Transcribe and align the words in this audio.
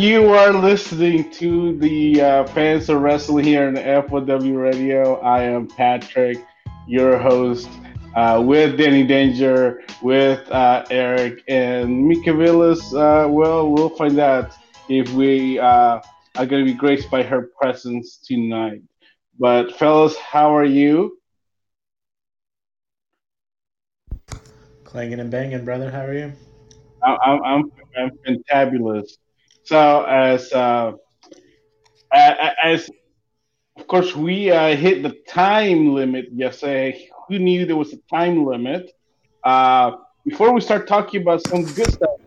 You 0.00 0.30
are 0.30 0.50
listening 0.50 1.30
to 1.32 1.76
the 1.76 2.22
uh, 2.22 2.46
Fans 2.46 2.88
of 2.88 3.02
Wrestling 3.02 3.44
here 3.44 3.68
in 3.68 3.74
the 3.74 3.82
F1W 3.82 4.58
Radio. 4.58 5.20
I 5.20 5.42
am 5.42 5.66
Patrick, 5.68 6.38
your 6.86 7.18
host, 7.18 7.68
uh, 8.16 8.42
with 8.42 8.78
Danny 8.78 9.04
Danger, 9.04 9.82
with 10.00 10.50
uh, 10.50 10.86
Eric, 10.90 11.42
and 11.48 12.02
Mika 12.08 12.32
Villas. 12.32 12.80
Uh, 12.94 13.26
well, 13.28 13.70
we'll 13.70 13.90
find 13.90 14.18
out 14.18 14.56
if 14.88 15.12
we 15.12 15.58
uh, 15.58 16.00
are 16.36 16.46
going 16.46 16.64
to 16.64 16.72
be 16.72 16.72
graced 16.72 17.10
by 17.10 17.22
her 17.22 17.50
presence 17.60 18.20
tonight. 18.26 18.80
But, 19.38 19.76
fellas, 19.76 20.16
how 20.16 20.56
are 20.56 20.64
you? 20.64 21.18
Clanging 24.82 25.20
and 25.20 25.30
banging, 25.30 25.66
brother. 25.66 25.90
How 25.90 26.06
are 26.06 26.14
you? 26.14 26.32
I'm, 27.02 27.42
I'm, 27.44 27.72
I'm 27.98 28.10
fantabulous. 28.26 29.18
So 29.70 30.02
as 30.02 30.52
uh, 30.52 30.94
as 32.10 32.90
of 33.76 33.86
course 33.86 34.16
we 34.16 34.50
uh, 34.50 34.74
hit 34.74 35.04
the 35.04 35.16
time 35.28 35.94
limit 35.94 36.26
yesterday. 36.32 37.08
Who 37.28 37.38
knew 37.38 37.64
there 37.64 37.76
was 37.76 37.92
a 37.92 37.98
time 38.12 38.44
limit? 38.44 38.90
Uh, 39.44 39.92
before 40.26 40.52
we 40.52 40.60
start 40.60 40.88
talking 40.88 41.22
about 41.22 41.46
some 41.46 41.62
good 41.62 41.86
stuff 41.86 42.18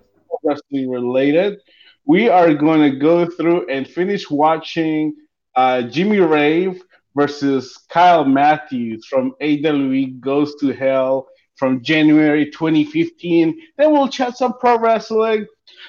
wrestling 0.41 0.89
related, 0.89 1.59
we 2.05 2.29
are 2.29 2.53
going 2.53 2.89
to 2.89 2.97
go 2.97 3.25
through 3.25 3.67
and 3.67 3.85
finish 3.85 4.29
watching 4.29 5.13
uh, 5.57 5.81
Jimmy 5.81 6.21
Rave 6.21 6.81
versus 7.13 7.77
Kyle 7.89 8.23
Matthews 8.23 9.05
from 9.05 9.33
AWE 9.41 10.13
Goes 10.21 10.55
to 10.61 10.71
Hell 10.71 11.27
from 11.57 11.83
January 11.83 12.49
2015. 12.51 13.59
Then 13.77 13.91
we'll 13.91 14.07
chat 14.07 14.37
some 14.37 14.53
pro 14.61 14.79
wrestling. 14.79 15.45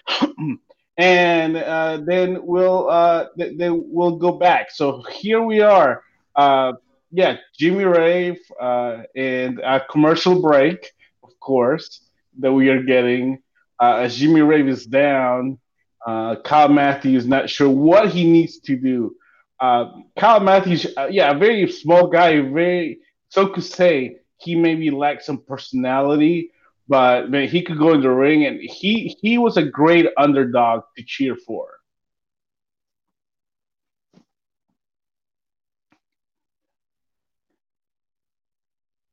and 0.97 1.57
uh, 1.57 1.99
then 2.05 2.45
we'll 2.45 2.89
uh, 2.89 3.27
th- 3.37 3.57
then 3.59 3.83
we'll 3.87 4.17
go 4.17 4.33
back. 4.33 4.71
So 4.71 5.03
here 5.11 5.43
we 5.43 5.61
are. 5.61 6.03
Uh, 6.37 6.75
yeah, 7.11 7.37
Jimmy 7.57 7.85
Rave 7.85 8.39
uh, 8.61 9.03
and 9.15 9.61
a 9.61 9.81
commercial 9.91 10.41
break, 10.41 10.93
of 11.23 11.39
course, 11.41 12.01
that 12.39 12.53
we 12.53 12.69
are 12.69 12.83
getting. 12.83 13.41
Uh, 13.81 13.97
as 13.97 14.17
Jimmy 14.17 14.41
Rave 14.41 14.69
is 14.69 14.87
down, 14.87 15.59
uh, 16.07 16.37
Kyle 16.45 16.69
Matthews 16.69 17.27
not 17.27 17.51
sure 17.51 17.69
what 17.69 18.11
he 18.11 18.29
needs 18.31 18.59
to 18.61 18.77
do. 18.77 19.17
Kyle 19.61 20.41
Matthews, 20.41 20.87
yeah, 21.11 21.31
a 21.31 21.39
very 21.39 21.71
small 21.71 22.09
guy, 22.09 22.41
very 22.41 23.01
so 23.31 23.49
could 23.49 23.65
say 23.65 24.19
he 24.37 24.55
maybe 24.55 24.91
lacks 24.91 25.27
some 25.27 25.39
personality 25.39 26.53
but 26.89 27.31
man, 27.31 27.49
he 27.49 27.63
could 27.63 27.79
go 27.79 27.95
in 27.95 28.03
the 28.03 28.11
ring, 28.11 28.45
and 28.47 28.61
he 28.61 29.17
he 29.23 29.39
was 29.39 29.57
a 29.57 29.65
great 29.65 30.07
underdog 30.19 30.83
to 30.97 31.05
cheer 31.05 31.37
for. 31.37 31.69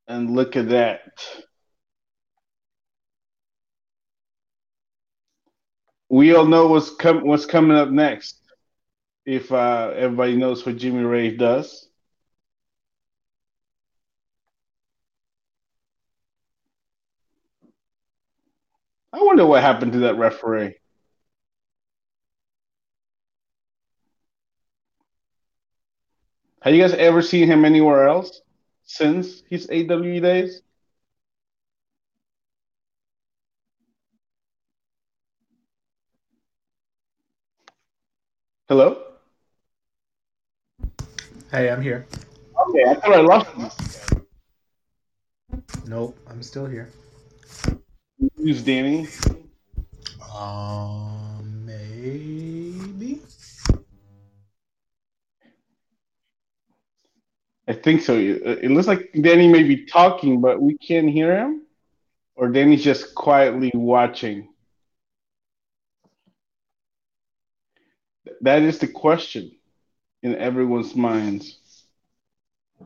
And 0.08 0.32
look 0.36 0.58
at 0.58 0.70
that. 0.70 1.02
We 6.10 6.36
all 6.36 6.46
know 6.46 6.68
what's 6.68 6.94
com- 6.96 7.26
what's 7.26 7.46
coming 7.46 7.78
up 7.78 7.90
next. 7.90 8.38
If 9.26 9.52
uh, 9.52 9.94
everybody 9.96 10.36
knows 10.36 10.66
what 10.66 10.78
Jimmy 10.78 11.04
Rave 11.04 11.38
does. 11.40 11.91
I 19.14 19.22
wonder 19.22 19.46
what 19.46 19.62
happened 19.62 19.94
to 19.94 20.00
that 20.00 20.18
referee. 20.18 20.76
Have 26.62 26.76
you 26.76 26.82
guys 26.82 26.94
ever 26.94 27.22
seen 27.22 27.48
him 27.48 27.66
anywhere 27.66 28.08
else 28.08 28.42
since 28.84 29.44
his 29.50 29.68
AWE 29.70 30.20
days? 30.22 30.62
Hello? 38.70 39.04
Hey, 41.52 41.70
I'm 41.70 41.82
here. 41.82 42.08
Okay, 42.70 42.86
I 42.86 42.94
thought 42.94 43.14
I 43.14 43.20
lost 43.20 43.50
you. 43.58 44.28
Nope, 45.88 46.18
I'm 46.30 46.42
still 46.42 46.68
here. 46.68 46.90
Who's 48.42 48.64
Danny? 48.64 49.08
Um, 50.36 51.64
maybe. 51.64 53.22
I 57.68 57.74
think 57.74 58.02
so. 58.02 58.18
It 58.18 58.72
looks 58.72 58.88
like 58.88 59.12
Danny 59.22 59.48
may 59.48 59.62
be 59.62 59.86
talking, 59.86 60.42
but 60.42 60.60
we 60.60 60.76
can't 60.80 61.08
hear 61.08 61.38
him. 61.38 61.62
Or 62.36 62.48
Danny's 62.48 62.84
just 62.84 63.14
quietly 63.14 63.70
watching. 63.76 64.50
That 68.42 68.64
is 68.64 68.80
the 68.80 68.88
question 68.88 69.52
in 70.24 70.36
everyone's 70.36 70.96
minds. 70.96 71.60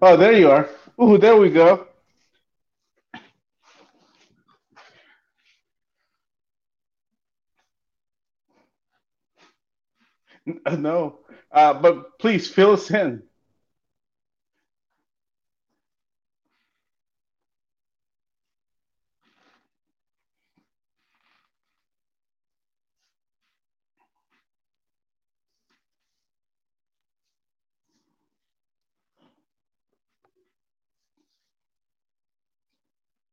Oh, 0.01 0.17
there 0.17 0.33
you 0.33 0.51
are. 0.51 0.69
Ooh, 1.01 1.17
there 1.17 1.37
we 1.37 1.49
go. 1.49 1.87
No, 10.77 11.19
uh, 11.51 11.73
but 11.73 12.19
please 12.19 12.47
fill 12.49 12.71
us 12.73 12.89
in. 12.91 13.23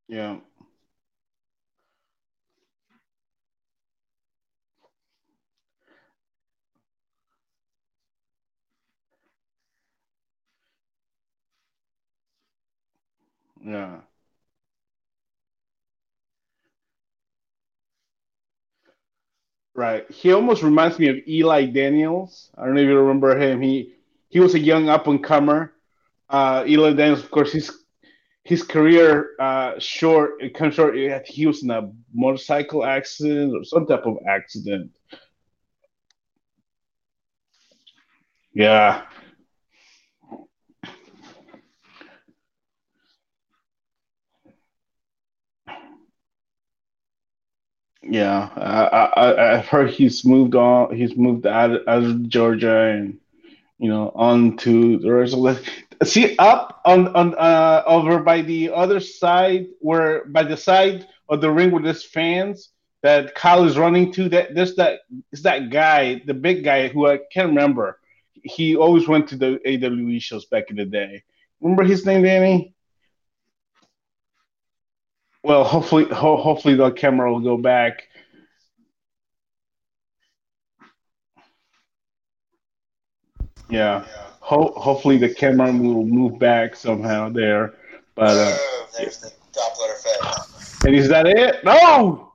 Yeah. 0.09 0.39
Yeah. 13.64 14.03
Right. 19.74 20.10
He 20.10 20.32
almost 20.32 20.62
reminds 20.62 20.98
me 20.98 21.09
of 21.09 21.16
Eli 21.26 21.66
Daniels. 21.66 22.50
I 22.59 22.66
don't 22.66 22.74
know 22.74 22.82
if 22.82 22.88
you 22.88 22.98
remember 22.98 23.38
him. 23.38 23.62
He 23.62 23.94
he 24.28 24.41
was 24.41 24.54
a 24.54 24.59
young 24.59 24.88
up 24.88 25.06
and 25.06 25.22
comer. 25.22 25.72
Uh, 26.28 26.64
Eli 26.66 26.92
Daniels, 26.92 27.22
of 27.24 27.30
course, 27.30 27.53
his 27.53 27.70
his 28.44 28.62
career 28.62 29.30
uh, 29.41 29.78
short. 29.78 30.42
It 30.42 30.54
comes 30.54 30.74
short. 30.74 30.97
He 31.26 31.47
was 31.47 31.62
in 31.62 31.70
a 31.70 31.91
motorcycle 32.14 32.84
accident 32.84 33.54
or 33.56 33.64
some 33.64 33.86
type 33.86 34.06
of 34.06 34.18
accident. 34.28 34.91
Yeah. 38.54 39.03
Yeah, 48.03 48.49
I, 48.57 48.84
I 49.16 49.59
I've 49.59 49.66
heard 49.66 49.91
he's 49.91 50.25
moved 50.25 50.54
on. 50.54 50.95
He's 50.95 51.16
moved 51.16 51.47
out 51.47 51.87
out 51.87 52.03
of 52.03 52.28
Georgia 52.28 52.89
and 52.89 53.19
you 53.78 53.89
know 53.89 54.10
on 54.15 54.57
to 54.59 54.99
the 54.99 55.13
rest 55.13 55.34
of 55.34 55.43
the. 55.43 55.71
See 56.04 56.37
up 56.39 56.81
on 56.84 57.15
on 57.15 57.34
uh, 57.37 57.84
over 57.87 58.19
by 58.19 58.43
the 58.43 58.71
other 58.72 58.99
side 58.99 59.69
where 59.78 60.25
by 60.25 60.43
the 60.43 60.57
side 60.57 61.07
of 61.28 61.41
the 61.41 61.51
ring 61.51 61.71
with 61.71 61.84
his 61.84 62.03
fans 62.03 62.71
that 63.03 63.34
Kyle 63.37 63.65
is 63.65 63.78
running 63.78 64.13
to. 64.15 64.28
That 64.28 64.55
there's 64.55 64.75
that 64.77 65.01
is 65.31 65.43
that 65.43 65.71
guy, 65.71 66.22
the 66.27 66.34
big 66.34 66.65
guy 66.65 66.89
who 66.89 67.07
I 67.07 67.19
can't 67.33 67.51
remember. 67.51 68.01
He 68.43 68.75
always 68.75 69.07
went 69.07 69.28
to 69.28 69.37
the 69.37 69.60
AWE 69.65 70.19
shows 70.19 70.47
back 70.47 70.71
in 70.71 70.77
the 70.77 70.84
day. 70.84 71.22
Remember 71.60 71.84
his 71.84 72.05
name, 72.05 72.22
Danny? 72.25 72.75
Well, 75.44 75.65
hopefully, 75.65 76.04
ho- 76.04 76.36
hopefully 76.36 76.74
the 76.77 76.91
camera 76.92 77.33
will 77.33 77.41
go 77.41 77.56
back. 77.56 78.09
Yeah. 83.68 84.04
Ho- 84.41 84.72
hopefully 84.77 85.18
the 85.18 85.33
camera 85.33 85.72
will 85.72 86.04
move 86.04 86.39
back 86.39 86.77
somehow 86.77 87.28
there. 87.28 87.74
But 88.15 88.36
uh, 88.36 88.56
Oh, 88.59 88.86
there's 88.98 89.18
the 89.18 89.33
Doppler 89.53 89.92
effect. 89.94 90.84
and 90.86 90.94
is 90.94 91.09
that 91.09 91.27
it? 91.27 91.65
No, 91.65 92.33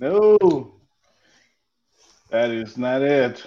no. 0.00 0.72
That 2.30 2.50
is 2.50 2.76
not 2.76 3.02
it. 3.02 3.42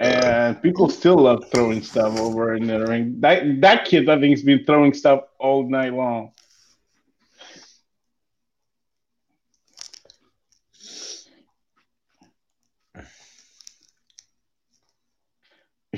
And 0.00 0.60
people 0.62 0.88
still 0.88 1.16
love 1.16 1.44
throwing 1.52 1.82
stuff 1.82 2.18
over 2.20 2.54
in 2.54 2.66
the 2.66 2.86
ring. 2.86 3.20
That 3.20 3.60
that 3.60 3.84
kid, 3.84 4.08
I 4.08 4.18
think, 4.20 4.30
has 4.36 4.44
been 4.44 4.64
throwing 4.64 4.94
stuff 4.94 5.24
all 5.38 5.68
night 5.68 5.92
long. 5.92 6.32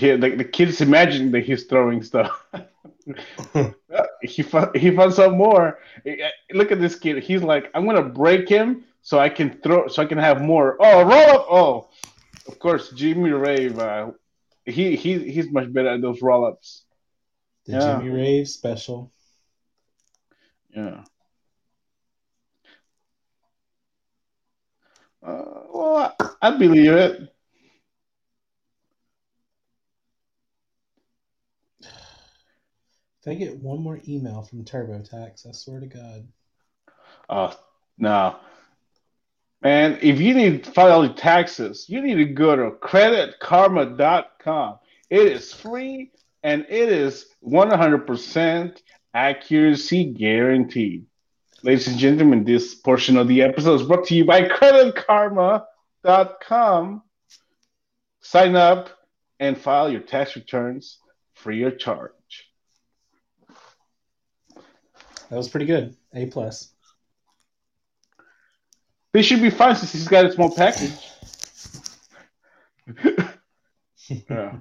Yeah, 0.00 0.16
the, 0.16 0.30
the 0.36 0.44
kid's 0.44 0.80
imagine 0.80 1.30
that 1.32 1.40
he's 1.44 1.64
throwing 1.64 2.02
stuff. 2.02 2.46
he 4.22 4.42
found, 4.42 4.76
he 4.76 4.94
found 4.94 5.12
some 5.14 5.36
more. 5.36 5.78
Look 6.52 6.72
at 6.72 6.80
this 6.80 6.98
kid. 6.98 7.22
He's 7.22 7.42
like, 7.42 7.70
I'm 7.74 7.86
gonna 7.86 8.02
break 8.02 8.48
him 8.48 8.84
so 9.02 9.18
I 9.18 9.28
can 9.28 9.60
throw, 9.62 9.88
so 9.88 10.02
I 10.02 10.06
can 10.06 10.18
have 10.18 10.40
more. 10.40 10.76
Oh, 10.80 11.02
roll 11.02 11.30
up! 11.30 11.46
Oh, 11.50 11.88
of 12.46 12.58
course, 12.58 12.90
Jimmy 12.90 13.30
Rave. 13.30 13.78
Uh, 13.78 14.12
he 14.64 14.96
he 14.96 15.18
he's 15.30 15.50
much 15.50 15.72
better 15.72 15.88
at 15.88 16.00
those 16.00 16.22
roll 16.22 16.46
ups. 16.46 16.84
The 17.66 17.72
Yeah. 17.72 17.98
Jimmy 17.98 18.10
Rave 18.10 18.48
special. 18.48 19.10
Yeah. 20.74 21.04
Uh, 25.22 25.44
well, 25.72 26.14
I, 26.18 26.30
I 26.40 26.56
believe 26.56 26.92
it. 26.92 27.34
If 33.22 33.28
I 33.28 33.34
get 33.34 33.56
one 33.56 33.82
more 33.82 34.00
email 34.08 34.40
from 34.42 34.64
TurboTax, 34.64 35.46
I 35.46 35.52
swear 35.52 35.80
to 35.80 35.86
God. 35.86 36.26
Oh 37.28 37.54
no, 37.98 38.36
man! 39.60 39.98
If 40.00 40.18
you 40.20 40.32
need 40.32 40.64
to 40.64 40.70
file 40.70 41.04
your 41.04 41.12
taxes, 41.12 41.84
you 41.86 42.00
need 42.00 42.14
to 42.14 42.24
go 42.24 42.56
to 42.56 42.70
creditkarma.com. 42.78 44.78
It 45.10 45.26
is 45.26 45.52
free 45.52 46.12
and 46.42 46.64
it 46.70 46.88
is 46.88 47.26
100% 47.44 48.80
accuracy 49.12 50.06
guaranteed. 50.06 51.04
Ladies 51.62 51.88
and 51.88 51.98
gentlemen, 51.98 52.44
this 52.44 52.74
portion 52.74 53.18
of 53.18 53.28
the 53.28 53.42
episode 53.42 53.82
is 53.82 53.86
brought 53.86 54.06
to 54.06 54.14
you 54.14 54.24
by 54.24 54.48
creditkarma.com. 54.48 57.02
Sign 58.22 58.56
up 58.56 58.88
and 59.38 59.58
file 59.58 59.90
your 59.90 60.00
tax 60.00 60.36
returns 60.36 61.00
free 61.34 61.64
of 61.64 61.78
charge. 61.78 62.12
That 65.30 65.36
was 65.36 65.48
pretty 65.48 65.66
good. 65.66 65.96
A 66.12 66.26
plus. 66.26 66.72
They 69.12 69.22
should 69.22 69.40
be 69.40 69.50
fine 69.50 69.76
since 69.76 69.92
he's 69.92 70.08
got 70.08 70.24
a 70.24 70.32
small 70.32 70.54
package. 70.54 70.92
yeah. 74.28 74.56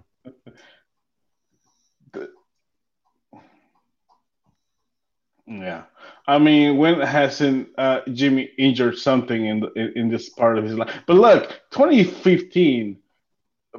Yeah. 5.47 5.83
I 6.27 6.37
mean, 6.37 6.77
when 6.77 6.99
hasn't 6.99 7.69
uh, 7.77 8.01
Jimmy 8.13 8.51
injured 8.59 8.97
something 8.99 9.45
in, 9.45 9.61
the, 9.61 9.71
in 9.73 9.93
in 9.95 10.09
this 10.09 10.29
part 10.29 10.59
of 10.59 10.63
his 10.63 10.75
life? 10.75 10.93
But 11.07 11.15
look, 11.15 11.49
2015, 11.71 12.97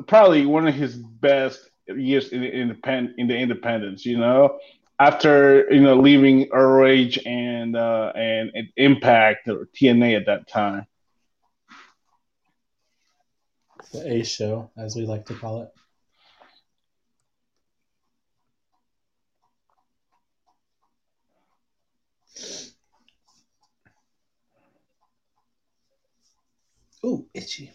probably 0.09 0.47
one 0.47 0.67
of 0.67 0.75
his 0.75 0.97
best 0.97 1.71
years 1.87 2.33
in 2.33 2.41
the 2.41 2.51
independent 2.51 3.19
in 3.19 3.29
the 3.29 3.37
independence. 3.37 4.05
You 4.05 4.19
know, 4.19 4.59
after 5.01 5.67
you 5.73 5.81
know 5.81 5.97
leaving 5.97 6.49
ROH 6.51 7.17
and 7.25 7.75
uh, 7.75 8.13
and, 8.15 8.51
and 8.55 8.69
Impact 8.77 9.49
or 9.49 9.67
TNA 9.75 10.19
at 10.19 10.27
that 10.27 10.47
time. 10.47 10.87
The 13.93 14.07
A 14.07 14.25
show, 14.25 14.71
as 14.77 14.95
we 14.95 15.07
like 15.07 15.27
to 15.27 15.35
call 15.35 15.63
it. 15.63 15.73
Ooh, 27.05 27.27
itchy. 27.33 27.73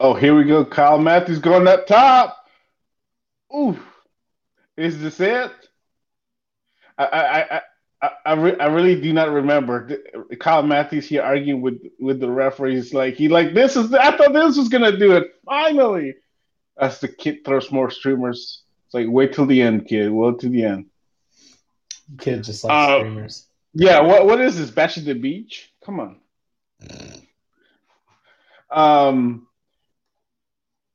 Oh, 0.00 0.14
here 0.14 0.36
we 0.36 0.44
go. 0.44 0.64
Kyle 0.64 0.98
Matthews 0.98 1.38
going 1.38 1.68
up 1.68 1.86
top. 1.86 2.36
Ooh, 3.54 3.78
is 4.76 5.00
this 5.00 5.20
it? 5.20 5.52
I 6.98 7.04
I 7.04 7.56
I 7.56 7.62
I, 8.02 8.10
I, 8.26 8.32
re- 8.34 8.58
I 8.58 8.66
really 8.66 9.00
do 9.00 9.12
not 9.12 9.30
remember 9.30 9.98
Kyle 10.38 10.62
Matthews 10.62 11.08
here 11.08 11.22
arguing 11.22 11.62
with 11.62 11.80
with 11.98 12.20
the 12.20 12.30
referees. 12.30 12.92
Like 12.92 13.14
he 13.14 13.28
like 13.28 13.54
this 13.54 13.76
is 13.76 13.92
I 13.94 14.16
thought 14.16 14.32
this 14.32 14.56
was 14.58 14.68
gonna 14.68 14.96
do 14.96 15.12
it 15.12 15.32
finally. 15.44 16.14
As 16.76 17.00
the 17.00 17.08
kid 17.08 17.44
throws 17.44 17.70
more 17.70 17.90
streamers. 17.90 18.62
It's 18.86 18.94
like 18.94 19.06
wait 19.08 19.32
till 19.32 19.46
the 19.46 19.62
end, 19.62 19.86
kid. 19.86 20.10
Wait 20.10 20.38
till 20.40 20.50
the 20.50 20.64
end. 20.64 20.86
Kid 22.18 22.44
just 22.44 22.64
like 22.64 22.72
Uh, 22.72 22.98
streamers. 22.98 23.46
Yeah, 23.72 24.00
what 24.00 24.26
what 24.26 24.40
is 24.40 24.58
this? 24.58 24.70
Bash 24.70 24.98
at 24.98 25.04
the 25.04 25.14
beach? 25.14 25.72
Come 25.84 26.00
on. 26.00 26.20
Um, 28.70 29.46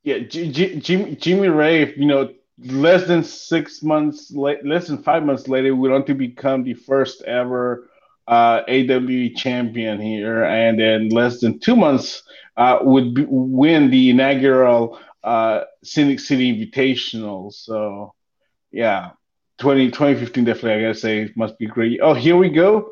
yeah, 0.03 0.19
G- 0.19 0.51
G- 0.51 0.79
Jimmy, 0.79 1.15
Jimmy 1.15 1.47
Rave, 1.47 1.97
you 1.97 2.05
know, 2.05 2.33
less 2.63 3.07
than 3.07 3.23
six 3.23 3.83
months, 3.83 4.31
late, 4.31 4.65
less 4.65 4.87
than 4.87 5.01
five 5.03 5.23
months 5.23 5.47
later, 5.47 5.75
we 5.75 5.89
want 5.89 6.07
to 6.07 6.13
become 6.13 6.63
the 6.63 6.73
first 6.73 7.21
ever 7.23 7.89
uh, 8.27 8.61
AWE 8.67 9.33
champion 9.35 9.99
here, 9.99 10.43
and 10.43 10.79
then 10.79 11.09
less 11.09 11.39
than 11.39 11.59
two 11.59 11.75
months 11.75 12.23
uh, 12.57 12.79
would 12.81 13.13
be, 13.15 13.25
win 13.27 13.89
the 13.89 14.09
inaugural 14.09 14.99
uh, 15.23 15.61
Scenic 15.83 16.19
City 16.19 16.53
Invitational. 16.53 17.51
So, 17.53 18.13
yeah, 18.71 19.11
20, 19.59 19.87
2015 19.87 20.43
definitely, 20.43 20.73
I 20.73 20.81
gotta 20.81 20.95
say, 20.99 21.31
must 21.35 21.57
be 21.57 21.65
great. 21.65 21.99
Oh, 22.01 22.13
here 22.13 22.37
we 22.37 22.49
go. 22.49 22.91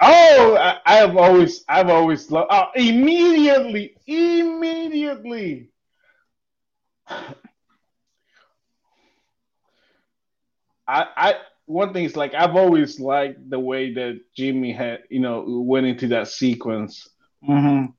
Oh, 0.00 0.56
I, 0.58 0.78
I 0.84 0.96
have 0.96 1.16
always, 1.16 1.64
I've 1.68 1.88
always 1.88 2.30
loved. 2.30 2.48
Oh, 2.50 2.66
immediately, 2.74 3.96
immediately. 4.06 5.70
I, 10.86 11.06
I, 11.16 11.34
one 11.66 11.92
thing 11.92 12.04
is 12.04 12.16
like 12.16 12.34
I've 12.34 12.56
always 12.56 13.00
liked 13.00 13.48
the 13.48 13.58
way 13.58 13.94
that 13.94 14.20
Jimmy 14.36 14.72
had, 14.72 15.04
you 15.08 15.20
know, 15.20 15.44
went 15.46 15.86
into 15.86 16.08
that 16.08 16.28
sequence. 16.28 17.08
Mm-hmm. 17.48 17.92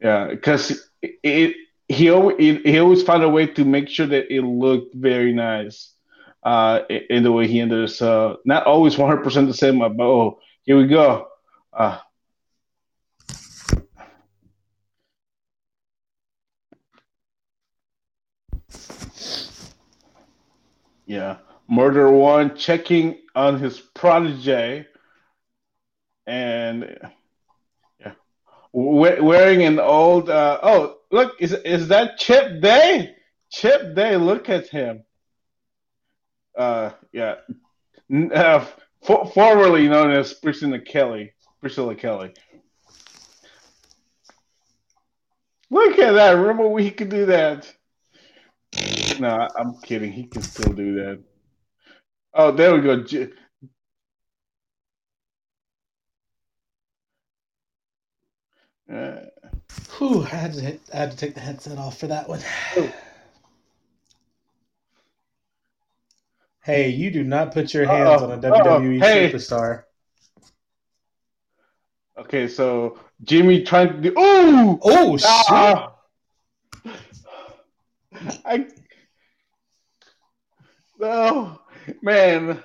Yeah, 0.00 0.28
because 0.28 0.88
it, 1.00 1.18
it, 1.22 1.56
he 1.88 2.10
always, 2.10 2.36
it, 2.38 2.66
he 2.66 2.78
always 2.78 3.02
found 3.02 3.22
a 3.22 3.28
way 3.28 3.46
to 3.46 3.64
make 3.64 3.88
sure 3.88 4.06
that 4.06 4.34
it 4.34 4.42
looked 4.42 4.94
very 4.94 5.32
nice. 5.32 5.90
Uh, 6.44 6.82
in 7.08 7.22
the 7.22 7.32
way 7.32 7.48
he 7.48 7.58
ended. 7.58 7.90
So 7.90 8.40
not 8.44 8.66
always 8.66 8.96
100% 8.96 9.46
the 9.46 9.54
same, 9.54 9.78
but 9.78 9.98
oh, 9.98 10.40
here 10.64 10.76
we 10.76 10.86
go. 10.86 11.28
Uh, 11.72 12.00
yeah, 21.06 21.38
Murder 21.68 22.10
One 22.10 22.56
checking 22.56 23.18
on 23.34 23.58
his 23.58 23.80
protege, 23.80 24.86
and 26.26 26.98
yeah, 28.00 28.12
we- 28.72 29.20
wearing 29.20 29.62
an 29.62 29.78
old. 29.78 30.30
Uh, 30.30 30.58
oh, 30.62 30.96
look, 31.10 31.34
is 31.40 31.52
is 31.52 31.88
that 31.88 32.18
Chip 32.18 32.60
Day? 32.60 33.16
Chip 33.50 33.94
Day, 33.94 34.16
look 34.16 34.48
at 34.48 34.68
him. 34.68 35.04
Uh, 36.56 36.90
yeah, 37.12 37.36
uh, 38.34 38.64
for, 39.02 39.26
formerly 39.26 39.88
known 39.88 40.10
as 40.10 40.34
Priscilla 40.34 40.78
Kelly. 40.78 41.32
Priscilla 41.60 41.94
Kelly. 41.94 42.32
Look 45.70 45.98
at 45.98 46.12
that. 46.12 46.32
Remember 46.32 46.68
we 46.68 46.90
could 46.90 47.08
do 47.08 47.26
that? 47.26 47.72
No, 49.20 49.48
I'm 49.56 49.76
kidding. 49.82 50.12
He 50.12 50.24
can 50.24 50.42
still 50.42 50.72
do 50.72 50.94
that. 50.96 51.22
Oh, 52.34 52.50
there 52.50 52.74
we 52.74 52.80
go. 52.80 53.02
J- 53.02 53.30
Uh, 58.92 59.16
Whew, 59.96 60.22
I 60.24 60.26
had 60.26 60.52
to 60.54 60.78
I 60.92 60.96
had 60.96 61.10
to 61.10 61.16
take 61.16 61.34
the 61.34 61.40
headset 61.40 61.78
off 61.78 61.98
for 61.98 62.06
that 62.08 62.28
one. 62.28 62.40
Hey, 66.62 66.90
you 66.90 67.10
do 67.10 67.24
not 67.24 67.52
put 67.52 67.72
your 67.74 67.86
hands 67.86 68.22
Uh-oh, 68.22 68.30
on 68.30 68.38
a 68.38 68.38
WWE 68.38 68.98
hey. 69.00 69.32
superstar. 69.32 69.84
okay, 72.18 72.48
so 72.48 72.98
Jimmy 73.22 73.62
trying 73.62 73.88
to 73.88 74.00
do. 74.00 74.10
Ooh! 74.18 74.78
Oh 74.82 75.16
shit! 75.16 75.26
Ah! 75.28 75.93
I. 78.44 78.66
Oh, 81.00 81.58
man. 82.02 82.62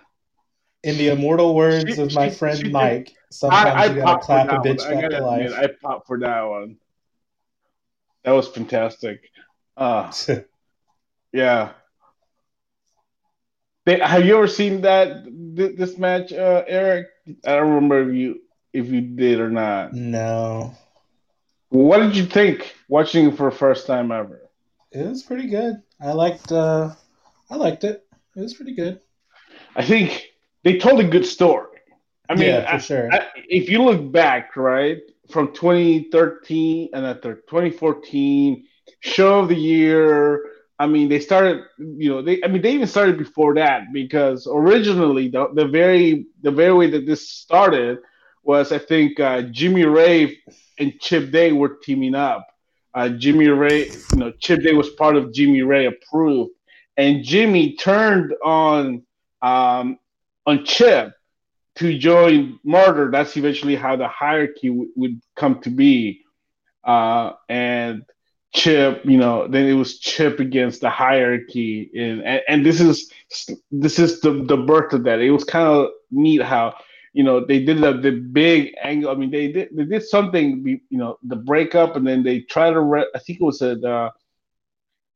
In 0.83 0.97
the 0.97 1.09
immortal 1.09 1.55
words 1.55 1.95
She- 1.95 2.01
of 2.01 2.13
my 2.13 2.29
she- 2.29 2.35
friend 2.35 2.57
she 2.59 2.69
Mike, 2.69 3.13
Sometimes 3.31 3.69
I, 3.69 3.83
I 3.83 3.85
you 3.87 4.01
gotta 4.01 4.19
clap 4.23 4.47
a 4.49 4.55
bitch 4.55 4.79
one. 4.87 4.97
I 4.97 5.01
back 5.01 5.09
to 5.11 5.25
life. 5.25 5.53
I 5.53 5.67
popped 5.81 6.07
for 6.07 6.17
that 6.19 6.41
one. 6.43 6.77
That 8.23 8.31
was 8.31 8.47
fantastic. 8.47 9.21
Uh, 9.77 10.11
yeah. 11.33 11.71
They, 13.85 13.99
have 13.99 14.25
you 14.25 14.37
ever 14.37 14.47
seen 14.47 14.81
that 14.81 15.25
th- 15.25 15.75
this 15.77 15.97
match, 15.97 16.31
uh, 16.31 16.63
Eric? 16.67 17.07
I 17.45 17.55
don't 17.55 17.73
remember 17.73 18.09
if 18.09 18.15
you 18.15 18.41
if 18.73 18.87
you 18.87 19.01
did 19.01 19.39
or 19.39 19.49
not. 19.49 19.93
no, 19.93 20.75
What 21.69 21.97
did 21.99 22.15
you 22.15 22.25
think 22.25 22.75
watching 22.87 23.27
it 23.27 23.35
for 23.37 23.49
the 23.49 23.55
first 23.55 23.85
time 23.87 24.11
ever? 24.11 24.48
It 24.91 25.07
was 25.07 25.23
pretty 25.23 25.47
good. 25.47 25.81
I 26.01 26.11
liked. 26.13 26.51
uh 26.51 26.93
I 27.49 27.55
liked 27.55 27.83
it. 27.83 28.05
It 28.35 28.41
was 28.41 28.53
pretty 28.53 28.75
good. 28.75 29.01
I 29.75 29.83
think 29.85 30.27
they 30.63 30.77
told 30.77 30.99
a 30.99 31.03
good 31.07 31.25
story. 31.25 31.67
I 32.29 32.35
mean, 32.35 32.47
yeah, 32.49 32.65
for 32.69 32.75
I- 32.75 32.77
sure. 32.77 33.09
I, 33.13 33.25
if 33.47 33.69
you 33.69 33.83
look 33.83 34.11
back, 34.11 34.55
right, 34.55 34.99
from 35.31 35.53
2013 35.53 36.89
and 36.93 37.05
at 37.05 37.21
their 37.21 37.35
2014 37.35 38.65
show 38.99 39.39
of 39.39 39.49
the 39.49 39.55
year, 39.55 40.45
I 40.77 40.87
mean, 40.87 41.09
they 41.09 41.19
started, 41.19 41.63
you 41.77 42.09
know, 42.09 42.21
they, 42.21 42.41
I 42.43 42.47
mean, 42.47 42.61
they 42.61 42.71
even 42.73 42.87
started 42.87 43.17
before 43.17 43.55
that 43.55 43.91
because 43.93 44.47
originally 44.49 45.27
the, 45.27 45.49
the 45.53 45.67
very, 45.67 46.25
the 46.41 46.51
very 46.51 46.73
way 46.73 46.89
that 46.91 47.05
this 47.05 47.29
started 47.29 47.97
was, 48.43 48.71
I 48.71 48.77
think, 48.79 49.19
uh, 49.19 49.41
Jimmy 49.51 49.85
Rave 49.85 50.35
and 50.77 50.93
Chip 50.99 51.31
Day 51.31 51.51
were 51.51 51.77
teaming 51.83 52.15
up. 52.15 52.47
Uh, 52.93 53.09
Jimmy 53.09 53.47
Rave, 53.47 54.03
you 54.11 54.19
know, 54.19 54.31
Chip 54.39 54.63
Day 54.63 54.73
was 54.73 54.89
part 54.91 55.15
of 55.15 55.33
Jimmy 55.33 55.61
Rave 55.61 55.93
approved, 55.93 56.51
and 56.97 57.23
Jimmy 57.23 57.75
turned 57.75 58.33
on 58.43 59.03
um, 59.41 59.99
on 60.45 60.65
Chip 60.65 61.13
to 61.75 61.97
join 61.97 62.59
Murder. 62.63 63.09
That's 63.11 63.37
eventually 63.37 63.75
how 63.75 63.95
the 63.95 64.07
hierarchy 64.07 64.69
w- 64.69 64.89
would 64.95 65.21
come 65.35 65.61
to 65.61 65.69
be. 65.69 66.23
Uh, 66.83 67.33
and 67.47 68.03
Chip, 68.53 69.01
you 69.05 69.17
know, 69.17 69.47
then 69.47 69.67
it 69.67 69.73
was 69.73 69.99
Chip 69.99 70.39
against 70.39 70.81
the 70.81 70.89
hierarchy, 70.89 71.91
and 71.95 72.23
and, 72.23 72.41
and 72.47 72.65
this 72.65 72.81
is 72.81 73.11
this 73.71 73.99
is 73.99 74.21
the 74.21 74.43
the 74.45 74.57
birth 74.57 74.93
of 74.93 75.03
that. 75.03 75.19
It 75.19 75.31
was 75.31 75.43
kind 75.43 75.67
of 75.67 75.91
neat 76.09 76.41
how 76.41 76.73
you 77.19 77.25
know 77.27 77.37
they 77.49 77.59
did 77.67 77.77
the, 77.85 77.91
the 78.05 78.13
big 78.41 78.59
angle. 78.91 79.11
I 79.11 79.15
mean, 79.19 79.31
they 79.37 79.47
did 79.55 79.67
they 79.75 79.87
did 79.93 80.03
something, 80.15 80.47
you 80.93 80.99
know, 81.01 81.11
the 81.31 81.39
breakup, 81.49 81.97
and 81.97 82.05
then 82.07 82.23
they 82.23 82.37
tried 82.53 82.73
to. 82.75 82.81
Re- 82.91 83.13
I 83.17 83.19
think 83.19 83.35
it 83.41 83.49
was 83.51 83.61
at. 83.61 83.83
Uh, 83.83 84.09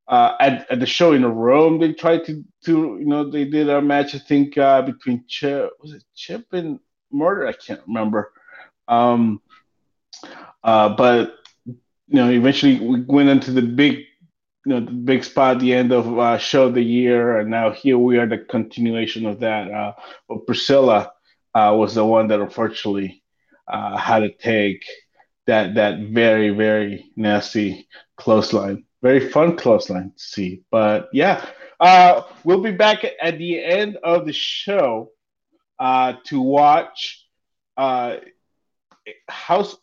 uh, 0.06 0.36
at, 0.42 0.70
at 0.70 0.80
the 0.82 0.86
show 0.86 1.14
in 1.14 1.24
Rome, 1.26 1.80
they 1.80 1.94
tried 1.94 2.26
to, 2.26 2.44
to 2.66 2.98
you 3.00 3.06
know, 3.06 3.22
they 3.36 3.46
did 3.46 3.70
a 3.70 3.82
match, 3.82 4.14
I 4.14 4.18
think, 4.18 4.58
uh, 4.58 4.82
between 4.82 5.24
Chip, 5.30 5.72
was 5.82 5.94
it 5.94 6.04
Chip 6.14 6.46
and 6.52 6.78
Murder? 7.10 7.48
I 7.48 7.54
can't 7.54 7.80
remember. 7.88 8.34
Um, 8.90 9.42
uh, 10.62 10.90
but, 10.90 11.36
you 11.66 11.78
know, 12.20 12.30
eventually 12.30 12.76
we 12.82 13.00
went 13.18 13.30
into 13.30 13.52
the 13.52 13.62
big, 13.62 14.00
you 14.66 14.74
know, 14.74 14.82
the 14.82 14.92
big 14.92 15.24
spot 15.24 15.56
at 15.56 15.62
the 15.62 15.74
end 15.74 15.94
of 15.94 16.20
uh, 16.20 16.38
show 16.38 16.68
of 16.68 16.74
the 16.74 16.84
year. 16.84 17.40
And 17.40 17.50
now 17.50 17.72
here 17.72 17.98
we 17.98 18.18
are, 18.18 18.28
the 18.28 18.40
continuation 18.40 19.26
of 19.26 19.40
that. 19.40 19.72
Uh, 19.72 19.94
but 20.28 20.46
Priscilla 20.46 21.14
uh, 21.54 21.76
was 21.78 21.96
the 21.96 22.06
one 22.06 22.28
that 22.28 22.40
unfortunately 22.40 23.24
uh, 23.68 23.98
had 23.98 24.20
to 24.20 24.32
take 24.32 24.86
that, 25.48 25.76
that 25.76 26.00
very, 26.00 26.50
very 26.50 27.12
nasty 27.16 27.88
clothesline 28.18 28.86
very 29.04 29.30
fun 29.30 29.56
clothesline 29.58 30.14
to 30.18 30.24
see. 30.24 30.64
But 30.72 31.10
yeah, 31.14 31.46
uh, 31.80 32.24
we'll 32.44 32.62
be 32.62 32.72
back 32.72 33.04
at 33.22 33.38
the 33.38 33.64
end 33.64 33.98
of 33.98 34.26
the 34.26 34.34
show 34.34 35.12
uh, 35.78 36.14
to 36.28 36.42
watch 36.42 37.28
uh, 37.78 38.16
House 39.28 39.76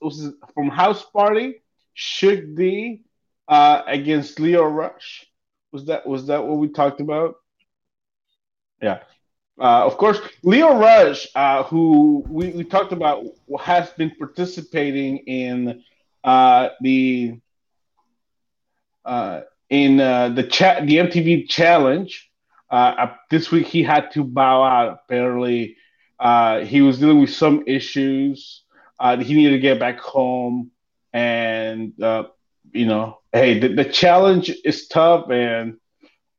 from 0.55 0.71
House 0.71 1.05
Party 1.05 1.63
Should 1.93 2.57
D 2.57 3.03
uh, 3.47 3.83
against 3.87 4.41
Leo 4.41 4.65
Rush. 4.65 5.27
Was 5.71 5.85
that 5.85 6.07
was 6.07 6.27
that 6.29 6.45
what 6.45 6.59
we 6.59 6.69
talked 6.69 7.01
about? 7.01 7.35
Yeah. 8.83 9.01
Uh, 9.61 9.85
of 9.85 9.99
course, 9.99 10.19
Leo 10.43 10.79
Rush, 10.79 11.27
uh, 11.35 11.65
who 11.65 12.25
we, 12.27 12.49
we 12.51 12.65
talked 12.65 12.93
about, 12.93 13.27
has 13.61 13.91
been 13.91 14.11
participating 14.19 15.19
in 15.19 15.85
uh, 16.25 16.71
the 16.81 17.39
uh, 19.05 19.43
in 19.69 20.01
uh, 20.01 20.31
the 20.31 20.45
chat, 20.45 20.87
the 20.87 20.97
MTV 20.97 21.49
challenge. 21.49 22.31
This 23.31 23.51
week 23.51 23.67
he 23.67 23.83
had 23.83 24.11
to 24.13 24.25
bow 24.25 24.63
out. 24.63 25.01
Apparently, 25.05 25.77
he 26.67 26.81
was 26.81 26.99
dealing 26.99 27.21
with 27.21 27.35
some 27.35 27.65
issues. 27.67 28.63
He 28.99 29.35
needed 29.35 29.51
to 29.51 29.59
get 29.59 29.79
back 29.79 30.01
home, 30.01 30.71
and 31.13 31.93
you 31.99 32.87
know, 32.87 33.19
hey, 33.33 33.59
the, 33.59 33.75
the, 33.75 33.85
challenge 33.85 34.51
is 34.65 34.87
tough, 34.89 35.29
and 35.31 35.77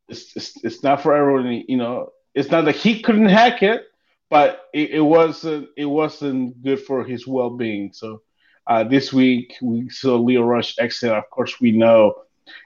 it's, 0.08 0.36
it's, 0.36 0.64
it's 0.64 0.84
not 0.84 1.04
for 1.04 1.16
everyone. 1.16 1.64
You 1.68 1.78
know, 1.78 2.10
it's 2.34 2.52
not 2.52 2.66
that 2.66 2.76
he 2.76 3.02
couldn't 3.02 3.30
hack 3.30 3.64
it, 3.64 3.88
but 4.30 4.70
it, 4.74 4.92
it 4.92 5.02
wasn't 5.02 5.70
it 5.78 5.86
wasn't 5.86 6.62
good 6.64 6.80
for 6.82 7.04
his 7.04 7.28
well 7.28 7.50
being. 7.50 7.92
So 7.94 8.22
uh, 8.68 8.84
this 8.84 9.12
week 9.12 9.56
we 9.62 9.90
saw 9.90 10.16
Leo 10.16 10.44
Rush 10.44 10.76
exit. 10.80 11.12
Of 11.12 11.30
course, 11.30 11.60
we 11.60 11.72
know 11.72 12.16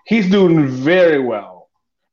he's 0.06 0.30
doing 0.30 0.68
very 0.68 1.20
well 1.20 1.56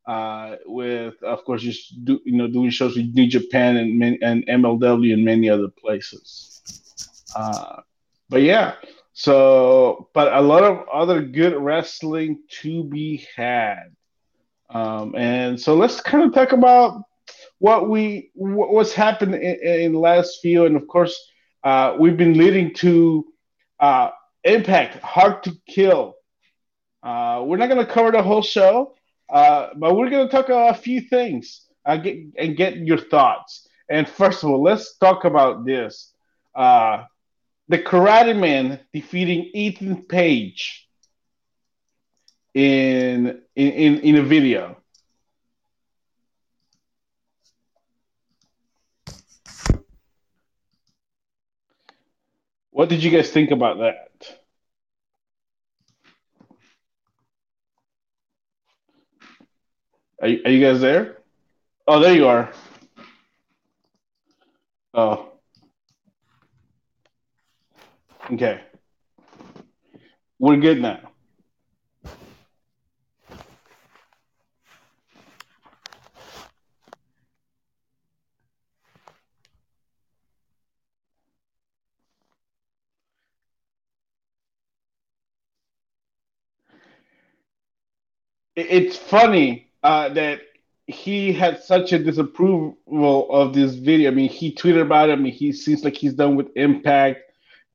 uh, 0.06 0.56
with, 0.66 1.22
of 1.22 1.44
course, 1.44 1.62
just 1.62 2.04
do, 2.04 2.20
you 2.24 2.36
know 2.36 2.48
doing 2.48 2.70
shows 2.70 2.96
with 2.96 3.14
New 3.14 3.26
Japan 3.26 3.76
and 3.76 4.18
and 4.22 4.46
MLW 4.46 5.12
and 5.12 5.24
many 5.24 5.48
other 5.48 5.68
places. 5.68 6.60
Uh, 7.34 7.82
but 8.28 8.42
yeah, 8.42 8.74
so 9.12 10.08
but 10.12 10.32
a 10.32 10.40
lot 10.40 10.64
of 10.64 10.88
other 10.92 11.22
good 11.22 11.54
wrestling 11.54 12.40
to 12.62 12.82
be 12.84 13.26
had, 13.36 13.94
um, 14.70 15.14
and 15.16 15.60
so 15.60 15.74
let's 15.74 16.00
kind 16.00 16.24
of 16.24 16.34
talk 16.34 16.52
about 16.52 17.02
what 17.62 17.88
we 17.88 18.32
what's 18.34 18.92
happened 18.92 19.36
in, 19.36 19.56
in 19.84 19.92
the 19.92 19.98
last 19.98 20.40
few, 20.42 20.66
and 20.66 20.74
of 20.74 20.88
course, 20.88 21.14
uh, 21.62 21.94
we've 21.96 22.16
been 22.16 22.36
leading 22.36 22.74
to 22.74 23.24
uh, 23.78 24.10
Impact, 24.42 25.00
Hard 25.00 25.44
to 25.44 25.52
Kill. 25.68 26.16
Uh, 27.04 27.44
we're 27.46 27.58
not 27.58 27.68
going 27.68 27.86
to 27.86 27.92
cover 27.92 28.10
the 28.10 28.20
whole 28.20 28.42
show, 28.42 28.96
uh, 29.32 29.68
but 29.76 29.94
we're 29.94 30.10
going 30.10 30.28
to 30.28 30.32
talk 30.32 30.48
a 30.48 30.74
few 30.74 31.02
things 31.02 31.66
uh, 31.86 31.96
get, 31.96 32.16
and 32.36 32.56
get 32.56 32.78
your 32.78 32.98
thoughts. 32.98 33.68
And 33.88 34.08
first 34.08 34.42
of 34.42 34.50
all, 34.50 34.60
let's 34.60 34.98
talk 34.98 35.24
about 35.24 35.64
this. 35.64 36.12
Uh, 36.56 37.04
the 37.68 37.78
Karate 37.78 38.36
Man 38.36 38.80
defeating 38.92 39.50
Ethan 39.54 40.06
Page 40.06 40.88
in 42.54 43.40
in, 43.54 43.70
in, 43.70 43.98
in 44.00 44.16
a 44.16 44.22
video. 44.22 44.81
What 52.82 52.88
did 52.88 53.04
you 53.04 53.12
guys 53.12 53.30
think 53.30 53.52
about 53.52 53.78
that? 53.78 54.38
Are 60.20 60.26
you, 60.26 60.42
are 60.44 60.50
you 60.50 60.66
guys 60.66 60.80
there? 60.80 61.18
Oh, 61.86 62.00
there 62.00 62.12
you 62.12 62.26
are. 62.26 62.52
Oh. 64.94 65.30
Okay. 68.32 68.60
We're 70.40 70.56
good 70.56 70.82
now. 70.82 71.11
It's 88.54 88.96
funny 88.96 89.70
uh, 89.82 90.10
that 90.10 90.40
he 90.86 91.32
had 91.32 91.62
such 91.62 91.92
a 91.92 91.98
disapproval 91.98 93.26
of 93.30 93.54
this 93.54 93.74
video. 93.74 94.10
I 94.10 94.14
mean, 94.14 94.28
he 94.28 94.54
tweeted 94.54 94.82
about 94.82 95.08
it. 95.08 95.12
I 95.12 95.16
mean, 95.16 95.32
he 95.32 95.52
seems 95.52 95.84
like 95.84 95.96
he's 95.96 96.14
done 96.14 96.36
with 96.36 96.48
Impact, 96.56 97.20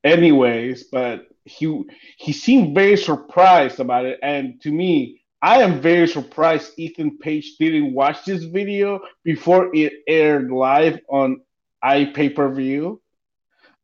anyways. 0.04 0.84
But 0.84 1.26
he 1.44 1.84
he 2.16 2.32
seemed 2.32 2.74
very 2.74 2.96
surprised 2.96 3.80
about 3.80 4.04
it. 4.04 4.18
And 4.22 4.60
to 4.62 4.70
me, 4.70 5.22
I 5.42 5.62
am 5.62 5.80
very 5.80 6.06
surprised 6.06 6.78
Ethan 6.78 7.18
Page 7.18 7.56
didn't 7.58 7.94
watch 7.94 8.24
this 8.24 8.44
video 8.44 9.00
before 9.24 9.74
it 9.74 9.92
aired 10.06 10.50
live 10.50 11.00
on 11.08 11.40
iPay 11.84 12.34
per 12.34 12.52
view. 12.52 13.00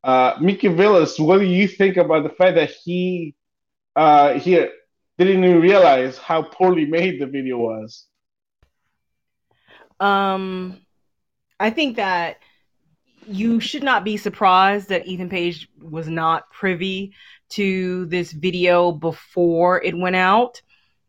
Uh, 0.02 0.36
Mickey 0.40 0.68
Villas, 0.68 1.18
what 1.18 1.38
do 1.38 1.46
you 1.46 1.66
think 1.66 1.96
about 1.96 2.24
the 2.24 2.28
fact 2.28 2.56
that 2.56 2.70
he 2.70 3.34
uh, 3.96 4.34
here 4.34 4.70
didn't 5.18 5.44
even 5.44 5.60
realize 5.60 6.18
how 6.18 6.42
poorly 6.42 6.86
made 6.86 7.20
the 7.20 7.26
video 7.26 7.58
was? 7.58 8.06
Um, 10.00 10.80
I 11.60 11.70
think 11.70 11.96
that 11.96 12.38
you 13.26 13.60
should 13.60 13.82
not 13.82 14.04
be 14.04 14.16
surprised 14.16 14.88
that 14.88 15.06
Ethan 15.06 15.28
Page 15.28 15.68
was 15.80 16.08
not 16.08 16.50
privy 16.50 17.14
to 17.50 18.06
this 18.06 18.32
video 18.32 18.92
before 18.92 19.82
it 19.82 19.96
went 19.96 20.16
out 20.16 20.60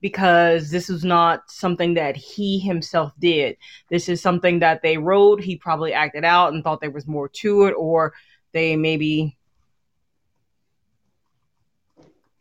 because 0.01 0.69
this 0.69 0.87
was 0.87 1.03
not 1.03 1.49
something 1.49 1.95
that 1.95 2.15
he 2.15 2.59
himself 2.59 3.11
did. 3.19 3.57
This 3.89 4.07
is 4.07 4.21
something 4.21 4.59
that 4.59 4.81
they 4.81 4.97
wrote. 4.97 5.41
He 5.41 5.55
probably 5.55 5.93
acted 5.93 6.23
out 6.23 6.53
and 6.53 6.63
thought 6.63 6.79
there 6.79 6.91
was 6.91 7.07
more 7.07 7.27
to 7.29 7.65
it, 7.65 7.71
or 7.71 8.13
they 8.51 8.75
maybe 8.75 9.35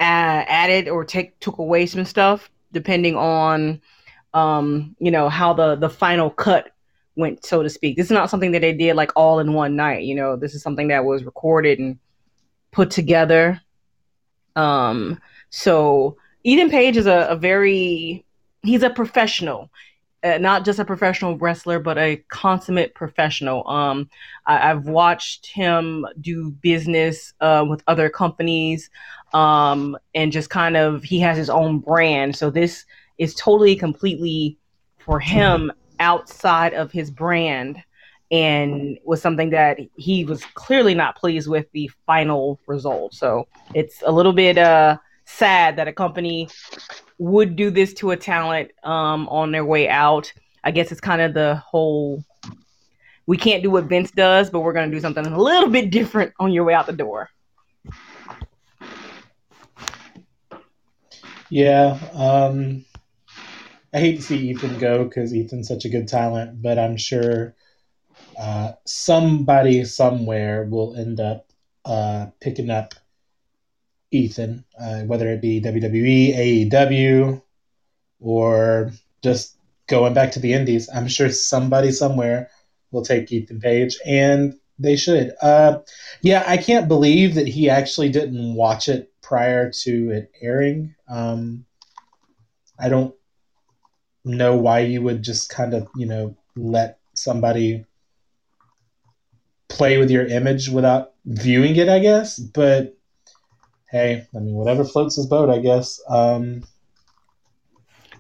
added 0.01 0.89
or 0.89 1.05
take 1.05 1.39
took 1.41 1.59
away 1.59 1.87
some 1.87 2.05
stuff 2.05 2.51
depending 2.73 3.17
on 3.17 3.81
um, 4.35 4.97
you 4.99 5.11
know 5.11 5.29
how 5.29 5.53
the 5.53 5.77
the 5.77 5.89
final 5.89 6.29
cut 6.29 6.71
went, 7.17 7.45
so 7.47 7.63
to 7.63 7.71
speak. 7.71 7.97
This 7.97 8.07
is 8.07 8.13
not 8.13 8.29
something 8.31 8.53
that 8.53 8.61
they 8.61 8.73
did 8.73 8.97
like 8.97 9.13
all 9.17 9.39
in 9.39 9.55
one 9.55 9.77
night. 9.77 10.05
You 10.05 10.15
know, 10.15 10.37
this 10.37 10.55
is 10.55 10.63
something 10.63 10.89
that 10.89 11.05
was 11.05 11.25
recorded 11.25 11.79
and 11.79 11.99
put 12.73 12.91
together. 12.91 13.61
Um, 14.57 15.21
so 15.51 16.17
Ethan 16.43 16.71
Page 16.71 16.97
is 16.97 17.07
a, 17.07 17.29
a 17.31 17.37
very 17.37 18.25
he's 18.63 18.83
a 18.83 18.91
professional. 18.91 19.71
Not 20.25 20.65
just 20.65 20.79
a 20.79 20.87
professional 20.87 21.37
wrestler, 21.37 21.79
but 21.79 21.99
a 21.99 22.17
consummate 22.29 22.95
professional. 22.95 23.69
Um, 23.69 24.09
I, 24.47 24.57
have 24.57 24.87
watched 24.87 25.47
him 25.47 26.07
do 26.19 26.51
business 26.51 27.35
uh, 27.43 27.67
with 27.69 27.83
other 27.87 28.09
companies, 28.09 28.89
um, 29.35 29.99
and 30.15 30.33
just 30.33 30.49
kind 30.49 30.79
of 30.79 31.03
he 31.03 31.21
has 31.21 31.37
his 31.37 31.51
own 31.51 31.79
brand. 31.79 32.37
So 32.37 32.49
this 32.49 32.87
is 33.19 33.35
totally, 33.35 33.77
completely 33.77 34.57
for 34.99 35.21
him 35.21 35.71
outside 36.01 36.73
of 36.73 36.91
his 36.91 37.11
brand, 37.11 37.83
and 38.31 38.99
was 39.05 39.21
something 39.21 39.51
that 39.51 39.79
he 39.97 40.25
was 40.25 40.43
clearly 40.55 40.95
not 40.95 41.17
pleased 41.17 41.49
with 41.49 41.71
the 41.73 41.91
final 42.07 42.59
result. 42.67 43.13
So 43.13 43.47
it's 43.75 44.03
a 44.07 44.11
little 44.11 44.33
bit 44.33 44.57
uh 44.57 44.97
sad 45.35 45.77
that 45.77 45.89
a 45.89 45.93
company 45.93 46.49
would 47.19 47.57
do 47.57 47.71
this 47.71 47.93
to 47.95 48.11
a 48.13 48.17
talent 48.17 48.71
um, 48.83 49.29
on 49.29 49.53
their 49.53 49.65
way 49.65 49.89
out. 49.89 50.33
I 50.63 50.71
guess 50.71 50.91
it's 50.91 51.01
kind 51.01 51.21
of 51.21 51.35
the 51.35 51.57
whole 51.57 52.25
we 53.27 53.37
can't 53.37 53.63
do 53.63 53.71
what 53.71 53.85
Vince 53.85 54.11
does, 54.11 54.51
but 54.51 54.61
we're 54.61 54.73
going 54.73 54.91
to 54.91 54.95
do 54.95 55.01
something 55.01 55.25
a 55.25 55.39
little 55.41 55.71
bit 55.71 55.91
different 55.91 56.33
on 56.39 56.53
your 56.53 56.65
way 56.65 56.75
out 56.75 56.87
the 56.87 56.93
door. 56.93 57.31
Yeah, 61.49 61.99
um, 62.15 62.85
I 63.93 64.01
hate 64.01 64.17
to 64.17 64.23
see 64.23 64.51
Ethan 64.51 64.79
go 64.79 65.05
because 65.05 65.33
Ethan's 65.33 65.69
such 65.69 65.85
a 65.85 65.89
good 65.89 66.09
talent, 66.09 66.61
but 66.61 66.79
I'm 66.79 66.97
sure 66.97 67.55
uh, 68.39 68.73
somebody 68.85 69.85
somewhere 69.85 70.65
will 70.65 70.97
end 70.97 71.21
up 71.21 71.47
uh, 71.85 72.27
picking 72.41 72.71
up 72.71 72.95
Ethan, 74.15 74.65
uh, 74.81 75.01
whether 75.03 75.29
it 75.29 75.41
be 75.41 75.61
WWE, 75.61 76.71
AEW, 76.71 77.43
or 78.21 78.93
just 79.23 79.57
going 79.89 80.15
back 80.15 80.33
to 80.33 80.41
the 80.41 80.53
Indies. 80.53 80.89
I'm 80.95 81.09
sure 81.09 81.31
somebody 81.31 81.91
somewhere 81.91 82.51
will 82.91 83.05
take 83.05 83.33
Ethan 83.33 83.61
Page, 83.61 83.99
and 84.07 84.55
they 84.79 84.97
should. 84.97 85.35
Uh, 85.43 85.81
yeah, 86.23 86.45
I 86.47 86.57
can't 86.57 86.89
believe 86.89 87.35
that 87.35 87.49
he 87.49 87.69
actually 87.69 88.09
didn't 88.09 88.55
watch 88.55 88.89
it 88.89 89.13
prior 89.21 89.71
to 89.83 90.11
it 90.11 90.31
airing. 90.41 90.95
Um, 91.09 91.65
I 92.79 92.89
don't 92.89 93.15
know 94.25 94.57
why 94.57 94.81
you 94.81 95.03
would 95.03 95.23
just 95.23 95.51
kind 95.51 95.75
of, 95.75 95.89
you 95.97 96.07
know, 96.07 96.37
let 96.57 96.99
somebody 97.15 97.85
play 99.69 99.99
with 99.99 100.11
your 100.11 100.27
image 100.27 100.69
without 100.69 101.13
viewing 101.25 101.77
it, 101.77 101.89
I 101.89 101.99
guess. 101.99 102.39
But 102.39 102.97
hey, 103.95 104.27
I 104.35 104.39
mean, 104.41 104.57
whatever 104.57 104.85
floats 104.85 105.15
his 105.15 105.27
boat, 105.27 105.49
I 105.49 105.59
guess. 105.59 106.01
Um, 106.09 106.65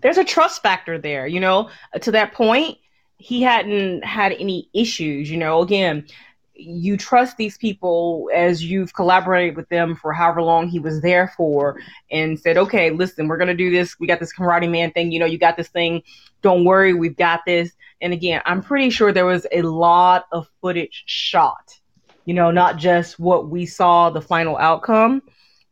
There's 0.02 0.18
a 0.18 0.24
trust 0.24 0.62
factor 0.62 0.98
there, 0.98 1.26
you 1.26 1.40
know. 1.40 1.68
To 2.00 2.12
that 2.12 2.32
point, 2.32 2.78
he 3.18 3.42
hadn't 3.42 4.04
had 4.04 4.32
any 4.38 4.68
issues, 4.72 5.28
you 5.28 5.36
know. 5.36 5.62
Again, 5.62 6.06
you 6.54 6.96
trust 6.96 7.36
these 7.38 7.58
people 7.58 8.30
as 8.32 8.64
you've 8.64 8.94
collaborated 8.94 9.56
with 9.56 9.68
them 9.68 9.96
for 9.96 10.12
however 10.12 10.42
long 10.42 10.68
he 10.68 10.78
was 10.78 11.00
there 11.00 11.34
for 11.36 11.80
and 12.12 12.38
said 12.38 12.56
okay 12.56 12.90
listen 12.90 13.26
we're 13.26 13.36
going 13.36 13.48
to 13.48 13.54
do 13.54 13.72
this 13.72 13.98
we 13.98 14.06
got 14.06 14.20
this 14.20 14.32
karate 14.32 14.70
man 14.70 14.92
thing 14.92 15.10
you 15.10 15.18
know 15.18 15.26
you 15.26 15.36
got 15.36 15.56
this 15.56 15.66
thing 15.66 16.00
don't 16.42 16.64
worry 16.64 16.94
we've 16.94 17.16
got 17.16 17.40
this 17.44 17.72
and 18.02 18.12
again 18.12 18.40
i'm 18.46 18.62
pretty 18.62 18.88
sure 18.88 19.10
there 19.10 19.26
was 19.26 19.48
a 19.50 19.62
lot 19.62 20.26
of 20.30 20.48
footage 20.60 21.02
shot 21.06 21.76
you 22.24 22.32
know 22.32 22.52
not 22.52 22.76
just 22.76 23.18
what 23.18 23.48
we 23.48 23.66
saw 23.66 24.08
the 24.08 24.22
final 24.22 24.56
outcome 24.58 25.20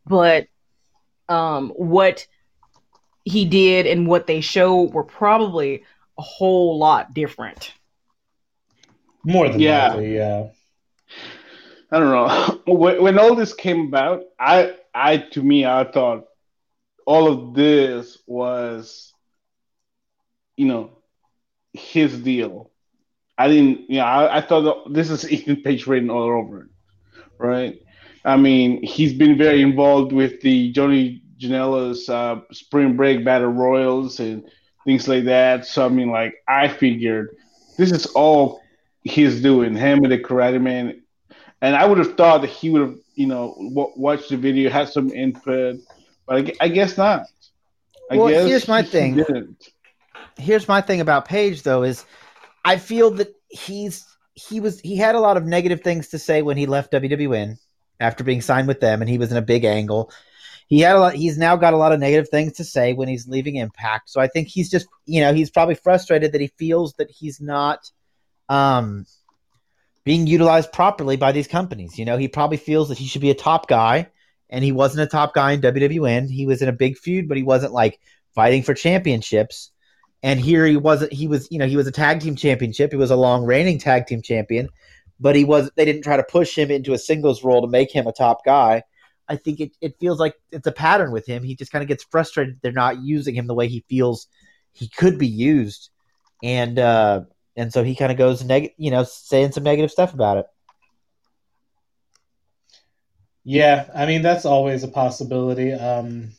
but 0.06 0.46
um, 1.28 1.70
what 1.70 2.26
he 3.24 3.44
did 3.44 3.86
and 3.86 4.06
what 4.06 4.26
they 4.26 4.40
showed 4.40 4.92
were 4.92 5.04
probably 5.04 5.84
a 6.18 6.22
whole 6.22 6.78
lot 6.78 7.14
different. 7.14 7.72
More 9.24 9.48
than 9.48 9.60
yeah. 9.60 9.88
Likely, 9.88 10.16
yeah. 10.16 10.48
I 11.90 11.98
don't 11.98 12.10
know. 12.10 12.58
When, 12.72 13.02
when 13.02 13.18
all 13.18 13.34
this 13.34 13.54
came 13.54 13.88
about, 13.88 14.22
I, 14.38 14.76
I 14.94 15.18
to 15.18 15.42
me, 15.42 15.66
I 15.66 15.84
thought 15.84 16.24
all 17.06 17.28
of 17.28 17.54
this 17.54 18.18
was, 18.26 19.12
you 20.56 20.66
know, 20.66 20.90
his 21.72 22.18
deal. 22.18 22.70
I 23.36 23.48
didn't, 23.48 23.90
you 23.90 23.96
know, 23.98 24.04
I, 24.04 24.38
I 24.38 24.40
thought 24.40 24.92
this 24.92 25.10
is 25.10 25.28
Ethan 25.30 25.62
Page 25.62 25.86
written 25.86 26.10
all 26.10 26.22
over 26.22 26.62
it, 26.62 26.68
right? 27.38 27.82
I 28.24 28.36
mean, 28.36 28.82
he's 28.82 29.12
been 29.12 29.36
very 29.36 29.62
involved 29.62 30.12
with 30.12 30.40
the 30.42 30.70
Johnny 30.72 31.22
Janela's 31.38 32.08
uh, 32.08 32.40
Spring 32.52 32.96
Break 32.96 33.24
Battle 33.24 33.48
Royals 33.48 34.20
and 34.20 34.44
things 34.84 35.08
like 35.08 35.24
that. 35.24 35.66
So 35.66 35.84
I 35.84 35.88
mean, 35.88 36.10
like 36.10 36.36
I 36.48 36.68
figured 36.68 37.36
this 37.76 37.90
is 37.90 38.06
all 38.06 38.60
he's 39.02 39.42
doing, 39.42 39.74
him 39.74 40.04
and 40.04 40.12
the 40.12 40.18
Karate 40.18 40.60
Man, 40.60 41.02
and 41.60 41.74
I 41.74 41.84
would 41.86 41.98
have 41.98 42.16
thought 42.16 42.42
that 42.42 42.50
he 42.50 42.70
would 42.70 42.82
have, 42.82 42.96
you 43.14 43.26
know, 43.26 43.54
w- 43.74 43.92
watched 43.96 44.28
the 44.28 44.36
video, 44.36 44.70
had 44.70 44.88
some 44.88 45.12
input, 45.12 45.80
but 46.26 46.36
I, 46.36 46.52
I 46.60 46.68
guess 46.68 46.96
not. 46.96 47.26
I 48.10 48.16
well, 48.16 48.28
guess 48.28 48.46
here's 48.46 48.68
my 48.68 48.82
thing. 48.82 49.16
Didn't. 49.16 49.68
Here's 50.36 50.68
my 50.68 50.80
thing 50.80 51.00
about 51.00 51.26
Page 51.26 51.62
though 51.62 51.82
is 51.82 52.04
I 52.64 52.76
feel 52.78 53.10
that 53.12 53.34
he's 53.48 54.06
he 54.34 54.60
was 54.60 54.80
he 54.80 54.96
had 54.96 55.14
a 55.14 55.20
lot 55.20 55.36
of 55.36 55.44
negative 55.44 55.82
things 55.82 56.08
to 56.08 56.18
say 56.18 56.42
when 56.42 56.56
he 56.56 56.66
left 56.66 56.92
WWN 56.92 57.58
after 58.02 58.24
being 58.24 58.42
signed 58.42 58.68
with 58.68 58.80
them, 58.80 59.00
and 59.00 59.08
he 59.08 59.18
was 59.18 59.30
in 59.30 59.38
a 59.38 59.42
big 59.42 59.64
angle. 59.64 60.10
He 60.66 60.80
had 60.80 60.96
a 60.96 61.00
lot. 61.00 61.14
He's 61.14 61.38
now 61.38 61.56
got 61.56 61.74
a 61.74 61.76
lot 61.76 61.92
of 61.92 62.00
negative 62.00 62.28
things 62.28 62.54
to 62.54 62.64
say 62.64 62.92
when 62.92 63.08
he's 63.08 63.28
leaving 63.28 63.56
Impact. 63.56 64.10
So 64.10 64.20
I 64.20 64.26
think 64.26 64.48
he's 64.48 64.70
just, 64.70 64.86
you 65.06 65.20
know, 65.20 65.32
he's 65.32 65.50
probably 65.50 65.74
frustrated 65.74 66.32
that 66.32 66.40
he 66.40 66.48
feels 66.58 66.94
that 66.94 67.10
he's 67.10 67.40
not 67.40 67.90
um, 68.48 69.06
being 70.04 70.26
utilized 70.26 70.72
properly 70.72 71.16
by 71.16 71.32
these 71.32 71.46
companies. 71.46 71.98
You 71.98 72.04
know, 72.04 72.16
he 72.16 72.28
probably 72.28 72.56
feels 72.56 72.88
that 72.88 72.98
he 72.98 73.06
should 73.06 73.20
be 73.20 73.30
a 73.30 73.34
top 73.34 73.68
guy, 73.68 74.08
and 74.50 74.64
he 74.64 74.72
wasn't 74.72 75.02
a 75.02 75.10
top 75.10 75.34
guy 75.34 75.52
in 75.52 75.60
WWN. 75.60 76.28
He 76.28 76.46
was 76.46 76.62
in 76.62 76.68
a 76.68 76.72
big 76.72 76.96
feud, 76.98 77.28
but 77.28 77.36
he 77.36 77.42
wasn't 77.42 77.72
like 77.72 78.00
fighting 78.34 78.62
for 78.62 78.74
championships. 78.74 79.70
And 80.24 80.40
here 80.40 80.64
he 80.66 80.76
wasn't. 80.76 81.12
He 81.12 81.28
was, 81.28 81.48
you 81.50 81.58
know, 81.58 81.66
he 81.66 81.76
was 81.76 81.86
a 81.86 81.92
tag 81.92 82.20
team 82.20 82.36
championship. 82.36 82.92
He 82.92 82.96
was 82.96 83.10
a 83.10 83.16
long 83.16 83.44
reigning 83.44 83.78
tag 83.78 84.06
team 84.06 84.22
champion 84.22 84.68
but 85.22 85.36
he 85.36 85.44
was 85.44 85.70
they 85.76 85.84
didn't 85.84 86.02
try 86.02 86.16
to 86.16 86.24
push 86.24 86.58
him 86.58 86.70
into 86.70 86.92
a 86.92 86.98
singles 86.98 87.44
role 87.44 87.62
to 87.62 87.68
make 87.68 87.94
him 87.94 88.08
a 88.08 88.12
top 88.12 88.44
guy. 88.44 88.82
I 89.28 89.36
think 89.36 89.60
it, 89.60 89.70
it 89.80 89.94
feels 90.00 90.18
like 90.18 90.34
it's 90.50 90.66
a 90.66 90.72
pattern 90.72 91.12
with 91.12 91.26
him. 91.26 91.44
He 91.44 91.54
just 91.54 91.70
kind 91.70 91.80
of 91.80 91.88
gets 91.88 92.02
frustrated 92.02 92.58
they're 92.60 92.72
not 92.72 93.00
using 93.02 93.36
him 93.36 93.46
the 93.46 93.54
way 93.54 93.68
he 93.68 93.84
feels 93.88 94.26
he 94.72 94.88
could 94.88 95.18
be 95.18 95.28
used. 95.28 95.90
And 96.42 96.76
uh 96.78 97.22
and 97.56 97.72
so 97.72 97.84
he 97.84 97.94
kind 97.94 98.10
of 98.10 98.18
goes 98.18 98.42
neg 98.42 98.72
you 98.76 98.90
know, 98.90 99.04
saying 99.04 99.52
some 99.52 99.62
negative 99.62 99.92
stuff 99.92 100.12
about 100.12 100.38
it. 100.38 100.46
Yeah, 103.44 103.88
I 103.94 104.06
mean 104.06 104.22
that's 104.22 104.44
always 104.44 104.82
a 104.82 104.88
possibility. 104.88 105.72
Um 105.72 106.32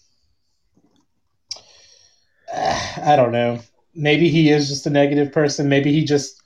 I 2.53 3.15
don't 3.15 3.31
know. 3.31 3.61
Maybe 3.95 4.27
he 4.27 4.49
is 4.49 4.67
just 4.67 4.87
a 4.87 4.89
negative 4.89 5.31
person. 5.31 5.69
Maybe 5.69 5.93
he 5.93 6.03
just 6.03 6.42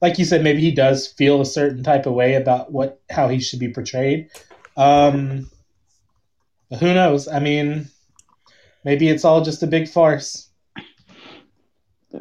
like 0.00 0.18
you 0.18 0.24
said, 0.24 0.42
maybe 0.42 0.60
he 0.60 0.70
does 0.70 1.06
feel 1.06 1.40
a 1.40 1.46
certain 1.46 1.82
type 1.82 2.06
of 2.06 2.14
way 2.14 2.34
about 2.34 2.72
what 2.72 3.00
how 3.10 3.28
he 3.28 3.40
should 3.40 3.60
be 3.60 3.72
portrayed. 3.72 4.30
Um, 4.76 5.50
who 6.78 6.94
knows? 6.94 7.28
I 7.28 7.40
mean, 7.40 7.88
maybe 8.84 9.08
it's 9.08 9.24
all 9.24 9.42
just 9.42 9.62
a 9.62 9.66
big 9.66 9.88
farce. 9.88 10.48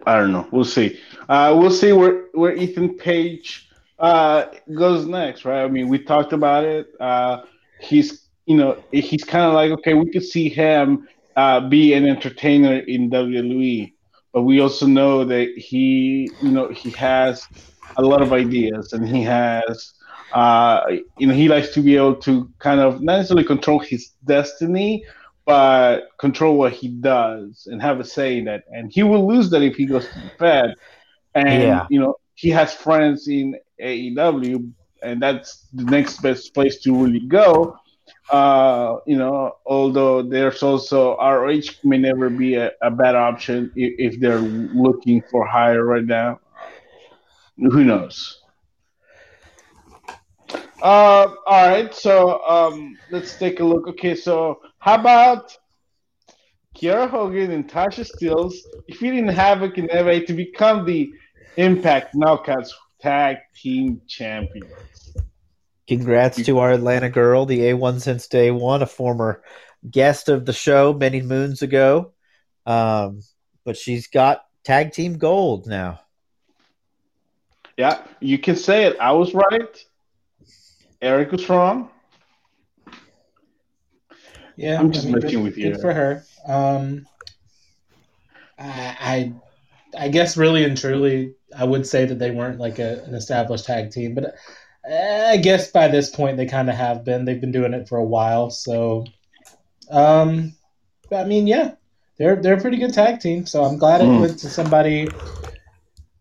I 0.06 0.18
don't 0.18 0.32
know. 0.32 0.48
We'll 0.52 0.66
see. 0.66 1.00
Uh, 1.28 1.56
we'll 1.58 1.72
see 1.72 1.94
where 1.94 2.26
where 2.34 2.56
Ethan 2.56 2.96
Page 2.98 3.70
uh, 4.00 4.46
goes 4.74 5.06
next, 5.06 5.46
right? 5.46 5.64
I 5.64 5.68
mean, 5.68 5.88
we 5.88 6.00
talked 6.00 6.34
about 6.34 6.64
it. 6.64 6.90
Uh, 7.00 7.44
he's 7.80 8.28
you 8.46 8.58
know 8.58 8.82
he's 8.92 9.24
kind 9.24 9.46
of 9.46 9.54
like 9.54 9.72
okay, 9.72 9.94
we 9.94 10.12
could 10.12 10.24
see 10.24 10.50
him 10.50 11.08
uh, 11.36 11.62
be 11.70 11.94
an 11.94 12.06
entertainer 12.06 12.80
in 12.80 13.10
WWE, 13.10 13.94
but 14.34 14.44
we 14.44 14.60
also 14.60 14.86
know 14.86 15.24
that 15.26 15.50
he 15.58 16.30
you 16.42 16.52
know 16.52 16.70
he 16.70 16.92
has 16.92 17.48
a 17.98 18.02
lot 18.02 18.22
of 18.22 18.34
ideas 18.34 18.94
and 18.94 19.08
he 19.08 19.24
has 19.24 19.94
Uh, 20.34 20.82
you 21.18 21.28
know, 21.28 21.34
he 21.34 21.48
likes 21.50 21.74
to 21.74 21.82
be 21.82 21.96
able 21.96 22.16
to 22.16 22.50
kind 22.60 22.80
of 22.80 23.02
not 23.02 23.18
necessarily 23.18 23.44
control 23.46 23.80
his 23.80 24.12
destiny, 24.26 25.04
but 25.46 26.04
control 26.20 26.58
what 26.58 26.74
he 26.74 26.88
does 26.90 27.68
and 27.72 27.82
have 27.82 28.00
a 28.00 28.04
say 28.04 28.38
in 28.38 28.46
that. 28.46 28.64
And 28.70 28.92
he 28.94 29.02
will 29.04 29.26
lose 29.28 29.50
that 29.52 29.64
if 29.64 29.76
he 29.76 29.86
goes 29.86 30.08
to 30.10 30.20
the 30.20 30.32
Fed. 30.38 30.76
And 31.34 31.62
yeah. 31.64 31.86
you 31.90 32.00
know, 32.00 32.16
he 32.36 32.50
has 32.50 32.74
friends 32.74 33.28
in 33.28 33.56
AEW, 33.82 34.72
and 35.02 35.22
that's 35.22 35.68
the 35.74 35.86
next 35.86 36.22
best 36.22 36.54
place 36.54 36.80
to 36.84 36.96
really 36.96 37.26
go. 37.28 37.76
Uh, 38.30 39.00
you 39.08 39.18
know, 39.18 39.58
although 39.66 40.22
there's 40.22 40.62
also 40.62 41.18
ROH 41.18 41.80
may 41.84 41.98
never 41.98 42.30
be 42.30 42.56
a, 42.56 42.72
a 42.82 42.92
bad 42.92 43.16
option 43.16 43.72
if, 43.76 44.14
if, 44.14 44.20
they're 44.20 44.38
looking 44.40 45.24
for 45.32 45.48
hire 45.48 45.84
right 45.84 46.06
now. 46.06 46.40
Who 47.58 47.84
knows? 47.84 48.40
Uh, 50.82 51.34
all 51.46 51.70
right, 51.70 51.94
so 51.94 52.42
um, 52.48 52.98
let's 53.10 53.36
take 53.36 53.62
a 53.62 53.64
look. 53.64 53.88
Okay, 53.88 54.14
so 54.16 54.62
how 54.78 54.96
about 54.96 55.58
Kiera 56.76 57.10
Hogan 57.10 57.52
and 57.52 57.68
Tasha 57.68 58.08
Steelz 58.08 58.54
defeating 58.88 59.28
Havoc 59.28 59.78
and 59.80 59.90
Nevaeh 59.90 60.26
to 60.28 60.34
become 60.34 60.86
the 60.86 61.12
Impact 61.58 62.16
Knockouts 62.16 62.70
Tag 63.02 63.38
Team 63.56 64.02
Champions? 64.08 64.72
Congrats 65.90 66.46
to 66.46 66.60
our 66.60 66.72
Atlanta 66.72 67.10
girl, 67.10 67.48
the 67.48 67.62
A1 67.62 68.00
since 68.00 68.28
day 68.28 68.52
one, 68.52 68.84
a 68.84 68.86
former 68.86 69.42
guest 69.90 70.30
of 70.30 70.46
the 70.46 70.54
show 70.54 70.94
many 70.94 71.20
moons 71.20 71.64
ago. 71.64 72.12
Um, 72.68 73.22
but 73.66 73.76
she's 73.76 74.06
got 74.06 74.46
tag 74.64 74.92
team 74.92 75.18
gold 75.18 75.66
now. 75.66 76.02
Yeah, 77.76 78.04
you 78.20 78.38
can 78.38 78.56
say 78.56 78.86
it. 78.86 78.98
I 79.00 79.14
was 79.14 79.34
right. 79.34 79.84
Eric 81.02 81.32
was 81.32 81.50
wrong. 81.50 81.90
Yeah, 84.56 84.80
I'm 84.80 84.92
just 84.92 85.08
I 85.08 85.10
mean, 85.10 85.20
messing 85.24 85.44
with 85.44 85.58
you. 85.58 85.72
Good 85.72 85.82
for 85.82 85.92
her. 85.92 86.24
Um, 86.46 87.08
I, 88.60 89.34
I, 89.98 90.04
I 90.06 90.08
guess 90.10 90.38
really 90.38 90.66
and 90.66 90.78
truly, 90.78 91.34
I 91.58 91.64
would 91.64 91.88
say 91.88 92.06
that 92.06 92.20
they 92.20 92.30
weren't 92.30 92.60
like 92.60 92.78
a, 92.78 93.02
an 93.06 93.16
established 93.16 93.66
tag 93.66 93.90
team, 93.90 94.14
but 94.14 94.36
I 94.90 95.38
guess 95.38 95.72
by 95.72 95.88
this 95.88 96.10
point 96.10 96.38
they 96.38 96.46
kind 96.46 96.70
of 96.70 96.76
have 96.76 97.04
been. 97.04 97.26
They've 97.26 97.40
been 97.40 97.52
doing 97.52 97.74
it 97.74 97.88
for 97.88 97.98
a 97.98 98.06
while, 98.06 98.50
so. 98.50 99.06
Um, 99.92 100.54
I 101.12 101.24
mean, 101.24 101.48
yeah, 101.48 101.74
they're 102.18 102.36
they're 102.36 102.58
a 102.58 102.62
pretty 102.62 102.78
good 102.78 102.94
tag 102.94 103.20
team. 103.20 103.46
So 103.46 103.64
I'm 103.64 103.78
glad 103.78 104.02
mm. 104.02 104.18
it 104.18 104.20
went 104.20 104.40
to 104.40 104.50
somebody 104.50 105.08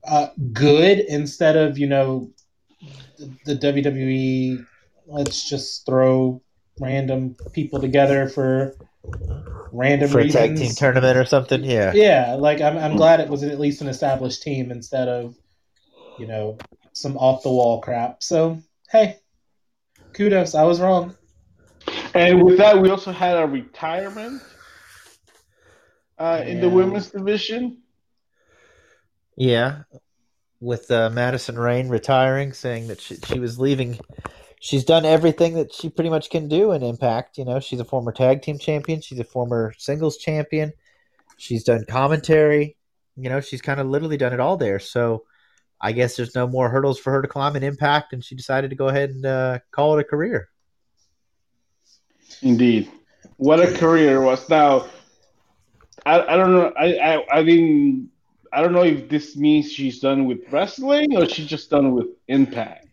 uh, 0.06 0.28
good 0.52 1.00
instead 1.00 1.56
of 1.56 1.78
you 1.78 1.86
know 1.86 2.30
the, 3.18 3.54
the 3.54 3.56
WWE. 3.56 4.64
Let's 5.06 5.48
just 5.48 5.86
throw 5.86 6.42
random 6.80 7.36
people 7.52 7.80
together 7.80 8.28
for 8.28 8.76
random 9.72 10.10
for 10.10 10.18
reasons. 10.18 10.34
a 10.34 10.48
tag 10.48 10.56
team 10.56 10.72
tournament 10.74 11.16
or 11.16 11.24
something. 11.24 11.64
Yeah, 11.64 11.92
yeah. 11.94 12.36
Like 12.38 12.60
I'm, 12.60 12.76
I'm 12.78 12.96
glad 12.96 13.20
it 13.20 13.28
was 13.28 13.42
at 13.42 13.58
least 13.58 13.80
an 13.80 13.88
established 13.88 14.42
team 14.42 14.70
instead 14.70 15.08
of, 15.08 15.34
you 16.18 16.26
know, 16.26 16.58
some 17.00 17.16
off 17.16 17.42
the 17.42 17.50
wall 17.50 17.80
crap. 17.80 18.22
So 18.22 18.60
hey, 18.90 19.18
kudos. 20.12 20.54
I 20.54 20.64
was 20.64 20.80
wrong. 20.80 21.16
And 22.14 22.42
with 22.42 22.58
that, 22.58 22.80
we 22.80 22.90
also 22.90 23.12
had 23.12 23.36
a 23.36 23.46
retirement 23.46 24.42
uh, 26.18 26.42
in 26.46 26.60
the 26.60 26.68
women's 26.68 27.10
division. 27.10 27.78
Yeah, 29.36 29.82
with 30.60 30.90
uh, 30.90 31.10
Madison 31.10 31.58
Rayne 31.58 31.88
retiring, 31.88 32.52
saying 32.52 32.88
that 32.88 33.00
she, 33.00 33.16
she 33.16 33.38
was 33.38 33.58
leaving 33.58 33.98
she's 34.60 34.84
done 34.84 35.04
everything 35.04 35.54
that 35.54 35.72
she 35.72 35.88
pretty 35.88 36.10
much 36.10 36.30
can 36.30 36.48
do 36.48 36.72
in 36.72 36.82
Impact. 36.82 37.38
You 37.38 37.44
know, 37.44 37.60
she's 37.60 37.80
a 37.80 37.84
former 37.84 38.12
tag 38.12 38.42
team 38.42 38.58
champion. 38.58 39.00
She's 39.00 39.18
a 39.18 39.24
former 39.24 39.74
singles 39.78 40.16
champion. 40.16 40.72
She's 41.36 41.64
done 41.64 41.84
commentary. 41.88 42.76
You 43.16 43.28
know, 43.28 43.40
she's 43.40 43.62
kind 43.62 43.80
of 43.80 43.86
literally 43.86 44.16
done 44.16 44.32
it 44.32 44.40
all 44.40 44.56
there. 44.56 44.78
So 44.78 45.24
I 45.80 45.92
guess 45.92 46.16
there's 46.16 46.34
no 46.34 46.46
more 46.46 46.68
hurdles 46.68 46.98
for 46.98 47.12
her 47.12 47.22
to 47.22 47.28
climb 47.28 47.56
in 47.56 47.62
Impact, 47.62 48.12
and 48.12 48.24
she 48.24 48.34
decided 48.34 48.70
to 48.70 48.76
go 48.76 48.88
ahead 48.88 49.10
and 49.10 49.24
uh, 49.24 49.58
call 49.70 49.96
it 49.96 50.00
a 50.00 50.04
career. 50.04 50.48
Indeed, 52.42 52.90
what 53.36 53.60
a 53.60 53.72
career 53.72 54.20
was. 54.20 54.48
Now, 54.48 54.86
I, 56.04 56.20
I 56.20 56.36
don't 56.36 56.52
know. 56.52 56.72
I, 56.78 56.94
I 56.96 57.38
I 57.38 57.42
didn't. 57.42 58.10
I 58.52 58.62
don't 58.62 58.72
know 58.72 58.84
if 58.84 59.08
this 59.08 59.36
means 59.36 59.70
she's 59.70 60.00
done 60.00 60.24
with 60.24 60.40
wrestling 60.50 61.16
or 61.16 61.28
she's 61.28 61.46
just 61.46 61.70
done 61.70 61.92
with 61.92 62.06
Impact. 62.28 62.86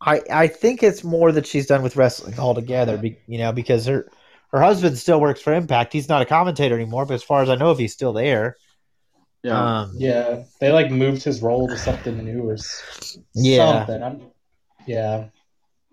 I 0.00 0.20
I 0.30 0.46
think 0.46 0.82
it's 0.82 1.02
more 1.02 1.32
that 1.32 1.46
she's 1.46 1.66
done 1.66 1.82
with 1.82 1.96
wrestling 1.96 2.38
altogether. 2.38 2.96
Be, 2.96 3.18
you 3.26 3.38
know, 3.38 3.52
because 3.52 3.86
her 3.86 4.08
her 4.52 4.60
husband 4.60 4.98
still 4.98 5.20
works 5.20 5.40
for 5.40 5.52
Impact. 5.54 5.92
He's 5.92 6.08
not 6.08 6.22
a 6.22 6.26
commentator 6.26 6.74
anymore, 6.74 7.06
but 7.06 7.14
as 7.14 7.22
far 7.22 7.42
as 7.42 7.48
I 7.48 7.56
know, 7.56 7.70
if 7.72 7.78
he's 7.78 7.92
still 7.92 8.12
there. 8.12 8.56
Yeah, 9.46 9.80
um, 9.82 9.92
yeah, 9.96 10.42
they 10.60 10.72
like 10.72 10.90
moved 10.90 11.22
his 11.22 11.40
role 11.40 11.68
to 11.68 11.78
something 11.78 12.18
new 12.24 12.48
or 12.48 12.56
yeah. 13.32 13.86
something. 13.86 14.02
I'm, 14.02 14.22
yeah, 14.88 15.26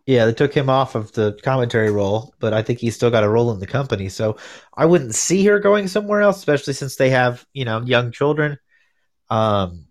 yeah, 0.07 0.25
they 0.25 0.33
took 0.33 0.55
him 0.55 0.71
off 0.71 0.95
of 0.95 1.11
the 1.11 1.39
commentary 1.43 1.91
role, 1.91 2.33
but 2.39 2.51
I 2.51 2.63
think 2.63 2.79
he's 2.79 2.95
still 2.95 3.11
got 3.11 3.23
a 3.23 3.29
role 3.29 3.51
in 3.51 3.59
the 3.59 3.67
company. 3.67 4.09
So 4.09 4.37
I 4.75 4.85
wouldn't 4.85 5.13
see 5.13 5.45
her 5.45 5.59
going 5.59 5.87
somewhere 5.87 6.21
else, 6.21 6.37
especially 6.37 6.73
since 6.73 6.95
they 6.95 7.11
have 7.11 7.45
you 7.53 7.63
know 7.63 7.81
young 7.81 8.11
children. 8.11 8.57
Um, 9.29 9.85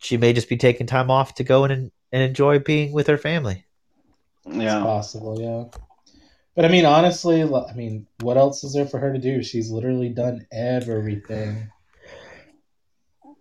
she 0.00 0.16
may 0.16 0.32
just 0.32 0.48
be 0.48 0.56
taking 0.56 0.86
time 0.86 1.10
off 1.10 1.34
to 1.34 1.44
go 1.44 1.64
in 1.64 1.72
and 1.72 1.90
and 2.12 2.22
enjoy 2.22 2.60
being 2.60 2.92
with 2.92 3.08
her 3.08 3.18
family. 3.18 3.66
Yeah, 4.46 4.76
it's 4.76 4.84
possible. 4.84 5.40
Yeah, 5.40 5.80
but 6.54 6.64
I 6.64 6.68
mean, 6.68 6.86
honestly, 6.86 7.42
I 7.42 7.72
mean, 7.74 8.06
what 8.20 8.36
else 8.36 8.62
is 8.62 8.74
there 8.74 8.86
for 8.86 9.00
her 9.00 9.12
to 9.12 9.18
do? 9.18 9.42
She's 9.42 9.72
literally 9.72 10.08
done 10.08 10.46
everything. 10.52 11.70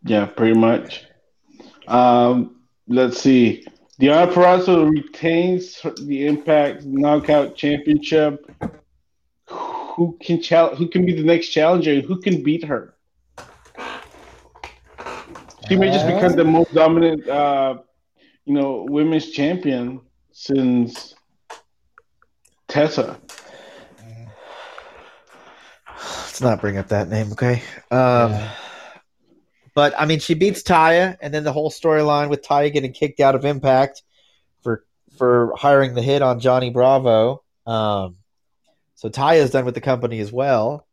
Yeah, 0.03 0.25
pretty 0.25 0.57
much. 0.57 1.05
Um, 1.87 2.61
let's 2.87 3.19
see. 3.19 3.65
Deonna 3.99 4.31
Purrazzo 4.31 4.89
retains 4.89 5.81
the 6.03 6.27
Impact 6.27 6.85
Knockout 6.85 7.55
Championship. 7.55 8.45
Who 9.49 10.17
can 10.21 10.41
challenge? 10.41 10.77
Who 10.77 10.87
can 10.87 11.05
be 11.05 11.13
the 11.13 11.23
next 11.23 11.47
challenger? 11.47 11.99
Who 12.01 12.21
can 12.21 12.43
beat 12.43 12.63
her? 12.65 12.93
She 15.67 15.75
may 15.75 15.91
just 15.91 16.05
become 16.05 16.33
the 16.33 16.45
most 16.45 16.73
dominant 16.73 17.27
uh, 17.27 17.79
you 18.47 18.53
know, 18.53 18.85
women's 18.87 19.31
champion 19.31 19.99
since 20.31 21.15
Tessa. 22.69 23.19
Let's 25.97 26.39
not 26.39 26.61
bring 26.61 26.77
up 26.77 26.87
that 26.87 27.09
name, 27.09 27.33
okay? 27.33 27.61
Um, 27.91 28.31
yeah. 28.31 28.53
But 29.77 29.93
I 29.95 30.07
mean, 30.07 30.17
she 30.17 30.33
beats 30.33 30.63
Taya, 30.63 31.17
and 31.21 31.31
then 31.31 31.43
the 31.43 31.53
whole 31.53 31.69
storyline 31.69 32.29
with 32.29 32.41
Taya 32.41 32.73
getting 32.73 32.93
kicked 32.93 33.19
out 33.19 33.35
of 33.35 33.45
Impact 33.45 34.01
for 34.63 34.83
for 35.19 35.53
hiring 35.55 35.93
the 35.93 36.01
hit 36.01 36.23
on 36.23 36.39
Johnny 36.39 36.71
Bravo. 36.71 37.43
Um, 37.67 38.15
so 38.95 39.07
Taya's 39.07 39.51
done 39.51 39.65
with 39.65 39.75
the 39.75 39.81
company 39.81 40.19
as 40.19 40.31
well. 40.31 40.87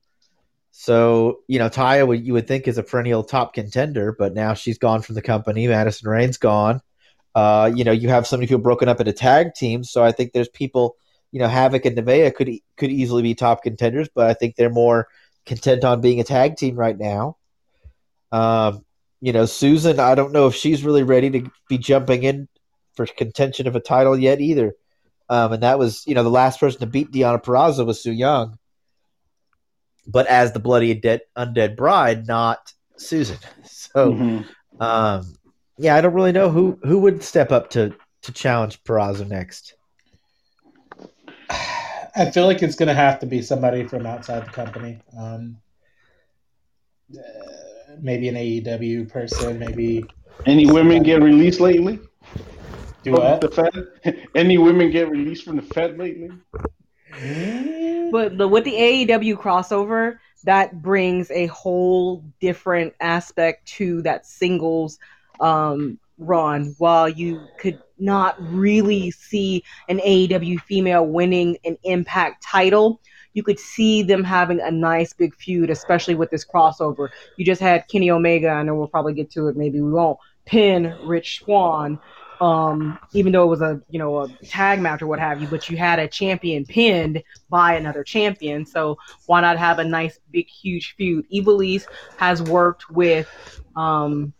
So 0.70 1.40
you 1.48 1.58
know, 1.58 1.70
Taya, 1.70 2.22
you 2.22 2.34
would 2.34 2.46
think 2.46 2.68
is 2.68 2.76
a 2.76 2.82
perennial 2.82 3.24
top 3.24 3.54
contender, 3.54 4.12
but 4.12 4.34
now 4.34 4.52
she's 4.52 4.76
gone 4.76 5.00
from 5.00 5.14
the 5.14 5.22
company. 5.22 5.66
Madison 5.66 6.10
Rayne's 6.10 6.36
gone. 6.36 6.82
Uh, 7.34 7.72
you 7.74 7.84
know, 7.84 7.92
you 7.92 8.10
have 8.10 8.26
so 8.26 8.36
many 8.36 8.46
people 8.46 8.60
broken 8.60 8.90
up 8.90 9.00
into 9.00 9.14
tag 9.14 9.54
teams, 9.54 9.90
so 9.90 10.04
I 10.04 10.12
think 10.12 10.34
there's 10.34 10.50
people. 10.50 10.96
You 11.32 11.40
know, 11.40 11.48
Havoc 11.48 11.86
and 11.86 11.96
Nevaeh 11.96 12.34
could 12.34 12.50
could 12.76 12.90
easily 12.90 13.22
be 13.22 13.34
top 13.34 13.62
contenders, 13.62 14.10
but 14.14 14.28
I 14.28 14.34
think 14.34 14.56
they're 14.56 14.68
more 14.68 15.08
content 15.46 15.84
on 15.84 16.02
being 16.02 16.20
a 16.20 16.24
tag 16.24 16.56
team 16.56 16.76
right 16.76 16.98
now. 16.98 17.38
Um, 18.34 18.84
you 19.20 19.32
know, 19.32 19.46
Susan, 19.46 20.00
I 20.00 20.16
don't 20.16 20.32
know 20.32 20.48
if 20.48 20.56
she's 20.56 20.84
really 20.84 21.04
ready 21.04 21.30
to 21.30 21.50
be 21.68 21.78
jumping 21.78 22.24
in 22.24 22.48
for 22.94 23.06
contention 23.06 23.68
of 23.68 23.76
a 23.76 23.80
title 23.80 24.18
yet 24.18 24.40
either. 24.40 24.74
Um, 25.28 25.52
and 25.52 25.62
that 25.62 25.78
was, 25.78 26.04
you 26.04 26.16
know, 26.16 26.24
the 26.24 26.30
last 26.30 26.58
person 26.58 26.80
to 26.80 26.86
beat 26.86 27.12
Deonna 27.12 27.42
Purrazzo 27.42 27.86
was 27.86 28.02
Su 28.02 28.10
Yung, 28.10 28.58
but 30.04 30.26
as 30.26 30.52
the 30.52 30.58
bloody 30.58 30.92
dead, 30.94 31.20
undead 31.36 31.76
bride, 31.76 32.26
not 32.26 32.72
Susan. 32.96 33.38
So, 33.64 34.10
mm-hmm. 34.10 34.82
um, 34.82 35.36
yeah, 35.78 35.94
I 35.94 36.00
don't 36.00 36.14
really 36.14 36.32
know 36.32 36.50
who 36.50 36.80
who 36.82 36.98
would 36.98 37.22
step 37.22 37.52
up 37.52 37.70
to 37.70 37.94
to 38.22 38.32
challenge 38.32 38.82
Purrazzo 38.82 39.28
next. 39.28 39.74
I 42.16 42.32
feel 42.32 42.46
like 42.46 42.60
it's 42.60 42.74
going 42.74 42.88
to 42.88 42.94
have 42.94 43.20
to 43.20 43.26
be 43.26 43.40
somebody 43.40 43.86
from 43.86 44.04
outside 44.04 44.44
the 44.44 44.50
company. 44.50 45.00
Um, 45.16 45.58
uh, 47.16 47.63
maybe 48.00 48.28
an 48.28 48.34
AEW 48.34 49.08
person. 49.08 49.58
Maybe 49.58 50.08
any 50.46 50.66
women 50.66 51.02
get 51.02 51.22
released 51.22 51.60
lately. 51.60 52.00
Do 53.02 53.12
what? 53.12 53.40
The 53.42 53.48
Fed? 53.48 54.28
Any 54.34 54.56
women 54.56 54.90
get 54.90 55.10
released 55.10 55.44
from 55.44 55.56
the 55.56 55.62
Fed 55.62 55.98
lately? 55.98 56.30
But 58.10 58.38
the, 58.38 58.48
with 58.48 58.64
the 58.64 58.72
AEW 58.72 59.36
crossover, 59.36 60.18
that 60.44 60.80
brings 60.80 61.30
a 61.30 61.46
whole 61.46 62.24
different 62.40 62.94
aspect 63.00 63.66
to 63.68 64.02
that 64.02 64.26
singles 64.26 64.98
um, 65.40 65.98
run 66.18 66.74
while 66.78 67.08
you 67.08 67.46
could 67.58 67.78
not 67.98 68.36
really 68.40 69.10
see 69.10 69.62
an 69.88 69.98
AEW 69.98 70.60
female 70.60 71.06
winning 71.06 71.58
an 71.64 71.76
Impact 71.84 72.42
title. 72.42 73.00
You 73.34 73.42
could 73.42 73.58
see 73.58 74.02
them 74.02 74.24
having 74.24 74.60
a 74.60 74.70
nice 74.70 75.12
big 75.12 75.34
feud, 75.34 75.70
especially 75.70 76.14
with 76.14 76.30
this 76.30 76.44
crossover. 76.44 77.10
You 77.36 77.44
just 77.44 77.60
had 77.60 77.86
Kenny 77.88 78.10
Omega, 78.10 78.48
I 78.48 78.62
know 78.62 78.74
we'll 78.74 78.88
probably 78.88 79.12
get 79.12 79.30
to 79.32 79.48
it, 79.48 79.56
maybe 79.56 79.80
we 79.80 79.92
won't, 79.92 80.18
pin 80.46 80.96
Rich 81.04 81.40
Swann. 81.40 81.98
Um, 82.40 82.98
even 83.12 83.32
though 83.32 83.44
it 83.44 83.48
was 83.48 83.60
a 83.60 83.80
you 83.88 83.98
know 83.98 84.22
a 84.22 84.28
tag 84.44 84.80
match 84.80 85.02
or 85.02 85.06
what 85.06 85.20
have 85.20 85.40
you, 85.40 85.46
but 85.46 85.70
you 85.70 85.76
had 85.76 85.98
a 85.98 86.08
champion 86.08 86.64
pinned 86.64 87.22
by 87.48 87.74
another 87.74 88.02
champion, 88.02 88.66
so 88.66 88.98
why 89.26 89.40
not 89.40 89.56
have 89.56 89.78
a 89.78 89.84
nice 89.84 90.18
big 90.32 90.48
huge 90.48 90.94
feud? 90.96 91.26
Ivelisse 91.32 91.86
has 92.16 92.42
worked 92.42 92.90
with 92.90 93.28
um, 93.76 94.32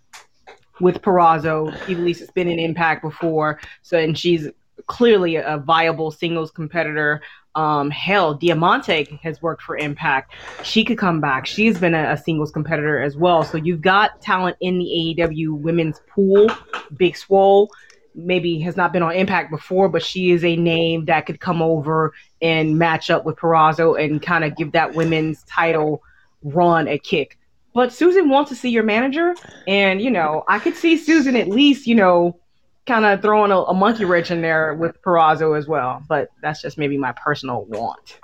with 0.80 1.00
Purrazzo. 1.02 1.72
Ivelisse 1.87 2.18
has 2.18 2.30
been 2.33 2.48
in 2.48 2.59
Impact 2.59 3.02
before, 3.02 3.61
so 3.83 3.96
and 3.96 4.18
she's 4.18 4.48
clearly 4.87 5.37
a 5.37 5.62
viable 5.64 6.11
singles 6.11 6.50
competitor. 6.50 7.22
Um, 7.55 7.90
hell, 7.90 8.35
Diamante 8.35 9.19
has 9.23 9.40
worked 9.40 9.62
for 9.62 9.77
Impact. 9.77 10.33
She 10.64 10.85
could 10.85 10.99
come 10.99 11.21
back. 11.21 11.47
She's 11.47 11.79
been 11.79 11.95
a, 11.95 12.12
a, 12.12 12.17
singles 12.17 12.51
competitor 12.51 13.01
as 13.01 13.17
well. 13.17 13.45
So 13.45 13.59
you've 13.59 13.81
got 13.81 14.21
talent 14.21 14.57
in 14.61 14.79
the 14.79 15.17
AEW 15.19 15.59
women's 15.59 16.01
pool. 16.09 16.51
Big 16.97 17.17
Swole 17.17 17.71
maybe 18.14 18.61
has 18.61 18.77
not 18.77 18.93
been 18.93 19.03
on 19.03 19.12
Impact 19.12 19.51
before, 19.51 19.88
but 19.88 20.03
she 20.03 20.31
is 20.31 20.45
a 20.45 20.57
name 20.57 21.05
that 21.07 21.27
could 21.27 21.40
come 21.40 21.62
over 21.62 22.12
and 22.43 22.79
match 22.79 23.11
up 23.11 23.25
with 23.25 23.37
Purrazzo 23.37 24.03
and 24.03 24.23
kind 24.23 24.45
of 24.45 24.57
give 24.57 24.73
that 24.73 24.95
women's 24.95 25.43
title 25.45 26.03
run 26.43 26.88
a 26.88 26.99
kick. 26.99 27.38
But 27.73 27.93
Susan 27.93 28.29
wants 28.29 28.51
to 28.51 28.57
see 28.57 28.71
your 28.71 28.85
manager, 28.85 29.35
and 29.67 30.01
you 30.01 30.11
know, 30.11 30.45
I 30.47 30.61
could 30.61 30.77
see 30.77 30.97
Susan 30.97 31.35
at 31.35 31.49
least, 31.49 31.88
you 31.88 31.97
know, 31.97 32.38
kind 32.87 33.05
of 33.05 33.23
throwing 33.23 33.51
a, 33.51 33.59
a, 33.59 33.75
monkey 33.75 34.05
wrench 34.05 34.31
in 34.31 34.42
there 34.42 34.75
with 34.75 35.01
Purrazzo 35.03 35.57
as 35.57 35.66
well. 35.66 36.03
But 36.09 36.31
that's 36.42 36.62
just 36.62 36.79
maybe 36.79 36.99
my 36.99 37.12
personal 37.12 37.64
want. 37.64 38.18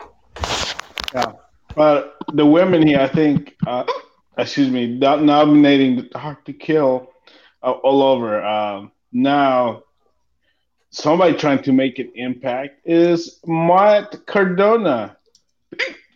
Yeah, 1.14 1.32
but 1.74 2.16
the 2.32 2.46
women 2.46 2.86
here, 2.86 3.00
I 3.00 3.08
think, 3.08 3.56
uh, 3.66 3.84
excuse 4.36 4.70
me, 4.70 4.86
nominating 4.86 6.08
to 6.10 6.52
Kill 6.52 7.10
uh, 7.62 7.70
all 7.70 8.02
over. 8.02 8.42
Um, 8.42 8.92
now, 9.12 9.84
somebody 10.90 11.34
trying 11.34 11.62
to 11.62 11.72
make 11.72 11.98
an 11.98 12.12
impact 12.14 12.80
is 12.84 13.40
Matt 13.46 14.26
Cardona. 14.26 15.16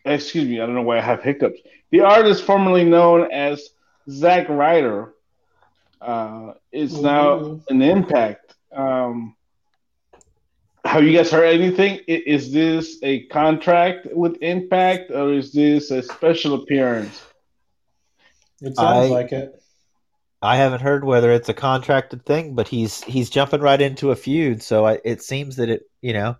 Excuse 0.04 0.46
me, 0.46 0.60
I 0.60 0.66
don't 0.66 0.74
know 0.74 0.82
why 0.82 0.98
I 0.98 1.02
have 1.02 1.22
hiccups. 1.22 1.60
The 1.90 2.00
artist 2.00 2.44
formerly 2.44 2.84
known 2.84 3.30
as 3.32 3.70
Zack 4.10 4.48
Ryder 4.48 5.13
uh, 6.00 6.54
is 6.72 7.00
now 7.00 7.60
an 7.68 7.82
impact. 7.82 8.54
Um, 8.74 9.36
have 10.84 11.02
you 11.02 11.16
guys 11.16 11.30
heard 11.30 11.54
anything? 11.54 12.00
Is 12.06 12.52
this 12.52 12.98
a 13.02 13.26
contract 13.26 14.08
with 14.12 14.36
Impact 14.42 15.10
or 15.10 15.32
is 15.32 15.52
this 15.52 15.90
a 15.90 16.02
special 16.02 16.54
appearance? 16.54 17.22
It 18.60 18.76
sounds 18.76 19.10
I, 19.10 19.14
like 19.14 19.32
it. 19.32 19.60
I 20.42 20.56
haven't 20.56 20.82
heard 20.82 21.04
whether 21.04 21.32
it's 21.32 21.48
a 21.48 21.54
contracted 21.54 22.26
thing, 22.26 22.54
but 22.54 22.68
he's 22.68 23.02
he's 23.02 23.30
jumping 23.30 23.62
right 23.62 23.80
into 23.80 24.10
a 24.10 24.16
feud, 24.16 24.62
so 24.62 24.86
I, 24.86 25.00
it 25.04 25.22
seems 25.22 25.56
that 25.56 25.70
it 25.70 25.82
you 26.02 26.12
know 26.12 26.36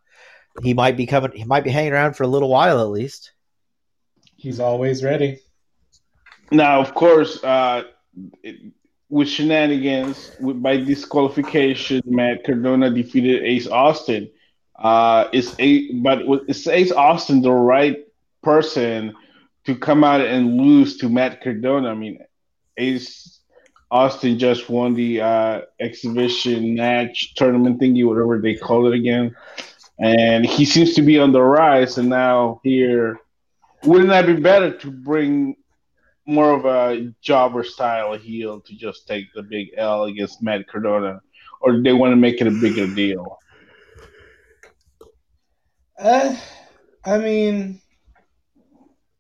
he 0.63 0.75
might 0.75 0.97
be 0.97 1.07
coming, 1.07 1.33
he 1.33 1.45
might 1.45 1.65
be 1.65 1.71
hanging 1.71 1.93
around 1.93 2.15
for 2.15 2.23
a 2.23 2.29
little 2.29 2.51
while 2.51 2.81
at 2.81 2.91
least. 2.91 3.33
He's 4.37 4.61
always 4.61 5.03
ready. 5.03 5.41
Now, 6.51 6.81
of 6.81 6.95
course, 6.95 7.43
uh, 7.43 7.85
it, 8.43 8.73
with 9.15 9.29
shenanigans 9.29 10.33
with, 10.41 10.61
by 10.61 10.77
disqualification, 10.77 12.03
Matt 12.05 12.43
Cardona 12.43 12.91
defeated 12.91 13.45
Ace 13.45 13.69
Austin. 13.69 14.29
Uh, 14.77 15.29
is 15.33 15.55
a 15.61 15.93
but 15.93 16.23
is 16.49 16.67
Ace 16.67 16.91
Austin 16.91 17.41
the 17.41 17.53
right 17.53 17.99
person 18.43 19.15
to 19.67 19.77
come 19.77 20.03
out 20.03 20.21
and 20.21 20.61
lose 20.61 20.97
to 20.97 21.09
Matt 21.09 21.45
Cardona? 21.45 21.91
I 21.91 21.95
mean, 21.95 22.19
Ace 22.77 23.39
Austin 23.89 24.37
just 24.37 24.69
won 24.69 24.95
the 24.95 25.21
uh, 25.21 25.61
exhibition 25.79 26.75
match 26.75 27.37
tournament 27.37 27.81
thingy, 27.81 28.05
whatever 28.05 28.41
they 28.41 28.57
call 28.57 28.89
it 28.89 28.97
again, 28.97 29.37
and 30.01 30.45
he 30.45 30.65
seems 30.65 30.95
to 30.95 31.03
be 31.03 31.21
on 31.21 31.31
the 31.31 31.41
rise. 31.41 31.99
And 31.99 32.09
now 32.09 32.61
here, 32.65 33.21
wouldn't 33.85 34.11
that 34.11 34.27
be 34.27 34.35
better 34.35 34.77
to 34.77 34.91
bring 34.91 35.55
more 36.27 36.53
of 36.53 36.65
a 36.65 37.13
jobber 37.21 37.65
style 37.65 38.15
heel 38.15 38.61
to 38.61 38.75
just 38.75 39.07
take 39.07 39.33
the 39.35 39.43
big 39.43 39.69
L 39.77 40.05
against 40.05 40.43
Matt 40.43 40.67
Cardona, 40.67 41.21
or 41.61 41.73
do 41.73 41.83
they 41.83 41.93
want 41.93 42.13
to 42.13 42.17
make 42.17 42.41
it 42.41 42.47
a 42.47 42.51
bigger 42.51 42.87
deal? 42.87 43.39
Uh, 45.99 46.37
I 47.05 47.19
mean, 47.19 47.81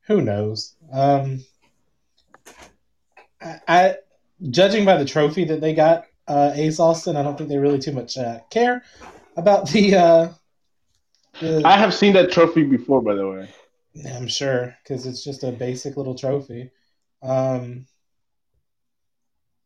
who 0.06 0.20
knows? 0.20 0.74
Um, 0.92 1.44
I, 3.40 3.60
I 3.68 3.96
judging 4.50 4.84
by 4.84 4.96
the 4.96 5.04
trophy 5.04 5.44
that 5.44 5.60
they 5.60 5.74
got, 5.74 6.06
uh, 6.26 6.52
Ace 6.54 6.80
Austin, 6.80 7.16
I 7.16 7.22
don't 7.22 7.36
think 7.36 7.50
they 7.50 7.58
really 7.58 7.78
too 7.78 7.92
much 7.92 8.16
uh, 8.16 8.40
care 8.50 8.82
about 9.36 9.70
the, 9.70 9.94
uh, 9.94 10.28
the. 11.40 11.62
I 11.64 11.76
have 11.76 11.94
seen 11.94 12.14
that 12.14 12.32
trophy 12.32 12.64
before, 12.64 13.02
by 13.02 13.14
the 13.14 13.28
way. 13.28 13.48
I'm 14.12 14.26
sure 14.26 14.74
because 14.82 15.06
it's 15.06 15.22
just 15.22 15.44
a 15.44 15.52
basic 15.52 15.96
little 15.96 16.14
trophy. 16.14 16.70
Um, 17.24 17.86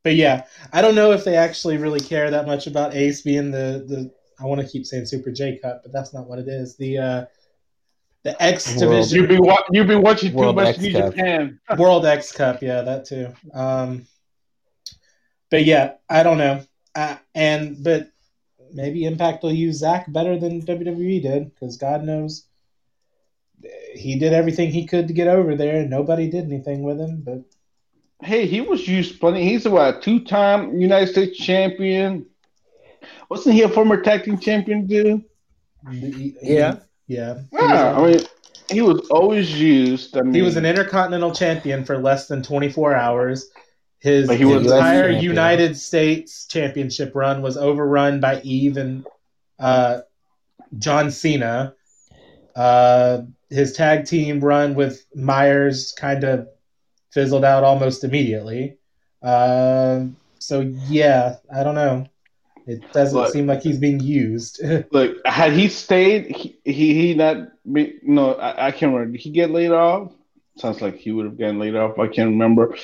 but 0.04 0.14
yeah, 0.14 0.46
I 0.72 0.80
don't 0.80 0.94
know 0.94 1.12
if 1.12 1.24
they 1.24 1.36
actually 1.36 1.76
really 1.76 2.00
care 2.00 2.30
that 2.30 2.46
much 2.46 2.66
about 2.66 2.94
Ace 2.94 3.22
being 3.22 3.50
the 3.50 3.84
the. 3.86 4.10
I 4.40 4.46
want 4.46 4.60
to 4.60 4.66
keep 4.68 4.86
saying 4.86 5.06
Super 5.06 5.32
J 5.32 5.58
Cup, 5.58 5.82
but 5.82 5.92
that's 5.92 6.14
not 6.14 6.28
what 6.28 6.38
it 6.38 6.46
is. 6.46 6.76
The 6.76 6.98
uh, 6.98 7.24
the 8.22 8.40
X 8.42 8.74
division. 8.74 9.18
You've 9.18 9.28
been 9.28 9.42
wa- 9.42 9.64
you've 9.70 9.86
been 9.86 10.02
watching 10.02 10.32
World 10.32 10.56
too 10.56 10.62
much 10.62 10.78
New 10.78 10.92
Japan. 10.92 11.60
World 11.78 12.06
X 12.06 12.32
Cup, 12.32 12.62
yeah, 12.62 12.82
that 12.82 13.04
too. 13.04 13.32
Um, 13.52 14.06
but 15.50 15.64
yeah, 15.64 15.94
I 16.08 16.22
don't 16.22 16.38
know. 16.38 16.62
Uh, 16.94 17.16
and 17.34 17.82
but 17.82 18.10
maybe 18.72 19.04
Impact 19.04 19.42
will 19.42 19.52
use 19.52 19.78
Zack 19.78 20.10
better 20.12 20.38
than 20.38 20.62
WWE 20.62 21.22
did 21.22 21.54
because 21.54 21.76
God 21.76 22.04
knows 22.04 22.47
he 23.94 24.18
did 24.18 24.32
everything 24.32 24.70
he 24.70 24.86
could 24.86 25.08
to 25.08 25.14
get 25.14 25.28
over 25.28 25.54
there, 25.54 25.80
and 25.80 25.90
nobody 25.90 26.30
did 26.30 26.44
anything 26.44 26.82
with 26.82 26.98
him. 26.98 27.22
But 27.24 27.42
hey, 28.22 28.46
he 28.46 28.60
was 28.60 28.86
used 28.86 29.20
plenty. 29.20 29.44
He's 29.44 29.66
a 29.66 29.70
what, 29.70 30.02
two-time 30.02 30.80
United 30.80 31.08
States 31.08 31.38
champion. 31.38 32.26
Wasn't 33.28 33.54
he 33.54 33.62
a 33.62 33.68
former 33.68 34.00
tag 34.00 34.24
team 34.24 34.38
champion 34.38 34.88
too? 34.88 35.24
Yeah, 35.90 36.76
yeah. 37.06 37.40
Yeah, 37.52 37.94
I 37.96 38.06
mean, 38.06 38.20
he 38.70 38.82
was 38.82 39.08
always 39.10 39.58
used. 39.58 40.16
I 40.16 40.22
mean, 40.22 40.34
he 40.34 40.42
was 40.42 40.56
an 40.56 40.66
intercontinental 40.66 41.34
champion 41.34 41.84
for 41.84 41.98
less 41.98 42.28
than 42.28 42.42
24 42.42 42.94
hours. 42.94 43.48
His 44.00 44.30
entire 44.30 45.10
United 45.10 45.76
States 45.76 46.46
championship 46.46 47.12
run 47.14 47.42
was 47.42 47.56
overrun 47.56 48.20
by 48.20 48.40
Eve 48.42 48.76
and 48.76 49.06
uh, 49.58 50.02
John 50.78 51.10
Cena. 51.10 51.74
Uh, 52.54 53.22
his 53.50 53.72
tag 53.72 54.06
team 54.06 54.40
run 54.40 54.74
with 54.74 55.06
Myers 55.14 55.92
kind 55.98 56.24
of 56.24 56.48
fizzled 57.10 57.44
out 57.44 57.64
almost 57.64 58.04
immediately. 58.04 58.76
Uh, 59.22 60.06
so 60.38 60.60
yeah, 60.60 61.36
I 61.54 61.62
don't 61.62 61.74
know. 61.74 62.06
It 62.66 62.92
doesn't 62.92 63.18
look, 63.18 63.32
seem 63.32 63.46
like 63.46 63.62
he's 63.62 63.78
being 63.78 64.00
used. 64.00 64.60
look, 64.92 65.16
had 65.26 65.54
he 65.54 65.68
stayed, 65.68 66.36
he 66.36 66.58
he, 66.64 66.94
he 66.94 67.14
not 67.14 67.48
be, 67.72 67.98
no, 68.02 68.34
I, 68.34 68.66
I 68.66 68.70
can't 68.72 68.92
remember. 68.92 69.12
Did 69.12 69.20
he 69.22 69.30
get 69.30 69.50
laid 69.50 69.70
off? 69.70 70.12
Sounds 70.56 70.82
like 70.82 70.96
he 70.96 71.12
would 71.12 71.24
have 71.24 71.38
gotten 71.38 71.58
laid 71.58 71.76
off. 71.76 71.98
I 71.98 72.08
can't 72.08 72.30
remember. 72.30 72.76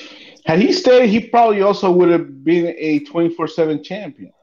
Had 0.45 0.59
he 0.59 0.71
stayed, 0.71 1.09
he 1.09 1.19
probably 1.27 1.61
also 1.61 1.91
would 1.91 2.09
have 2.09 2.43
been 2.43 2.73
a 2.77 2.99
twenty 3.01 3.29
four 3.29 3.47
seven 3.47 3.83
champion. 3.83 4.33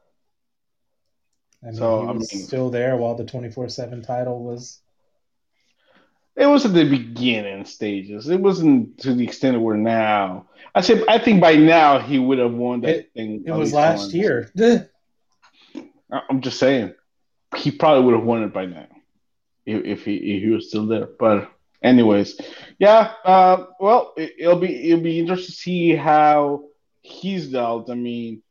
I 1.62 1.66
mean, 1.66 1.74
so 1.74 2.08
I 2.08 2.12
mean, 2.12 2.22
still 2.22 2.70
there 2.70 2.96
while 2.96 3.16
the 3.16 3.24
twenty 3.24 3.50
four 3.50 3.68
seven 3.68 4.02
title 4.02 4.44
was 4.44 4.81
it 6.36 6.46
was 6.46 6.64
at 6.64 6.72
the 6.72 6.88
beginning 6.88 7.64
stages. 7.64 8.28
It 8.28 8.40
wasn't 8.40 8.98
to 9.00 9.14
the 9.14 9.24
extent 9.24 9.60
we're 9.60 9.76
now. 9.76 10.46
I 10.74 10.80
said 10.80 11.04
I 11.08 11.18
think 11.18 11.40
by 11.40 11.56
now 11.56 11.98
he 11.98 12.18
would 12.18 12.38
have 12.38 12.54
won 12.54 12.80
that 12.82 12.96
it, 12.96 13.12
thing. 13.14 13.44
It 13.46 13.52
was 13.52 13.72
last 13.72 14.12
year. 14.12 14.50
I'm 16.10 16.40
just 16.40 16.58
saying, 16.58 16.94
he 17.56 17.70
probably 17.70 18.04
would 18.04 18.14
have 18.14 18.24
won 18.24 18.42
it 18.42 18.52
by 18.52 18.66
now 18.66 18.86
if, 19.66 19.84
if 19.84 20.04
he 20.04 20.16
if 20.16 20.42
he 20.42 20.48
was 20.50 20.68
still 20.68 20.86
there. 20.86 21.08
But 21.18 21.50
anyways, 21.82 22.40
yeah. 22.78 23.12
Uh, 23.24 23.66
well, 23.78 24.14
it, 24.16 24.46
will 24.46 24.58
be 24.58 24.90
it'll 24.90 25.02
be 25.02 25.18
interesting 25.18 25.52
to 25.52 25.52
see 25.52 25.94
how 25.94 26.64
he's 27.02 27.48
dealt. 27.48 27.90
I 27.90 27.94
mean, 27.94 28.42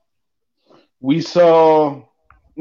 we 1.00 1.22
saw 1.22 2.04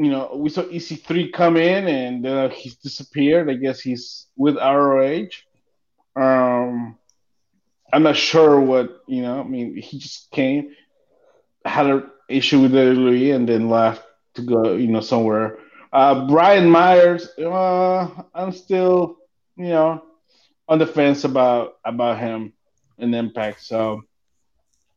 you 0.03 0.09
know, 0.11 0.31
we 0.35 0.49
saw 0.49 0.63
EC3 0.63 1.31
come 1.31 1.57
in 1.57 1.87
and 1.87 2.25
uh, 2.25 2.49
he's 2.49 2.75
disappeared. 2.75 3.49
I 3.49 3.53
guess 3.53 3.79
he's 3.79 4.27
with 4.35 4.55
ROH. 4.55 5.29
Um, 6.15 6.97
I'm 7.93 8.03
not 8.03 8.15
sure 8.15 8.59
what 8.59 9.03
you 9.07 9.21
know. 9.21 9.39
I 9.39 9.43
mean, 9.43 9.75
he 9.75 9.99
just 9.99 10.31
came. 10.31 10.75
had 11.65 11.87
an 11.87 12.09
issue 12.29 12.61
with 12.61 12.71
WWE 12.71 13.35
and 13.35 13.47
then 13.47 13.69
left 13.69 14.03
to 14.35 14.41
go, 14.41 14.73
you 14.75 14.87
know, 14.87 15.01
somewhere. 15.01 15.59
Uh, 15.93 16.25
Brian 16.27 16.69
Myers, 16.69 17.27
uh, 17.37 18.07
I'm 18.33 18.53
still, 18.53 19.17
you 19.57 19.67
know, 19.67 20.03
on 20.67 20.79
the 20.79 20.87
fence 20.87 21.25
about 21.25 21.75
about 21.83 22.17
him 22.17 22.53
and 22.97 23.13
Impact. 23.13 23.61
So, 23.61 24.03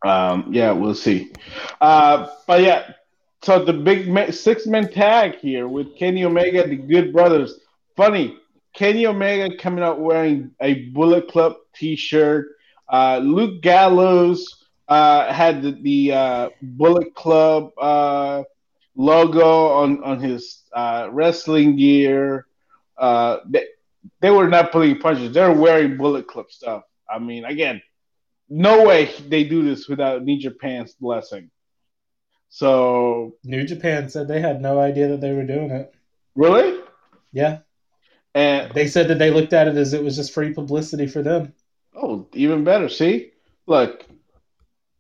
um, 0.07 0.49
yeah, 0.53 0.71
we'll 0.73 0.95
see. 0.95 1.33
Uh, 1.81 2.29
but 2.47 2.63
yeah, 2.63 2.93
so 3.45 3.63
the 3.63 3.75
big 3.75 4.33
six 4.33 4.67
man 4.67 4.91
tag 4.91 5.37
here 5.37 5.69
with 5.69 5.97
Kenny 5.99 6.25
Omega, 6.25 6.67
the 6.67 6.77
Good 6.77 7.13
Brothers. 7.13 7.61
Funny, 7.95 8.39
Kenny 8.73 9.07
Omega 9.07 9.55
coming 9.57 9.85
out 9.85 10.01
wearing 10.01 10.53
a 10.63 10.87
Bullet 10.91 11.29
Club 11.29 11.57
T-shirt. 11.75 12.49
Uh, 12.91 13.21
Luke 13.23 13.61
Gallows 13.61 14.65
uh, 14.89 15.31
had 15.31 15.63
the, 15.63 15.73
the 15.73 16.13
uh, 16.13 16.51
Bullet 16.63 17.15
Club 17.15 17.71
uh, 17.79 18.45
logo 18.97 19.69
on 19.69 20.03
on 20.03 20.21
his 20.21 20.63
uh, 20.73 21.09
wrestling 21.13 21.77
gear. 21.77 22.47
Uh, 22.97 23.39
they, 23.47 23.67
they 24.21 24.31
were 24.31 24.49
not 24.49 24.73
pulling 24.73 24.99
punches; 24.99 25.35
they 25.35 25.43
were 25.43 25.53
wearing 25.53 25.99
Bullet 25.99 26.27
Club 26.27 26.51
stuff. 26.51 26.85
I 27.09 27.19
mean, 27.19 27.45
again, 27.45 27.83
no 28.49 28.87
way 28.87 29.11
they 29.29 29.45
do 29.45 29.63
this 29.63 29.87
without 29.87 30.25
New 30.25 30.39
Japan's 30.39 30.95
blessing. 30.95 31.51
So 32.55 33.35
New 33.43 33.65
Japan 33.65 34.09
said 34.09 34.29
they 34.29 34.41
had 34.41 34.63
no 34.63 34.79
idea 34.79 35.09
that 35.09 35.21
they 35.21 35.33
were 35.33 35.43
doing 35.43 35.73
it. 35.73 35.93
Really? 36.37 36.79
Yeah. 37.33 37.59
And 38.33 38.73
they 38.73 38.87
said 38.87 39.09
that 39.09 39.19
they 39.19 39.33
looked 39.33 39.53
at 39.53 39.67
it 39.67 39.77
as 39.77 39.93
it 39.93 40.05
was 40.05 40.15
just 40.15 40.33
free 40.33 40.55
publicity 40.55 41.09
for 41.09 41.21
them. 41.21 41.53
Oh, 41.97 42.29
even 42.33 42.63
better. 42.63 42.89
See, 42.89 43.33
look, 43.67 44.07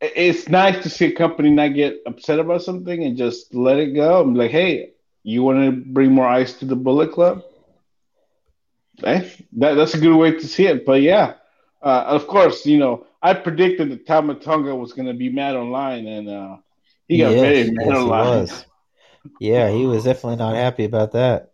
it's 0.00 0.48
nice 0.48 0.82
to 0.82 0.90
see 0.90 1.06
a 1.06 1.12
company 1.12 1.50
not 1.50 1.74
get 1.74 2.00
upset 2.06 2.40
about 2.40 2.64
something 2.64 3.04
and 3.04 3.16
just 3.16 3.54
let 3.54 3.78
it 3.78 3.94
go. 3.94 4.20
I'm 4.20 4.34
like, 4.34 4.50
hey, 4.50 4.90
you 5.22 5.44
want 5.44 5.64
to 5.64 5.70
bring 5.92 6.10
more 6.10 6.26
ice 6.26 6.54
to 6.54 6.64
the 6.64 6.74
Bullet 6.74 7.12
Club? 7.12 7.44
Eh, 9.04 9.30
that, 9.58 9.74
that's 9.74 9.94
a 9.94 10.00
good 10.00 10.16
way 10.16 10.32
to 10.32 10.48
see 10.48 10.66
it. 10.66 10.84
But 10.84 11.02
yeah, 11.02 11.34
uh, 11.80 12.02
of 12.04 12.26
course, 12.26 12.66
you 12.66 12.78
know, 12.78 13.06
I 13.22 13.32
predicted 13.34 13.90
that 13.90 14.08
Tama 14.08 14.40
Tonga 14.40 14.74
was 14.74 14.92
going 14.92 15.06
to 15.06 15.14
be 15.14 15.30
mad 15.30 15.54
online, 15.54 16.08
and 16.08 16.28
uh, 16.28 16.56
he 17.08 17.18
got 17.18 17.32
yes, 17.32 17.40
very 17.40 17.56
yes. 17.58 18.64
He 19.38 19.50
yeah, 19.50 19.70
he 19.70 19.86
was 19.86 20.04
definitely 20.04 20.36
not 20.36 20.54
happy 20.54 20.84
about 20.84 21.12
that. 21.12 21.52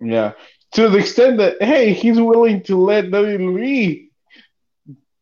Yeah, 0.00 0.32
to 0.72 0.88
the 0.88 0.98
extent 0.98 1.38
that 1.38 1.62
hey, 1.62 1.92
he's 1.92 2.20
willing 2.20 2.62
to 2.64 2.76
let 2.76 3.06
WWE 3.06 4.08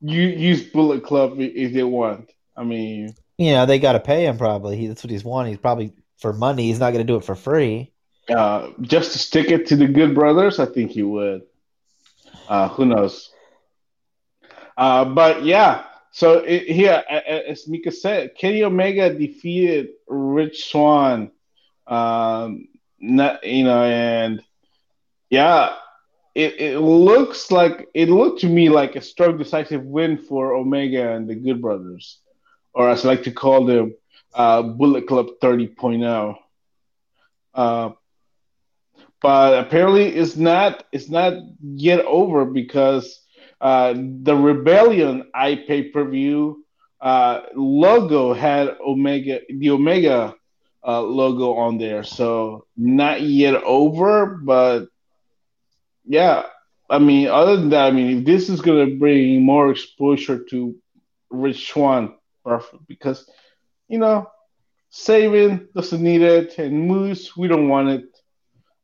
use 0.00 0.62
Bullet 0.64 1.02
Club 1.04 1.36
if 1.38 1.72
they 1.72 1.84
want. 1.84 2.30
I 2.56 2.64
mean, 2.64 3.14
you 3.38 3.52
know, 3.52 3.66
they 3.66 3.78
got 3.78 3.92
to 3.92 4.00
pay 4.00 4.26
him 4.26 4.38
probably. 4.38 4.76
He, 4.76 4.86
that's 4.86 5.02
what 5.02 5.10
he's 5.10 5.24
wanting. 5.24 5.52
He's 5.52 5.60
probably 5.60 5.92
for 6.18 6.32
money. 6.32 6.66
He's 6.66 6.80
not 6.80 6.92
going 6.92 7.04
to 7.06 7.12
do 7.12 7.16
it 7.16 7.24
for 7.24 7.34
free. 7.34 7.92
Uh, 8.28 8.70
just 8.80 9.12
to 9.12 9.18
stick 9.18 9.50
it 9.50 9.66
to 9.66 9.76
the 9.76 9.86
Good 9.86 10.14
Brothers, 10.14 10.58
I 10.58 10.66
think 10.66 10.92
he 10.92 11.02
would. 11.02 11.42
Uh, 12.48 12.68
who 12.68 12.86
knows? 12.86 13.30
Uh, 14.76 15.04
but 15.04 15.44
yeah, 15.44 15.84
so 16.14 16.38
it, 16.38 16.68
here, 16.68 17.02
as 17.08 17.66
Mika 17.66 17.90
said, 17.90 18.36
Kenny 18.36 18.62
Omega 18.62 19.12
defeated 19.12 19.88
Rich 20.06 20.70
Swann. 20.70 21.32
Um, 21.88 22.68
not, 23.00 23.44
you 23.44 23.64
know, 23.64 23.82
and 23.82 24.40
yeah, 25.28 25.74
it, 26.32 26.60
it 26.60 26.78
looks 26.78 27.50
like 27.50 27.88
it 27.94 28.08
looked 28.08 28.42
to 28.42 28.48
me 28.48 28.68
like 28.68 28.94
a 28.94 29.00
strong, 29.00 29.38
decisive 29.38 29.82
win 29.82 30.16
for 30.16 30.54
Omega 30.54 31.14
and 31.14 31.28
the 31.28 31.34
Good 31.34 31.60
Brothers, 31.60 32.20
or 32.72 32.88
as 32.90 33.04
I 33.04 33.08
like 33.08 33.24
to 33.24 33.32
call 33.32 33.64
them, 33.64 33.96
uh, 34.34 34.62
Bullet 34.62 35.08
Club 35.08 35.30
30.0. 35.42 36.36
Uh, 37.54 37.90
but 39.20 39.66
apparently, 39.66 40.14
it's 40.14 40.36
not 40.36 40.84
it's 40.92 41.10
not 41.10 41.42
yet 41.60 42.04
over 42.04 42.44
because 42.44 43.23
uh, 43.60 43.94
the 43.94 44.36
Rebellion 44.36 45.30
I 45.34 45.56
pay 45.56 45.84
per 45.84 46.04
view 46.04 46.64
uh, 47.00 47.42
logo 47.54 48.32
had 48.32 48.76
Omega 48.80 49.40
the 49.48 49.70
Omega 49.70 50.34
uh, 50.86 51.02
logo 51.02 51.54
on 51.54 51.78
there, 51.78 52.02
so 52.02 52.66
not 52.76 53.20
yet 53.20 53.54
over, 53.62 54.26
but 54.26 54.86
yeah, 56.06 56.44
I 56.88 56.98
mean, 56.98 57.28
other 57.28 57.56
than 57.56 57.70
that, 57.70 57.86
I 57.86 57.90
mean, 57.90 58.18
if 58.18 58.24
this 58.24 58.48
is 58.48 58.60
going 58.60 58.88
to 58.88 58.98
bring 58.98 59.42
more 59.42 59.70
exposure 59.70 60.44
to 60.50 60.76
Rich 61.30 61.68
Swann, 61.72 62.14
perfect. 62.44 62.86
Because, 62.86 63.28
you 63.88 63.98
know, 63.98 64.30
Sabin 64.90 65.68
doesn't 65.74 66.02
need 66.02 66.22
it, 66.22 66.58
and 66.58 66.86
Moose, 66.86 67.36
we 67.36 67.48
don't 67.48 67.68
want 67.68 67.88
it. 67.88 68.18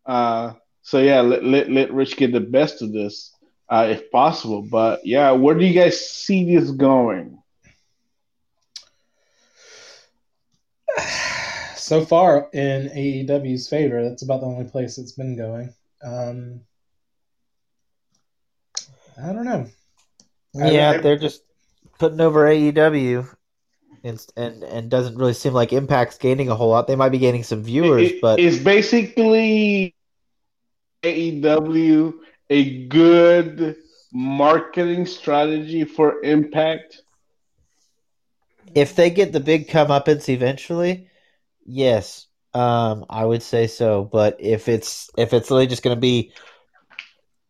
Uh, 0.06 0.54
so 0.82 0.98
yeah, 0.98 1.20
let, 1.20 1.44
let 1.44 1.70
let 1.70 1.92
Rich 1.92 2.16
get 2.16 2.32
the 2.32 2.40
best 2.40 2.82
of 2.82 2.92
this 2.92 3.34
uh, 3.70 3.86
if 3.88 4.10
possible. 4.10 4.62
But 4.62 5.06
yeah, 5.06 5.30
where 5.30 5.54
do 5.54 5.64
you 5.64 5.72
guys 5.72 5.98
see 6.10 6.54
this 6.54 6.70
going? 6.70 7.38
So 11.76 12.04
far, 12.04 12.48
in 12.52 12.88
AEW's 12.90 13.68
favor, 13.68 14.08
that's 14.08 14.22
about 14.22 14.42
the 14.42 14.46
only 14.46 14.70
place 14.70 14.96
it's 14.96 15.10
been 15.10 15.36
going. 15.36 15.74
Um, 16.04 16.60
I 19.20 19.32
don't 19.32 19.44
know. 19.44 19.66
Yeah, 20.54 20.90
I, 20.90 20.98
they're 20.98 21.18
just 21.18 21.42
putting 21.98 22.20
over 22.20 22.44
AEW, 22.44 23.26
and 24.04 24.26
and 24.36 24.62
and 24.62 24.88
doesn't 24.88 25.16
really 25.16 25.32
seem 25.32 25.52
like 25.52 25.72
Impact's 25.72 26.18
gaining 26.18 26.48
a 26.48 26.54
whole 26.54 26.68
lot. 26.68 26.86
They 26.86 26.94
might 26.94 27.08
be 27.08 27.18
gaining 27.18 27.42
some 27.42 27.64
viewers, 27.64 28.12
it, 28.12 28.20
but 28.20 28.38
it's 28.38 28.58
basically 28.58 29.96
AEW 31.02 32.14
a 32.50 32.86
good 32.86 33.76
marketing 34.12 35.06
strategy 35.06 35.84
for 35.84 36.22
Impact. 36.22 37.02
If 38.74 38.94
they 38.96 39.10
get 39.10 39.32
the 39.32 39.40
big 39.40 39.68
comeuppance 39.68 40.28
eventually, 40.28 41.08
yes, 41.64 42.26
um, 42.54 43.06
I 43.08 43.24
would 43.24 43.42
say 43.42 43.66
so. 43.66 44.04
But 44.04 44.36
if 44.38 44.68
it's 44.68 45.10
if 45.16 45.32
it's 45.32 45.50
really 45.50 45.66
just 45.66 45.82
going 45.82 45.96
to 45.96 46.00
be 46.00 46.32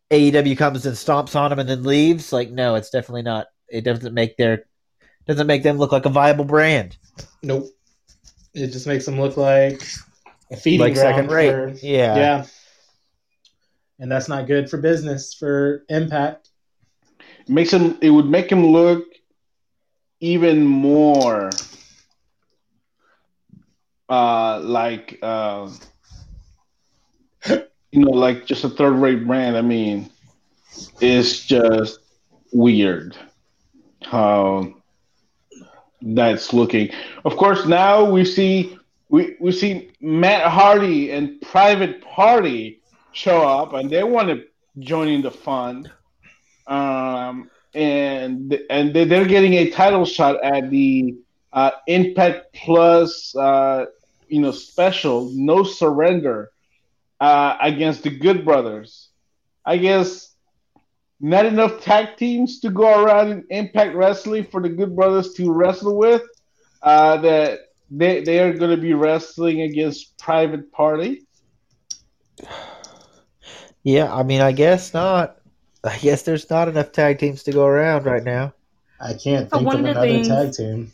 AEW 0.09 0.57
comes 0.57 0.85
and 0.85 0.95
stomps 0.95 1.35
on 1.35 1.49
them 1.49 1.59
and 1.59 1.69
then 1.69 1.83
leaves, 1.83 2.31
like 2.31 2.49
no, 2.49 2.75
it's 2.75 2.89
definitely 2.89 3.23
not. 3.23 3.47
It 3.69 3.81
doesn't 3.81 4.13
make 4.13 4.37
their 4.37 4.65
doesn't 5.27 5.47
make 5.47 5.63
them 5.63 5.77
look 5.77 5.91
like 5.91 6.05
a 6.05 6.09
viable 6.09 6.45
brand. 6.45 6.97
Nope. 7.43 7.67
It 8.53 8.67
just 8.67 8.87
makes 8.87 9.05
them 9.05 9.19
look 9.19 9.37
like 9.37 9.81
a 10.51 10.57
feeding 10.57 10.79
like 10.79 10.93
ground 10.95 11.15
second 11.15 11.31
rate. 11.31 11.51
For, 11.51 11.85
yeah, 11.85 12.15
yeah. 12.15 12.45
And 14.01 14.11
that's 14.11 14.27
not 14.27 14.47
good 14.47 14.69
for 14.69 14.77
business 14.77 15.33
for 15.35 15.85
Impact. 15.87 16.49
It 17.19 17.49
makes 17.49 17.71
him. 17.71 17.99
It 18.01 18.09
would 18.09 18.25
make 18.25 18.51
him 18.51 18.65
look 18.65 19.05
even 20.19 20.65
more 20.65 21.51
uh, 24.09 24.59
like. 24.59 25.19
Uh, 25.21 25.69
you 27.91 28.05
know, 28.05 28.11
like 28.11 28.45
just 28.45 28.63
a 28.63 28.69
third 28.69 28.93
rate 28.93 29.27
brand. 29.27 29.55
I 29.55 29.61
mean, 29.61 30.09
it's 30.99 31.45
just 31.45 31.99
weird 32.51 33.15
how 34.03 34.73
that's 36.01 36.53
looking. 36.53 36.89
Of 37.23 37.37
course, 37.37 37.65
now 37.67 38.09
we 38.09 38.25
see 38.25 38.77
we 39.09 39.35
we 39.39 39.51
see 39.51 39.91
Matt 39.99 40.49
Hardy 40.49 41.11
and 41.11 41.39
Private 41.41 42.01
Party 42.01 42.80
show 43.11 43.41
up, 43.41 43.73
and 43.73 43.89
they 43.89 44.03
want 44.03 44.29
to 44.29 44.45
join 44.79 45.07
in 45.07 45.21
the 45.21 45.31
fun. 45.31 45.91
Um, 46.67 47.49
and 47.73 48.59
and 48.69 48.93
they're 48.93 49.25
getting 49.25 49.53
a 49.55 49.69
title 49.69 50.05
shot 50.05 50.43
at 50.43 50.69
the 50.69 51.15
uh, 51.53 51.71
Impact 51.87 52.53
Plus, 52.53 53.35
uh, 53.35 53.85
you 54.27 54.41
know, 54.41 54.51
special, 54.51 55.31
no 55.33 55.63
surrender 55.63 56.51
uh, 57.19 57.57
against 57.61 58.03
the 58.03 58.09
Good 58.09 58.45
Brothers. 58.45 59.09
I 59.65 59.77
guess 59.77 60.35
not 61.19 61.45
enough 61.45 61.81
tag 61.81 62.17
teams 62.17 62.59
to 62.61 62.69
go 62.71 63.03
around 63.03 63.31
in 63.31 63.45
Impact 63.49 63.95
Wrestling 63.95 64.45
for 64.45 64.61
the 64.61 64.69
Good 64.69 64.95
Brothers 64.95 65.33
to 65.33 65.51
wrestle 65.51 65.97
with. 65.97 66.23
Uh, 66.81 67.17
that 67.17 67.59
they 67.91 68.21
they 68.21 68.39
are 68.39 68.53
going 68.53 68.71
to 68.71 68.81
be 68.81 68.93
wrestling 68.93 69.61
against 69.61 70.17
Private 70.17 70.71
Party. 70.71 71.27
Yeah, 73.83 74.13
I 74.13 74.23
mean, 74.23 74.41
I 74.41 74.51
guess 74.51 74.93
not. 74.93 75.37
I 75.83 75.97
guess 75.97 76.21
there's 76.23 76.49
not 76.49 76.67
enough 76.67 76.91
tag 76.91 77.19
teams 77.19 77.43
to 77.43 77.51
go 77.51 77.65
around 77.65 78.05
right 78.05 78.23
now. 78.23 78.53
I 78.99 79.13
can't 79.13 79.49
think 79.49 79.67
of 79.67 79.79
another 79.79 80.01
things, 80.01 80.27
tag 80.27 80.53
team. 80.53 80.91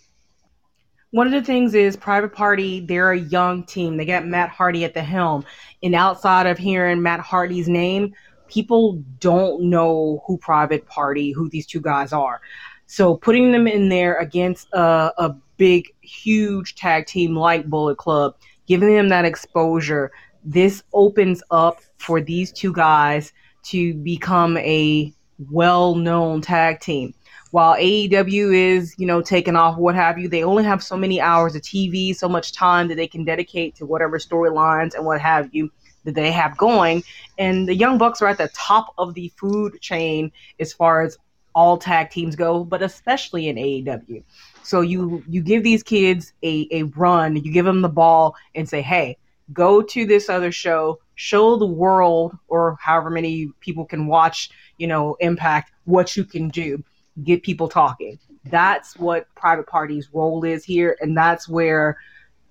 One 1.11 1.27
of 1.27 1.33
the 1.33 1.41
things 1.41 1.73
is 1.73 1.97
Private 1.97 2.33
Party, 2.33 2.79
they're 2.79 3.11
a 3.11 3.19
young 3.19 3.63
team. 3.63 3.97
They 3.97 4.05
got 4.05 4.25
Matt 4.25 4.49
Hardy 4.49 4.85
at 4.85 4.93
the 4.93 5.03
helm. 5.03 5.45
And 5.83 5.93
outside 5.93 6.47
of 6.47 6.57
hearing 6.57 7.01
Matt 7.01 7.19
Hardy's 7.19 7.67
name, 7.67 8.13
people 8.47 9.03
don't 9.19 9.63
know 9.63 10.23
who 10.25 10.37
Private 10.37 10.85
Party, 10.85 11.31
who 11.31 11.49
these 11.49 11.65
two 11.65 11.81
guys 11.81 12.13
are. 12.13 12.41
So 12.85 13.15
putting 13.15 13.51
them 13.51 13.67
in 13.67 13.89
there 13.89 14.17
against 14.17 14.69
a, 14.73 15.11
a 15.17 15.35
big, 15.57 15.93
huge 16.01 16.75
tag 16.75 17.05
team 17.07 17.35
like 17.35 17.65
Bullet 17.65 17.97
Club, 17.97 18.35
giving 18.67 18.93
them 18.93 19.09
that 19.09 19.25
exposure, 19.25 20.11
this 20.47 20.81
opens 20.93 21.43
up 21.51 21.81
for 21.97 22.21
these 22.21 22.53
two 22.53 22.71
guys 22.71 23.33
to 23.63 23.93
become 23.95 24.57
a 24.57 25.13
well-known 25.51 26.41
tag 26.41 26.79
team. 26.79 27.13
While 27.51 27.75
AEW 27.75 28.53
is, 28.53 28.95
you 28.97 29.05
know, 29.05 29.21
taking 29.21 29.57
off, 29.57 29.77
what 29.77 29.93
have 29.95 30.17
you, 30.17 30.29
they 30.29 30.43
only 30.43 30.63
have 30.63 30.81
so 30.81 30.95
many 30.95 31.19
hours 31.19 31.55
of 31.55 31.63
TV, 31.63 32.15
so 32.15 32.29
much 32.29 32.53
time 32.53 32.87
that 32.87 32.95
they 32.95 33.07
can 33.07 33.25
dedicate 33.25 33.75
to 33.75 33.85
whatever 33.85 34.19
storylines 34.19 34.95
and 34.95 35.05
what 35.05 35.19
have 35.19 35.53
you 35.53 35.69
that 36.05 36.15
they 36.15 36.31
have 36.31 36.57
going. 36.57 37.03
And 37.37 37.67
the 37.67 37.75
Young 37.75 37.97
Bucks 37.97 38.21
are 38.21 38.27
at 38.27 38.37
the 38.37 38.49
top 38.49 38.93
of 38.97 39.13
the 39.15 39.29
food 39.35 39.81
chain 39.81 40.31
as 40.61 40.71
far 40.71 41.01
as 41.01 41.17
all 41.53 41.77
tag 41.77 42.09
teams 42.09 42.37
go, 42.37 42.63
but 42.63 42.81
especially 42.81 43.49
in 43.49 43.57
AEW. 43.57 44.23
So 44.63 44.81
you 44.81 45.23
you 45.27 45.41
give 45.41 45.63
these 45.63 45.83
kids 45.83 46.31
a, 46.43 46.67
a 46.71 46.83
run, 46.83 47.35
you 47.35 47.51
give 47.51 47.65
them 47.65 47.81
the 47.81 47.89
ball 47.89 48.35
and 48.55 48.67
say, 48.67 48.81
hey, 48.81 49.17
go 49.53 49.81
to 49.81 50.05
this 50.05 50.29
other 50.29 50.51
show, 50.51 50.99
show 51.15 51.57
the 51.57 51.65
world 51.65 52.37
or 52.47 52.77
however 52.81 53.09
many 53.09 53.49
people 53.59 53.85
can 53.85 54.07
watch, 54.07 54.49
you 54.77 54.87
know, 54.87 55.15
Impact 55.19 55.71
what 55.85 56.15
you 56.15 56.23
can 56.23 56.49
do, 56.49 56.83
get 57.23 57.43
people 57.43 57.67
talking. 57.67 58.19
That's 58.45 58.97
what 58.97 59.33
Private 59.35 59.67
Party's 59.67 60.09
role 60.13 60.43
is 60.43 60.63
here, 60.63 60.97
and 61.01 61.17
that's 61.17 61.47
where 61.47 61.97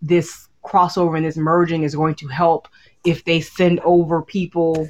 this 0.02 0.48
crossover 0.64 1.16
and 1.16 1.24
this 1.24 1.36
merging 1.36 1.84
is 1.84 1.94
going 1.94 2.16
to 2.16 2.26
help 2.28 2.68
if 3.04 3.24
they 3.24 3.40
send 3.40 3.80
over 3.80 4.20
people 4.20 4.88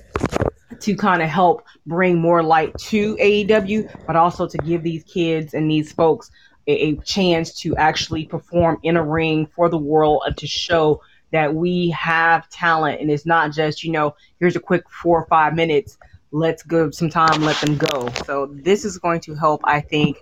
to 0.80 0.96
kind 0.96 1.22
of 1.22 1.28
help 1.28 1.64
bring 1.86 2.18
more 2.18 2.42
light 2.42 2.76
to 2.78 3.16
AEW, 3.16 4.06
but 4.06 4.16
also 4.16 4.46
to 4.46 4.58
give 4.58 4.82
these 4.82 5.04
kids 5.04 5.54
and 5.54 5.70
these 5.70 5.92
folks 5.92 6.30
a, 6.66 6.72
a, 6.72 6.96
chance 7.02 7.54
to 7.60 7.76
actually 7.76 8.24
perform 8.24 8.78
in 8.82 8.96
a 8.96 9.02
ring 9.02 9.46
for 9.54 9.68
the 9.68 9.78
world 9.78 10.22
and 10.26 10.36
to 10.36 10.46
show 10.46 11.00
that 11.36 11.54
we 11.54 11.90
have 11.90 12.48
talent 12.48 12.98
and 12.98 13.10
it's 13.10 13.26
not 13.26 13.52
just, 13.52 13.84
you 13.84 13.92
know, 13.92 14.16
here's 14.40 14.56
a 14.56 14.60
quick 14.60 14.88
four 14.88 15.20
or 15.20 15.26
five 15.26 15.54
minutes, 15.54 15.98
let's 16.30 16.62
give 16.62 16.94
some 16.94 17.10
time, 17.10 17.42
let 17.42 17.60
them 17.60 17.76
go. 17.76 18.08
So 18.24 18.46
this 18.54 18.86
is 18.86 18.96
going 18.96 19.20
to 19.20 19.34
help, 19.34 19.60
I 19.64 19.82
think, 19.82 20.16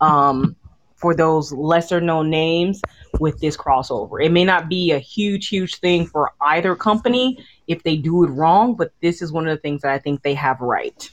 um, 0.00 0.54
for 0.94 1.12
those 1.12 1.52
lesser 1.52 2.00
known 2.00 2.30
names 2.30 2.80
with 3.18 3.40
this 3.40 3.56
crossover. 3.56 4.24
It 4.24 4.30
may 4.30 4.44
not 4.44 4.68
be 4.68 4.92
a 4.92 5.00
huge, 5.00 5.48
huge 5.48 5.80
thing 5.80 6.06
for 6.06 6.30
either 6.40 6.76
company 6.76 7.44
if 7.66 7.82
they 7.82 7.96
do 7.96 8.22
it 8.22 8.28
wrong, 8.28 8.76
but 8.76 8.92
this 9.02 9.22
is 9.22 9.32
one 9.32 9.48
of 9.48 9.56
the 9.56 9.60
things 9.60 9.82
that 9.82 9.90
I 9.90 9.98
think 9.98 10.22
they 10.22 10.34
have 10.34 10.60
right. 10.60 11.10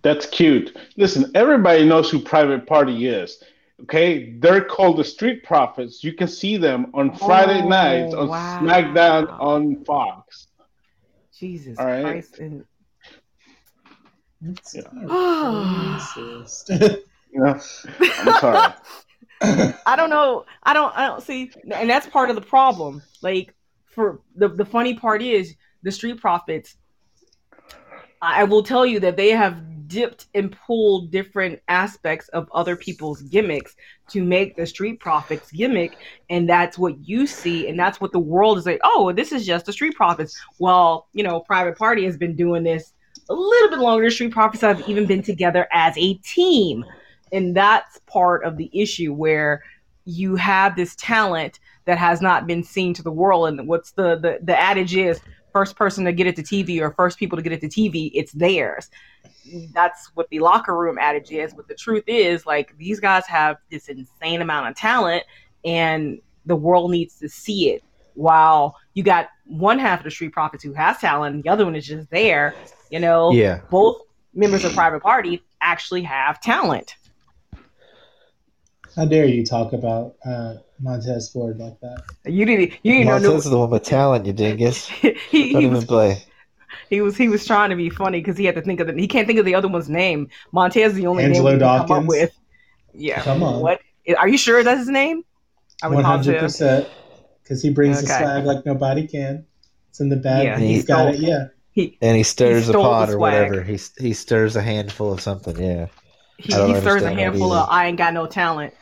That's 0.00 0.24
cute. 0.24 0.74
Listen, 0.96 1.30
everybody 1.34 1.84
knows 1.84 2.08
who 2.10 2.20
Private 2.20 2.66
Party 2.66 3.06
is. 3.06 3.44
Okay, 3.82 4.32
they're 4.38 4.64
called 4.64 4.96
the 4.96 5.04
Street 5.04 5.44
Profits. 5.44 6.02
You 6.02 6.14
can 6.14 6.28
see 6.28 6.56
them 6.56 6.90
on 6.94 7.14
Friday 7.14 7.60
oh, 7.62 7.68
nights 7.68 8.14
on 8.14 8.28
wow. 8.28 8.60
SmackDown 8.62 9.38
on 9.38 9.84
Fox. 9.84 10.48
Jesus 11.38 11.78
All 11.78 11.84
right? 11.84 12.02
Christ! 12.02 12.38
And... 12.38 12.64
Yeah. 14.72 14.82
yeah. 17.32 17.60
I'm 18.00 18.40
sorry. 18.40 18.72
I 19.86 19.96
don't 19.96 20.08
know. 20.08 20.46
I 20.62 20.72
don't. 20.72 20.96
I 20.96 21.06
don't 21.08 21.22
see, 21.22 21.50
and 21.70 21.90
that's 21.90 22.06
part 22.06 22.30
of 22.30 22.36
the 22.36 22.42
problem. 22.42 23.02
Like, 23.20 23.54
for 23.84 24.20
the 24.34 24.48
the 24.48 24.64
funny 24.64 24.94
part 24.94 25.20
is 25.20 25.54
the 25.82 25.92
Street 25.92 26.20
Profits. 26.20 26.76
I 28.22 28.44
will 28.44 28.62
tell 28.62 28.86
you 28.86 29.00
that 29.00 29.16
they 29.16 29.30
have 29.30 29.62
dipped 29.86 30.26
and 30.34 30.56
pulled 30.66 31.10
different 31.10 31.60
aspects 31.68 32.28
of 32.28 32.48
other 32.52 32.76
people's 32.76 33.22
gimmicks 33.22 33.76
to 34.08 34.22
make 34.24 34.56
the 34.56 34.66
street 34.66 35.00
profits 35.00 35.50
gimmick 35.50 35.96
and 36.30 36.48
that's 36.48 36.78
what 36.78 36.96
you 37.06 37.26
see 37.26 37.68
and 37.68 37.78
that's 37.78 38.00
what 38.00 38.12
the 38.12 38.18
world 38.18 38.58
is 38.58 38.66
like 38.66 38.80
oh 38.84 39.12
this 39.12 39.32
is 39.32 39.46
just 39.46 39.66
the 39.66 39.72
street 39.72 39.94
profits. 39.94 40.40
Well 40.58 41.08
you 41.12 41.22
know 41.22 41.40
private 41.40 41.76
party 41.76 42.04
has 42.04 42.16
been 42.16 42.36
doing 42.36 42.62
this 42.62 42.92
a 43.28 43.34
little 43.34 43.70
bit 43.70 43.78
longer 43.78 44.10
street 44.10 44.32
profits 44.32 44.62
have 44.62 44.88
even 44.88 45.06
been 45.06 45.22
together 45.22 45.66
as 45.72 45.96
a 45.96 46.14
team 46.14 46.84
and 47.32 47.56
that's 47.56 47.98
part 48.06 48.44
of 48.44 48.56
the 48.56 48.70
issue 48.72 49.12
where 49.12 49.62
you 50.04 50.36
have 50.36 50.76
this 50.76 50.94
talent 50.96 51.58
that 51.84 51.98
has 51.98 52.20
not 52.20 52.46
been 52.46 52.62
seen 52.62 52.94
to 52.94 53.02
the 53.02 53.10
world 53.10 53.48
and 53.48 53.66
what's 53.66 53.92
the 53.92 54.16
the, 54.16 54.38
the 54.42 54.58
adage 54.58 54.96
is 54.96 55.20
first 55.52 55.74
person 55.76 56.04
to 56.04 56.12
get 56.12 56.26
it 56.26 56.36
to 56.36 56.42
tv 56.42 56.80
or 56.80 56.92
first 56.92 57.18
people 57.18 57.36
to 57.36 57.42
get 57.42 57.52
it 57.52 57.60
to 57.60 57.68
tv 57.68 58.10
it's 58.14 58.32
theirs 58.32 58.90
that's 59.72 60.10
what 60.14 60.28
the 60.30 60.40
locker 60.40 60.76
room 60.76 60.98
adage 60.98 61.30
is. 61.30 61.54
But 61.54 61.68
the 61.68 61.74
truth 61.74 62.04
is, 62.06 62.46
like, 62.46 62.76
these 62.78 63.00
guys 63.00 63.26
have 63.26 63.58
this 63.70 63.88
insane 63.88 64.42
amount 64.42 64.68
of 64.68 64.76
talent, 64.76 65.24
and 65.64 66.20
the 66.44 66.56
world 66.56 66.90
needs 66.90 67.18
to 67.20 67.28
see 67.28 67.70
it. 67.70 67.82
While 68.14 68.76
you 68.94 69.02
got 69.02 69.28
one 69.44 69.78
half 69.78 70.00
of 70.00 70.04
the 70.04 70.10
Street 70.10 70.32
Profits 70.32 70.64
who 70.64 70.72
has 70.72 70.98
talent, 70.98 71.34
and 71.34 71.44
the 71.44 71.50
other 71.50 71.64
one 71.64 71.76
is 71.76 71.86
just 71.86 72.10
there. 72.10 72.54
You 72.90 73.00
know, 73.00 73.32
yeah. 73.32 73.60
Both 73.70 74.02
members 74.32 74.64
of 74.64 74.72
Private 74.72 75.02
Party 75.02 75.42
actually 75.60 76.02
have 76.02 76.40
talent. 76.40 76.96
How 78.94 79.04
dare 79.04 79.26
you 79.26 79.44
talk 79.44 79.74
about 79.74 80.14
uh, 80.24 80.54
Montez 80.80 81.30
Ford 81.30 81.58
like 81.58 81.78
that? 81.80 82.02
You 82.24 82.46
didn't. 82.46 82.72
You 82.82 82.92
didn't 82.92 83.06
Montez 83.06 83.22
know. 83.22 83.28
Montez 83.28 83.44
is 83.44 83.50
the 83.50 83.58
one 83.58 83.70
with 83.70 83.82
talent, 83.82 84.24
you 84.24 84.32
dingus. 84.32 84.88
he, 84.88 85.12
he, 85.28 85.52
Don't 85.52 85.60
he 85.60 85.66
even 85.66 85.74
was, 85.74 85.84
play 85.84 86.24
he 86.90 87.00
was 87.00 87.16
he 87.16 87.28
was 87.28 87.44
trying 87.46 87.70
to 87.70 87.76
be 87.76 87.90
funny 87.90 88.20
because 88.20 88.36
he 88.36 88.44
had 88.44 88.54
to 88.54 88.62
think 88.62 88.80
of 88.80 88.86
the 88.86 88.94
he 88.94 89.08
can't 89.08 89.26
think 89.26 89.38
of 89.38 89.44
the 89.44 89.54
other 89.54 89.68
one's 89.68 89.88
name. 89.88 90.28
Montez 90.52 90.92
is 90.92 90.98
the 90.98 91.06
only 91.06 91.24
Angelo 91.24 91.50
name 91.50 91.58
Dawkins. 91.58 91.88
come 91.88 92.02
up 92.04 92.08
with. 92.08 92.38
Yeah. 92.94 93.22
Come 93.22 93.42
on. 93.42 93.60
What 93.60 93.80
are 94.18 94.28
you 94.28 94.38
sure 94.38 94.62
that's 94.62 94.80
his 94.80 94.88
name? 94.88 95.22
One 95.82 96.04
hundred 96.04 96.40
percent. 96.40 96.88
Because 97.42 97.62
he 97.62 97.70
brings 97.70 97.98
okay. 97.98 98.06
the 98.06 98.18
swag 98.18 98.44
like 98.44 98.66
nobody 98.66 99.06
can. 99.06 99.46
It's 99.90 100.00
in 100.00 100.08
the 100.08 100.16
bag. 100.16 100.44
Yeah, 100.44 100.58
he's 100.58 100.82
he 100.82 100.86
got 100.86 101.14
it. 101.14 101.20
Yeah. 101.20 101.46
He, 101.70 101.96
and 102.00 102.16
he 102.16 102.22
stirs 102.22 102.66
he 102.66 102.72
a 102.72 102.74
pot 102.74 103.10
or 103.10 103.18
whatever. 103.18 103.62
He 103.62 103.78
he 103.98 104.12
stirs 104.14 104.56
a 104.56 104.62
handful 104.62 105.12
of 105.12 105.20
something. 105.20 105.56
Yeah. 105.62 105.86
He, 106.38 106.52
he 106.52 106.80
stirs 106.80 107.02
a 107.02 107.12
handful 107.12 107.52
of 107.52 107.68
I 107.70 107.86
ain't 107.86 107.98
got 107.98 108.14
no 108.14 108.26
talent. 108.26 108.74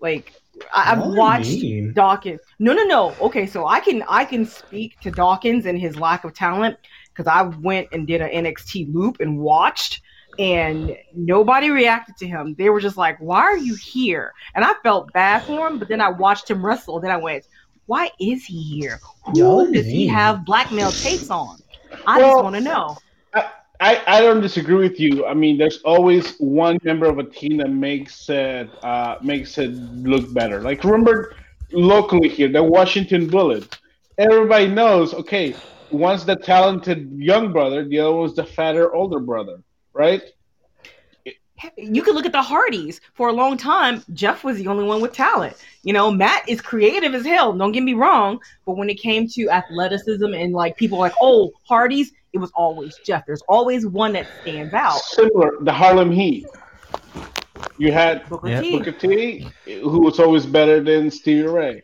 Like 0.00 0.34
I, 0.74 0.82
have 0.82 1.06
watched 1.06 1.60
Dawkins. 1.94 2.40
No, 2.58 2.72
no, 2.72 2.84
no. 2.84 3.14
Okay, 3.20 3.46
so 3.46 3.66
I 3.66 3.80
can 3.80 4.04
I 4.08 4.24
can 4.24 4.44
speak 4.44 5.00
to 5.00 5.10
Dawkins 5.10 5.66
and 5.66 5.78
his 5.78 5.96
lack 5.96 6.24
of 6.24 6.34
talent 6.34 6.76
because 7.14 7.26
I 7.26 7.42
went 7.42 7.88
and 7.92 8.06
did 8.06 8.20
an 8.20 8.44
NXT 8.44 8.92
loop 8.92 9.20
and 9.20 9.38
watched, 9.38 10.02
and 10.38 10.96
nobody 11.14 11.70
reacted 11.70 12.16
to 12.18 12.26
him. 12.26 12.54
They 12.56 12.70
were 12.70 12.80
just 12.80 12.96
like, 12.96 13.18
"Why 13.18 13.40
are 13.40 13.56
you 13.56 13.74
here?" 13.74 14.32
And 14.54 14.64
I 14.64 14.74
felt 14.82 15.12
bad 15.12 15.42
for 15.42 15.66
him, 15.66 15.78
but 15.78 15.88
then 15.88 16.00
I 16.00 16.10
watched 16.10 16.50
him 16.50 16.64
wrestle. 16.64 17.00
Then 17.00 17.10
I 17.10 17.16
went, 17.16 17.46
"Why 17.86 18.10
is 18.20 18.44
he 18.44 18.62
here? 18.62 19.00
Who 19.34 19.72
does 19.72 19.86
he 19.86 20.06
have 20.08 20.44
blackmail 20.44 20.90
tapes 20.90 21.30
on?" 21.30 21.58
I 22.06 22.18
well, 22.18 22.32
just 22.32 22.44
want 22.44 22.56
to 22.56 22.62
know. 22.62 22.96
I, 23.82 24.00
I 24.06 24.20
don't 24.20 24.40
disagree 24.40 24.76
with 24.76 25.00
you. 25.00 25.26
I 25.26 25.34
mean, 25.34 25.58
there's 25.58 25.78
always 25.78 26.36
one 26.38 26.78
member 26.84 27.06
of 27.06 27.18
a 27.18 27.24
team 27.24 27.56
that 27.56 27.70
makes 27.70 28.28
it 28.30 28.70
uh, 28.84 29.16
makes 29.22 29.58
it 29.58 29.70
look 29.70 30.32
better. 30.32 30.60
Like 30.60 30.84
remember 30.84 31.34
locally 31.72 32.28
here, 32.28 32.48
the 32.48 32.62
Washington 32.62 33.26
Bullet. 33.28 33.76
Everybody 34.18 34.68
knows. 34.68 35.14
Okay, 35.14 35.56
one's 35.92 36.24
the 36.24 36.36
talented 36.36 37.12
young 37.16 37.52
brother, 37.52 37.84
the 37.84 38.00
other 38.00 38.12
one's 38.12 38.34
the 38.34 38.44
fatter 38.44 38.92
older 38.94 39.20
brother, 39.20 39.62
right? 39.92 40.22
You 41.76 42.02
can 42.02 42.14
look 42.14 42.26
at 42.26 42.32
the 42.32 42.42
Hardys. 42.42 43.00
For 43.14 43.28
a 43.28 43.32
long 43.32 43.56
time, 43.56 44.02
Jeff 44.14 44.42
was 44.42 44.56
the 44.56 44.66
only 44.66 44.84
one 44.84 45.00
with 45.00 45.12
talent. 45.12 45.56
You 45.84 45.92
know, 45.92 46.10
Matt 46.10 46.48
is 46.48 46.60
creative 46.60 47.14
as 47.14 47.24
hell. 47.24 47.52
Don't 47.52 47.70
get 47.70 47.84
me 47.84 47.94
wrong, 47.94 48.40
but 48.66 48.76
when 48.76 48.90
it 48.90 48.96
came 48.96 49.28
to 49.28 49.48
athleticism 49.48 50.34
and 50.34 50.52
like 50.52 50.76
people 50.76 50.98
like, 50.98 51.12
oh, 51.20 51.52
Hardys, 51.68 52.10
it 52.32 52.38
was 52.38 52.50
always 52.56 52.98
Jeff. 53.04 53.26
There's 53.26 53.42
always 53.42 53.86
one 53.86 54.12
that 54.14 54.26
stands 54.40 54.74
out. 54.74 54.98
Similar, 54.98 55.58
the 55.60 55.72
Harlem 55.72 56.10
Heat. 56.10 56.46
You 57.78 57.92
had 57.92 58.28
Booker, 58.28 58.48
yeah. 58.48 58.60
T. 58.60 58.78
Booker 58.78 58.92
T, 58.92 59.48
who 59.66 60.00
was 60.00 60.18
always 60.18 60.46
better 60.46 60.82
than 60.82 61.10
Stevie 61.10 61.46
Ray. 61.46 61.82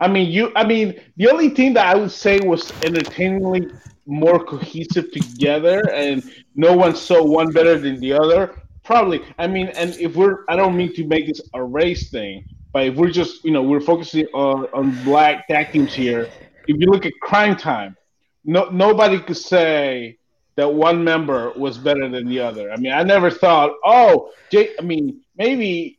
I 0.00 0.08
mean, 0.08 0.30
you. 0.30 0.52
I 0.56 0.64
mean, 0.66 1.00
the 1.16 1.30
only 1.30 1.50
team 1.50 1.74
that 1.74 1.86
I 1.86 1.98
would 1.98 2.10
say 2.10 2.40
was 2.40 2.72
entertainingly 2.82 3.70
more 4.06 4.44
cohesive 4.44 5.10
together, 5.12 5.88
and 5.90 6.22
no 6.54 6.76
one 6.76 6.94
saw 6.96 7.24
one 7.24 7.52
better 7.52 7.78
than 7.78 8.00
the 8.00 8.12
other. 8.12 8.60
Probably. 8.82 9.22
I 9.38 9.46
mean, 9.46 9.68
and 9.68 9.96
if 9.96 10.14
we're, 10.14 10.44
I 10.48 10.56
don't 10.56 10.76
mean 10.76 10.94
to 10.94 11.06
make 11.06 11.26
this 11.26 11.40
a 11.54 11.62
race 11.62 12.10
thing, 12.10 12.44
but 12.72 12.86
if 12.86 12.96
we're 12.96 13.10
just, 13.10 13.44
you 13.44 13.50
know, 13.50 13.62
we're 13.62 13.80
focusing 13.80 14.26
on 14.34 14.66
on 14.74 15.04
black 15.04 15.48
tag 15.48 15.72
teams 15.72 15.94
here. 15.94 16.28
If 16.66 16.80
you 16.80 16.86
look 16.86 17.06
at 17.06 17.12
Cryme 17.22 17.56
Tyme, 17.56 17.96
no 18.44 18.68
nobody 18.70 19.18
could 19.20 19.36
say 19.36 20.18
that 20.56 20.72
one 20.72 21.02
member 21.02 21.52
was 21.56 21.78
better 21.78 22.08
than 22.08 22.28
the 22.28 22.40
other. 22.40 22.70
I 22.70 22.76
mean, 22.76 22.92
I 22.92 23.02
never 23.02 23.30
thought, 23.30 23.72
oh, 23.84 24.30
J. 24.50 24.70
I 24.78 24.82
mean, 24.82 25.20
maybe 25.36 25.98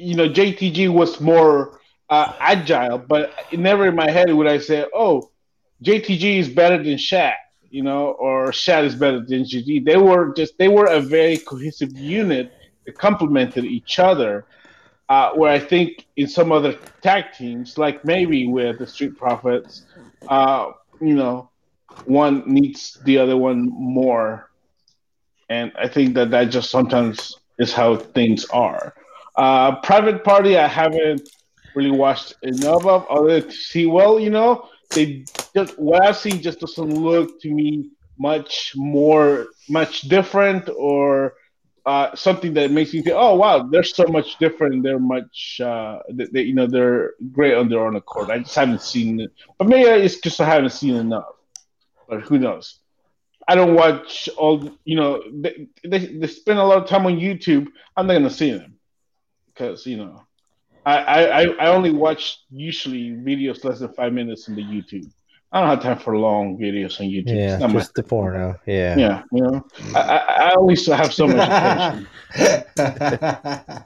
you 0.00 0.14
know, 0.14 0.28
JTG 0.28 0.88
was 0.88 1.20
more 1.20 1.79
uh, 2.10 2.34
agile, 2.40 2.98
but 2.98 3.32
never 3.52 3.86
in 3.86 3.94
my 3.94 4.10
head 4.10 4.32
would 4.32 4.48
I 4.48 4.58
say, 4.58 4.84
oh, 4.94 5.30
JTG 5.82 6.38
is 6.38 6.48
better 6.48 6.76
than 6.76 6.96
Shaq, 6.96 7.34
you 7.70 7.82
know, 7.82 8.08
or 8.12 8.50
Shaq 8.50 8.84
is 8.84 8.96
better 8.96 9.20
than 9.20 9.44
JTG. 9.44 9.84
They 9.84 9.96
were 9.96 10.34
just 10.34 10.58
they 10.58 10.68
were 10.68 10.86
a 10.86 11.00
very 11.00 11.38
cohesive 11.38 11.96
unit, 11.96 12.52
that 12.84 12.98
complemented 12.98 13.64
each 13.64 13.98
other. 13.98 14.44
Uh, 15.08 15.32
where 15.32 15.50
I 15.50 15.58
think 15.58 16.06
in 16.14 16.28
some 16.28 16.52
other 16.52 16.78
tag 17.02 17.32
teams, 17.36 17.76
like 17.76 18.04
maybe 18.04 18.46
with 18.46 18.78
the 18.78 18.86
Street 18.86 19.18
Profits, 19.18 19.82
uh, 20.28 20.70
you 21.00 21.14
know, 21.14 21.50
one 22.04 22.44
needs 22.46 22.96
the 23.04 23.18
other 23.18 23.36
one 23.36 23.68
more, 23.70 24.50
and 25.48 25.72
I 25.76 25.88
think 25.88 26.14
that 26.14 26.30
that 26.30 26.44
just 26.50 26.70
sometimes 26.70 27.36
is 27.58 27.72
how 27.72 27.96
things 27.96 28.44
are. 28.50 28.94
Uh, 29.34 29.80
Private 29.80 30.22
Party, 30.22 30.56
I 30.56 30.68
haven't 30.68 31.28
really 31.74 31.90
watched 31.90 32.34
enough 32.42 32.86
of 32.86 33.06
other 33.08 33.40
to 33.40 33.52
see. 33.52 33.86
Well, 33.86 34.18
you 34.18 34.30
know, 34.30 34.68
they 34.90 35.24
just 35.54 35.78
what 35.78 36.04
I've 36.04 36.16
seen 36.16 36.40
just 36.42 36.60
doesn't 36.60 36.94
look 36.94 37.40
to 37.42 37.50
me 37.50 37.90
much 38.18 38.72
more 38.76 39.46
much 39.68 40.02
different 40.02 40.68
or 40.76 41.34
uh, 41.86 42.14
something 42.14 42.54
that 42.54 42.70
makes 42.70 42.92
you 42.92 43.02
think, 43.02 43.16
oh 43.18 43.34
wow, 43.34 43.62
they're 43.62 43.82
so 43.82 44.04
much 44.04 44.38
different. 44.38 44.82
They're 44.82 44.98
much, 44.98 45.60
uh, 45.64 46.00
they, 46.10 46.26
they, 46.26 46.42
you 46.42 46.54
know, 46.54 46.66
they're 46.66 47.14
great 47.32 47.54
on 47.54 47.68
their 47.68 47.86
own 47.86 47.96
accord. 47.96 48.30
I 48.30 48.38
just 48.38 48.54
haven't 48.54 48.82
seen 48.82 49.20
it, 49.20 49.32
but 49.58 49.66
maybe 49.66 49.88
it's 49.88 50.20
just 50.20 50.40
I 50.40 50.44
haven't 50.44 50.70
seen 50.70 50.94
enough. 50.96 51.32
But 52.08 52.22
who 52.22 52.38
knows? 52.38 52.80
I 53.48 53.54
don't 53.54 53.74
watch 53.74 54.28
all. 54.36 54.70
You 54.84 54.96
know, 54.96 55.22
they, 55.32 55.66
they, 55.84 55.98
they 56.06 56.26
spend 56.26 56.58
a 56.58 56.64
lot 56.64 56.82
of 56.82 56.88
time 56.88 57.06
on 57.06 57.16
YouTube. 57.18 57.68
I'm 57.96 58.06
not 58.06 58.14
gonna 58.14 58.30
see 58.30 58.52
them 58.52 58.78
because 59.46 59.86
you 59.86 59.96
know, 59.96 60.24
I, 60.86 60.96
I 60.96 61.42
I 61.42 61.66
only 61.68 61.90
watch 61.90 62.40
usually 62.50 63.10
videos 63.10 63.64
less 63.64 63.80
than 63.80 63.92
five 63.92 64.12
minutes 64.12 64.48
on 64.48 64.54
the 64.54 64.62
YouTube. 64.62 65.10
I 65.52 65.60
don't 65.60 65.70
have 65.70 65.82
time 65.82 65.98
for 65.98 66.16
long 66.16 66.56
videos 66.58 67.00
on 67.00 67.06
YouTube. 67.06 67.36
Yeah, 67.36 67.66
just 67.72 67.94
the 67.94 68.04
porno. 68.04 68.58
Yeah. 68.66 68.96
Yeah, 68.96 69.22
you 69.32 69.42
know, 69.42 69.66
I, 69.96 70.00
I, 70.00 70.16
I 70.50 70.54
only 70.54 70.76
have 70.86 71.12
so 71.12 71.26
much 71.26 71.48
attention. 71.48 72.06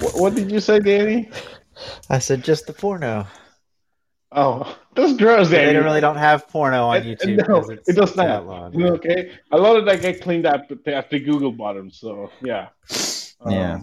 what, 0.00 0.20
what, 0.20 0.34
did 0.34 0.52
you 0.52 0.60
say, 0.60 0.78
Danny? 0.78 1.30
I 2.10 2.18
said 2.18 2.44
just 2.44 2.66
the 2.66 2.74
porno. 2.74 3.26
Oh, 4.30 4.76
those 4.94 5.14
girls, 5.14 5.48
Danny. 5.50 5.72
They 5.72 5.78
really 5.78 6.02
don't 6.02 6.16
have 6.16 6.46
porno 6.48 6.88
on 6.88 7.00
YouTube. 7.00 7.48
No, 7.48 7.66
it 7.70 7.96
does 7.96 8.14
not. 8.14 8.46
Long, 8.46 8.82
okay, 8.82 9.38
a 9.52 9.56
lot 9.56 9.76
of 9.76 9.86
that 9.86 10.02
get 10.02 10.20
cleaned 10.20 10.44
up 10.44 10.70
after 10.86 11.18
Google 11.18 11.52
bought 11.52 11.76
them. 11.76 11.90
So 11.90 12.30
yeah. 12.42 12.68
Um, 13.40 13.52
yeah. 13.52 13.80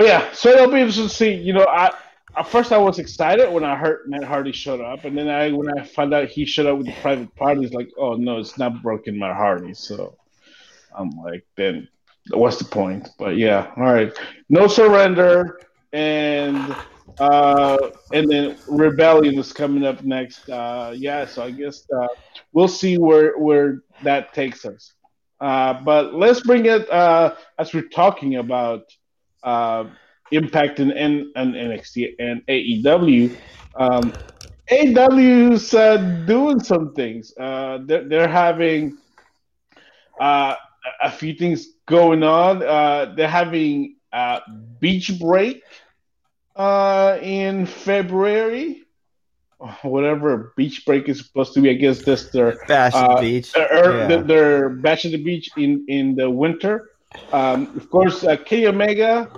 But 0.00 0.06
yeah, 0.06 0.32
so 0.32 0.48
it'll 0.48 0.70
be 0.72 0.78
interesting 0.78 1.08
to 1.08 1.14
see. 1.14 1.34
You 1.34 1.52
know, 1.52 1.66
I 1.68 1.94
at 2.34 2.48
first 2.48 2.72
I 2.72 2.78
was 2.78 2.98
excited 2.98 3.52
when 3.52 3.64
I 3.64 3.76
heard 3.76 4.08
Matt 4.08 4.24
Hardy 4.24 4.50
showed 4.50 4.80
up, 4.80 5.04
and 5.04 5.14
then 5.14 5.28
I 5.28 5.52
when 5.52 5.68
I 5.78 5.84
found 5.84 6.14
out 6.14 6.28
he 6.28 6.46
showed 6.46 6.64
up 6.64 6.78
with 6.78 6.86
the 6.86 6.94
private 7.02 7.36
parties, 7.36 7.74
like, 7.74 7.90
oh 7.98 8.14
no, 8.14 8.38
it's 8.38 8.56
not 8.56 8.82
broken 8.82 9.18
Matt 9.18 9.36
Hardy. 9.36 9.74
So 9.74 10.16
I'm 10.96 11.10
like, 11.10 11.44
then 11.54 11.86
what's 12.30 12.56
the 12.56 12.64
point? 12.64 13.10
But 13.18 13.36
yeah, 13.36 13.74
all 13.76 13.92
right, 13.92 14.10
no 14.48 14.68
surrender, 14.68 15.60
and 15.92 16.74
uh, 17.18 17.90
and 18.14 18.26
then 18.30 18.56
rebellion 18.68 19.38
is 19.38 19.52
coming 19.52 19.84
up 19.84 20.02
next. 20.02 20.48
Uh, 20.48 20.94
yeah, 20.96 21.26
so 21.26 21.42
I 21.42 21.50
guess 21.50 21.86
uh, 21.94 22.08
we'll 22.54 22.68
see 22.68 22.96
where 22.96 23.36
where 23.36 23.82
that 24.02 24.32
takes 24.32 24.64
us. 24.64 24.94
Uh, 25.42 25.74
but 25.84 26.14
let's 26.14 26.40
bring 26.40 26.64
it 26.64 26.90
uh, 26.90 27.34
as 27.58 27.74
we're 27.74 27.88
talking 27.88 28.36
about. 28.36 28.84
Uh, 29.42 29.84
Impact 30.32 30.78
and, 30.78 30.92
and, 30.92 31.26
and 31.34 31.54
NXT 31.54 32.14
and 32.20 32.46
AEW. 32.46 33.36
Um, 33.74 34.12
AEW's 34.70 35.74
uh, 35.74 35.96
doing 36.24 36.60
some 36.60 36.94
things. 36.94 37.36
Uh, 37.36 37.78
they're, 37.84 38.08
they're 38.08 38.28
having 38.28 38.96
uh, 40.20 40.54
a 41.02 41.10
few 41.10 41.34
things 41.34 41.66
going 41.86 42.22
on. 42.22 42.62
Uh, 42.62 43.12
they're 43.16 43.28
having 43.28 43.96
a 44.12 44.40
beach 44.78 45.18
break 45.18 45.64
uh, 46.54 47.18
in 47.20 47.66
February. 47.66 48.84
Whatever 49.82 50.52
beach 50.56 50.86
break 50.86 51.08
is 51.08 51.18
supposed 51.18 51.52
to 51.54 51.60
be, 51.60 51.70
I 51.70 51.74
guess 51.74 52.02
that's 52.02 52.30
their 52.30 52.56
bash 52.66 52.94
at 52.94 53.08
the 53.08 53.14
uh, 53.14 53.20
beach. 53.20 53.54
Or, 53.56 53.92
yeah. 53.92 54.06
their, 54.06 54.22
their 54.22 54.68
bash 54.70 55.04
at 55.04 55.10
the 55.10 55.22
beach 55.22 55.50
in 55.56 55.84
in 55.88 56.14
the 56.14 56.30
winter. 56.30 56.89
Um, 57.32 57.76
of 57.76 57.90
course, 57.90 58.24
uh, 58.24 58.36
Kenny 58.36 58.66
Omega 58.66 59.30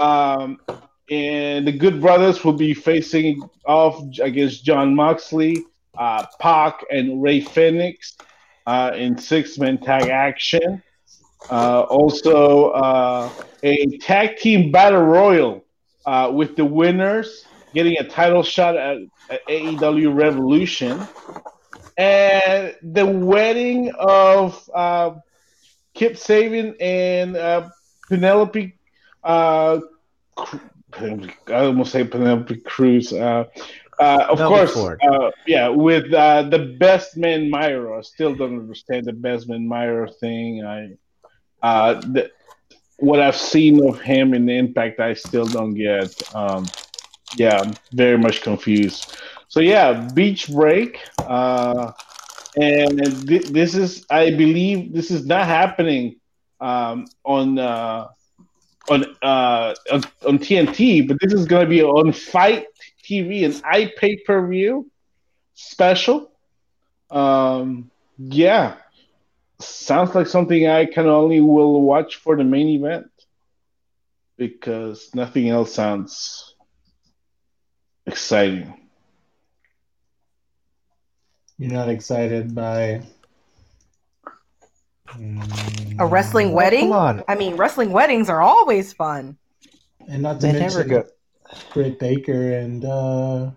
um, 0.00 0.58
and 1.10 1.66
the 1.66 1.72
Good 1.72 2.00
Brothers 2.00 2.44
will 2.44 2.52
be 2.52 2.74
facing 2.74 3.40
off 3.66 4.02
against 4.20 4.64
Jon 4.64 4.94
Moxley, 4.94 5.64
uh, 5.96 6.26
Pac, 6.40 6.84
and 6.90 7.22
Rey 7.22 7.40
Fenix 7.40 8.16
uh, 8.66 8.92
in 8.94 9.16
six 9.16 9.58
man 9.58 9.78
tag 9.78 10.08
action. 10.08 10.82
Uh, 11.50 11.82
also, 11.82 12.70
uh, 12.70 13.30
a 13.62 13.98
tag 13.98 14.36
team 14.36 14.72
battle 14.72 15.02
royal 15.02 15.64
uh, 16.06 16.30
with 16.32 16.56
the 16.56 16.64
winners 16.64 17.44
getting 17.74 17.96
a 17.98 18.08
title 18.08 18.42
shot 18.42 18.76
at, 18.76 18.98
at 19.30 19.46
AEW 19.46 20.14
Revolution. 20.14 21.06
And 21.98 22.74
the 22.82 23.06
wedding 23.06 23.92
of 23.98 24.68
uh, 24.74 25.14
Kip 25.96 26.14
Sabian 26.14 26.76
and 26.80 27.70
Penelope 28.08 28.76
uh, 29.26 29.80
I 30.96 31.30
almost 31.48 31.92
say 31.92 32.04
Penelope 32.04 32.56
Cruz. 32.60 33.12
Uh, 33.12 33.44
uh, 33.98 34.26
of 34.28 34.38
course, 34.38 34.76
uh, 34.76 35.30
yeah, 35.46 35.68
with 35.68 36.12
uh, 36.12 36.42
the 36.42 36.76
best 36.78 37.16
man 37.16 37.50
Miro. 37.50 37.98
I 37.98 38.02
still 38.02 38.34
don't 38.34 38.58
understand 38.58 39.06
the 39.06 39.12
best 39.12 39.48
man 39.48 39.68
Miro 39.68 40.10
thing. 40.20 40.64
I, 40.64 40.96
uh, 41.62 41.94
the, 42.00 42.30
what 42.98 43.20
I've 43.20 43.36
seen 43.36 43.86
of 43.86 44.00
him 44.00 44.32
and 44.32 44.48
the 44.48 44.56
Impact, 44.56 45.00
I 45.00 45.14
still 45.14 45.46
don't 45.46 45.74
get. 45.74 46.34
Um, 46.34 46.66
yeah, 47.36 47.58
I'm 47.58 47.74
very 47.92 48.16
much 48.16 48.42
confused. 48.42 49.16
So 49.48 49.60
yeah, 49.60 50.08
beach 50.14 50.48
break, 50.48 51.00
uh, 51.20 51.92
and 52.56 53.28
th- 53.28 53.46
this 53.46 53.74
is, 53.74 54.06
I 54.10 54.30
believe, 54.30 54.92
this 54.92 55.10
is 55.10 55.26
not 55.26 55.46
happening 55.46 56.16
um, 56.60 57.06
on 57.24 57.58
uh, 57.58 58.08
on 58.88 59.04
uh 59.22 59.74
on, 59.92 60.38
TNT, 60.38 61.06
but 61.06 61.18
this 61.20 61.32
is 61.32 61.46
going 61.46 61.64
to 61.64 61.70
be 61.70 61.82
on 61.82 62.12
FITE 62.12 62.66
TV 63.04 63.44
and 63.44 63.60
I 63.64 63.92
pay 63.96 64.16
per 64.18 64.46
view 64.48 64.90
special. 65.54 66.30
Um, 67.10 67.90
yeah, 68.18 68.76
sounds 69.60 70.14
like 70.14 70.26
something 70.26 70.66
I 70.66 70.86
can 70.86 71.06
only 71.06 71.40
will 71.40 71.82
watch 71.82 72.16
for 72.16 72.36
the 72.36 72.44
main 72.44 72.68
event 72.68 73.10
because 74.36 75.10
nothing 75.14 75.48
else 75.48 75.74
sounds 75.74 76.54
exciting. 78.06 78.85
You're 81.58 81.72
not 81.72 81.88
excited 81.88 82.54
by 82.54 83.02
a 85.98 86.06
wrestling 86.06 86.50
oh, 86.50 86.54
wedding? 86.54 86.92
I 86.92 87.34
mean, 87.34 87.56
wrestling 87.56 87.90
weddings 87.90 88.28
are 88.28 88.42
always 88.42 88.92
fun. 88.92 89.38
And 90.08 90.22
not 90.22 90.40
to 90.40 90.46
they 90.46 90.52
mention 90.52 90.88
never 90.88 91.02
go. 91.02 91.08
Britt 91.72 91.98
Baker 91.98 92.58
and 92.58 92.84
uh, 92.84 93.50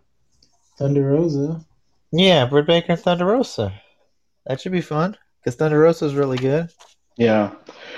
Thunder 0.78 1.10
Rosa. 1.10 1.66
Yeah, 2.12 2.46
Britt 2.46 2.68
Baker 2.68 2.94
and 2.94 3.02
Thunder 3.02 3.26
Rosa. 3.26 3.74
That 4.46 4.62
should 4.62 4.72
be 4.72 4.82
fun 4.82 5.18
because 5.40 5.56
Thunder 5.56 5.80
Rosa 5.80 6.06
is 6.06 6.16
really 6.16 6.38
good. 6.38 6.70
Yeah, 7.18 7.52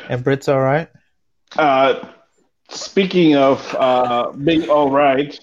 and 0.09 0.23
Britt's 0.23 0.47
all 0.47 0.61
right. 0.61 0.89
Uh, 1.57 2.07
speaking 2.69 3.35
of 3.35 3.75
uh, 3.77 4.31
being 4.31 4.69
all 4.69 4.89
right, 4.89 5.39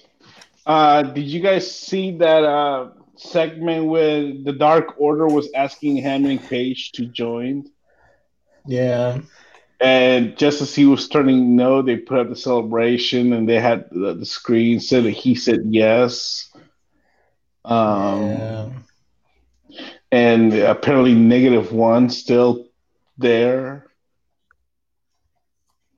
uh, 0.65 1.03
did 1.03 1.25
you 1.25 1.39
guys 1.39 1.73
see 1.73 2.11
that 2.17 2.43
uh, 2.43 2.89
segment 3.19 3.85
where 3.85 4.33
the 4.33 4.53
Dark 4.53 4.95
Order 4.97 5.27
was 5.27 5.49
asking 5.53 5.97
Hangman 5.97 6.39
Page 6.39 6.91
to 6.93 7.05
join? 7.05 7.69
Yeah. 8.65 9.19
And 9.81 10.37
just 10.37 10.61
as 10.61 10.75
he 10.75 10.85
was 10.85 11.07
turning 11.07 11.55
no, 11.55 11.81
they 11.81 11.97
put 11.97 12.19
up 12.19 12.29
the 12.29 12.35
celebration 12.35 13.33
and 13.33 13.47
they 13.47 13.59
had 13.59 13.89
the, 13.91 14.13
the 14.13 14.25
screen 14.25 14.79
said 14.79 15.05
that 15.05 15.11
he 15.11 15.35
said 15.35 15.61
yes. 15.65 16.51
Um, 17.63 18.21
yeah. 18.21 18.69
And 20.11 20.53
apparently, 20.53 21.13
negative 21.13 21.71
one 21.71 22.09
still 22.09 22.67
there. 23.17 23.85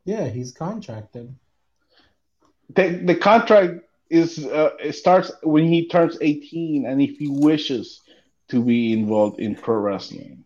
Yeah, 0.04 0.28
he's 0.28 0.52
contracted. 0.52 1.36
The, 2.76 2.90
the 2.90 3.16
contract 3.16 3.86
is 4.12 4.46
uh, 4.46 4.72
it 4.80 4.94
starts 4.94 5.32
when 5.42 5.66
he 5.66 5.88
turns 5.88 6.18
18 6.20 6.86
and 6.86 7.02
if 7.02 7.18
he 7.18 7.28
wishes 7.30 8.02
to 8.50 8.62
be 8.62 8.92
involved 8.92 9.40
in 9.40 9.56
pro 9.56 9.78
wrestling. 9.78 10.44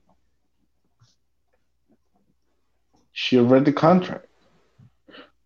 She 3.12 3.40
read 3.40 3.66
the 3.66 3.74
contract. 3.74 4.28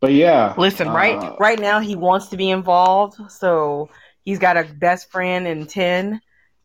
But 0.01 0.11
yeah. 0.11 0.53
Listen, 0.57 0.89
uh, 0.89 0.93
right 0.93 1.39
right 1.39 1.59
now 1.59 1.79
he 1.79 1.95
wants 1.95 2.27
to 2.27 2.37
be 2.37 2.49
involved, 2.49 3.31
so 3.31 3.89
he's 4.23 4.39
got 4.39 4.57
a 4.57 4.63
best 4.63 5.09
friend 5.11 5.47
in 5.47 5.65
ten. 5.65 6.19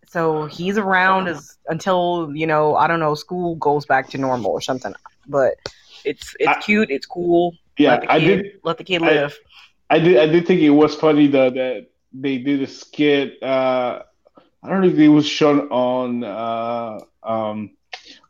So 0.08 0.46
he's 0.46 0.76
around 0.76 1.28
as 1.28 1.56
until, 1.68 2.30
you 2.34 2.46
know, 2.46 2.74
I 2.74 2.86
don't 2.86 3.00
know, 3.00 3.14
school 3.14 3.56
goes 3.56 3.86
back 3.86 4.08
to 4.10 4.18
normal 4.18 4.50
or 4.50 4.60
something. 4.60 4.94
but 5.26 5.54
it's 6.04 6.34
it's 6.38 6.48
I, 6.48 6.60
cute, 6.60 6.90
it's 6.90 7.06
cool. 7.06 7.56
Yeah, 7.78 7.98
kid, 7.98 8.08
I 8.08 8.18
did 8.18 8.46
let 8.64 8.78
the 8.78 8.84
kid 8.84 9.02
live. 9.02 9.32
I, 9.32 9.50
I, 9.94 9.98
did 10.00 10.16
I 10.16 10.26
did 10.26 10.46
think 10.46 10.60
it 10.60 10.70
was 10.70 10.94
funny 10.96 11.28
though 11.28 11.50
that 11.50 11.86
they 12.12 12.38
did 12.38 12.62
a 12.62 12.66
skit. 12.66 13.40
Uh, 13.40 14.02
I 14.62 14.68
don't 14.68 14.80
know 14.80 14.88
if 14.88 14.98
it 14.98 15.08
was 15.08 15.26
shown 15.26 15.68
on 15.70 16.24
uh, 16.24 16.98
um, 17.22 17.76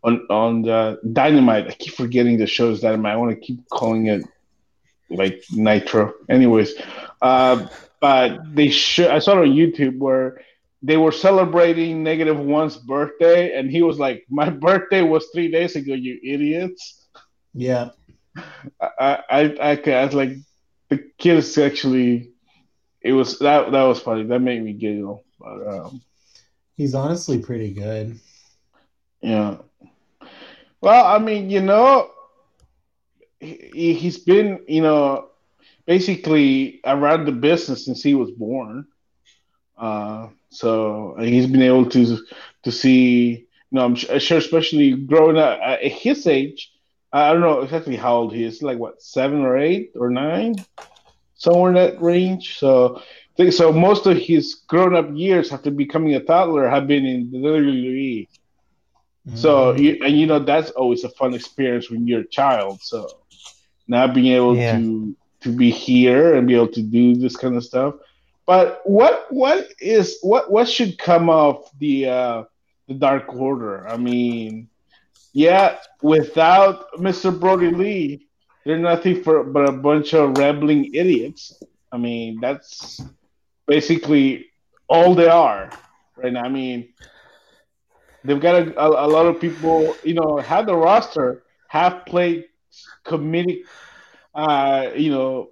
on 0.02 0.26
on 0.28 0.62
the 0.62 1.00
Dynamite. 1.10 1.68
I 1.68 1.72
keep 1.72 1.94
forgetting 1.94 2.36
the 2.36 2.46
show's 2.46 2.80
Dynamite. 2.80 3.12
I 3.12 3.16
want 3.16 3.30
to 3.30 3.40
keep 3.40 3.66
calling 3.70 4.08
it 4.08 4.24
like 5.08 5.42
Nitro. 5.52 6.12
Anyways, 6.28 6.74
uh, 7.22 7.66
but 7.98 8.54
they 8.54 8.68
should. 8.68 9.08
I 9.08 9.18
saw 9.18 9.32
it 9.32 9.48
on 9.48 9.54
YouTube 9.54 9.98
where 9.98 10.42
they 10.82 10.98
were 10.98 11.12
celebrating 11.12 12.02
Negative 12.02 12.38
One's 12.38 12.76
birthday, 12.76 13.58
and 13.58 13.70
he 13.70 13.80
was 13.80 13.98
like, 13.98 14.26
"My 14.28 14.50
birthday 14.50 15.00
was 15.00 15.26
three 15.32 15.50
days 15.50 15.76
ago, 15.76 15.94
you 15.94 16.20
idiots." 16.22 17.06
Yeah. 17.54 17.90
I 18.80 19.22
I 19.30 19.40
I, 19.70 19.92
I 19.92 20.04
was 20.04 20.14
like, 20.14 20.32
the 20.96 21.10
kids 21.18 21.56
actually. 21.58 22.30
It 23.00 23.12
was 23.12 23.38
that 23.40 23.70
that 23.72 23.82
was 23.82 24.00
funny. 24.00 24.24
That 24.24 24.40
made 24.40 24.62
me 24.62 24.72
giggle. 24.72 25.24
But 25.38 25.66
um, 25.66 26.00
he's 26.76 26.94
honestly 26.94 27.38
pretty 27.38 27.72
good. 27.72 28.18
Yeah. 29.20 29.58
Well, 30.80 31.06
I 31.06 31.18
mean, 31.18 31.50
you 31.50 31.60
know, 31.60 32.10
he, 33.40 33.94
he's 33.94 34.18
been, 34.18 34.64
you 34.68 34.82
know, 34.82 35.28
basically 35.86 36.80
around 36.84 37.24
the 37.24 37.32
business 37.32 37.84
since 37.84 38.02
he 38.02 38.14
was 38.14 38.30
born. 38.30 38.86
Uh, 39.76 40.28
so 40.50 41.16
he's 41.18 41.46
been 41.46 41.62
able 41.62 41.88
to 41.90 42.18
to 42.62 42.72
see, 42.72 43.30
you 43.30 43.46
know, 43.70 43.84
I'm 43.84 43.94
sure, 43.94 44.38
especially 44.38 44.92
growing 44.92 45.36
up 45.36 45.58
at 45.60 45.82
his 45.82 46.26
age. 46.26 46.70
I 47.14 47.32
don't 47.32 47.42
know 47.42 47.60
exactly 47.60 47.94
how 47.94 48.16
old 48.16 48.34
he 48.34 48.42
is, 48.42 48.60
like 48.60 48.76
what 48.76 49.00
seven 49.00 49.42
or 49.42 49.56
eight 49.56 49.92
or 49.94 50.10
nine, 50.10 50.56
somewhere 51.36 51.70
in 51.70 51.76
that 51.76 52.02
range. 52.02 52.58
So, 52.58 53.00
so 53.50 53.72
most 53.72 54.06
of 54.06 54.16
his 54.16 54.62
grown 54.66 54.96
up 54.96 55.08
years 55.12 55.52
after 55.52 55.70
becoming 55.70 56.16
a 56.16 56.20
toddler 56.20 56.68
have 56.68 56.88
been 56.88 57.06
in 57.06 57.30
the 57.30 57.38
WWE. 57.38 58.28
Mm-hmm. 59.28 59.36
So, 59.36 59.70
and 59.70 60.18
you 60.18 60.26
know 60.26 60.40
that's 60.40 60.70
always 60.72 61.04
a 61.04 61.08
fun 61.08 61.34
experience 61.34 61.88
when 61.88 62.08
you're 62.08 62.22
a 62.22 62.26
child. 62.26 62.82
So, 62.82 63.08
now 63.86 64.08
being 64.08 64.34
able 64.34 64.56
yeah. 64.56 64.76
to 64.76 65.16
to 65.42 65.50
be 65.50 65.70
here 65.70 66.34
and 66.34 66.48
be 66.48 66.56
able 66.56 66.72
to 66.72 66.82
do 66.82 67.14
this 67.14 67.36
kind 67.36 67.56
of 67.56 67.64
stuff. 67.64 67.94
But 68.44 68.80
what 68.82 69.26
what 69.30 69.68
is 69.78 70.18
what 70.22 70.50
what 70.50 70.68
should 70.68 70.98
come 70.98 71.30
of 71.30 71.70
the 71.78 72.08
uh, 72.08 72.44
the 72.88 72.94
Dark 72.94 73.32
Order? 73.32 73.86
I 73.86 73.98
mean, 73.98 74.68
yeah, 75.34 75.78
without 76.02 76.92
Mr. 76.94 77.30
Brodie 77.32 77.70
Lee, 77.72 78.28
they're 78.64 78.78
nothing 78.78 79.22
for 79.22 79.44
but 79.44 79.68
a 79.68 79.72
bunch 79.72 80.14
of 80.14 80.38
rambling 80.38 80.94
idiots. 80.94 81.60
I 81.92 81.98
mean, 81.98 82.40
that's 82.40 83.00
basically 83.66 84.46
all 84.88 85.14
they 85.14 85.28
are 85.28 85.70
right 86.16 86.32
now. 86.32 86.44
I 86.44 86.48
mean, 86.48 86.94
they've 88.24 88.40
got 88.40 88.54
a, 88.68 88.80
a, 88.80 89.06
a 89.06 89.08
lot 89.08 89.26
of 89.26 89.40
people, 89.40 89.96
you 90.04 90.14
know, 90.14 90.38
have 90.38 90.66
the 90.66 90.76
roster, 90.76 91.42
have 91.68 92.06
played 92.06 92.46
comedic, 93.04 93.64
uh, 94.34 94.90
you 94.96 95.10
know, 95.10 95.50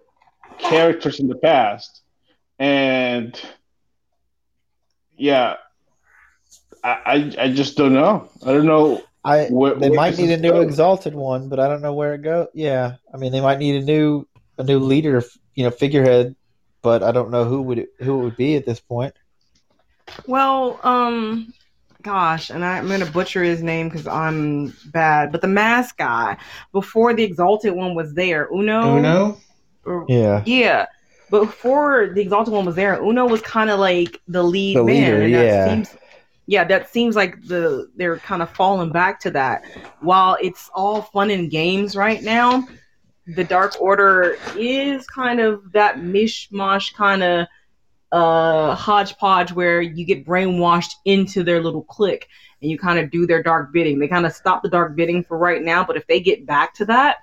characters 0.58 1.20
in 1.20 1.28
the 1.28 1.36
past, 1.36 2.02
and 2.58 3.40
yeah, 5.16 5.56
I, 6.84 6.90
I, 7.38 7.44
I 7.44 7.52
just 7.52 7.76
don't 7.76 7.94
know. 7.94 8.30
I 8.46 8.52
don't 8.52 8.66
know. 8.66 9.02
I 9.24 9.46
where, 9.46 9.74
they 9.74 9.90
where 9.90 9.96
might 9.96 10.18
need 10.18 10.30
a 10.30 10.36
new 10.36 10.50
go. 10.50 10.60
exalted 10.60 11.14
one, 11.14 11.48
but 11.48 11.60
I 11.60 11.68
don't 11.68 11.82
know 11.82 11.94
where 11.94 12.14
it 12.14 12.22
go. 12.22 12.48
Yeah, 12.54 12.96
I 13.12 13.16
mean 13.16 13.32
they 13.32 13.40
might 13.40 13.58
need 13.58 13.82
a 13.82 13.84
new 13.84 14.26
a 14.58 14.64
new 14.64 14.78
leader, 14.78 15.22
you 15.54 15.64
know, 15.64 15.70
figurehead, 15.70 16.34
but 16.82 17.02
I 17.02 17.12
don't 17.12 17.30
know 17.30 17.44
who 17.44 17.62
would 17.62 17.78
it, 17.78 17.90
who 18.00 18.20
it 18.20 18.24
would 18.24 18.36
be 18.36 18.56
at 18.56 18.66
this 18.66 18.80
point. 18.80 19.14
Well, 20.26 20.80
um, 20.82 21.54
gosh, 22.02 22.50
and 22.50 22.64
I, 22.64 22.78
am 22.78 22.88
gonna 22.88 23.06
butcher 23.06 23.42
his 23.42 23.62
name 23.62 23.88
because 23.88 24.06
I'm 24.06 24.74
bad. 24.86 25.32
But 25.32 25.40
the 25.40 25.48
mask 25.48 25.98
guy 25.98 26.36
before 26.72 27.14
the 27.14 27.22
exalted 27.22 27.72
one 27.72 27.94
was 27.94 28.14
there, 28.14 28.48
Uno. 28.52 28.96
Uno. 28.96 29.38
Or, 29.84 30.04
yeah. 30.08 30.42
Yeah. 30.46 30.86
But 31.30 31.46
before 31.46 32.10
the 32.14 32.20
exalted 32.20 32.52
one 32.52 32.66
was 32.66 32.74
there, 32.74 33.02
Uno 33.02 33.26
was 33.26 33.40
kind 33.40 33.70
of 33.70 33.80
like 33.80 34.20
the 34.28 34.42
lead 34.42 34.76
the 34.76 34.84
man. 34.84 35.20
Leader, 35.20 35.28
yeah. 35.28 35.68
Seems, 35.68 35.96
yeah, 36.46 36.64
that 36.64 36.90
seems 36.90 37.16
like 37.16 37.40
the 37.46 37.90
they're 37.96 38.18
kind 38.18 38.42
of 38.42 38.50
falling 38.50 38.90
back 38.90 39.20
to 39.20 39.30
that. 39.30 39.64
While 40.00 40.36
it's 40.42 40.70
all 40.74 41.02
fun 41.02 41.30
and 41.30 41.50
games 41.50 41.96
right 41.96 42.22
now, 42.22 42.66
the 43.26 43.44
Dark 43.44 43.80
Order 43.80 44.36
is 44.56 45.06
kind 45.06 45.40
of 45.40 45.72
that 45.72 45.96
mishmash 45.98 46.94
kind 46.94 47.22
of 47.22 47.46
uh, 48.10 48.74
hodgepodge 48.74 49.52
where 49.52 49.80
you 49.80 50.04
get 50.04 50.26
brainwashed 50.26 50.92
into 51.04 51.42
their 51.42 51.62
little 51.62 51.84
clique 51.84 52.28
and 52.60 52.70
you 52.70 52.78
kind 52.78 52.98
of 52.98 53.10
do 53.10 53.26
their 53.26 53.42
dark 53.42 53.72
bidding. 53.72 53.98
They 53.98 54.08
kind 54.08 54.26
of 54.26 54.32
stop 54.32 54.62
the 54.62 54.68
dark 54.68 54.94
bidding 54.94 55.24
for 55.24 55.38
right 55.38 55.62
now, 55.62 55.84
but 55.84 55.96
if 55.96 56.06
they 56.06 56.20
get 56.20 56.46
back 56.46 56.74
to 56.74 56.84
that 56.86 57.18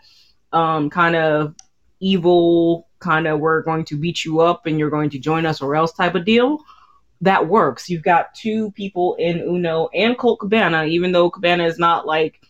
um, 0.51 0.89
kind 0.89 1.15
of 1.15 1.55
evil, 1.99 2.87
kind 2.99 3.27
of 3.27 3.39
we're 3.39 3.61
going 3.61 3.85
to 3.85 3.97
beat 3.97 4.25
you 4.25 4.41
up 4.41 4.65
and 4.65 4.79
you're 4.79 4.89
going 4.89 5.09
to 5.11 5.19
join 5.19 5.45
us 5.45 5.61
or 5.61 5.75
else 5.75 5.93
type 5.93 6.15
of 6.15 6.25
deal, 6.25 6.59
that 7.21 7.47
works. 7.47 7.89
You've 7.89 8.03
got 8.03 8.33
two 8.33 8.71
people 8.71 9.15
in 9.15 9.39
Uno 9.39 9.89
and 9.93 10.17
Colt 10.17 10.39
Cabana, 10.39 10.85
even 10.85 11.11
though 11.11 11.29
Cabana 11.29 11.65
is 11.65 11.77
not 11.77 12.07
like 12.07 12.41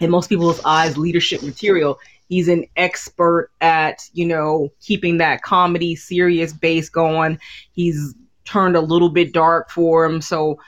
in 0.00 0.10
most 0.10 0.28
people's 0.28 0.60
eyes 0.64 0.96
leadership 0.96 1.42
material 1.42 1.98
he's 2.28 2.48
an 2.48 2.64
expert 2.76 3.50
at 3.60 4.08
you 4.12 4.26
know 4.26 4.70
keeping 4.80 5.18
that 5.18 5.42
comedy 5.42 5.96
serious 5.96 6.52
base 6.52 6.88
going. 6.88 7.38
He's 7.72 8.14
turned 8.44 8.76
a 8.76 8.80
little 8.80 9.10
bit 9.10 9.32
dark 9.32 9.70
for 9.70 10.04
him 10.04 10.22
so 10.22 10.58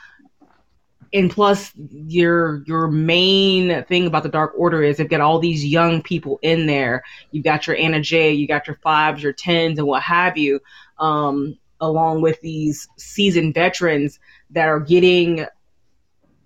and 1.13 1.31
plus 1.31 1.73
your 1.77 2.63
your 2.67 2.89
main 2.89 3.85
thing 3.85 4.07
about 4.07 4.23
the 4.23 4.29
dark 4.29 4.53
order 4.57 4.83
is 4.83 4.97
they've 4.97 5.09
got 5.09 5.21
all 5.21 5.39
these 5.39 5.65
young 5.65 6.03
people 6.03 6.39
in 6.43 6.67
there. 6.67 7.03
You've 7.31 7.45
got 7.45 7.67
your 7.67 7.77
Anna 7.77 8.01
Jay 8.01 8.33
you 8.33 8.47
got 8.47 8.67
your 8.67 8.79
fives 8.83 9.23
your 9.23 9.33
tens 9.33 9.79
and 9.79 9.89
what 9.89 10.03
have 10.03 10.37
you. 10.37 10.61
Um, 10.99 11.59
along 11.81 12.23
with 12.23 12.41
these 12.41 12.89
seasoned 12.97 13.55
veterans 13.55 14.19
that 14.51 14.69
are 14.69 14.81
getting 14.81 15.47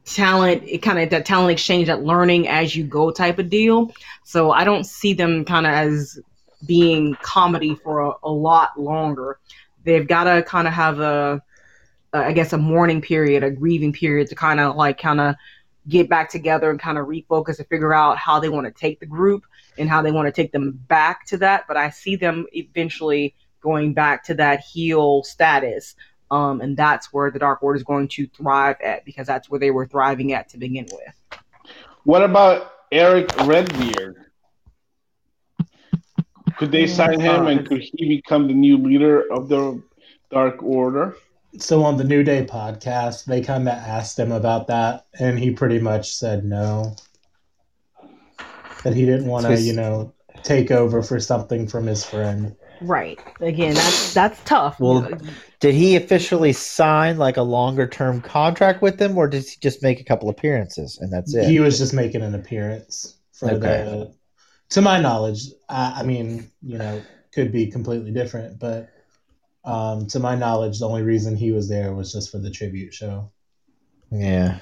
talent 0.05 0.63
it 0.65 0.79
kind 0.79 0.99
of 0.99 1.09
that 1.11 1.25
talent 1.25 1.51
exchange 1.51 1.87
that 1.87 2.03
learning 2.03 2.47
as 2.47 2.77
you 2.77 2.85
go 2.85 3.11
type 3.11 3.39
of 3.39 3.49
deal. 3.49 3.91
So 4.25 4.51
i 4.53 4.65
don't 4.65 4.85
see 4.85 5.15
them 5.15 5.45
kind 5.45 5.67
of 5.67 5.73
as 5.73 6.19
being 6.67 7.15
comedy 7.23 7.75
for 7.75 8.01
a, 8.01 8.13
a 8.23 8.31
lot 8.31 8.81
longer. 8.81 9.39
They've 9.85 10.07
got 10.07 10.25
to 10.25 10.43
kind 10.43 10.67
of 10.67 10.75
have 10.75 11.01
a, 11.01 11.43
a 12.13 12.19
i 12.19 12.33
guess 12.33 12.53
a 12.53 12.59
mourning 12.59 13.01
period 13.01 13.43
a 13.43 13.51
grieving 13.51 13.93
period 13.93 14.29
to 14.29 14.35
kind 14.35 14.61
of 14.61 14.77
like 14.77 14.99
kind 14.99 15.21
of 15.21 15.35
get 15.89 16.09
back 16.09 16.31
together 16.31 16.71
and 16.71 16.81
kind 16.81 16.97
of 16.97 17.07
refocus 17.07 17.59
and 17.59 17.69
figure 17.69 17.93
out 17.93 18.17
how 18.17 18.41
they 18.41 18.49
want 18.49 18.67
to 18.67 18.73
take 18.73 19.01
the 19.01 19.07
group 19.07 19.45
and 19.77 19.89
how 19.89 20.01
they 20.01 20.13
want 20.13 20.27
to 20.27 20.33
take 20.33 20.53
them 20.53 20.73
back 20.89 21.27
to 21.27 21.39
that. 21.39 21.65
But 21.67 21.77
i 21.77 21.89
see 21.91 22.17
them 22.17 22.47
eventually 22.53 23.35
going 23.65 23.95
back 23.95 24.23
to 24.25 24.35
that 24.35 24.61
heel 24.61 25.25
status 25.25 25.97
um, 26.31 26.61
and 26.61 26.77
that's 26.77 27.13
where 27.13 27.31
the 27.31 27.39
Dark 27.39 27.63
Order 27.63 27.77
is 27.77 27.85
going 27.85 28.09
to 28.09 28.27
thrive 28.27 28.77
at 28.83 29.05
because 29.05 29.27
that's 29.27 29.49
where 29.49 29.61
they 29.61 29.71
were 29.71 29.87
thriving 29.87 30.33
at 30.33 30.49
to 30.51 30.59
begin 30.59 30.87
with. 30.91 31.41
What 32.05 32.25
about 32.25 32.73
Erick 32.91 33.31
Redbeard? 33.45 34.17
Could 36.57 36.73
they 36.73 36.87
sign 36.87 37.21
him 37.21 37.47
and 37.47 37.67
could 37.67 37.83
he 37.83 38.17
become 38.17 38.49
the 38.49 38.55
new 38.55 38.79
leader 38.79 39.33
of 39.33 39.49
the 39.49 39.83
Dark 40.31 40.63
Order? 40.63 41.17
So 41.59 41.85
on 41.85 41.97
the 41.97 42.05
New 42.05 42.25
Day 42.25 42.45
podcast, 42.45 43.27
they 43.27 43.41
kind 43.41 43.69
of 43.69 43.75
asked 43.75 44.19
him 44.19 44.33
about 44.33 44.67
that, 44.67 45.07
and 45.19 45.39
he 45.39 45.53
pretty 45.53 45.79
much 45.79 46.13
said 46.13 46.45
no. 46.45 46.97
That 48.83 48.95
he 48.95 49.07
didn't 49.07 49.27
want 49.27 49.47
to, 49.47 49.61
you 49.61 49.73
know, 49.73 50.13
take 50.43 50.73
over 50.73 51.01
for 51.01 51.21
something 51.21 51.69
from 51.69 51.87
his 51.87 52.05
friend. 52.05 52.57
Right. 52.81 53.19
Again, 53.41 53.75
that's 53.75 54.15
that's 54.15 54.43
tough. 54.45 54.79
Well, 54.81 55.09
did 55.61 55.75
he 55.75 55.97
officially 55.97 56.53
sign 56.53 57.19
like 57.19 57.37
a 57.37 57.43
longer 57.43 57.87
term 57.87 58.21
contract 58.21 58.83
with 58.83 58.99
them, 58.99 59.17
or 59.17 59.29
did 59.29 59.45
he 59.45 59.57
just 59.61 59.83
make 59.83 60.01
a 60.01 60.05
couple 60.05 60.29
appearances 60.29 60.99
and 61.01 61.13
that's 61.13 61.35
it? 61.35 61.49
He 61.49 61.61
was 61.61 61.79
just 61.79 61.95
making 61.95 62.23
an 62.23 62.35
appearance 62.35 63.17
for 63.33 63.51
okay. 63.51 63.59
the. 63.59 64.15
To 64.71 64.83
my 64.83 64.99
knowledge, 64.99 65.51
I, 65.69 66.01
I, 66.01 66.03
mean, 66.05 66.51
you 66.63 66.79
know, 66.79 67.01
could 67.33 67.53
be 67.53 67.67
completely 67.67 68.11
different, 68.11 68.59
but 68.59 68.89
um, 69.65 70.07
to 70.09 70.19
my 70.19 70.35
knowledge, 70.35 70.79
the 70.79 70.89
only 70.89 71.03
reason 71.03 71.37
he 71.37 71.53
was 71.53 71.69
there 71.69 71.93
was 71.93 72.13
just 72.13 72.33
for 72.33 72.39
the 72.39 72.51
tribute 72.51 72.93
show. 72.93 73.31
Yeah. 74.11 74.59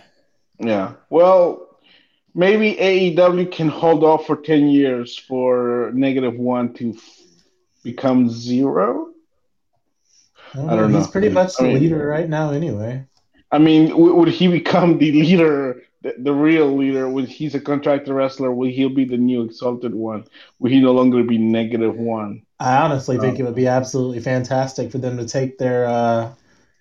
Yeah. 0.59 0.95
Well, 1.09 1.79
maybe 2.35 2.75
AEW 2.75 3.53
can 3.53 3.69
hold 3.69 4.05
off 4.05 4.27
for 4.27 4.37
ten 4.37 4.69
years 4.69 5.17
for 5.17 5.93
negative 5.95 6.37
one 6.37 6.75
to 6.75 6.95
become 7.83 8.29
zero. 8.29 9.09
I 10.55 10.59
don't, 10.59 10.71
I 10.71 10.77
don't 10.77 10.93
know. 10.93 10.99
He's 10.99 11.09
pretty 11.09 11.29
much 11.31 11.57
the 11.57 11.65
I 11.65 11.67
mean, 11.69 11.83
leader 11.83 12.07
right 12.07 12.29
now, 12.29 12.51
anyway. 12.51 13.07
I 13.51 13.59
mean, 13.59 13.89
w- 13.91 14.15
would 14.15 14.29
he 14.29 14.49
become 14.49 14.99
the 14.99 15.13
leader 15.13 15.83
the, 16.03 16.15
the 16.19 16.33
real 16.33 16.77
leader 16.77 17.09
when 17.09 17.27
he's 17.27 17.55
a 17.55 17.61
contractor 17.61 18.15
wrestler? 18.15 18.53
Will 18.53 18.69
he 18.69 18.87
be 18.89 19.05
the 19.05 19.17
new 19.17 19.43
exalted 19.43 19.95
one? 19.95 20.25
Will 20.59 20.71
he 20.71 20.81
no 20.81 20.93
longer 20.93 21.23
be 21.23 21.39
negative 21.39 21.97
one? 21.97 22.43
I 22.59 22.77
honestly 22.77 23.19
think 23.19 23.39
it 23.39 23.45
would 23.45 23.55
be 23.55 23.67
absolutely 23.67 24.21
fantastic 24.21 24.91
for 24.91 24.99
them 24.99 25.17
to 25.17 25.27
take 25.27 25.59
their 25.59 25.87
uh, 25.87 26.35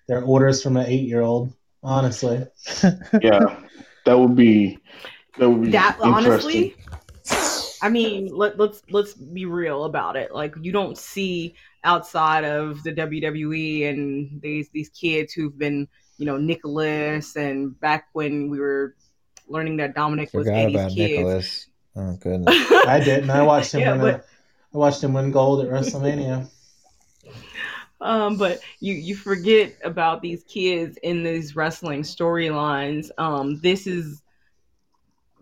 their 0.08 0.22
orders 0.22 0.62
from 0.62 0.76
an 0.76 0.86
eight 0.86 1.08
year 1.08 1.22
old. 1.22 1.52
Honestly, 1.82 2.46
yeah, 3.20 3.60
that 4.04 4.18
would 4.18 4.36
be 4.36 4.78
that 5.38 5.48
would 5.48 5.62
be 5.62 5.72
that 5.72 5.98
honestly. 6.00 6.76
I 7.82 7.88
mean, 7.88 8.28
let, 8.28 8.58
let's 8.58 8.82
let's 8.90 9.14
be 9.14 9.44
real 9.44 9.84
about 9.84 10.16
it. 10.16 10.32
Like 10.32 10.54
you 10.62 10.70
don't 10.70 10.96
see 10.96 11.56
outside 11.82 12.44
of 12.44 12.82
the 12.84 12.92
WWE 12.92 13.88
and 13.88 14.40
these 14.40 14.68
these 14.70 14.88
kids 14.90 15.32
who've 15.32 15.56
been, 15.58 15.88
you 16.16 16.24
know, 16.24 16.36
Nicholas 16.36 17.34
and 17.34 17.78
back 17.80 18.08
when 18.12 18.48
we 18.48 18.60
were 18.60 18.94
learning 19.48 19.78
that 19.78 19.96
Dominic 19.96 20.32
was 20.32 20.46
Eddie's 20.46 20.76
about 20.76 20.90
kids. 20.92 21.10
Nicholas. 21.10 21.66
Oh 21.96 22.16
goodness. 22.20 22.54
I 22.86 23.00
didn't. 23.04 23.30
I 23.30 23.42
watched 23.42 23.74
him 23.74 23.80
yeah, 23.82 23.92
win 23.92 24.00
but, 24.00 24.14
a, 24.14 24.24
I 24.74 24.78
watched 24.78 25.02
him 25.02 25.12
win 25.12 25.32
gold 25.32 25.64
at 25.64 25.70
WrestleMania. 25.70 26.48
Um, 28.00 28.36
but 28.36 28.58
you 28.80 28.94
you 28.94 29.14
forget 29.14 29.76
about 29.84 30.22
these 30.22 30.42
kids 30.42 30.98
in 31.04 31.22
these 31.22 31.54
wrestling 31.54 32.02
storylines. 32.02 33.10
Um, 33.16 33.60
this 33.60 33.86
is 33.86 34.21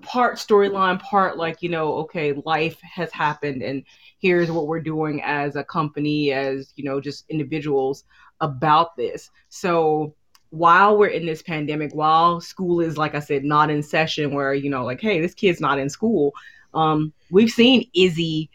part 0.02 0.36
storyline, 0.36 1.00
part 1.00 1.36
like 1.36 1.62
you 1.62 1.68
know, 1.68 1.94
okay, 1.98 2.32
life 2.44 2.80
has 2.82 3.12
happened, 3.12 3.62
and 3.62 3.84
here's 4.18 4.50
what 4.50 4.66
we're 4.66 4.80
doing 4.80 5.22
as 5.22 5.56
a 5.56 5.64
company, 5.64 6.32
as 6.32 6.72
you 6.76 6.84
know, 6.84 7.00
just 7.00 7.24
individuals 7.28 8.04
about 8.40 8.96
this. 8.96 9.30
So 9.48 10.14
while 10.50 10.98
we're 10.98 11.08
in 11.08 11.26
this 11.26 11.42
pandemic, 11.42 11.92
while 11.92 12.40
school 12.40 12.80
is 12.80 12.98
like 12.98 13.14
I 13.14 13.20
said, 13.20 13.44
not 13.44 13.70
in 13.70 13.82
session, 13.82 14.34
where 14.34 14.54
you 14.54 14.70
know, 14.70 14.84
like, 14.84 15.00
hey, 15.00 15.20
this 15.20 15.34
kid's 15.34 15.60
not 15.60 15.78
in 15.78 15.88
school. 15.88 16.32
Um, 16.74 17.12
we've 17.30 17.50
seen 17.50 17.88
Izzy 17.94 18.50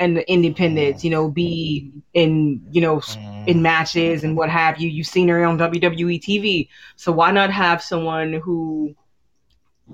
and 0.00 0.16
the 0.16 0.28
independents, 0.32 1.04
you 1.04 1.10
know, 1.10 1.30
be 1.30 1.92
in, 2.14 2.66
you 2.72 2.80
know, 2.80 3.02
in 3.46 3.58
mm. 3.58 3.60
matches 3.60 4.24
and 4.24 4.34
what 4.34 4.48
have 4.48 4.80
you. 4.80 4.88
You've 4.88 5.06
seen 5.06 5.28
her 5.28 5.44
on 5.44 5.58
WWE 5.58 6.20
TV. 6.22 6.68
So 6.96 7.12
why 7.12 7.30
not 7.30 7.50
have 7.50 7.82
someone 7.82 8.32
who 8.32 8.96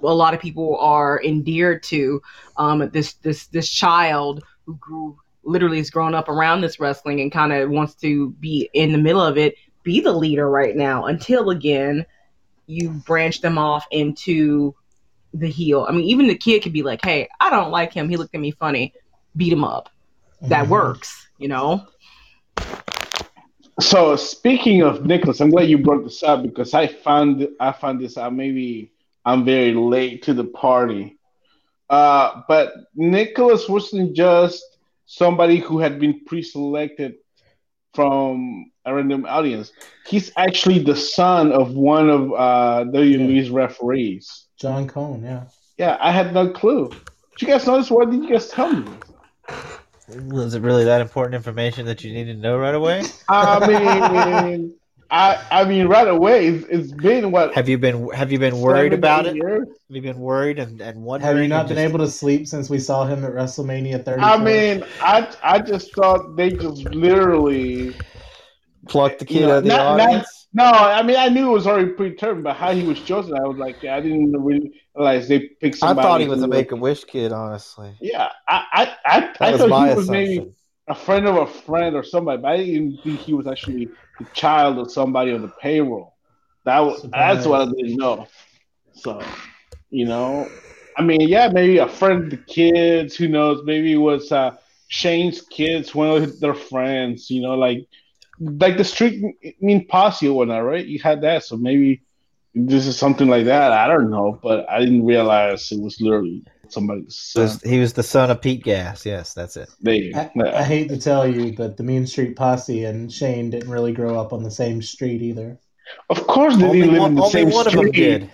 a 0.02 0.14
lot 0.14 0.34
of 0.34 0.40
people 0.40 0.76
are 0.78 1.22
endeared 1.22 1.82
to, 1.84 2.20
um, 2.56 2.88
this 2.90 3.14
this 3.14 3.46
this 3.48 3.68
child 3.68 4.42
who 4.64 4.76
grew 4.76 5.18
literally 5.44 5.78
has 5.78 5.90
grown 5.90 6.14
up 6.14 6.28
around 6.28 6.60
this 6.60 6.80
wrestling 6.80 7.20
and 7.20 7.30
kind 7.30 7.52
of 7.52 7.70
wants 7.70 7.94
to 7.94 8.30
be 8.40 8.68
in 8.72 8.92
the 8.92 8.98
middle 8.98 9.20
of 9.20 9.38
it, 9.38 9.54
be 9.84 10.00
the 10.00 10.12
leader 10.12 10.48
right 10.50 10.74
now 10.74 11.06
until 11.06 11.50
again 11.50 12.04
you 12.66 12.90
branch 12.90 13.40
them 13.40 13.58
off 13.58 13.86
into 13.92 14.74
the 15.32 15.48
heel. 15.48 15.86
I 15.88 15.92
mean, 15.92 16.04
even 16.04 16.26
the 16.26 16.36
kid 16.36 16.62
could 16.62 16.72
be 16.72 16.82
like, 16.82 17.04
"Hey, 17.04 17.28
I 17.40 17.50
don't 17.50 17.70
like 17.70 17.92
him. 17.92 18.08
He 18.08 18.16
looked 18.16 18.34
at 18.34 18.40
me 18.40 18.50
funny. 18.50 18.92
Beat 19.36 19.52
him 19.52 19.64
up." 19.64 19.90
that 20.42 20.62
mm-hmm. 20.62 20.72
works, 20.72 21.28
you 21.38 21.48
know? 21.48 21.86
So 23.80 24.16
speaking 24.16 24.82
of 24.82 25.04
Nicholas, 25.04 25.40
I'm 25.40 25.50
glad 25.50 25.68
you 25.68 25.78
brought 25.78 26.04
this 26.04 26.22
up 26.22 26.42
because 26.42 26.72
I 26.72 26.86
found 26.86 27.46
I 27.60 27.72
found 27.72 28.00
this 28.00 28.16
out. 28.16 28.34
Maybe 28.34 28.90
I'm 29.26 29.44
very 29.44 29.74
late 29.74 30.22
to 30.22 30.34
the 30.34 30.44
party, 30.44 31.18
uh, 31.90 32.42
but 32.48 32.72
Nicholas 32.94 33.68
wasn't 33.68 34.14
just 34.14 34.64
somebody 35.06 35.58
who 35.58 35.80
had 35.80 35.98
been 35.98 36.24
pre-selected 36.24 37.16
from 37.92 38.70
a 38.84 38.94
random 38.94 39.26
audience. 39.26 39.72
He's 40.06 40.30
actually 40.36 40.78
the 40.78 40.94
son 40.94 41.50
of 41.50 41.72
one 41.72 42.08
of 42.08 42.32
uh, 42.32 42.84
WWE's 42.92 43.48
yeah. 43.48 43.56
referees, 43.56 44.46
John 44.60 44.86
Cone. 44.86 45.24
Yeah, 45.24 45.44
yeah. 45.76 45.98
I 46.00 46.12
had 46.12 46.32
no 46.32 46.50
clue. 46.50 46.88
Did 46.88 47.42
you 47.42 47.48
guys 47.48 47.66
notice? 47.66 47.90
Why 47.90 48.04
did 48.04 48.22
you 48.22 48.30
guys 48.30 48.48
tell 48.48 48.72
me? 48.72 48.90
Was 50.28 50.54
it 50.54 50.62
really 50.62 50.84
that 50.84 51.00
important 51.00 51.34
information 51.34 51.84
that 51.86 52.04
you 52.04 52.12
needed 52.12 52.34
to 52.34 52.40
know 52.40 52.56
right 52.56 52.74
away? 52.74 53.02
I 53.28 54.46
mean, 54.46 54.74
I 55.10 55.44
I 55.50 55.64
mean, 55.64 55.86
right 55.86 56.08
away. 56.08 56.48
It's, 56.48 56.66
it's 56.68 56.92
been 56.92 57.30
what? 57.30 57.54
Have 57.54 57.68
you 57.68 57.78
been 57.78 58.08
Have 58.10 58.32
you 58.32 58.38
been 58.38 58.60
worried 58.60 58.92
about 58.92 59.26
it? 59.26 59.36
Years? 59.36 59.68
Have 59.68 59.96
you 59.96 60.02
been 60.02 60.18
worried 60.18 60.58
and 60.58 60.80
and 60.80 61.02
wondering? 61.02 61.34
Have 61.34 61.42
you 61.42 61.48
not 61.48 61.68
been 61.68 61.76
just... 61.76 61.88
able 61.88 61.98
to 62.00 62.10
sleep 62.10 62.46
since 62.46 62.68
we 62.68 62.78
saw 62.78 63.06
him 63.06 63.24
at 63.24 63.32
WrestleMania 63.32 64.04
30? 64.04 64.22
I 64.22 64.36
mean, 64.36 64.84
I 65.00 65.32
I 65.42 65.58
just 65.60 65.94
thought 65.94 66.36
they 66.36 66.50
just 66.50 66.84
literally 66.86 67.94
plucked 68.88 69.18
the 69.18 69.24
kid 69.24 69.34
you 69.34 69.40
know, 69.42 69.52
out 69.52 69.58
of 69.58 69.64
the 69.64 69.68
not, 69.70 70.00
audience. 70.00 70.48
No, 70.52 70.64
I 70.64 71.02
mean 71.02 71.16
I 71.16 71.28
knew 71.28 71.50
it 71.50 71.52
was 71.52 71.66
already 71.66 71.90
predetermined, 71.90 72.44
but 72.44 72.56
how 72.56 72.72
he 72.72 72.84
was 72.84 73.00
chosen, 73.00 73.34
I 73.34 73.42
was 73.42 73.58
like, 73.58 73.84
I 73.84 74.00
didn't 74.00 74.32
really 74.32 74.72
realize 74.94 75.28
they 75.28 75.40
picked 75.60 75.78
somebody. 75.78 76.00
I 76.00 76.10
thought 76.10 76.20
he 76.20 76.28
was 76.28 76.42
a 76.42 76.48
Make 76.48 76.72
a 76.72 76.76
Wish 76.76 77.04
kid, 77.04 77.32
honestly. 77.32 77.94
Yeah, 78.00 78.30
I 78.48 78.64
I 78.72 78.96
I, 79.04 79.34
I 79.40 79.56
thought 79.58 79.88
he 79.88 79.94
was 79.94 80.10
maybe 80.10 80.52
a 80.88 80.94
friend 80.94 81.26
of 81.26 81.36
a 81.36 81.46
friend 81.46 81.96
or 81.96 82.02
somebody, 82.02 82.40
but 82.40 82.48
I 82.52 82.56
didn't 82.58 82.74
even 82.74 82.98
think 83.02 83.20
he 83.20 83.34
was 83.34 83.46
actually 83.46 83.86
the 83.86 83.90
child 84.24 84.78
of 84.78 84.90
somebody 84.90 85.32
on 85.32 85.42
the 85.42 85.48
payroll. 85.60 86.14
That 86.64 86.80
was 86.80 87.02
that's 87.12 87.46
what 87.46 87.60
I 87.60 87.64
didn't 87.66 87.96
know. 87.96 88.26
So, 88.92 89.20
you 89.90 90.06
know, 90.06 90.48
I 90.96 91.02
mean, 91.02 91.20
yeah, 91.22 91.48
maybe 91.52 91.78
a 91.78 91.88
friend 91.88 92.24
of 92.24 92.30
the 92.30 92.36
kids. 92.36 93.16
Who 93.16 93.28
knows? 93.28 93.62
Maybe 93.64 93.92
it 93.92 93.98
was 93.98 94.30
uh, 94.32 94.56
Shane's 94.88 95.40
kids, 95.42 95.94
one 95.94 96.22
of 96.22 96.40
their 96.40 96.54
friends. 96.54 97.30
You 97.30 97.42
know, 97.42 97.54
like 97.54 97.86
like 98.38 98.76
the 98.76 98.84
street 98.84 99.22
I 99.44 99.52
mean 99.60 99.86
posse 99.86 100.28
or 100.28 100.36
whatnot, 100.36 100.64
right? 100.64 100.84
You 100.84 100.98
had 101.00 101.22
that, 101.22 101.44
so 101.44 101.56
maybe 101.56 102.02
this 102.54 102.86
is 102.86 102.98
something 102.98 103.28
like 103.28 103.44
that. 103.46 103.72
I 103.72 103.86
don't 103.86 104.10
know, 104.10 104.38
but 104.42 104.68
I 104.68 104.80
didn't 104.80 105.04
realize 105.04 105.70
it 105.72 105.80
was 105.80 106.00
literally 106.00 106.44
somebody's 106.72 107.18
son. 107.18 107.58
He 107.64 107.78
was 107.78 107.92
the 107.92 108.02
son 108.02 108.30
of 108.30 108.40
Pete 108.40 108.62
Gas. 108.62 109.04
Yes, 109.06 109.34
that's 109.34 109.56
it. 109.56 109.68
I, 109.86 110.30
I, 110.36 110.62
hate 110.62 110.88
to 110.88 110.98
tell 110.98 111.26
you, 111.26 111.54
but 111.54 111.76
the 111.76 111.82
Mean 111.82 112.06
Street 112.06 112.36
Posse 112.36 112.84
and 112.84 113.12
Shane 113.12 113.50
didn't 113.50 113.70
really 113.70 113.92
grow 113.92 114.18
up 114.18 114.32
on 114.32 114.42
the 114.42 114.50
same 114.50 114.82
street 114.82 115.22
either. 115.22 115.58
Of 116.10 116.26
course, 116.26 116.56
they 116.56 116.72
didn't 116.72 116.92
live 116.92 117.02
in 117.04 117.14
the 117.14 117.28
same 117.28 117.50
one 117.50 117.68
street. 117.68 117.78
Of 117.78 117.84
them 117.84 117.92
did. 117.92 118.30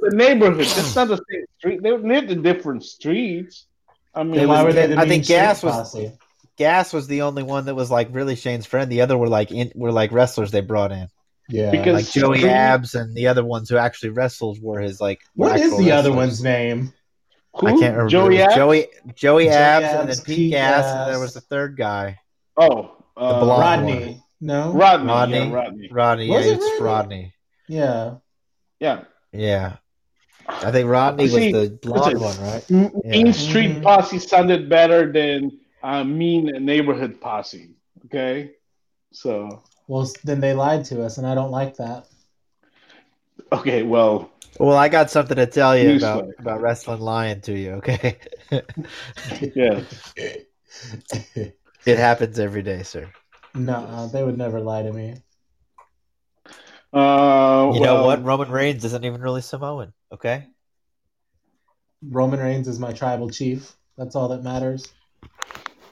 The 0.00 0.16
neighborhood. 0.16 0.66
That's 0.66 0.96
not 0.96 1.08
the 1.08 1.16
same 1.30 1.44
street. 1.58 1.82
They 1.82 1.96
lived 1.96 2.30
in 2.30 2.42
different 2.42 2.84
streets. 2.84 3.66
I 4.14 4.24
mean, 4.24 4.46
why 4.48 4.62
were 4.62 4.72
they? 4.72 4.88
The 4.88 4.98
I 4.98 5.06
think 5.06 5.26
Gas 5.26 5.62
was. 5.62 5.74
Posse? 5.74 6.12
Gas 6.56 6.92
was 6.92 7.06
the 7.06 7.22
only 7.22 7.42
one 7.42 7.64
that 7.64 7.74
was 7.74 7.90
like 7.90 8.08
really 8.12 8.36
Shane's 8.36 8.66
friend. 8.66 8.90
The 8.90 9.00
other 9.00 9.16
were 9.16 9.28
like 9.28 9.50
in, 9.50 9.72
were 9.74 9.92
like 9.92 10.12
wrestlers 10.12 10.50
they 10.50 10.60
brought 10.60 10.92
in. 10.92 11.08
Yeah, 11.48 11.70
because 11.70 11.94
like 11.94 12.12
Joey 12.12 12.48
Abs 12.48 12.94
and 12.94 13.14
the 13.14 13.28
other 13.28 13.44
ones 13.44 13.68
who 13.68 13.76
actually 13.76 14.10
wrestled 14.10 14.62
were 14.62 14.80
his 14.80 15.00
like. 15.00 15.20
What 15.34 15.56
is 15.56 15.70
the 15.70 15.76
wrestlers. 15.76 15.92
other 15.92 16.12
one's 16.12 16.42
name? 16.42 16.92
Who? 17.56 17.66
I 17.66 17.70
can't 17.72 17.96
remember. 17.96 18.08
Joey 18.08 18.42
Abs? 18.42 18.54
Joey 18.54 18.86
Joey 19.14 19.48
Abs, 19.48 19.84
Abs 19.84 20.00
and 20.00 20.08
then 20.08 20.16
Pete, 20.16 20.36
Pete 20.36 20.50
Gas, 20.52 20.84
Gas, 20.84 20.94
and 20.94 21.12
there 21.14 21.20
was 21.20 21.34
the 21.34 21.40
third 21.40 21.76
guy. 21.76 22.18
Oh, 22.56 22.96
uh, 23.16 23.40
the 23.40 23.46
Rodney. 23.46 24.04
One. 24.04 24.22
No, 24.40 24.72
Rodney. 24.72 25.06
Rodney. 25.06 25.38
Yeah, 25.38 25.52
Rodney. 25.52 25.88
Rodney. 25.90 26.26
Yeah, 26.26 26.38
it's 26.40 26.64
Rodney? 26.80 26.84
Rodney. 26.84 27.34
Yeah. 27.68 28.14
Yeah. 28.80 29.04
Yeah. 29.32 29.76
I 30.48 30.70
think 30.72 30.88
Rodney 30.88 31.28
See, 31.28 31.52
was 31.52 31.70
the 31.70 31.76
blonde 31.76 32.20
one, 32.20 32.40
right? 32.40 32.70
Mean 32.70 33.26
yeah. 33.26 33.32
Street 33.32 33.70
mm-hmm. 33.70 33.82
Posse 33.82 34.18
sounded 34.18 34.68
better 34.68 35.10
than 35.10 35.60
uh, 35.82 36.04
mean 36.04 36.46
neighborhood 36.64 37.20
posse. 37.20 37.76
Okay, 38.06 38.50
so 39.12 39.62
well 39.86 40.10
then 40.24 40.40
they 40.40 40.52
lied 40.52 40.84
to 40.86 41.02
us, 41.02 41.18
and 41.18 41.26
I 41.26 41.34
don't 41.34 41.50
like 41.50 41.76
that. 41.76 42.06
Okay, 43.52 43.82
well, 43.82 44.31
well, 44.58 44.76
I 44.76 44.88
got 44.88 45.10
something 45.10 45.36
to 45.36 45.46
tell 45.46 45.76
you 45.76 45.96
about 45.96 46.28
about 46.38 46.60
wrestling 46.60 47.00
lying 47.00 47.40
to 47.42 47.58
you. 47.58 47.72
Okay. 47.72 48.18
yeah. 49.54 49.82
It 51.84 51.98
happens 51.98 52.38
every 52.38 52.62
day, 52.62 52.82
sir. 52.82 53.10
No, 53.54 54.08
they 54.12 54.22
would 54.22 54.38
never 54.38 54.60
lie 54.60 54.82
to 54.82 54.92
me. 54.92 55.16
Uh, 56.92 57.72
you 57.74 57.80
well, 57.80 57.82
know 57.82 58.04
what? 58.04 58.22
Roman 58.22 58.50
Reigns 58.50 58.84
isn't 58.84 59.04
even 59.04 59.20
really 59.20 59.40
Samoan. 59.40 59.92
Okay. 60.12 60.46
Roman 62.08 62.40
Reigns 62.40 62.68
is 62.68 62.78
my 62.78 62.92
tribal 62.92 63.30
chief. 63.30 63.74
That's 63.96 64.14
all 64.14 64.28
that 64.28 64.42
matters. 64.42 64.92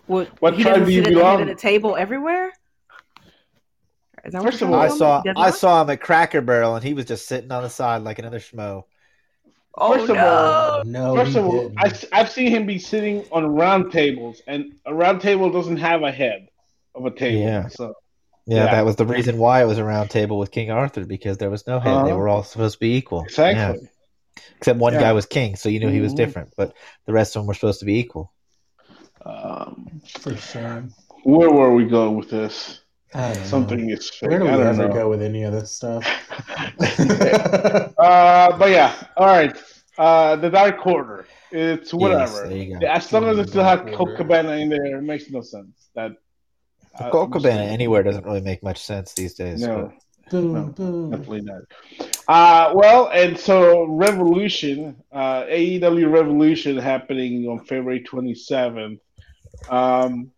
What, 0.06 0.28
what 0.40 0.54
he 0.54 0.62
tribe 0.62 0.84
do 0.84 0.92
you 0.92 1.02
belong? 1.02 1.40
At 1.40 1.46
the 1.46 1.54
table 1.54 1.96
everywhere. 1.96 2.52
First 4.30 4.62
of 4.62 4.70
all, 4.70 4.80
I 4.80 4.88
saw 4.88 5.22
I 5.36 5.50
saw 5.50 5.82
him 5.82 5.90
at 5.90 6.00
Cracker 6.00 6.40
Barrel, 6.40 6.74
and 6.74 6.84
he 6.84 6.94
was 6.94 7.06
just 7.06 7.26
sitting 7.26 7.50
on 7.50 7.62
the 7.62 7.70
side 7.70 8.02
like 8.02 8.18
another 8.18 8.38
schmo. 8.38 8.84
Oh, 9.76 9.94
first 9.94 10.10
of 10.10 10.16
no. 10.16 10.26
all, 10.26 10.84
no, 10.84 11.14
first 11.16 11.36
of 11.36 11.46
all, 11.46 11.72
I, 11.78 11.92
I've 12.12 12.28
seen 12.28 12.50
him 12.50 12.66
be 12.66 12.78
sitting 12.78 13.24
on 13.30 13.46
round 13.46 13.92
tables, 13.92 14.42
and 14.46 14.74
a 14.84 14.94
round 14.94 15.20
table 15.20 15.50
doesn't 15.50 15.76
have 15.76 16.02
a 16.02 16.10
head 16.10 16.48
of 16.94 17.06
a 17.06 17.10
table. 17.10 17.40
Yeah. 17.40 17.68
So, 17.68 17.94
yeah, 18.46 18.64
yeah, 18.64 18.70
that 18.72 18.84
was 18.84 18.96
the 18.96 19.06
reason 19.06 19.38
why 19.38 19.62
it 19.62 19.66
was 19.66 19.78
a 19.78 19.84
round 19.84 20.10
table 20.10 20.38
with 20.38 20.50
King 20.50 20.70
Arthur 20.70 21.06
because 21.06 21.38
there 21.38 21.50
was 21.50 21.66
no 21.68 21.78
head. 21.78 21.94
Uh-huh. 21.94 22.06
They 22.06 22.12
were 22.12 22.28
all 22.28 22.42
supposed 22.42 22.74
to 22.74 22.80
be 22.80 22.96
equal. 22.96 23.22
Exactly. 23.22 23.80
Yeah. 23.80 24.42
Except 24.56 24.78
one 24.78 24.94
yeah. 24.94 25.00
guy 25.00 25.12
was 25.12 25.26
king, 25.26 25.56
so 25.56 25.68
you 25.68 25.78
knew 25.78 25.88
he 25.88 26.00
was 26.00 26.12
mm-hmm. 26.12 26.16
different, 26.16 26.52
but 26.56 26.74
the 27.06 27.12
rest 27.12 27.36
of 27.36 27.40
them 27.40 27.46
were 27.46 27.54
supposed 27.54 27.80
to 27.80 27.86
be 27.86 27.98
equal. 27.98 28.32
Um, 29.24 30.00
For 30.18 30.36
sure. 30.36 30.84
Where 31.22 31.50
were 31.50 31.74
we 31.74 31.84
going 31.84 32.16
with 32.16 32.30
this? 32.30 32.80
Something 33.44 33.86
know. 33.88 33.94
is 33.94 34.11
fake. 34.11 34.30
Where 34.30 34.38
do 34.38 34.44
we 34.44 34.50
ever 34.50 34.88
know. 34.88 34.92
go 34.92 35.08
with 35.08 35.22
any 35.22 35.42
of 35.42 35.52
this 35.52 35.72
stuff? 35.72 36.04
uh, 37.98 38.56
but 38.56 38.70
yeah, 38.70 38.94
all 39.16 39.26
right. 39.26 39.56
uh, 39.98 40.36
the 40.36 40.48
Dark 40.50 40.86
Order. 40.86 41.26
It's 41.50 41.92
whatever. 41.92 42.48
Yes, 42.52 43.06
as 43.06 43.12
long 43.12 43.24
as 43.24 43.38
it 43.38 43.48
still 43.48 43.64
has 43.64 43.80
Colt 43.96 44.16
Cabana 44.16 44.52
in 44.52 44.68
there, 44.68 44.98
it 44.98 45.02
makes 45.02 45.28
no 45.30 45.40
sense. 45.40 45.88
That 45.94 46.12
uh, 46.98 47.11
Colt 47.11 47.32
Cabana 47.32 47.62
anywhere 47.62 48.04
doesn't 48.04 48.24
really 48.24 48.40
make 48.40 48.62
much 48.62 48.78
sense 48.78 49.12
these 49.14 49.34
days. 49.34 49.61
No, 49.61 49.92
no 50.32 50.68
definitely 51.11 51.40
not. 51.40 51.62
Uh, 52.28 52.72
well, 52.74 53.11
and 53.12 53.36
so 53.36 53.84
Revolution, 53.86 54.96
uh, 55.11 55.42
AEW 55.44 56.12
Revolution 56.12 56.76
happening 56.76 57.48
on 57.48 57.64
February 57.64 58.04
27th. 58.04 59.00
Um, 59.68 60.30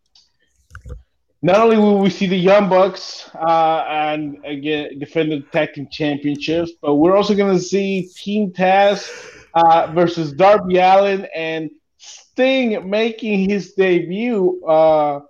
not 1.43 1.61
only 1.61 1.77
will 1.77 1.99
we 1.99 2.09
see 2.09 2.27
the 2.27 2.37
Young 2.37 2.69
Bucks 2.69 3.29
uh, 3.35 3.85
and 3.89 4.39
again 4.45 4.99
defend 5.01 5.33
the 5.33 5.41
tag 5.53 5.75
team 5.75 5.89
championships, 5.91 6.73
but 6.81 6.95
we're 6.95 7.17
also 7.17 7.35
going 7.35 7.57
to 7.57 7.63
see 7.63 8.09
Team 8.17 8.53
Taz 8.53 9.11
uh, 9.55 9.91
versus 9.93 10.33
Darby 10.33 10.79
Allin 10.79 11.27
and 11.35 11.71
Sting 11.99 12.89
making 12.89 13.51
his 13.51 13.73
debut 13.73 14.65
uh, 14.65 15.21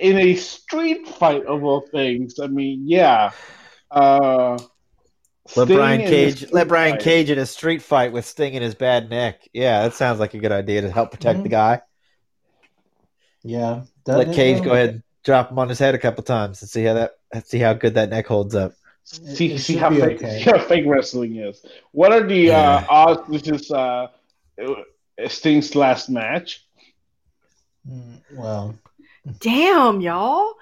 in 0.00 0.16
a 0.16 0.34
street 0.36 1.06
fight 1.06 1.44
of 1.44 1.62
all 1.62 1.82
things. 1.82 2.40
I 2.40 2.46
mean, 2.46 2.84
yeah. 2.86 3.32
Uh, 3.90 4.58
let 5.54 5.68
Brian 5.68 6.00
Cage 6.00 6.50
let 6.50 6.66
Brian 6.66 6.94
fight. 6.94 7.02
Cage 7.02 7.30
in 7.30 7.38
a 7.38 7.46
street 7.46 7.82
fight 7.82 8.10
with 8.10 8.24
Sting 8.24 8.54
in 8.54 8.62
his 8.62 8.74
bad 8.74 9.10
neck. 9.10 9.46
Yeah, 9.52 9.82
that 9.82 9.94
sounds 9.94 10.18
like 10.18 10.34
a 10.34 10.38
good 10.38 10.50
idea 10.50 10.80
to 10.80 10.90
help 10.90 11.10
protect 11.10 11.36
mm-hmm. 11.36 11.42
the 11.44 11.48
guy. 11.50 11.82
Yeah. 13.44 13.82
Let 14.06 14.34
Cage 14.34 14.62
go 14.62 14.72
ahead 14.72 14.88
and 14.90 15.02
drop 15.26 15.50
him 15.50 15.58
on 15.58 15.68
his 15.68 15.80
head 15.80 15.94
a 15.94 15.98
couple 15.98 16.22
times 16.22 16.62
and 16.62 16.70
see 16.70 16.84
how 16.84 16.94
that 16.94 17.46
see 17.46 17.58
how 17.58 17.74
good 17.74 17.94
that 17.94 18.08
neck 18.08 18.26
holds 18.26 18.54
up. 18.54 18.72
See, 19.04 19.52
it 19.52 19.58
see 19.58 19.76
how 19.76 19.90
fake, 19.90 20.22
okay. 20.22 20.38
see 20.38 20.50
how 20.50 20.58
fake 20.58 20.84
wrestling 20.86 21.36
is. 21.36 21.64
What 21.92 22.12
are 22.12 22.26
the 22.26 22.36
yeah. 22.36 22.76
uh, 22.76 22.86
odds? 22.88 23.28
This 23.28 23.62
is 23.62 23.70
uh, 23.70 24.08
Sting's 25.28 25.74
last 25.74 26.08
match. 26.08 26.64
Mm, 27.88 28.20
well, 28.32 28.78
damn, 29.40 30.00
y'all. 30.00 30.54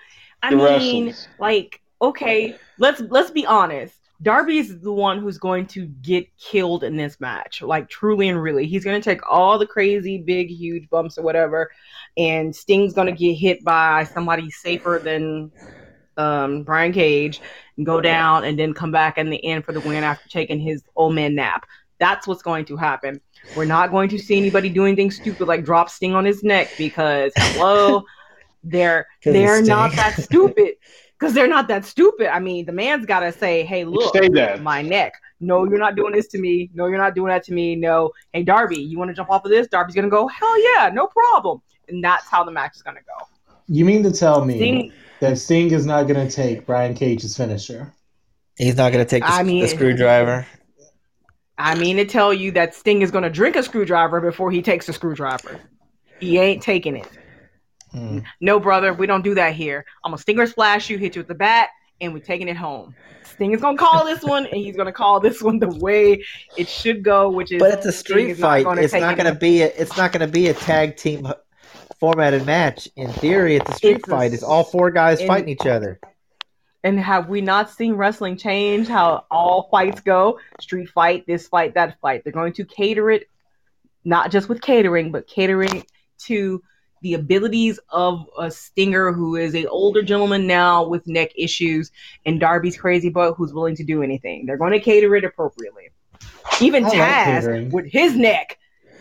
I 0.43 0.51
the 0.51 0.57
mean, 0.57 1.07
wrestlers. 1.07 1.29
like, 1.39 1.81
okay, 2.03 2.57
let's 2.79 3.01
let's 3.01 3.31
be 3.31 3.47
honest. 3.47 3.95
Darby 4.23 4.59
is 4.59 4.81
the 4.81 4.93
one 4.93 5.19
who's 5.19 5.39
going 5.39 5.67
to 5.67 5.87
get 5.87 6.27
killed 6.39 6.85
in 6.85 6.97
this 6.97 7.21
match, 7.21 7.61
like 7.61 7.89
truly 7.89 8.29
and 8.29 8.41
really. 8.41 8.67
He's 8.67 8.85
going 8.85 9.01
to 9.01 9.05
take 9.05 9.21
all 9.31 9.59
the 9.59 9.67
crazy, 9.67 10.19
big, 10.19 10.49
huge 10.49 10.89
bumps 10.89 11.19
or 11.19 11.23
whatever, 11.23 11.71
and 12.17 12.55
Sting's 12.55 12.95
going 12.95 13.07
to 13.07 13.13
get 13.13 13.35
hit 13.35 13.65
by 13.65 14.05
somebody 14.05 14.51
safer 14.51 15.01
than 15.03 15.51
um, 16.17 16.63
Brian 16.63 16.93
Cage, 16.93 17.41
and 17.77 17.85
go 17.85 18.01
down, 18.01 18.45
and 18.45 18.59
then 18.59 18.73
come 18.73 18.93
back 18.93 19.19
in 19.19 19.31
the 19.31 19.45
end 19.45 19.65
for 19.65 19.73
the 19.73 19.81
win 19.81 20.05
after 20.05 20.29
taking 20.29 20.61
his 20.61 20.83
old 20.97 21.15
man 21.15 21.35
nap. 21.35 21.67
That's 21.99 22.27
what's 22.27 22.43
going 22.43 22.65
to 22.67 22.77
happen. 22.77 23.21
We're 23.57 23.65
not 23.65 23.91
going 23.91 24.09
to 24.11 24.19
see 24.19 24.37
anybody 24.37 24.69
doing 24.69 24.97
things 24.97 25.17
stupid 25.17 25.47
like 25.47 25.65
drop 25.65 25.91
Sting 25.91 26.15
on 26.15 26.25
his 26.25 26.43
neck 26.43 26.71
because 26.79 27.33
hello, 27.37 28.05
they're 28.65 29.07
they're 29.25 29.63
not 29.63 29.93
that 29.97 30.15
stupid 30.15 30.75
because 31.19 31.35
they're 31.35 31.49
not 31.49 31.69
that 31.69 31.85
stupid. 31.85 32.35
I 32.35 32.39
mean, 32.39 32.67
the 32.67 32.73
man's 32.73 33.07
got 33.07 33.21
to 33.21 33.33
say, 33.33 33.65
"Hey, 33.65 33.85
look, 33.85 34.15
my 34.61 34.83
neck. 34.83 35.15
No, 35.41 35.65
you're 35.65 35.79
not 35.79 35.97
doing 35.97 36.13
this 36.13 36.29
to 36.29 36.39
me. 36.39 36.71
No, 36.75 36.87
you're 36.87 36.99
not 36.99 37.15
doing 37.15 37.29
that 37.29 37.45
to 37.45 37.53
me. 37.53 37.77
No, 37.77 38.13
hey, 38.33 38.43
Darby, 38.43 38.81
you 38.81 38.99
want 38.99 39.11
to 39.11 39.15
jump 39.15 39.31
off 39.31 39.45
of 39.45 39.51
this? 39.51 39.67
Darby's 39.67 39.95
gonna 39.95 40.09
go, 40.09 40.27
hell 40.29 40.75
yeah, 40.75 40.91
no 40.93 41.07
problem. 41.07 41.61
And 41.89 42.03
that's 42.03 42.29
how 42.29 42.45
the 42.45 42.51
match 42.51 42.77
is 42.77 42.83
gonna 42.83 43.01
go. 43.01 43.27
You 43.67 43.85
mean 43.85 44.03
to 44.03 44.13
tell 44.13 44.45
me 44.45 44.57
Sting, 44.57 44.93
that 45.21 45.39
Sting 45.39 45.71
is 45.71 45.87
not 45.87 46.05
gonna 46.05 46.31
take 46.31 46.67
Brian 46.67 46.95
Cage's 46.95 47.37
finisher? 47.37 47.93
He's 48.57 48.77
not 48.77 48.93
gonna 48.93 49.05
take 49.05 49.23
the, 49.23 49.31
I 49.31 49.43
mean, 49.43 49.63
the 49.63 49.69
screwdriver. 49.69 50.47
I 51.59 51.75
mean 51.75 51.97
to 51.97 52.05
tell 52.05 52.33
you 52.33 52.51
that 52.53 52.75
Sting 52.75 53.03
is 53.03 53.11
gonna 53.11 53.31
drink 53.31 53.57
a 53.57 53.63
screwdriver 53.63 54.21
before 54.21 54.51
he 54.51 54.63
takes 54.63 54.89
a 54.89 54.93
screwdriver. 54.93 55.61
He 56.21 56.39
ain't 56.39 56.63
taking 56.63 56.97
it. 56.97 57.09
Mm. 57.95 58.25
No, 58.41 58.59
brother, 58.59 58.93
we 58.93 59.07
don't 59.07 59.23
do 59.23 59.35
that 59.35 59.55
here. 59.55 59.85
I'm 60.05 60.11
gonna 60.11 60.21
stinger 60.21 60.47
splash 60.47 60.91
you, 60.91 60.99
hit 60.99 61.17
you 61.17 61.21
with 61.21 61.29
the 61.29 61.35
bat, 61.35 61.71
and 62.01 62.13
we're 62.13 62.21
taking 62.21 62.49
it 62.49 62.57
home. 62.57 62.95
Sting 63.25 63.53
is 63.53 63.61
gonna 63.61 63.79
call 63.79 64.05
this 64.05 64.23
one, 64.23 64.47
and 64.47 64.57
he's 64.57 64.77
gonna 64.77 64.93
call 64.93 65.21
this 65.21 65.43
one 65.43 65.59
the 65.59 65.69
way 65.69 66.25
it 66.57 66.69
should 66.69 67.03
go, 67.03 67.31
which 67.31 67.53
is. 67.53 67.61
But 67.61 67.73
it's 67.75 67.87
a 67.87 67.93
street 67.93 68.35
fight. 68.35 68.65
Not 68.65 68.79
it's 68.79 68.93
not 68.93 69.17
gonna 69.17 69.35
be. 69.35 69.63
A, 69.63 69.67
it's 69.67 69.97
not 69.97 70.13
gonna 70.13 70.29
be 70.29 70.49
a 70.49 70.55
tag 70.55 70.97
team 70.97 71.27
formatted 71.99 72.45
match. 72.47 72.89
In 72.97 73.11
theory, 73.13 73.57
it's 73.57 73.71
a 73.71 73.75
street 73.75 73.97
it's 73.97 74.09
fight. 74.09 74.31
A, 74.33 74.35
it's 74.35 74.43
all 74.43 74.65
four 74.65 74.91
guys 74.91 75.21
in, 75.21 75.27
fighting 75.27 75.49
each 75.49 75.67
other. 75.67 75.99
And 76.83 77.01
have 77.01 77.31
we 77.31 77.41
not 77.41 77.71
seen 77.71 77.95
wrestling 77.95 78.37
change 78.37 78.89
how 78.89 79.25
all 79.31 79.69
fights 79.71 80.03
go? 80.03 80.39
Street 80.61 80.91
fight, 80.91 81.27
this 81.27 81.49
fight, 81.49 81.75
that 81.75 81.99
fight. 82.01 82.23
They're 82.25 82.33
going 82.33 82.53
to 82.55 82.65
cater 82.65 83.11
it, 83.11 83.29
not 84.05 84.31
just 84.31 84.51
with 84.51 84.61
catering, 84.61 85.11
but 85.11 85.27
catering 85.27 85.87
to 86.27 86.63
the 87.05 87.15
abilities 87.15 87.79
of 87.91 88.27
a 88.39 88.51
Stinger 88.51 89.13
who 89.13 89.37
is 89.37 89.55
a 89.55 89.67
older 89.67 90.03
gentleman 90.03 90.47
now 90.47 90.89
with 90.89 91.07
neck 91.07 91.33
issues, 91.37 91.93
and 92.25 92.41
Darby's 92.41 92.79
crazy 92.79 93.11
butt 93.11 93.35
who's 93.37 93.53
willing 93.53 93.77
to 93.77 93.85
do 93.85 94.03
anything. 94.03 94.47
They're 94.47 94.57
going 94.57 94.73
to 94.73 94.81
cater 94.81 95.15
it 95.15 95.23
appropriately. 95.23 95.91
Even 96.63 96.87
I 96.87 96.91
Taz 96.91 97.65
like 97.65 97.73
with 97.73 97.93
his 97.93 98.17
neck, 98.17 98.59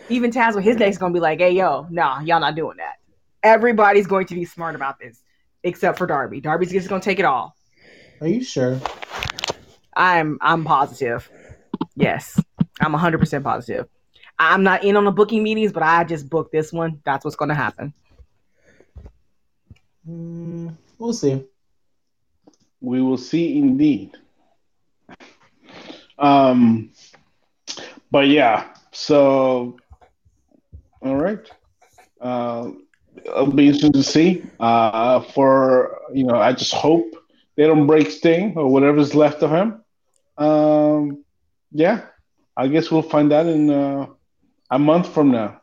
even 0.09 0.31
Taz 0.31 0.53
with 0.53 0.65
his 0.65 0.75
neck 0.75 0.89
is 0.89 0.97
going 0.97 1.13
to 1.13 1.17
be 1.17 1.21
like, 1.21 1.39
"Hey, 1.39 1.51
yo, 1.51 1.87
nah, 1.89 2.19
y'all 2.19 2.41
not 2.41 2.55
doing 2.55 2.75
that." 2.77 2.95
Everybody's 3.41 4.05
going 4.05 4.27
to 4.27 4.35
be 4.35 4.43
smart 4.43 4.75
about 4.75 4.99
this, 4.99 5.23
except 5.63 5.97
for 5.97 6.05
Darby. 6.05 6.41
Darby's 6.41 6.71
just 6.71 6.89
going 6.89 6.99
to 6.99 7.05
take 7.05 7.19
it 7.19 7.25
all. 7.25 7.55
Are 8.19 8.27
you 8.27 8.43
sure? 8.43 8.81
I'm 9.95 10.39
I'm 10.41 10.65
positive. 10.65 11.31
Yes, 11.95 12.37
I'm 12.81 12.91
100 12.91 13.17
percent 13.17 13.45
positive. 13.45 13.87
I'm 14.37 14.63
not 14.63 14.83
in 14.83 14.95
on 14.97 15.05
the 15.05 15.11
booking 15.11 15.43
meetings, 15.43 15.71
but 15.71 15.83
I 15.83 16.03
just 16.03 16.29
booked 16.29 16.51
this 16.51 16.73
one. 16.73 17.01
That's 17.05 17.23
what's 17.23 17.35
going 17.35 17.49
to 17.49 17.55
happen. 17.55 17.93
Mm, 20.07 20.75
we'll 20.97 21.13
see. 21.13 21.45
We 22.81 23.01
will 23.01 23.17
see 23.17 23.57
indeed. 23.57 24.11
Um, 26.17 26.91
but 28.11 28.27
yeah, 28.27 28.73
so 28.91 29.77
all 31.01 31.15
right. 31.15 31.49
Uh, 32.19 32.71
it'll 33.25 33.51
be 33.51 33.67
interesting 33.67 33.93
to 33.93 34.03
see. 34.03 34.43
Uh, 34.59 35.21
for 35.21 36.01
you 36.13 36.25
know, 36.25 36.35
I 36.35 36.53
just 36.53 36.73
hope 36.73 37.13
they 37.55 37.65
don't 37.65 37.87
break 37.87 38.09
Sting 38.09 38.53
or 38.57 38.67
whatever's 38.67 39.15
left 39.15 39.43
of 39.43 39.51
him. 39.51 39.83
Um, 40.37 41.23
yeah, 41.71 42.05
I 42.55 42.67
guess 42.67 42.91
we'll 42.91 43.01
find 43.01 43.31
out 43.33 43.45
in 43.45 43.69
uh, 43.69 44.07
a 44.73 44.79
month 44.79 45.13
from 45.13 45.29
now. 45.29 45.61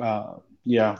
Uh, 0.00 0.36
yeah. 0.64 0.98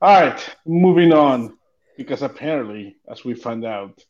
All 0.00 0.20
right, 0.20 0.56
moving 0.66 1.12
on, 1.12 1.58
because 1.98 2.22
apparently, 2.22 2.96
as 3.10 3.24
we 3.24 3.34
found 3.34 3.64
out 3.64 4.02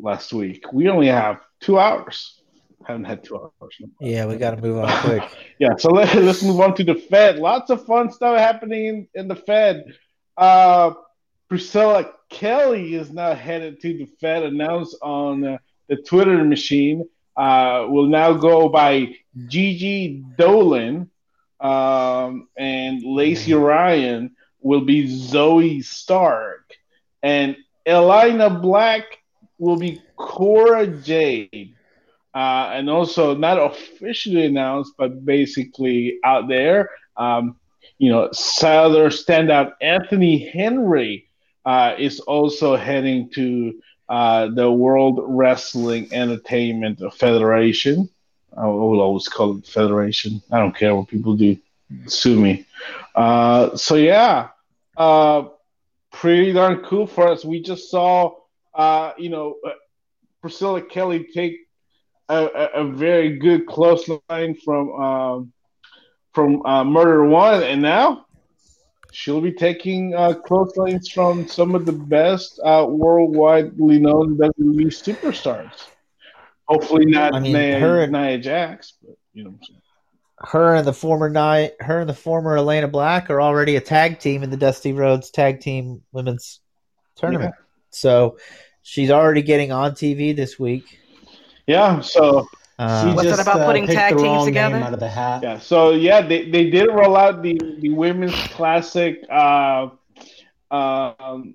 last 0.00 0.32
week, 0.32 0.72
we 0.72 0.88
only 0.88 1.08
have 1.08 1.40
two 1.60 1.78
hours. 1.78 2.40
Haven't 2.84 3.04
had 3.04 3.24
two 3.24 3.36
hours. 3.36 3.74
Yeah, 4.00 4.26
we 4.26 4.36
got 4.36 4.52
to 4.52 4.62
move 4.62 4.78
on 4.78 5.02
quick. 5.02 5.24
yeah, 5.58 5.74
so 5.76 5.90
let, 5.90 6.14
let's 6.14 6.44
move 6.44 6.60
on 6.60 6.74
to 6.76 6.84
the 6.84 6.94
Fed. 6.94 7.38
Lots 7.38 7.70
of 7.70 7.84
fun 7.84 8.12
stuff 8.12 8.38
happening 8.38 8.86
in, 8.86 9.08
in 9.14 9.28
the 9.28 9.36
Fed. 9.36 9.84
Uh, 10.36 10.92
Priscilla 11.48 12.12
Kelly 12.30 12.94
is 12.94 13.10
now 13.10 13.34
headed 13.34 13.80
to 13.80 13.98
the 13.98 14.06
Fed, 14.20 14.44
announced 14.44 14.96
on 15.02 15.44
uh, 15.44 15.58
the 15.88 15.96
Twitter 15.96 16.44
machine 16.44 17.08
uh, 17.36 17.86
will 17.88 18.06
now 18.06 18.32
go 18.32 18.68
by 18.68 19.14
Gigi 19.46 20.24
Dolan, 20.36 21.10
um, 21.60 22.48
and 22.56 23.02
Lacey 23.04 23.54
Ryan 23.54 24.34
will 24.60 24.82
be 24.82 25.08
Zoey 25.08 25.84
Stark, 25.84 26.72
and 27.22 27.56
Elayna 27.86 28.60
Black 28.60 29.04
will 29.58 29.76
be 29.76 30.00
Cora 30.16 30.86
Jade. 30.86 31.74
Uh, 32.34 32.70
and 32.74 32.90
also 32.90 33.34
not 33.34 33.58
officially 33.58 34.44
announced, 34.44 34.92
but 34.98 35.24
basically 35.24 36.18
out 36.22 36.48
there. 36.48 36.90
Um, 37.16 37.56
you 37.96 38.10
know, 38.10 38.28
Southern 38.32 39.10
standout 39.10 39.72
Anthony 39.80 40.46
Henry 40.50 41.28
uh, 41.64 41.94
is 41.98 42.20
also 42.20 42.76
heading 42.76 43.30
to 43.30 43.80
uh, 44.08 44.48
the 44.48 44.70
World 44.70 45.20
Wrestling 45.22 46.12
Entertainment 46.12 47.00
Federation. 47.14 48.08
I 48.56 48.66
will 48.66 49.00
always 49.00 49.28
call 49.28 49.58
it 49.58 49.66
Federation. 49.66 50.42
I 50.50 50.58
don't 50.58 50.76
care 50.76 50.94
what 50.94 51.08
people 51.08 51.36
do. 51.36 51.56
Sue 52.06 52.40
me. 52.40 52.66
Uh, 53.14 53.76
so 53.76 53.96
yeah, 53.96 54.48
uh, 54.96 55.44
pretty 56.12 56.52
darn 56.52 56.82
cool 56.82 57.06
for 57.06 57.28
us. 57.28 57.44
We 57.44 57.60
just 57.60 57.90
saw, 57.90 58.34
uh, 58.74 59.12
you 59.18 59.28
know, 59.28 59.56
uh, 59.64 59.70
Priscilla 60.40 60.82
Kelly 60.82 61.28
take 61.32 61.58
a, 62.28 62.70
a, 62.74 62.84
very 62.84 63.38
good 63.38 63.66
close 63.66 64.08
line 64.28 64.56
from 64.56 64.90
um, 64.92 65.52
from 66.32 66.64
uh, 66.66 66.84
Murder 66.84 67.24
One, 67.24 67.62
and 67.62 67.80
now 67.82 68.25
she'll 69.12 69.40
be 69.40 69.52
taking 69.52 70.14
uh, 70.14 70.34
clotheslines 70.34 71.08
from 71.10 71.46
some 71.48 71.74
of 71.74 71.86
the 71.86 71.92
best 71.92 72.60
uh, 72.64 72.84
worldwidely 72.84 74.00
known 74.00 74.36
WWE 74.36 74.86
superstars. 74.86 75.88
Hopefully 76.68 77.06
not 77.06 77.34
I 77.34 77.40
mean, 77.40 77.52
Nia, 77.52 77.78
her, 77.78 78.06
Nia 78.06 78.38
Jax, 78.38 78.94
but 79.02 79.16
you 79.32 79.44
know. 79.44 79.58
her 80.38 80.74
and 80.74 80.86
the 80.86 80.92
former 80.92 81.30
night, 81.30 81.74
her 81.80 82.00
and 82.00 82.08
the 82.08 82.14
former 82.14 82.56
Elena 82.56 82.88
Black 82.88 83.30
are 83.30 83.40
already 83.40 83.76
a 83.76 83.80
tag 83.80 84.18
team 84.18 84.42
in 84.42 84.50
the 84.50 84.56
Dusty 84.56 84.92
Rhodes 84.92 85.30
Tag 85.30 85.60
Team 85.60 86.02
Women's 86.12 86.60
Tournament. 87.14 87.54
Yeah. 87.56 87.64
So 87.90 88.38
she's 88.82 89.10
already 89.10 89.42
getting 89.42 89.70
on 89.70 89.92
TV 89.92 90.34
this 90.34 90.58
week. 90.58 90.98
Yeah. 91.66 92.00
So 92.00 92.48
uh, 92.78 93.12
What's 93.12 93.28
just, 93.28 93.40
it 93.40 93.42
about 93.42 93.60
uh, 93.60 93.66
putting 93.66 93.86
tag 93.86 94.16
teams 94.16 94.44
together? 94.44 94.76
Out 94.76 94.92
of 94.92 95.00
the 95.00 95.08
hat. 95.08 95.42
Yeah. 95.42 95.58
So 95.58 95.92
yeah, 95.92 96.20
they, 96.20 96.50
they 96.50 96.70
did 96.70 96.88
roll 96.88 97.16
out 97.16 97.42
the 97.42 97.58
the 97.80 97.90
women's 97.90 98.34
classic 98.48 99.24
uh, 99.30 99.88
um, 100.70 101.54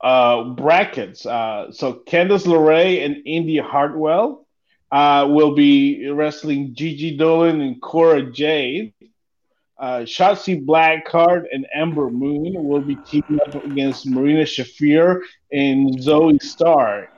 uh, 0.00 0.44
brackets. 0.44 1.26
Uh, 1.26 1.70
so 1.72 1.94
Candice 2.06 2.46
LeRae 2.46 3.04
and 3.04 3.22
Indi 3.26 3.58
Hartwell 3.58 4.46
uh, 4.90 5.26
will 5.28 5.54
be 5.54 6.08
wrestling 6.08 6.74
Gigi 6.74 7.16
Dolin 7.16 7.60
and 7.60 7.80
Cora 7.80 8.30
Jade. 8.30 8.92
Uh, 9.78 10.00
Shotzi 10.00 10.64
Blackheart 10.64 11.44
and 11.52 11.66
Ember 11.74 12.08
Moon 12.08 12.52
will 12.54 12.80
be 12.80 12.94
teaming 12.96 13.40
up 13.44 13.64
against 13.64 14.06
Marina 14.06 14.42
Shafir 14.42 15.22
and 15.50 15.98
Zoey 15.98 16.40
Stark. 16.40 17.10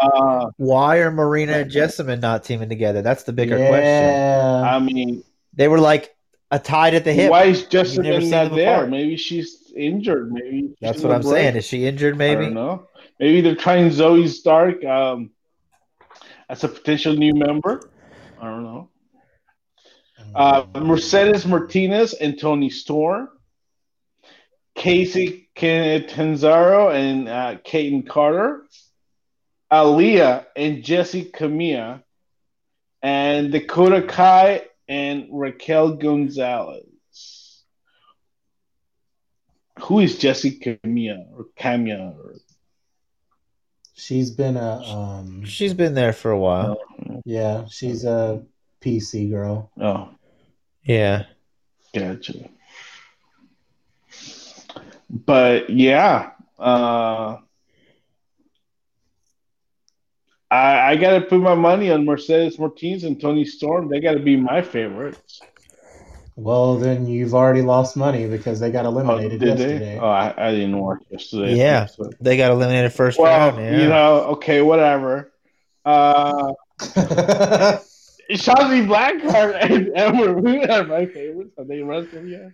Uh, 0.00 0.50
Why 0.56 0.98
are 0.98 1.10
Marina 1.10 1.52
and 1.52 1.70
Jessamyn 1.70 2.20
not 2.20 2.44
teaming 2.44 2.68
together? 2.68 3.02
That's 3.02 3.24
the 3.24 3.32
bigger 3.32 3.58
yeah. 3.58 3.68
question. 3.68 4.64
I 4.64 4.78
mean, 4.78 5.24
they 5.54 5.68
were 5.68 5.80
like 5.80 6.14
a 6.50 6.58
tied 6.58 6.94
at 6.94 7.04
the 7.04 7.12
hip. 7.12 7.30
Why 7.30 7.44
is 7.44 7.64
Jessamyn 7.64 8.30
not 8.30 8.54
there? 8.54 8.76
Apart. 8.76 8.90
Maybe 8.90 9.16
she's 9.16 9.72
injured. 9.76 10.32
Maybe 10.32 10.76
that's 10.80 11.02
what 11.02 11.12
I'm 11.12 11.22
break. 11.22 11.32
saying. 11.32 11.56
Is 11.56 11.64
she 11.64 11.86
injured? 11.86 12.16
Maybe. 12.16 12.42
I 12.42 12.44
don't 12.46 12.54
know. 12.54 12.88
Maybe 13.18 13.40
they're 13.40 13.54
trying 13.54 13.90
Zoey 13.90 14.28
Stark 14.28 14.84
um, 14.84 15.30
as 16.48 16.64
a 16.64 16.68
potential 16.68 17.14
new 17.14 17.34
member. 17.34 17.88
I 18.40 18.44
don't 18.44 18.64
know. 18.64 18.90
Uh, 20.34 20.66
Mercedes 20.80 21.46
Martinez 21.46 22.12
and 22.12 22.38
Toni 22.38 22.68
Storm. 22.68 23.28
Kacy 24.76 25.48
Catanzaro 25.54 26.90
and 26.90 27.28
uh, 27.28 27.56
Kayden 27.64 28.06
Carter. 28.06 28.66
Aliyah 29.70 30.46
and 30.54 30.82
Jessi 30.82 31.30
Kamea, 31.30 32.02
and 33.02 33.52
Dakota 33.52 34.02
Kai 34.02 34.62
and 34.88 35.28
Raquel 35.30 35.96
Gonzalez. 35.96 36.84
Who 39.80 40.00
is 40.00 40.18
Jessi 40.18 40.60
Kamea 40.62 41.26
or 41.32 41.46
Kamea? 41.58 42.16
Or... 42.16 42.36
She's 43.94 44.30
been 44.30 44.56
a. 44.56 44.80
Um, 44.82 45.44
she's 45.44 45.74
been 45.74 45.94
there 45.94 46.12
for 46.12 46.30
a 46.30 46.38
while. 46.38 46.78
Yeah, 47.24 47.66
she's 47.68 48.04
a 48.04 48.42
PC 48.80 49.30
girl. 49.30 49.70
Oh, 49.80 50.10
yeah, 50.82 51.24
gotcha. 51.94 52.48
But 55.10 55.70
yeah, 55.70 56.30
uh, 56.58 57.38
I, 60.50 60.92
I 60.92 60.96
got 60.96 61.18
to 61.18 61.20
put 61.22 61.40
my 61.40 61.54
money 61.54 61.90
on 61.90 62.04
Mercedes 62.04 62.58
Martinez 62.58 63.04
and 63.04 63.20
Toni 63.20 63.44
Storm. 63.44 63.88
They 63.88 64.00
got 64.00 64.12
to 64.12 64.20
be 64.20 64.36
my 64.36 64.62
favorites. 64.62 65.40
Well, 66.36 66.76
then 66.76 67.06
you've 67.06 67.34
already 67.34 67.62
lost 67.62 67.96
money 67.96 68.28
because 68.28 68.60
they 68.60 68.70
got 68.70 68.84
eliminated 68.84 69.42
oh, 69.42 69.46
yesterday. 69.46 69.78
They? 69.78 69.98
Oh, 69.98 70.06
I, 70.06 70.34
I, 70.36 70.50
didn't 70.52 70.78
watch 70.78 71.02
yesterday. 71.08 71.54
Yeah, 71.56 71.86
so. 71.86 72.10
they 72.20 72.36
got 72.36 72.50
eliminated 72.50 72.92
first 72.92 73.18
well, 73.18 73.52
round. 73.52 73.56
Yeah. 73.64 73.80
You 73.80 73.88
know, 73.88 74.24
okay, 74.32 74.60
whatever. 74.60 75.32
Uh, 75.84 76.52
Shotzi 78.30 78.86
Blackheart 78.86 79.62
and 79.62 79.96
Ember 79.96 80.40
Moon 80.40 80.70
are 80.70 80.84
my 80.84 81.06
favorites. 81.06 81.54
Are 81.58 81.64
they 81.64 81.80
wrestling 81.80 82.28
yet? 82.28 82.50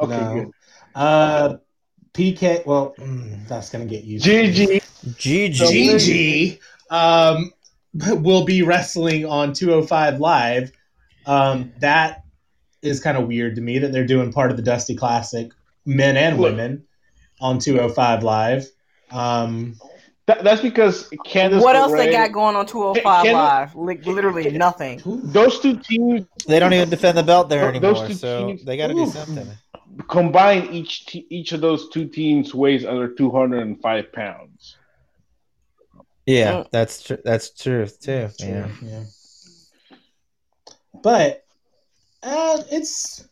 Okay, 0.00 0.20
no. 0.20 0.34
good. 0.34 0.50
Uh, 0.96 1.56
PK, 2.16 2.64
well, 2.64 2.94
mm, 2.98 3.46
that's 3.46 3.70
going 3.70 3.86
to 3.86 3.94
get 3.94 4.04
you. 4.04 4.18
GG. 4.18 4.82
GG. 5.06 6.58
um, 6.90 7.52
will 8.22 8.44
be 8.44 8.62
wrestling 8.62 9.26
on 9.26 9.52
205 9.52 10.18
Live. 10.18 10.72
Um, 11.26 11.72
that 11.80 12.24
is 12.82 13.00
kind 13.00 13.18
of 13.18 13.26
weird 13.26 13.56
to 13.56 13.60
me 13.60 13.78
that 13.78 13.92
they're 13.92 14.06
doing 14.06 14.32
part 14.32 14.50
of 14.50 14.56
the 14.56 14.62
Dusty 14.62 14.94
Classic, 14.94 15.52
men 15.84 16.16
and 16.16 16.38
women, 16.38 16.84
on 17.40 17.58
205 17.58 18.22
Live. 18.22 18.66
Um, 19.10 19.76
that, 20.26 20.42
that's 20.42 20.60
because 20.60 21.08
Candice. 21.26 21.62
What 21.62 21.76
else 21.76 21.92
they 21.92 22.10
got 22.10 22.32
going 22.32 22.56
on 22.56 22.66
205 22.66 23.32
Live? 23.32 23.74
Like 23.76 24.04
literally 24.06 24.50
nothing. 24.50 25.00
Those 25.04 25.60
two 25.60 25.76
teams. 25.76 26.26
They 26.46 26.58
don't 26.58 26.72
even 26.72 26.90
defend 26.90 27.16
the 27.18 27.22
belt 27.22 27.48
there 27.48 27.68
anymore, 27.68 28.10
so 28.10 28.48
teams, 28.48 28.64
they 28.64 28.76
got 28.76 28.88
to 28.88 28.94
do 28.94 29.06
something 29.06 29.46
combined, 30.08 30.72
each 30.72 31.06
te- 31.06 31.26
each 31.30 31.52
of 31.52 31.60
those 31.60 31.88
two 31.88 32.06
teams 32.06 32.54
weighs 32.54 32.84
under 32.84 33.08
205 33.08 34.12
pounds. 34.12 34.76
Yeah, 36.26 36.64
that's 36.72 37.02
true. 37.02 37.18
That's 37.24 37.50
true 37.50 37.86
too. 37.86 38.28
True. 38.38 38.48
Yeah. 38.48 38.68
yeah. 38.82 39.04
But 41.02 41.44
uh, 42.22 42.62
it's 42.70 43.28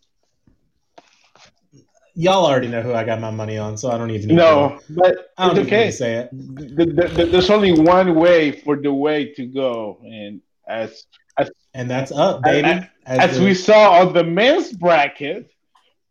y'all 2.14 2.46
already 2.46 2.68
know 2.68 2.82
who 2.82 2.94
I 2.94 3.04
got 3.04 3.20
my 3.20 3.30
money 3.30 3.58
on, 3.58 3.76
so 3.76 3.90
I 3.90 3.98
don't 3.98 4.10
even 4.10 4.34
know. 4.34 4.68
No, 4.68 4.80
but 4.90 5.32
I 5.36 5.48
don't 5.48 5.58
it's 5.58 5.66
okay. 5.66 5.90
say 5.90 6.14
it. 6.14 6.28
The, 6.32 6.86
the, 6.86 7.08
the, 7.08 7.26
there's 7.26 7.50
only 7.50 7.72
one 7.72 8.14
way 8.14 8.52
for 8.52 8.76
the 8.76 8.92
way 8.92 9.32
to 9.34 9.46
go, 9.46 10.00
and 10.04 10.40
as, 10.68 11.04
as 11.36 11.50
and 11.74 11.90
that's 11.90 12.12
up, 12.12 12.42
baby. 12.42 12.68
As, 12.68 12.84
as, 13.06 13.30
as 13.32 13.40
we 13.40 13.54
saw 13.54 14.00
on 14.00 14.12
the 14.12 14.24
men's 14.24 14.72
bracket, 14.72 15.50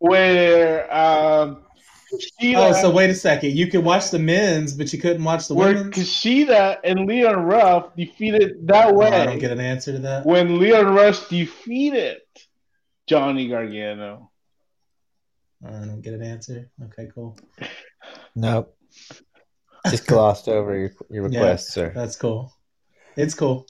where 0.08 0.94
um, 0.94 1.64
oh, 2.42 2.72
so 2.72 2.90
wait 2.90 3.10
a 3.10 3.14
second. 3.14 3.52
You 3.52 3.68
could 3.68 3.84
watch 3.84 4.10
the 4.10 4.18
men's, 4.18 4.74
but 4.74 4.92
you 4.92 4.98
couldn't 5.00 5.24
watch 5.24 5.48
the 5.48 5.54
where 5.54 5.74
women's. 5.74 5.96
Kushida 5.96 6.78
and 6.84 7.06
Leon 7.06 7.36
Ruff 7.36 7.94
defeated 7.96 8.66
that 8.66 8.94
way. 8.94 9.08
Oh, 9.08 9.22
I 9.22 9.26
don't 9.26 9.38
get 9.38 9.50
an 9.50 9.60
answer 9.60 9.92
to 9.92 9.98
that. 10.00 10.26
When 10.26 10.58
Leon 10.58 10.94
Ruff 10.94 11.28
defeated 11.28 12.18
Johnny 13.06 13.48
Gargano. 13.48 14.30
I 15.66 15.70
don't 15.70 16.02
get 16.02 16.14
an 16.14 16.22
answer. 16.22 16.70
Okay, 16.84 17.08
cool. 17.14 17.38
Nope. 18.34 18.76
Just 19.88 20.06
glossed 20.06 20.48
over 20.48 20.76
your, 20.76 20.92
your 21.10 21.24
request, 21.24 21.68
yeah, 21.68 21.74
sir. 21.74 21.92
That's 21.94 22.16
cool. 22.16 22.52
It's 23.16 23.34
cool. 23.34 23.66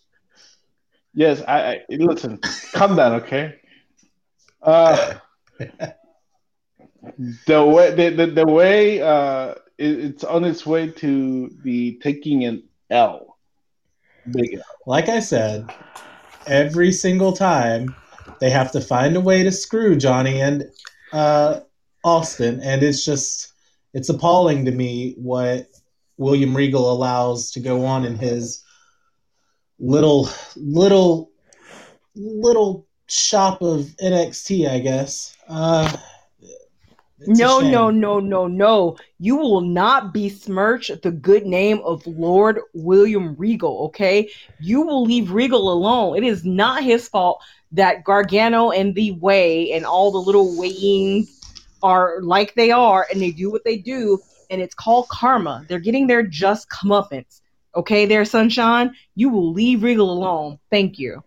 Yes, 1.13 1.43
I, 1.47 1.75
I 1.75 1.83
listen. 1.91 2.39
calm 2.73 2.97
down, 2.97 3.15
okay? 3.23 3.61
Uh 4.61 5.15
the 7.47 7.65
way 7.65 7.95
the, 7.95 8.11
the, 8.11 8.27
the 8.27 8.47
way 8.47 9.01
uh 9.01 9.55
it, 9.79 9.99
it's 9.99 10.25
on 10.25 10.45
its 10.45 10.65
way 10.65 10.91
to 10.91 11.51
the 11.63 11.99
taking 12.03 12.45
an 12.45 12.63
L. 12.91 13.39
Big 14.31 14.55
L. 14.55 14.63
Like 14.87 15.09
I 15.09 15.21
said, 15.21 15.73
every 16.47 16.93
single 16.93 17.33
time 17.33 17.95
they 18.41 18.51
have 18.51 18.73
to 18.73 18.81
find 18.81 19.17
a 19.17 19.21
way 19.21 19.43
to 19.43 19.53
screw 19.53 19.97
Johnny 19.97 20.41
and 20.41 20.65
uh, 21.13 21.61
Austin, 22.05 22.61
and 22.63 22.83
it's 22.83 23.05
just 23.05 23.53
it's 23.93 24.09
appalling 24.09 24.65
to 24.65 24.73
me 24.73 25.15
what 25.17 25.69
William 26.17 26.57
Regal 26.57 26.91
allows 26.91 27.51
to 27.53 27.61
go 27.61 27.85
on 27.85 28.05
in 28.05 28.17
his 28.17 28.63
little 29.79 30.29
little 30.57 31.31
little 32.15 32.87
shop 33.09 33.63
of 33.63 33.81
NXT, 34.03 34.69
I 34.69 34.79
guess. 34.81 35.37
Uh, 35.49 35.97
no, 37.19 37.61
no, 37.61 37.91
no, 37.91 38.21
no, 38.21 38.47
no. 38.47 38.97
You 39.19 39.37
will 39.37 39.61
not 39.61 40.13
besmirch 40.13 40.91
the 41.03 41.11
good 41.11 41.47
name 41.47 41.81
of 41.85 42.07
Lord 42.07 42.61
William 42.75 43.35
Regal, 43.37 43.87
okay? 43.87 44.31
You 44.61 44.83
will 44.83 45.05
leave 45.05 45.31
Regal 45.31 45.73
alone. 45.73 46.17
It 46.17 46.25
is 46.25 46.45
not 46.45 46.83
his 46.83 47.09
fault 47.09 47.43
that 47.73 48.05
Gargano 48.05 48.71
and 48.71 48.95
the 48.95 49.13
Way 49.13 49.73
and 49.73 49.85
all 49.85 50.11
the 50.11 50.19
little 50.19 50.59
weighings 50.59 51.41
are 51.83 52.21
like 52.23 52.55
they 52.55 52.71
are 52.71 53.07
and 53.13 53.21
they 53.21 53.31
do 53.31 53.51
what 53.51 53.65
they 53.65 53.77
do, 53.77 54.19
and 54.51 54.61
it's 54.61 54.75
called 54.75 55.09
karma. 55.09 55.65
They're 55.69 55.79
getting 55.79 56.07
their 56.07 56.23
just 56.23 56.69
comeuppance. 56.69 57.41
Okay, 57.77 58.07
there, 58.07 58.25
sunshine. 58.25 58.95
You 59.15 59.29
will 59.29 59.53
leave 59.53 59.83
Regal 59.83 60.11
alone. 60.11 60.59
Thank 60.71 60.99
you. 60.99 61.23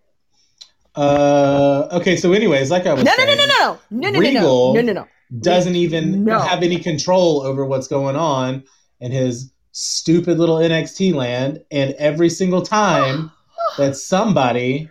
Uh, 0.95 1.87
okay. 1.91 2.15
So, 2.15 2.33
anyways, 2.33 2.71
like 2.71 2.87
I 2.87 2.93
was 2.93 3.03
no, 3.03 3.11
saying, 3.15 3.37
no, 3.37 3.45
no, 3.45 3.45
no, 3.45 3.79
no, 3.91 4.09
no, 4.09 4.19
Regal 4.19 4.73
no, 4.73 4.81
no, 4.81 4.93
no, 4.93 4.93
no, 5.01 5.07
doesn't 5.39 5.75
even 5.75 6.23
no. 6.23 6.39
have 6.39 6.63
any 6.63 6.79
control 6.79 7.41
over 7.41 7.65
what's 7.65 7.87
going 7.87 8.15
on 8.15 8.63
in 8.99 9.11
his 9.11 9.51
stupid 9.71 10.39
little 10.39 10.57
NXT 10.57 11.13
land. 11.13 11.63
And 11.71 11.93
every 11.93 12.29
single 12.29 12.61
time 12.61 13.31
that 13.77 13.95
somebody, 13.95 14.89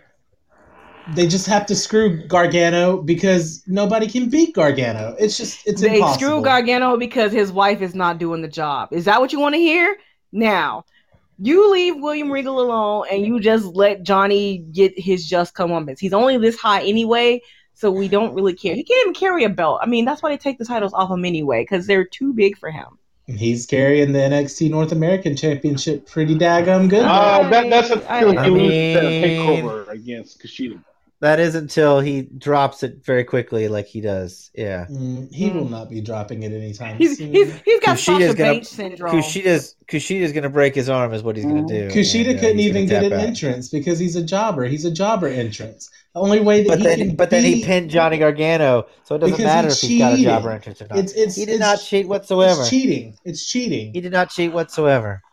they 1.13 1.27
just 1.27 1.47
have 1.47 1.65
to 1.67 1.75
screw 1.75 2.25
Gargano 2.27 3.01
because 3.01 3.63
nobody 3.67 4.07
can 4.07 4.29
beat 4.29 4.53
Gargano. 4.55 5.15
It's 5.19 5.37
just 5.37 5.65
it's 5.67 5.81
they 5.81 5.95
impossible. 5.95 6.27
screw 6.27 6.41
Gargano 6.41 6.97
because 6.97 7.31
his 7.31 7.51
wife 7.51 7.81
is 7.81 7.95
not 7.95 8.17
doing 8.17 8.41
the 8.41 8.47
job. 8.47 8.89
Is 8.91 9.05
that 9.05 9.19
what 9.19 9.31
you 9.31 9.39
want 9.39 9.55
to 9.55 9.59
hear? 9.59 9.97
Now, 10.31 10.85
you 11.39 11.71
leave 11.71 11.95
William 11.97 12.31
Regal 12.31 12.59
alone 12.59 13.05
and 13.11 13.25
you 13.25 13.39
just 13.39 13.65
let 13.65 14.03
Johnny 14.03 14.57
get 14.57 14.99
his 14.99 15.27
just 15.27 15.53
comeuppance. 15.53 15.99
He's 15.99 16.13
only 16.13 16.37
this 16.37 16.57
high 16.57 16.83
anyway, 16.83 17.41
so 17.77 17.91
we 17.91 18.07
don't 18.07 18.33
really 18.33 18.55
care. 18.55 18.73
He 18.73 18.83
can't 18.83 19.01
even 19.01 19.13
carry 19.13 19.43
a 19.43 19.49
belt. 19.49 19.79
I 19.83 19.85
mean, 19.85 20.03
that's 20.03 20.23
why 20.23 20.31
they 20.31 20.37
take 20.37 20.57
the 20.57 20.65
titles 20.65 20.93
off 20.93 21.11
him 21.11 21.23
anyway, 21.23 21.61
because 21.61 21.85
they're 21.85 22.05
too 22.05 22.33
big 22.33 22.57
for 22.57 22.71
him. 22.71 22.97
He's 23.27 23.67
carrying 23.67 24.13
the 24.13 24.19
NXT 24.19 24.71
North 24.71 24.91
American 24.91 25.35
Championship 25.35 26.09
pretty 26.09 26.35
daggum 26.35 26.89
good. 26.89 27.03
Uh, 27.03 27.47
that, 27.49 27.69
that's 27.69 27.91
a 27.91 28.11
I, 28.11 28.21
I 28.21 28.49
mean, 28.49 28.71
takeover 28.71 29.87
against 29.89 30.41
Kushida. 30.41 30.83
That 31.19 31.39
is 31.39 31.55
until 31.55 31.99
he 31.99 32.21
drops 32.21 32.83
it 32.83 33.03
very 33.03 33.23
quickly, 33.23 33.69
like 33.69 33.87
he 33.87 34.01
does. 34.01 34.51
Yeah, 34.53 34.85
mm, 34.85 35.33
he 35.33 35.49
mm. 35.49 35.55
will 35.55 35.69
not 35.69 35.89
be 35.89 35.99
dropping 35.99 36.43
it 36.43 36.51
anytime 36.51 36.97
he's, 36.97 37.17
soon. 37.17 37.33
He's, 37.33 37.59
he's 37.61 37.79
got 37.79 37.97
Kushida's 37.97 38.35
gonna, 38.35 38.63
syndrome. 38.63 39.15
Kushida's 39.15 39.75
Kushida's 39.87 40.31
gonna 40.31 40.51
break 40.51 40.75
his 40.75 40.89
arm, 40.89 41.13
is 41.13 41.23
what 41.23 41.35
he's 41.35 41.45
gonna 41.45 41.65
do. 41.65 41.89
Kushida 41.89 42.29
and, 42.29 42.37
uh, 42.37 42.41
couldn't 42.41 42.59
even 42.59 42.85
get 42.85 43.03
an 43.03 43.13
out. 43.13 43.19
entrance 43.19 43.69
because 43.69 43.97
he's 43.97 44.15
a 44.15 44.21
jobber. 44.21 44.65
He's 44.65 44.85
a 44.85 44.91
jobber 44.91 45.27
entrance. 45.27 45.89
The 46.13 46.19
only 46.19 46.39
way 46.39 46.61
that 46.61 46.69
but 46.69 46.77
he 46.77 46.83
then, 46.83 46.97
can 46.99 47.15
but 47.15 47.31
then 47.31 47.43
he 47.43 47.63
pinned 47.63 47.89
Johnny 47.89 48.19
Gargano, 48.19 48.85
so 49.03 49.15
it 49.15 49.19
doesn't 49.19 49.43
matter 49.43 49.69
if 49.69 49.79
he's 49.79 49.99
got 49.99 50.13
a 50.13 50.23
jobber 50.23 50.51
entrance 50.51 50.83
or 50.83 50.87
not. 50.87 50.99
It's, 50.99 51.13
it's, 51.13 51.35
he 51.35 51.45
did 51.45 51.59
not 51.59 51.79
cheat 51.81 52.07
whatsoever. 52.07 52.61
It's 52.61 52.69
cheating. 52.69 53.17
It's 53.25 53.43
cheating. 53.43 53.91
He 53.91 54.01
did 54.01 54.11
not 54.11 54.29
cheat 54.29 54.53
whatsoever. 54.53 55.23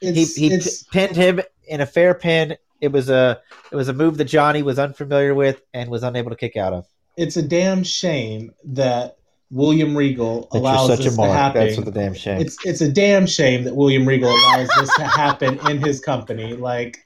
It's, 0.00 0.36
he 0.36 0.48
he 0.48 0.60
pinned 0.92 1.16
him 1.16 1.40
in 1.66 1.80
a 1.80 1.86
fair 1.86 2.14
pin 2.14 2.56
it 2.80 2.92
was 2.92 3.10
a 3.10 3.40
it 3.72 3.76
was 3.76 3.88
a 3.88 3.92
move 3.92 4.16
that 4.18 4.24
Johnny 4.24 4.62
was 4.62 4.78
unfamiliar 4.78 5.34
with 5.34 5.60
and 5.74 5.90
was 5.90 6.02
unable 6.02 6.30
to 6.30 6.36
kick 6.36 6.56
out 6.56 6.72
of. 6.72 6.86
It's 7.16 7.36
a 7.36 7.42
damn 7.42 7.82
shame 7.82 8.52
that 8.64 9.18
William 9.50 9.96
Regal 9.96 10.48
that 10.52 10.58
allows 10.58 10.98
this 10.98 11.16
to 11.16 11.22
happen. 11.22 11.66
That's 11.66 11.76
what 11.76 11.86
the 11.86 11.92
damn 11.92 12.14
shame. 12.14 12.40
It's 12.40 12.56
it's 12.64 12.80
a 12.80 12.90
damn 12.90 13.26
shame 13.26 13.64
that 13.64 13.74
William 13.74 14.06
Regal 14.06 14.30
allows 14.30 14.68
this 14.78 14.94
to 14.96 15.04
happen 15.04 15.58
in 15.68 15.78
his 15.78 16.00
company. 16.00 16.54
Like, 16.54 16.98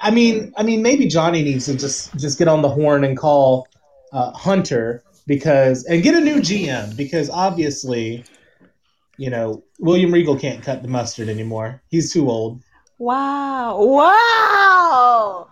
I 0.00 0.10
mean, 0.10 0.52
I 0.56 0.62
mean, 0.62 0.82
maybe 0.82 1.06
Johnny 1.08 1.42
needs 1.42 1.66
to 1.66 1.76
just 1.76 2.16
just 2.16 2.38
get 2.38 2.48
on 2.48 2.62
the 2.62 2.68
horn 2.68 3.04
and 3.04 3.16
call 3.16 3.66
uh, 4.12 4.30
Hunter 4.32 5.02
because 5.26 5.84
and 5.84 6.02
get 6.02 6.14
a 6.14 6.20
new 6.20 6.36
GM 6.36 6.96
because 6.96 7.28
obviously, 7.28 8.24
you 9.16 9.30
know, 9.30 9.64
William 9.80 10.12
Regal 10.12 10.38
can't 10.38 10.62
cut 10.62 10.82
the 10.82 10.88
mustard 10.88 11.28
anymore. 11.28 11.82
He's 11.88 12.12
too 12.12 12.30
old. 12.30 12.62
Wow. 13.02 13.82
Wow. 13.82 15.48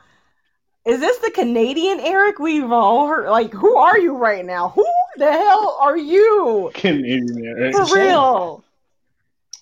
Is 0.86 1.00
this 1.00 1.18
the 1.18 1.32
Canadian 1.32 1.98
Eric 1.98 2.38
we've 2.38 2.70
all 2.70 3.08
heard? 3.08 3.28
Like, 3.28 3.52
who 3.52 3.76
are 3.76 3.98
you 3.98 4.16
right 4.16 4.44
now? 4.44 4.68
Who 4.68 4.86
the 5.16 5.32
hell 5.32 5.76
are 5.80 5.96
you? 5.96 6.70
Canadian 6.74 7.44
Eric. 7.44 7.74
For 7.74 7.92
real. 7.92 8.62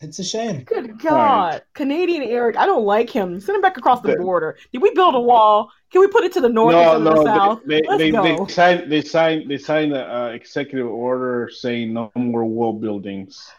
It's 0.03 0.18
a 0.18 0.24
shame. 0.24 0.64
Good 0.64 1.01
God. 1.01 1.55
Right. 1.55 1.62
Canadian 1.72 2.24
Eric. 2.24 2.59
I 2.59 2.66
don't 2.66 2.84
like 2.84 3.09
him. 3.09 3.41
Send 3.41 3.57
him 3.57 3.62
back 3.62 3.78
across 3.78 4.03
the 4.03 4.16
border. 4.16 4.59
Did 4.70 4.82
we 4.82 4.91
build 4.91 5.14
a 5.14 5.20
wall? 5.20 5.70
Can 5.91 6.03
we 6.03 6.09
put 6.09 6.24
it 6.24 6.34
to 6.34 6.43
the 6.43 6.49
north 6.51 6.74
no, 6.74 6.99
no, 6.99 7.14
the 7.14 7.24
south? 7.24 7.62
They, 7.64 7.80
Let's 7.89 7.99
they, 8.01 8.11
go. 8.11 8.22
they 8.22 8.53
signed 8.53 8.93
they 8.93 9.01
signed 9.01 9.51
they 9.51 9.57
signed 9.57 9.95
an 9.95 10.11
uh, 10.11 10.26
executive 10.34 10.86
order 10.86 11.49
saying 11.51 11.95
no 11.95 12.12
more 12.14 12.45
wall 12.45 12.74
buildings. 12.74 13.51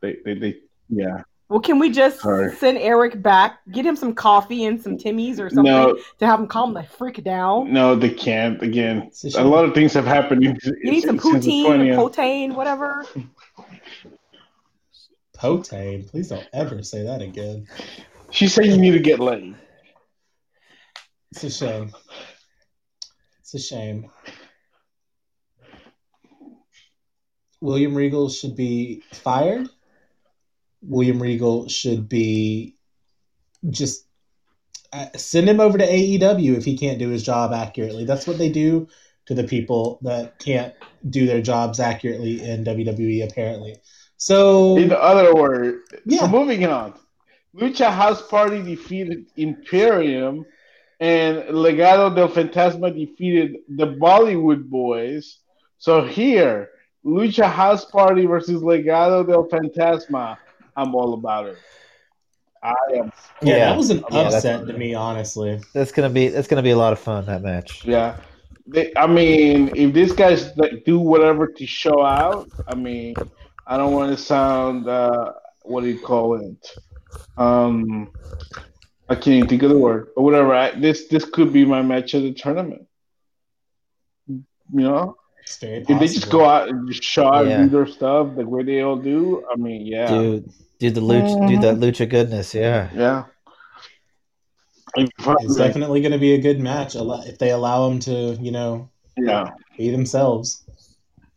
They 0.00 0.16
they, 0.24 0.34
they 0.34 0.56
yeah. 0.88 1.22
Well, 1.48 1.60
can 1.60 1.78
we 1.78 1.90
just 1.90 2.20
send 2.20 2.78
Eric 2.78 3.22
back, 3.22 3.60
get 3.70 3.86
him 3.86 3.94
some 3.94 4.14
coffee 4.14 4.64
and 4.64 4.82
some 4.82 4.98
Timmy's 4.98 5.38
or 5.38 5.48
something 5.48 5.72
no, 5.72 5.96
to 6.18 6.26
have 6.26 6.40
him 6.40 6.48
calm 6.48 6.74
the 6.74 6.82
freak 6.82 7.22
down? 7.22 7.72
No, 7.72 7.94
they 7.94 8.10
can't. 8.10 8.60
Again, 8.62 9.12
a, 9.36 9.42
a 9.42 9.44
lot 9.44 9.64
of 9.64 9.72
things 9.72 9.92
have 9.92 10.06
happened. 10.06 10.42
You 10.42 10.56
need 10.82 11.02
some 11.02 11.18
poutine, 11.18 11.92
or 11.92 11.96
potane, 11.96 12.54
whatever. 12.54 13.04
Potane, 15.34 16.08
please 16.08 16.28
don't 16.28 16.48
ever 16.52 16.82
say 16.82 17.04
that 17.04 17.22
again. 17.22 17.68
She 18.30 18.48
said 18.48 18.66
you 18.66 18.76
need 18.76 18.92
to 18.92 18.98
get 18.98 19.20
laid. 19.20 19.54
It's 21.30 21.44
a 21.44 21.50
shame. 21.50 21.94
It's 23.40 23.54
a 23.54 23.60
shame. 23.60 24.10
William 27.60 27.94
Regal 27.94 28.30
should 28.30 28.56
be 28.56 29.02
fired 29.12 29.68
William 30.88 31.20
Regal 31.20 31.68
should 31.68 32.08
be 32.08 32.76
just 33.70 34.06
uh, 34.92 35.06
send 35.16 35.48
him 35.48 35.60
over 35.60 35.78
to 35.78 35.86
AEW 35.86 36.56
if 36.56 36.64
he 36.64 36.78
can't 36.78 36.98
do 36.98 37.08
his 37.08 37.22
job 37.22 37.52
accurately. 37.52 38.04
That's 38.04 38.26
what 38.26 38.38
they 38.38 38.48
do 38.48 38.88
to 39.26 39.34
the 39.34 39.44
people 39.44 39.98
that 40.02 40.38
can't 40.38 40.74
do 41.10 41.26
their 41.26 41.42
jobs 41.42 41.80
accurately 41.80 42.42
in 42.42 42.64
WWE, 42.64 43.28
apparently. 43.28 43.76
So, 44.16 44.76
in 44.76 44.92
other 44.92 45.34
words, 45.34 45.78
yeah. 46.06 46.20
So 46.20 46.28
moving 46.28 46.64
on, 46.64 46.94
Lucha 47.54 47.90
House 47.90 48.26
Party 48.26 48.62
defeated 48.62 49.26
Imperium, 49.36 50.46
and 51.00 51.42
Legado 51.50 52.14
del 52.14 52.28
Fantasma 52.28 52.94
defeated 52.96 53.56
the 53.68 53.86
Bollywood 53.86 54.64
Boys. 54.64 55.40
So 55.78 56.04
here, 56.04 56.70
Lucha 57.04 57.50
House 57.50 57.84
Party 57.84 58.24
versus 58.26 58.62
Legado 58.62 59.26
del 59.26 59.48
Fantasma. 59.48 60.38
I'm 60.76 60.94
all 60.94 61.14
about 61.14 61.46
it. 61.46 61.58
I 62.62 62.74
am. 62.94 63.12
Yeah, 63.42 63.70
that 63.70 63.76
was 63.76 63.90
an 63.90 64.04
yeah, 64.10 64.18
upset 64.20 64.66
to 64.66 64.72
me, 64.72 64.94
honestly. 64.94 65.60
That's 65.72 65.92
gonna 65.92 66.10
be 66.10 66.28
that's 66.28 66.48
gonna 66.48 66.62
be 66.62 66.70
a 66.70 66.76
lot 66.76 66.92
of 66.92 66.98
fun 66.98 67.26
that 67.26 67.42
match. 67.42 67.84
Yeah, 67.84 68.16
they, 68.66 68.92
I 68.96 69.06
mean, 69.06 69.70
if 69.74 69.92
these 69.92 70.12
guys 70.12 70.56
like, 70.56 70.84
do 70.84 70.98
whatever 70.98 71.46
to 71.46 71.66
show 71.66 72.04
out, 72.04 72.48
I 72.66 72.74
mean, 72.74 73.14
I 73.66 73.76
don't 73.76 73.92
want 73.92 74.16
to 74.16 74.22
sound 74.22 74.88
uh, 74.88 75.32
what 75.62 75.82
do 75.82 75.88
you 75.88 76.00
call 76.00 76.34
it? 76.34 76.76
Um, 77.36 78.10
I 79.08 79.14
can't 79.14 79.28
even 79.28 79.48
think 79.48 79.62
of 79.62 79.70
the 79.70 79.78
word, 79.78 80.08
but 80.16 80.22
whatever. 80.22 80.54
I, 80.54 80.72
this 80.72 81.06
this 81.08 81.24
could 81.24 81.52
be 81.52 81.64
my 81.64 81.82
match 81.82 82.14
of 82.14 82.22
the 82.22 82.32
tournament. 82.32 82.86
You 84.28 84.82
know, 84.82 85.16
if 85.44 85.86
they 85.86 86.06
just 86.08 86.30
go 86.30 86.44
out 86.44 86.68
and 86.68 86.88
just 86.88 87.04
show 87.04 87.32
out 87.32 87.46
yeah. 87.46 87.60
and 87.60 87.70
do 87.70 87.76
their 87.76 87.86
stuff 87.86 88.34
the 88.34 88.44
way 88.44 88.64
they 88.64 88.80
all 88.80 88.96
do, 88.96 89.44
I 89.52 89.54
mean, 89.54 89.86
yeah, 89.86 90.08
dude 90.08 90.52
do 90.78 90.90
the 90.90 91.00
lucha, 91.00 91.48
do 91.48 91.58
that 91.60 91.76
lucha 91.76 92.08
goodness. 92.08 92.54
Yeah, 92.54 92.90
yeah. 92.94 93.24
It's 94.96 95.56
definitely 95.56 96.00
going 96.00 96.12
to 96.12 96.18
be 96.18 96.34
a 96.34 96.40
good 96.40 96.58
match 96.58 96.94
if 96.96 97.38
they 97.38 97.50
allow 97.50 97.88
them 97.88 97.98
to, 98.00 98.34
you 98.40 98.50
know, 98.50 98.88
yeah, 99.16 99.50
be 99.76 99.90
themselves. 99.90 100.64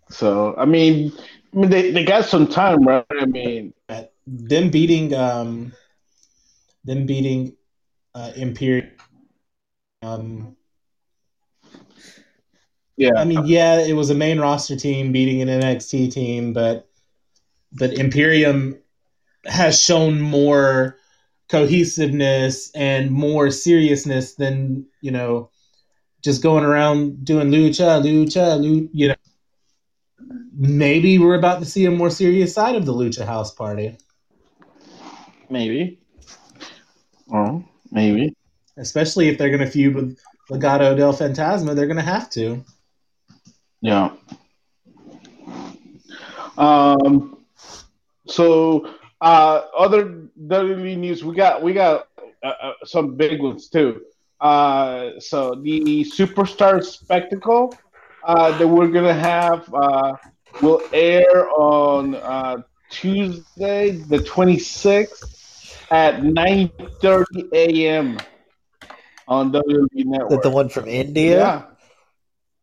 So 0.09 0.55
I 0.57 0.65
mean, 0.65 1.11
I 1.53 1.57
mean 1.57 1.69
they, 1.69 1.91
they 1.91 2.03
got 2.03 2.25
some 2.25 2.47
time, 2.47 2.83
right? 2.83 3.05
I 3.11 3.25
mean, 3.25 3.73
them 4.27 4.69
beating 4.69 5.13
um, 5.13 5.73
them 6.83 7.05
beating 7.05 7.55
uh, 8.15 8.31
Imperium. 8.35 8.91
Um, 10.01 10.55
yeah, 12.97 13.11
I 13.17 13.25
mean, 13.25 13.45
yeah, 13.45 13.79
it 13.79 13.93
was 13.93 14.09
a 14.09 14.15
main 14.15 14.39
roster 14.39 14.75
team 14.75 15.11
beating 15.11 15.41
an 15.41 15.47
NXT 15.47 16.11
team, 16.11 16.53
but 16.53 16.87
but 17.71 17.93
Imperium 17.93 18.77
has 19.45 19.81
shown 19.81 20.19
more 20.19 20.97
cohesiveness 21.49 22.71
and 22.75 23.11
more 23.11 23.49
seriousness 23.49 24.35
than 24.35 24.85
you 25.01 25.11
know 25.11 25.49
just 26.21 26.43
going 26.43 26.63
around 26.63 27.25
doing 27.25 27.49
lucha 27.49 28.01
lucha 28.01 28.59
lucha 28.59 28.89
you 28.93 29.07
know. 29.09 29.15
Maybe 30.53 31.17
we're 31.17 31.35
about 31.35 31.59
to 31.59 31.65
see 31.65 31.85
a 31.85 31.91
more 31.91 32.09
serious 32.09 32.53
side 32.53 32.75
of 32.75 32.85
the 32.85 32.93
lucha 32.93 33.25
house 33.25 33.53
party. 33.53 33.97
Maybe. 35.49 35.99
Or 37.27 37.63
maybe. 37.91 38.35
Especially 38.77 39.29
if 39.29 39.37
they're 39.37 39.49
going 39.49 39.61
to 39.61 39.71
feud 39.71 39.95
with 39.95 40.19
legado 40.51 40.97
del 40.97 41.13
fantasma 41.13 41.75
they're 41.75 41.87
going 41.87 41.97
to 41.97 42.03
have 42.03 42.29
to. 42.31 42.63
Yeah. 43.81 44.11
Um 46.57 47.37
so 48.27 48.93
uh, 49.21 49.61
other 49.77 50.05
WWE 50.47 50.97
news, 50.97 51.23
we 51.23 51.35
got 51.35 51.61
we 51.61 51.73
got 51.73 52.07
uh, 52.43 52.47
uh, 52.47 52.73
some 52.85 53.15
big 53.15 53.41
ones 53.41 53.69
too. 53.69 54.01
Uh, 54.39 55.19
so 55.19 55.55
the 55.55 56.05
Superstar 56.05 56.83
Spectacle 56.83 57.77
uh, 58.23 58.57
that 58.57 58.67
we're 58.67 58.87
gonna 58.87 59.13
have 59.13 59.73
uh, 59.73 60.13
will 60.61 60.81
air 60.93 61.49
on 61.49 62.15
uh, 62.15 62.57
Tuesday, 62.89 63.91
the 63.91 64.19
26th 64.19 65.87
at 65.91 66.21
9:30 66.23 67.49
a.m. 67.53 68.17
on 69.27 69.51
WWE 69.51 70.05
Network. 70.05 70.29
That 70.29 70.43
the 70.43 70.49
one 70.49 70.69
from 70.69 70.87
India? 70.87 71.37
Yeah. 71.37 71.65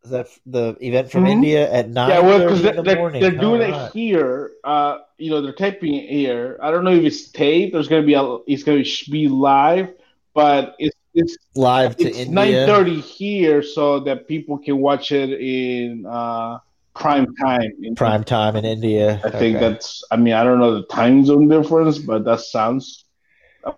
Is 0.06 0.12
that 0.12 0.28
the 0.46 0.76
event 0.80 1.10
from 1.10 1.24
mm-hmm. 1.24 1.32
India 1.32 1.72
at 1.72 1.88
nine? 1.88 2.10
Yeah, 2.10 2.20
well, 2.20 2.38
because 2.38 2.62
they're, 2.62 2.80
they're, 2.80 3.10
they're, 3.10 3.30
doing 3.32 3.62
it 3.62 3.72
right. 3.72 3.90
here. 3.90 4.52
Uh, 4.62 4.98
you 5.18 5.30
know, 5.30 5.42
they're 5.42 5.52
taping 5.52 5.96
it 5.96 6.08
here. 6.08 6.60
I 6.62 6.70
don't 6.70 6.84
know 6.84 6.92
if 6.92 7.02
it's 7.02 7.32
taped. 7.32 7.72
There's 7.72 7.88
gonna 7.88 8.06
be 8.06 8.14
a. 8.14 8.22
It's 8.46 8.62
gonna 8.62 8.84
be 9.10 9.26
live, 9.26 9.92
but 10.32 10.76
it's 10.78 10.96
it's 11.12 11.36
live 11.56 11.96
to 11.96 12.04
it's 12.04 12.30
nine 12.30 12.52
thirty 12.52 13.00
here, 13.00 13.64
so 13.64 13.98
that 14.00 14.28
people 14.28 14.58
can 14.58 14.78
watch 14.78 15.10
it 15.10 15.40
in 15.40 16.06
uh, 16.06 16.60
prime 16.94 17.34
time. 17.34 17.72
In 17.82 17.96
prime 17.96 18.22
time 18.22 18.54
in 18.54 18.64
India. 18.64 19.20
I 19.24 19.30
think 19.30 19.56
okay. 19.56 19.58
that's. 19.58 20.04
I 20.12 20.16
mean, 20.18 20.34
I 20.34 20.44
don't 20.44 20.60
know 20.60 20.76
the 20.76 20.86
time 20.86 21.24
zone 21.24 21.48
difference, 21.48 21.98
but 21.98 22.24
that 22.26 22.42
sounds 22.42 23.06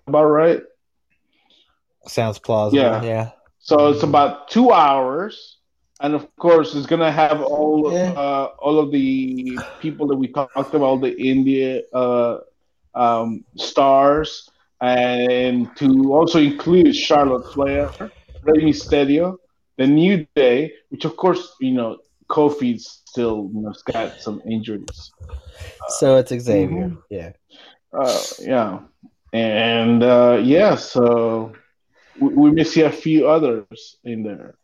about 0.07 0.27
right? 0.27 0.61
Sounds 2.07 2.39
plausible. 2.39 2.83
Yeah. 2.83 3.03
yeah. 3.03 3.31
So 3.61 3.89
it's 3.89 4.03
about 4.03 4.49
two 4.49 4.73
hours, 4.73 5.58
and 6.01 6.15
of 6.15 6.35
course, 6.37 6.75
it's 6.75 6.87
gonna 6.87 7.11
have 7.11 7.43
all 7.43 7.93
yeah. 7.93 8.13
uh, 8.13 8.53
all 8.59 8.79
of 8.79 8.93
the 8.93 9.59
people 9.81 10.07
that 10.09 10.17
we 10.17 10.29
talked 10.29 10.75
about, 10.75 11.01
the 11.01 11.17
India 11.21 11.83
uh, 11.93 12.39
um, 12.95 13.45
stars, 13.57 14.49
and 14.81 15.75
to 15.77 16.13
also 16.13 16.39
include 16.39 16.95
Charlotte 16.95 17.53
Flair, 17.53 17.91
Rey 18.43 18.63
Mysterio, 18.63 19.37
the 19.77 19.87
New 19.87 20.27
Day, 20.37 20.73
which 20.91 21.05
of 21.05 21.17
course 21.17 21.57
you 21.61 21.73
know 21.73 21.99
Kofi's 22.29 23.03
still 23.07 23.51
you 23.53 23.63
know, 23.63 23.75
got 23.93 24.21
some 24.21 24.41
injuries. 24.49 25.13
So 25.99 26.17
it's 26.17 26.31
Xavier, 26.31 26.91
mm-hmm. 26.91 26.97
yeah, 27.11 27.33
uh, 27.93 28.23
yeah, 28.41 28.81
and 29.33 30.03
uh, 30.05 30.41
yeah, 30.43 30.77
so 30.77 31.53
we, 32.21 32.29
we 32.29 32.51
may 32.53 32.65
see 32.65 32.83
a 32.83 32.93
few 32.93 33.29
others 33.29 33.97
in 34.05 34.23
there. 34.23 34.55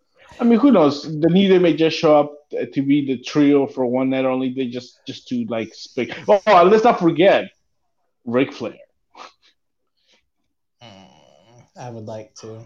I 0.40 0.44
mean, 0.44 0.58
who 0.58 0.72
knows? 0.72 1.02
The 1.02 1.28
New 1.28 1.48
Day 1.48 1.58
may 1.58 1.74
just 1.74 1.96
show 1.96 2.18
up 2.18 2.32
to 2.50 2.82
be 2.82 3.06
the 3.06 3.18
trio 3.22 3.66
for 3.66 3.86
one 3.86 4.10
night 4.10 4.24
only. 4.24 4.52
They 4.52 4.66
just 4.66 5.00
just 5.06 5.28
to 5.28 5.44
like 5.46 5.74
speak. 5.74 6.16
Oh, 6.28 6.40
let's 6.64 6.84
not 6.84 6.98
forget 6.98 7.50
Ric 8.24 8.52
Flair. 8.52 8.78
I 11.76 11.90
would 11.90 12.06
like 12.06 12.34
to. 12.36 12.64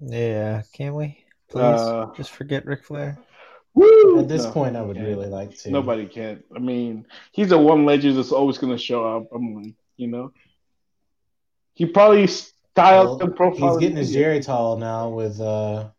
Yeah, 0.00 0.62
can 0.72 0.94
we? 0.94 1.24
Please 1.50 1.62
uh, 1.62 2.10
just 2.16 2.30
forget 2.30 2.66
Ric 2.66 2.84
Flair. 2.84 3.18
Woo! 3.74 4.18
At 4.18 4.28
this 4.28 4.44
no, 4.44 4.52
point, 4.52 4.76
I 4.76 4.82
would 4.82 4.96
really 4.96 5.28
like 5.28 5.56
to. 5.58 5.70
Nobody 5.70 6.06
can. 6.06 6.42
I 6.54 6.58
mean, 6.58 7.06
he's 7.32 7.50
the 7.50 7.58
one 7.58 7.84
legend 7.84 8.18
that's 8.18 8.32
always 8.32 8.58
going 8.58 8.72
to 8.72 8.82
show 8.82 9.16
up. 9.16 9.28
I'm 9.32 9.54
like, 9.54 9.74
you 9.96 10.08
know, 10.08 10.32
he 11.74 11.86
probably 11.86 12.26
styled 12.26 13.22
well, 13.22 13.30
profile. 13.30 13.72
He's 13.74 13.80
getting 13.80 13.96
his 13.96 14.12
Jerry 14.12 14.40
tall 14.40 14.76
now 14.76 15.10
with 15.10 15.40
uh, 15.40 15.90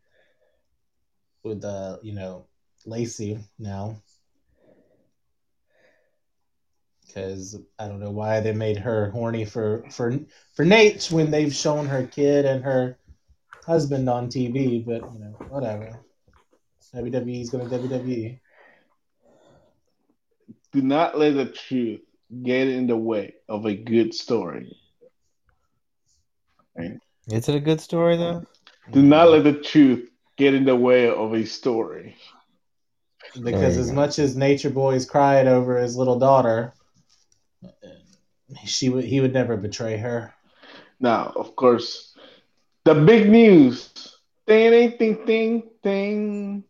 with 1.43 1.63
uh, 1.63 1.97
you 2.01 2.13
know, 2.13 2.45
Lacey 2.85 3.39
now. 3.57 4.01
Because 7.05 7.57
I 7.79 7.87
don't 7.87 7.99
know 7.99 8.11
why 8.11 8.39
they 8.39 8.53
made 8.53 8.77
her 8.77 9.09
horny 9.09 9.45
for 9.45 9.83
for 9.89 10.17
for 10.53 10.63
Nate 10.63 11.07
when 11.11 11.31
they've 11.31 11.53
shown 11.53 11.87
her 11.87 12.05
kid 12.05 12.45
and 12.45 12.63
her 12.63 12.97
husband 13.65 14.07
on 14.09 14.27
TV, 14.27 14.85
but 14.85 15.01
you 15.13 15.19
know, 15.19 15.35
whatever. 15.49 15.99
WWE's 16.93 17.49
gonna 17.49 17.65
WWE. 17.65 18.39
Do 20.71 20.81
not 20.81 21.17
let 21.17 21.35
the 21.35 21.45
truth 21.45 22.01
get 22.43 22.67
in 22.67 22.87
the 22.87 22.97
way 22.97 23.35
of 23.47 23.65
a 23.65 23.73
good 23.73 24.13
story. 24.13 24.75
Is 26.77 27.49
it 27.49 27.55
a 27.55 27.59
good 27.59 27.81
story 27.81 28.17
though? 28.17 28.43
Do 28.91 29.01
not 29.01 29.29
let 29.29 29.43
the 29.43 29.53
truth 29.53 30.09
get 30.39 30.55
in 30.55 30.63
the 30.63 30.75
way 30.75 31.09
of 31.09 31.33
a 31.33 31.45
story. 31.45 32.15
Because 33.43 33.77
as 33.77 33.89
go. 33.89 33.95
much 33.95 34.17
as 34.17 34.35
Nature 34.35 34.71
Boy's 34.71 35.05
cried 35.05 35.45
over 35.45 35.77
his 35.77 35.95
little 35.95 36.17
daughter, 36.17 36.73
she 38.65 38.89
would 38.89 39.03
he 39.03 39.21
would 39.21 39.33
never 39.33 39.55
betray 39.55 39.97
her. 39.97 40.33
Now, 40.99 41.31
of 41.35 41.55
course, 41.55 42.15
the 42.85 42.95
big 42.95 43.29
news. 43.29 43.93
Ding 44.47 44.97
ding 44.97 45.25
ding 45.25 45.69
ding. 45.83 46.63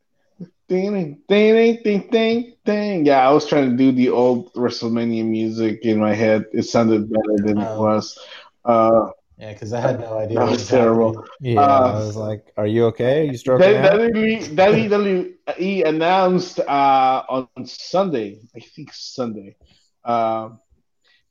Ding, 0.68 1.24
ding, 1.28 1.82
ding, 1.84 2.08
ding, 2.12 2.54
ding. 2.64 3.06
Yeah, 3.06 3.28
I 3.28 3.32
was 3.32 3.48
trying 3.48 3.72
to 3.72 3.76
do 3.76 3.92
the 3.92 4.10
old 4.10 4.54
WrestleMania 4.54 5.26
music 5.26 5.80
in 5.82 5.98
my 5.98 6.14
head. 6.14 6.46
It 6.54 6.62
sounded 6.62 7.10
better 7.10 7.38
than 7.38 7.58
it 7.58 7.68
oh. 7.68 7.82
was. 7.82 8.20
Uh, 8.64 9.10
yeah, 9.40 9.54
because 9.54 9.72
I 9.72 9.80
had 9.80 10.02
no 10.02 10.18
idea. 10.18 10.40
That 10.40 10.50
was 10.50 10.68
terrible. 10.68 11.26
Yeah, 11.40 11.62
uh, 11.62 11.92
I 11.92 11.94
was 11.94 12.16
like, 12.18 12.52
"Are 12.58 12.68
you 12.68 12.86
okay? 12.88 13.22
Are 13.22 13.32
you 13.32 13.38
stroking 13.38 13.68
WWE, 13.68 14.56
WWE 14.56 15.88
announced 15.88 16.60
uh, 16.60 17.24
on 17.30 17.48
Sunday, 17.66 18.42
I 18.54 18.60
think 18.60 18.92
Sunday, 18.94 19.56
uh, 20.04 20.50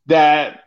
that 0.06 0.64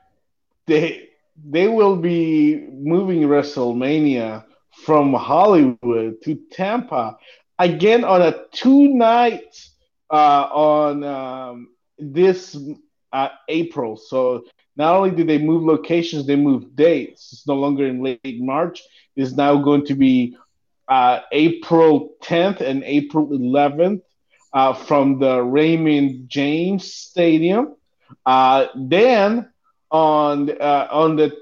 they 0.68 1.10
they 1.44 1.68
will 1.68 1.96
be 1.96 2.68
moving 2.72 3.22
WrestleMania 3.22 4.46
from 4.86 5.14
Hollywood 5.14 6.22
to 6.24 6.36
Tampa 6.52 7.18
again 7.58 8.04
on 8.04 8.22
a 8.22 8.46
two 8.52 8.90
night 8.90 9.56
uh, 10.12 10.48
on 10.52 11.04
um, 11.04 11.70
this 11.98 12.56
uh, 13.12 13.30
April. 13.48 13.98
So 13.98 14.44
not 14.76 14.96
only 14.96 15.12
did 15.12 15.28
they 15.28 15.38
move 15.38 15.64
locations, 15.64 16.26
they 16.26 16.36
moved 16.36 16.76
dates. 16.76 17.34
It's 17.34 17.48
no 17.48 17.56
longer 17.56 17.86
in 17.86 18.02
late 18.02 18.42
March. 18.42 18.82
It's 19.16 19.34
now 19.34 19.58
going 19.58 19.86
to 19.88 19.96
be 19.96 20.38
uh, 20.88 21.22
April 21.32 22.16
10th 22.24 22.62
and 22.62 22.84
April 22.84 23.28
11th 23.28 24.02
uh, 24.54 24.74
from 24.74 25.20
the 25.20 25.42
Raymond 25.42 26.30
James 26.30 26.94
Stadium. 26.94 27.76
Uh, 28.26 28.68
then 28.76 29.52
on 29.90 30.50
uh, 30.50 30.88
on 30.92 31.16
the 31.16 31.36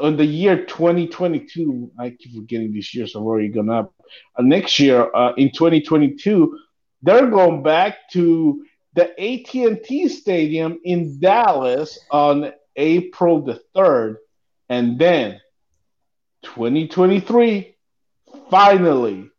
on 0.00 0.16
the 0.16 0.24
year 0.24 0.64
2022, 0.66 1.90
I 1.98 2.10
keep 2.10 2.34
forgetting 2.34 2.72
these 2.72 2.94
years 2.94 3.14
have 3.14 3.22
already 3.22 3.48
gone 3.48 3.70
up. 3.70 3.94
Uh, 4.36 4.42
next 4.42 4.78
year, 4.78 5.10
uh, 5.14 5.32
in 5.36 5.50
2022, 5.50 6.58
they're 7.02 7.30
going 7.30 7.62
back 7.62 8.10
to 8.12 8.64
the 8.94 9.08
AT&T 9.20 10.08
Stadium 10.08 10.78
in 10.84 11.18
Dallas 11.18 11.98
on 12.10 12.52
April 12.76 13.42
the 13.42 13.60
3rd, 13.74 14.16
and 14.68 14.98
then 14.98 15.40
2023, 16.42 17.76
finally, 18.50 19.30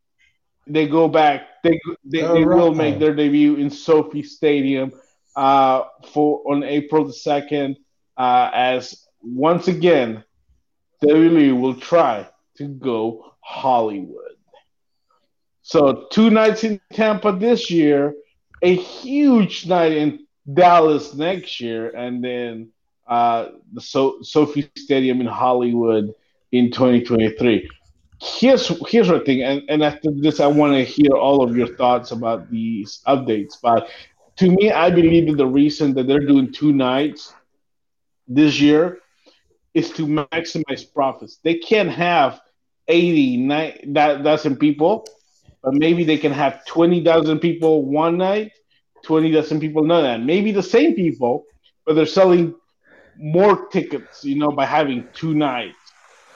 they 0.66 0.88
go 0.88 1.08
back. 1.08 1.48
They 1.64 1.80
they, 2.04 2.22
they 2.22 2.46
will 2.46 2.74
make 2.74 3.00
their 3.00 3.16
debut 3.16 3.56
in 3.56 3.70
SoFi 3.70 4.24
Stadium 4.24 4.92
uh, 5.36 5.84
for 6.12 6.42
on 6.46 6.64
April 6.64 7.06
the 7.06 7.14
2nd, 7.14 7.76
uh, 8.18 8.50
as 8.54 9.06
once 9.22 9.68
again 9.68 10.24
WWE 11.04 11.60
will 11.60 11.76
try 11.76 12.28
to 12.58 12.68
go 12.68 13.34
Hollywood. 13.42 14.36
So 15.62 16.08
two 16.12 16.30
nights 16.30 16.64
in 16.64 16.80
Tampa 16.94 17.34
this 17.34 17.70
year, 17.70 18.14
a 18.62 18.74
huge 18.76 19.68
night 19.68 19.92
in 19.92 20.26
Dallas 20.52 21.14
next 21.14 21.60
year, 21.60 21.90
and 21.90 22.24
then 22.24 22.72
uh, 23.08 23.50
the 23.74 23.82
so- 23.82 24.22
SoFi 24.22 24.70
Stadium 24.76 25.22
in 25.22 25.28
Hollywood 25.28 26.14
in 26.52 26.72
2023. 26.72 27.70
Here's 28.20 28.68
here's 28.90 29.10
the 29.10 29.20
thing, 29.20 29.44
and, 29.44 29.62
and 29.70 29.84
after 29.84 30.10
this, 30.12 30.40
I 30.40 30.48
want 30.48 30.74
to 30.74 30.84
hear 30.84 31.12
all 31.12 31.44
of 31.44 31.56
your 31.56 31.76
thoughts 31.76 32.12
about 32.12 32.50
these 32.50 33.02
updates. 33.08 33.54
But 33.62 33.90
to 34.38 34.50
me, 34.50 34.72
I 34.72 34.90
believe 34.90 35.28
that 35.28 35.38
the 35.38 35.46
reason 35.46 35.94
that 35.96 36.08
they're 36.08 36.26
doing 36.26 36.52
two 36.52 36.74
nights 36.74 37.34
this 38.28 38.60
year 38.60 39.00
is 39.74 39.92
to 39.92 40.08
maximize 40.08 40.92
profits. 40.92 41.38
They 41.44 41.56
can't 41.56 41.90
have 41.90 42.42
80,000 42.88 44.58
people, 44.58 45.06
but 45.64 45.74
maybe 45.76 46.04
they 46.04 46.18
can 46.18 46.32
have 46.32 46.66
20,000 46.66 47.40
people 47.40 47.86
one 47.86 48.18
night, 48.18 48.52
20,000 49.04 49.60
people 49.60 49.84
another 49.84 50.18
night. 50.18 50.26
Maybe 50.26 50.52
the 50.52 50.64
same 50.64 50.96
people, 50.96 51.46
but 51.86 51.94
they're 51.94 52.06
selling 52.06 52.56
more 53.20 53.68
tickets, 53.68 54.24
you 54.24 54.36
know, 54.36 54.52
by 54.52 54.66
having 54.66 55.08
two 55.14 55.34
nights. 55.34 55.76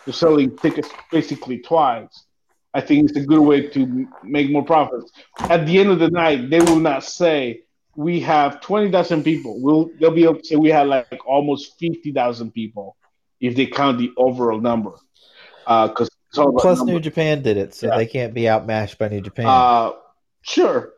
They're 0.06 0.14
selling 0.14 0.58
tickets 0.58 0.90
basically 1.12 1.60
twice. 1.60 2.26
I 2.74 2.82
think 2.82 3.10
it's 3.10 3.18
a 3.18 3.26
good 3.26 3.42
way 3.42 3.68
to 3.68 4.08
make 4.24 4.50
more 4.50 4.64
profits. 4.64 5.12
At 5.40 5.66
the 5.66 5.80
end 5.80 5.90
of 5.90 6.00
the 6.00 6.10
night, 6.10 6.50
they 6.50 6.60
will 6.60 6.80
not 6.80 7.04
say 7.04 7.64
we 7.96 8.22
have 8.22 8.62
twenty 8.62 8.90
thousand 8.90 9.24
people. 9.24 9.62
We'll 9.62 9.90
they'll 10.00 10.12
be 10.12 10.24
able 10.24 10.40
to 10.40 10.46
say 10.46 10.56
we 10.56 10.70
had 10.70 10.88
like 10.88 11.26
almost 11.26 11.78
fifty 11.78 12.12
thousand 12.14 12.52
people 12.52 12.96
if 13.40 13.56
they 13.56 13.66
count 13.66 13.98
the 13.98 14.12
overall 14.18 14.60
number. 14.60 14.94
Uh 15.68 15.90
because 15.90 16.10
uh, 16.38 16.46
plus 16.58 16.82
New 16.82 17.00
Japan 17.00 17.42
did 17.42 17.58
it, 17.58 17.74
so 17.74 17.88
yeah. 17.88 17.98
they 17.98 18.06
can't 18.06 18.34
be 18.34 18.50
outmatched 18.50 18.98
by 18.98 19.10
New 19.10 19.20
Japan. 19.22 19.46
Uh, 19.48 19.92
sure, 20.42 20.94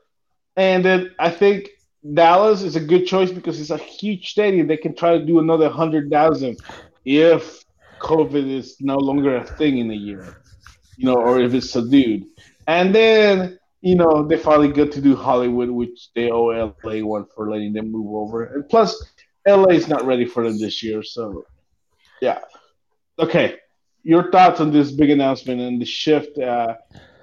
and 0.55 0.85
then 0.85 1.15
I 1.17 1.31
think 1.31 1.69
Dallas 2.11 2.63
is 2.63 2.75
a 2.75 2.81
good 2.81 3.05
choice 3.05 3.31
because 3.31 3.61
it's 3.61 3.69
a 3.69 3.77
huge 3.77 4.31
stadium. 4.31 4.67
They 4.67 4.77
can 4.77 4.95
try 4.95 5.17
to 5.17 5.25
do 5.25 5.39
another 5.39 5.69
hundred 5.69 6.09
thousand 6.09 6.59
if 7.05 7.63
COVID 7.99 8.49
is 8.49 8.77
no 8.81 8.97
longer 8.97 9.37
a 9.37 9.45
thing 9.45 9.77
in 9.77 9.89
a 9.91 9.95
year, 9.95 10.41
you 10.97 11.05
know, 11.05 11.15
or 11.15 11.39
if 11.39 11.53
it's 11.53 11.71
subdued. 11.71 12.25
And 12.67 12.93
then 12.93 13.57
you 13.81 13.95
know 13.95 14.25
they 14.27 14.37
finally 14.37 14.71
get 14.71 14.91
to 14.93 15.01
do 15.01 15.15
Hollywood, 15.15 15.69
which 15.69 16.09
they 16.13 16.29
owe 16.29 16.73
LA 16.83 17.05
one 17.05 17.25
for 17.33 17.49
letting 17.49 17.73
them 17.73 17.91
move 17.91 18.13
over. 18.13 18.45
And 18.45 18.67
plus, 18.67 19.01
LA 19.47 19.69
is 19.69 19.87
not 19.87 20.05
ready 20.05 20.25
for 20.25 20.43
them 20.43 20.59
this 20.59 20.83
year, 20.83 21.03
so 21.03 21.45
yeah. 22.21 22.39
Okay, 23.19 23.57
your 24.03 24.31
thoughts 24.31 24.59
on 24.59 24.71
this 24.71 24.91
big 24.91 25.09
announcement 25.09 25.61
and 25.61 25.81
the 25.81 25.85
shift 25.85 26.37
uh, 26.37 26.75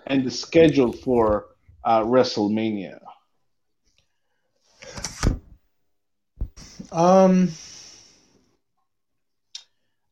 and 0.06 0.24
the 0.24 0.30
schedule 0.30 0.92
for 0.92 1.46
uh, 1.84 2.02
WrestleMania? 2.02 2.98
Um, 6.92 7.50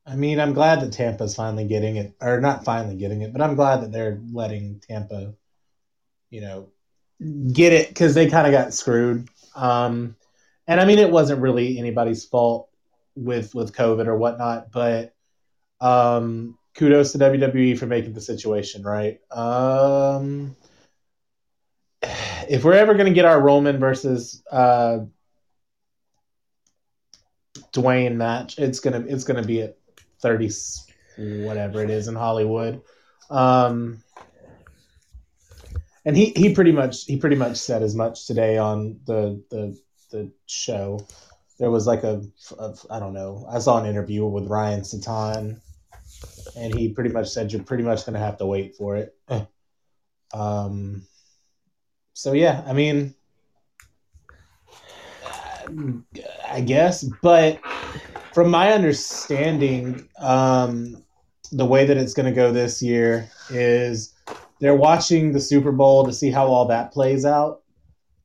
I 0.06 0.16
mean, 0.16 0.40
I'm 0.40 0.55
glad 0.55 0.80
that 0.80 0.92
Tampa's 0.92 1.34
finally 1.34 1.66
getting 1.66 1.96
it, 1.96 2.14
or 2.20 2.40
not 2.40 2.64
finally 2.64 2.96
getting 2.96 3.22
it, 3.22 3.32
but 3.32 3.42
I'm 3.42 3.56
glad 3.56 3.82
that 3.82 3.92
they're 3.92 4.20
letting 4.32 4.80
Tampa, 4.80 5.34
you 6.30 6.40
know, 6.40 6.68
get 7.52 7.72
it 7.72 7.88
because 7.88 8.14
they 8.14 8.28
kind 8.28 8.46
of 8.46 8.52
got 8.52 8.72
screwed. 8.72 9.28
Um, 9.55 10.16
and 10.66 10.80
I 10.80 10.84
mean, 10.84 10.98
it 10.98 11.10
wasn't 11.10 11.42
really 11.42 11.78
anybody's 11.78 12.24
fault 12.24 12.70
with 13.16 13.55
with 13.55 13.74
COVID 13.74 14.06
or 14.06 14.16
whatnot, 14.16 14.70
but 14.72 15.14
um, 15.80 16.59
kudos 16.74 17.12
to 17.12 17.18
WWE 17.18 17.78
for 17.78 17.86
making 17.86 18.14
the 18.14 18.20
situation 18.20 18.82
right. 18.82 19.18
Um, 19.30 20.56
if 22.48 22.64
we're 22.64 22.74
ever 22.74 22.94
going 22.94 23.06
to 23.06 23.14
get 23.14 23.24
our 23.24 23.40
Roman 23.40 23.78
versus 23.78 24.42
uh, 24.50 25.00
Dwayne 27.80 28.16
match, 28.16 28.59
it's 28.59 28.80
gonna 28.80 29.05
it's 29.06 29.24
gonna 29.24 29.42
be 29.42 29.62
at 29.62 29.76
thirty 30.20 30.50
whatever 31.18 31.82
it 31.82 31.90
is 31.90 32.09
in 32.09 32.14
Hollywood. 32.14 32.82
Um, 33.30 34.02
and 36.05 36.16
he, 36.16 36.32
he 36.36 36.55
pretty 36.55 36.72
much 36.72 37.05
he 37.05 37.16
pretty 37.16 37.36
much 37.36 37.56
said 37.56 37.82
as 37.82 37.94
much 37.94 38.26
today 38.26 38.56
on 38.56 39.00
the 39.05 39.42
the 39.50 39.78
the 40.10 40.32
show. 40.46 41.06
There 41.59 41.70
was 41.70 41.86
like 41.86 42.05
a, 42.05 42.22
a 42.59 42.74
I 42.90 42.98
don't 43.00 43.14
know. 43.14 43.46
I 43.50 43.59
saw 43.59 43.78
an 43.78 43.86
interview 43.86 44.24
with 44.24 44.46
Ryan 44.46 44.84
Satin, 44.84 45.60
and 46.56 46.74
he 46.74 46.90
pretty 46.90 47.10
much 47.10 47.28
said 47.28 47.52
you're 47.52 47.62
pretty 47.62 47.82
much 47.82 48.05
to 48.05 48.16
have 48.16 48.38
to 48.38 48.46
wait 48.46 48.76
for 48.76 48.96
it. 48.96 49.14
um. 50.32 51.02
So 52.14 52.32
yeah, 52.32 52.64
I 52.66 52.72
mean, 52.72 53.14
I 56.48 56.60
guess, 56.60 57.05
but 57.22 57.60
from 58.32 58.50
my 58.50 58.72
understanding, 58.72 60.09
um, 60.18 61.02
the 61.52 61.64
way 61.64 61.86
that 61.86 61.96
it's 61.96 62.14
going 62.14 62.26
to 62.26 62.32
go 62.32 62.52
this 62.52 62.82
year 62.82 63.30
is 63.50 64.14
they're 64.60 64.76
watching 64.76 65.32
the 65.32 65.40
Super 65.40 65.72
Bowl 65.72 66.05
to 66.05 66.12
see 66.12 66.30
how 66.30 66.46
all 66.46 66.66
that 66.66 66.92
plays 66.92 67.24
out. 67.24 67.62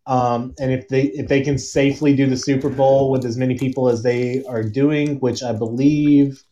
Um, 0.05 0.53
and 0.59 0.71
if 0.71 0.89
they 0.89 1.03
if 1.03 1.30
they 1.30 1.41
can 1.41 1.57
safely 1.57 2.13
do 2.13 2.25
the 2.25 2.35
Super 2.35 2.69
Bowl 2.69 3.09
with 3.09 3.23
as 3.23 3.38
many 3.38 3.57
people 3.57 3.88
as 3.88 4.03
they 4.03 4.43
are 4.45 4.61
doing, 4.61 5.17
which 5.19 5.41
I 5.41 5.53
believe, 5.53 6.43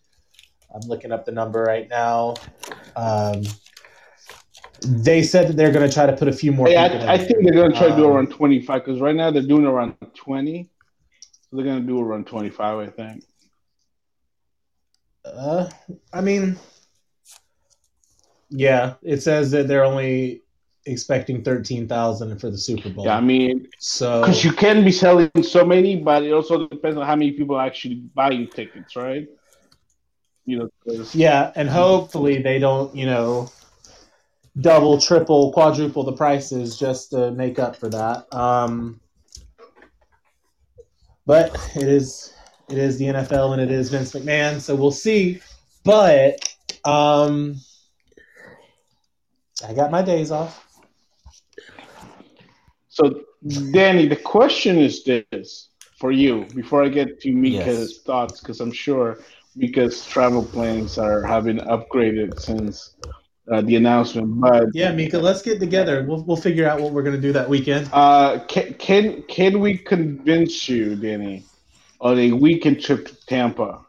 I'm 0.74 0.88
looking 0.88 1.12
up 1.12 1.26
the 1.26 1.34
number 1.34 1.62
right 1.62 1.90
now. 1.90 2.36
Um, 2.96 3.44
they 4.82 5.22
said 5.22 5.50
that 5.50 5.58
they're 5.58 5.72
going 5.72 5.88
to 5.88 5.94
try 5.94 6.06
to 6.06 6.16
put 6.16 6.30
a 6.30 6.32
few 6.32 6.54
more. 6.54 6.68
Hey, 6.68 6.78
I, 6.78 7.14
I 7.14 7.18
think 7.18 7.44
they're 7.44 7.54
going 7.54 7.72
to 7.72 7.78
try 7.78 7.90
to 7.90 7.96
do 7.96 8.08
around 8.08 8.32
25 8.32 8.86
because 8.86 9.02
right 9.02 9.16
now 9.16 9.32
they're 9.32 9.42
doing 9.42 9.66
around 9.66 9.96
20. 10.16 10.70
So 11.50 11.58
they're 11.58 11.66
going 11.66 11.82
to 11.82 11.88
do 11.88 12.00
around 12.00 12.28
25, 12.28 12.80
I 12.80 12.88
think. 12.88 13.26
Uh, 15.26 15.70
I 16.14 16.22
mean, 16.22 16.58
yeah, 18.50 18.96
it 19.02 19.22
says 19.22 19.52
that 19.52 19.68
they're 19.68 19.86
only 19.86 20.42
expecting 20.86 21.44
13,000 21.44 22.40
for 22.40 22.50
the 22.50 22.58
Super 22.58 22.90
Bowl. 22.90 23.06
Yeah, 23.06 23.18
I 23.18 23.22
mean, 23.22 23.68
so 23.80 24.22
because 24.22 24.44
you 24.44 24.52
can 24.52 24.84
be 24.84 24.92
selling 24.92 25.32
so 25.44 25.64
many, 25.66 25.96
but 25.96 26.24
it 26.24 26.32
also 26.32 26.68
depends 26.68 26.98
on 26.98 27.06
how 27.06 27.16
many 27.16 27.32
people 27.32 27.60
actually 27.60 27.96
buy 27.96 28.32
you 28.32 28.48
tickets, 28.48 28.96
right? 28.96 29.28
You 30.46 30.58
know, 30.86 31.06
yeah, 31.14 31.52
and 31.56 31.70
hopefully 31.70 32.42
they 32.42 32.58
don't, 32.58 32.94
you 32.96 33.06
know, 33.06 33.52
double, 34.60 35.00
triple, 35.00 35.52
quadruple 35.54 36.04
the 36.04 36.14
prices 36.14 36.78
just 36.78 37.12
to 37.12 37.32
make 37.32 37.60
up 37.60 37.76
for 37.76 37.90
that. 37.90 38.34
Um, 38.34 39.00
but 41.26 41.54
it 41.76 41.88
is 41.88 42.34
it 42.72 42.78
is 42.78 42.98
the 42.98 43.06
NFL 43.06 43.54
and 43.54 43.62
it 43.62 43.72
is 43.72 43.90
Vince 43.90 44.14
McMahon, 44.14 44.60
so 44.60 44.76
we'll 44.76 44.92
see. 44.92 45.42
But 45.84 46.56
um, 46.86 47.58
I 49.68 49.74
got 49.74 49.92
my 49.92 50.02
days 50.02 50.32
off. 50.32 50.68
So, 52.90 53.22
Danny, 53.72 54.08
the 54.08 54.16
question 54.16 54.78
is 54.78 55.04
this 55.04 55.70
for 55.98 56.12
you 56.12 56.46
before 56.56 56.84
I 56.84 56.90
get 56.90 57.20
to 57.22 57.32
Mika's 57.32 57.92
yes. 57.92 57.98
thoughts, 58.00 58.40
because 58.40 58.60
I'm 58.60 58.72
sure 58.72 59.20
Mika's 59.56 60.06
travel 60.06 60.44
plans 60.44 60.98
are 60.98 61.24
having 61.24 61.58
upgraded 61.58 62.40
since 62.40 62.96
uh, 63.52 63.62
the 63.62 63.76
announcement. 63.76 64.40
But 64.40 64.68
yeah, 64.74 64.92
Mika, 64.92 65.18
let's 65.18 65.42
get 65.42 65.60
together. 65.60 66.06
We'll 66.08 66.24
we'll 66.24 66.38
figure 66.38 66.68
out 66.68 66.80
what 66.82 66.94
we're 66.94 67.04
gonna 67.04 67.18
do 67.18 67.34
that 67.34 67.50
weekend. 67.50 67.90
Uh, 67.92 68.40
can 68.48 68.74
can 68.76 69.24
can 69.24 69.60
we 69.60 69.78
convince 69.78 70.70
you, 70.70 70.96
Danny, 70.96 71.46
on 72.02 72.20
a 72.20 72.32
weekend 72.32 72.82
trip 72.82 73.08
to 73.08 73.26
Tampa? 73.28 73.86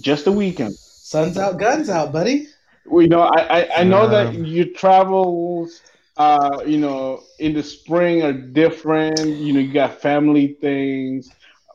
Just 0.00 0.26
a 0.26 0.32
weekend. 0.32 0.74
Sun's 0.74 1.36
out, 1.36 1.58
guns 1.58 1.90
out, 1.90 2.12
buddy. 2.12 2.46
Well, 2.86 3.02
you 3.02 3.08
know, 3.08 3.20
I 3.20 3.60
I, 3.60 3.80
I 3.80 3.84
know 3.84 4.04
um, 4.04 4.10
that 4.12 4.34
your 4.34 4.66
travels, 4.66 5.82
uh, 6.16 6.62
you 6.66 6.78
know, 6.78 7.22
in 7.38 7.52
the 7.52 7.62
spring 7.62 8.22
are 8.22 8.32
different. 8.32 9.18
You 9.20 9.52
know, 9.52 9.60
you 9.60 9.72
got 9.72 10.00
family 10.00 10.56
things. 10.60 11.30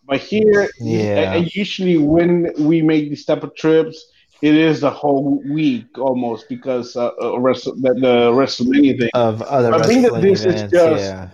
But 0.07 0.19
here, 0.19 0.69
yeah. 0.79 1.33
and 1.33 1.53
usually 1.53 1.97
when 1.97 2.51
we 2.57 2.81
make 2.81 3.09
these 3.09 3.25
type 3.25 3.43
of 3.43 3.53
trips, 3.55 4.09
it 4.41 4.55
is 4.55 4.83
a 4.83 4.89
whole 4.89 5.43
week 5.51 5.97
almost 5.97 6.47
because 6.47 6.95
uh, 6.95 7.11
uh 7.21 7.37
rest, 7.39 7.65
the, 7.65 7.93
the 7.93 8.31
WrestleMania 8.31 8.97
thing 8.97 9.09
of 9.13 9.41
other. 9.41 9.73
I 9.73 9.85
think 9.85 10.03
that 10.03 10.21
this 10.21 10.45
events, 10.45 10.63
is 10.63 10.71
just 10.71 11.03
yeah. 11.03 11.29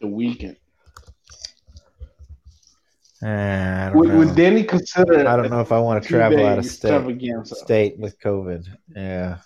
the 0.00 0.06
weekend. 0.06 0.56
Uh, 3.22 3.90
would, 3.94 4.12
would, 4.14 4.34
Danny 4.34 4.64
consider? 4.64 5.28
I 5.28 5.36
don't 5.36 5.50
know 5.50 5.60
if 5.60 5.72
I 5.72 5.78
want 5.78 6.02
to 6.02 6.08
travel 6.08 6.46
out 6.46 6.58
of 6.58 6.64
state, 6.64 7.16
state 7.44 7.98
with 7.98 8.18
COVID. 8.20 8.66
Yeah. 8.96 9.38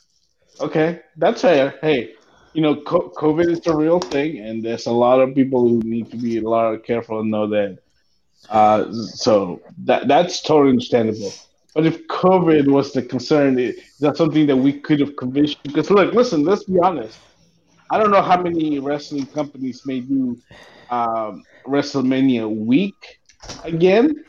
Okay, 0.60 1.00
that's 1.16 1.42
fair. 1.42 1.74
Hey, 1.82 2.14
you 2.52 2.62
know, 2.62 2.76
COVID 2.76 3.50
is 3.50 3.66
a 3.66 3.74
real 3.74 3.98
thing, 3.98 4.38
and 4.38 4.62
there's 4.64 4.86
a 4.86 4.92
lot 4.92 5.20
of 5.20 5.34
people 5.34 5.68
who 5.68 5.80
need 5.80 6.10
to 6.12 6.16
be 6.16 6.38
a 6.38 6.48
lot 6.48 6.84
careful 6.84 7.18
and 7.18 7.30
know 7.30 7.48
that. 7.48 7.78
Uh, 8.48 8.92
so 8.92 9.60
that 9.78 10.06
that's 10.06 10.40
totally 10.40 10.70
understandable. 10.70 11.32
But 11.74 11.86
if 11.86 12.06
COVID 12.06 12.68
was 12.68 12.92
the 12.92 13.02
concern, 13.02 13.58
is 13.58 13.98
that 13.98 14.16
something 14.16 14.46
that 14.46 14.56
we 14.56 14.74
could 14.74 15.00
have 15.00 15.16
convinced? 15.16 15.60
Because 15.64 15.90
look, 15.90 16.14
listen, 16.14 16.44
let's 16.44 16.62
be 16.62 16.78
honest. 16.78 17.18
I 17.90 17.98
don't 17.98 18.12
know 18.12 18.22
how 18.22 18.40
many 18.40 18.78
wrestling 18.78 19.26
companies 19.26 19.84
may 19.84 20.00
do 20.00 20.38
um, 20.90 21.42
WrestleMania 21.66 22.48
week 22.48 23.18
again. 23.64 24.24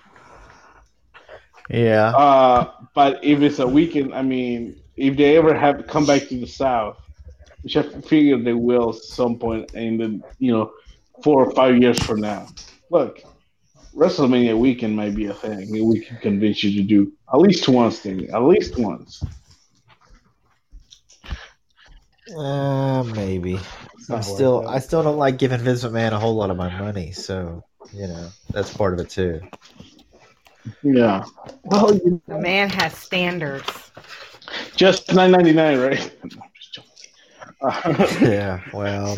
Yeah. 1.69 2.09
Uh, 2.09 2.71
but 2.93 3.23
if 3.23 3.41
it's 3.41 3.59
a 3.59 3.67
weekend, 3.67 4.13
I 4.13 4.21
mean, 4.21 4.79
if 4.95 5.17
they 5.17 5.37
ever 5.37 5.53
have 5.53 5.77
to 5.77 5.83
come 5.83 6.05
back 6.05 6.27
to 6.27 6.39
the 6.39 6.47
South, 6.47 6.97
which 7.63 7.75
I 7.75 7.83
figure 7.83 8.37
they 8.37 8.53
will 8.53 8.89
at 8.89 8.95
some 8.95 9.39
point 9.39 9.73
in 9.73 9.97
the 9.97 10.21
you 10.37 10.51
know 10.51 10.71
four 11.23 11.43
or 11.43 11.51
five 11.55 11.77
years 11.77 11.97
from 12.03 12.21
now. 12.21 12.47
Look, 12.91 13.23
WrestleMania 13.95 14.57
weekend 14.57 14.95
might 14.95 15.15
be 15.15 15.25
a 15.25 15.33
thing 15.33 15.71
we 15.71 16.01
can 16.01 16.17
convince 16.17 16.63
you 16.63 16.79
to 16.81 16.87
do 16.87 17.11
at 17.33 17.39
least 17.39 17.67
once, 17.67 17.99
thing, 17.99 18.29
at 18.29 18.43
least 18.43 18.77
once. 18.77 19.23
Uh, 22.37 23.03
maybe. 23.03 23.59
I'm 24.09 24.21
still, 24.21 24.67
I 24.67 24.79
still 24.79 25.01
don't 25.01 25.17
like 25.17 25.37
giving 25.37 25.59
Vince 25.59 25.83
McMahon 25.83 26.11
a 26.11 26.19
whole 26.19 26.35
lot 26.35 26.51
of 26.51 26.57
my 26.57 26.69
money, 26.77 27.11
so 27.11 27.63
you 27.93 28.07
know 28.07 28.29
that's 28.51 28.75
part 28.75 28.93
of 28.93 28.99
it 28.99 29.09
too. 29.09 29.41
Yeah. 30.81 31.23
Well, 31.63 31.87
the 32.27 32.39
man 32.39 32.69
has 32.69 32.95
standards. 32.97 33.69
Just 34.75 35.13
nine 35.13 35.31
ninety 35.31 35.53
nine, 35.53 35.79
right? 35.79 36.11
yeah, 38.21 38.61
well, 38.73 39.15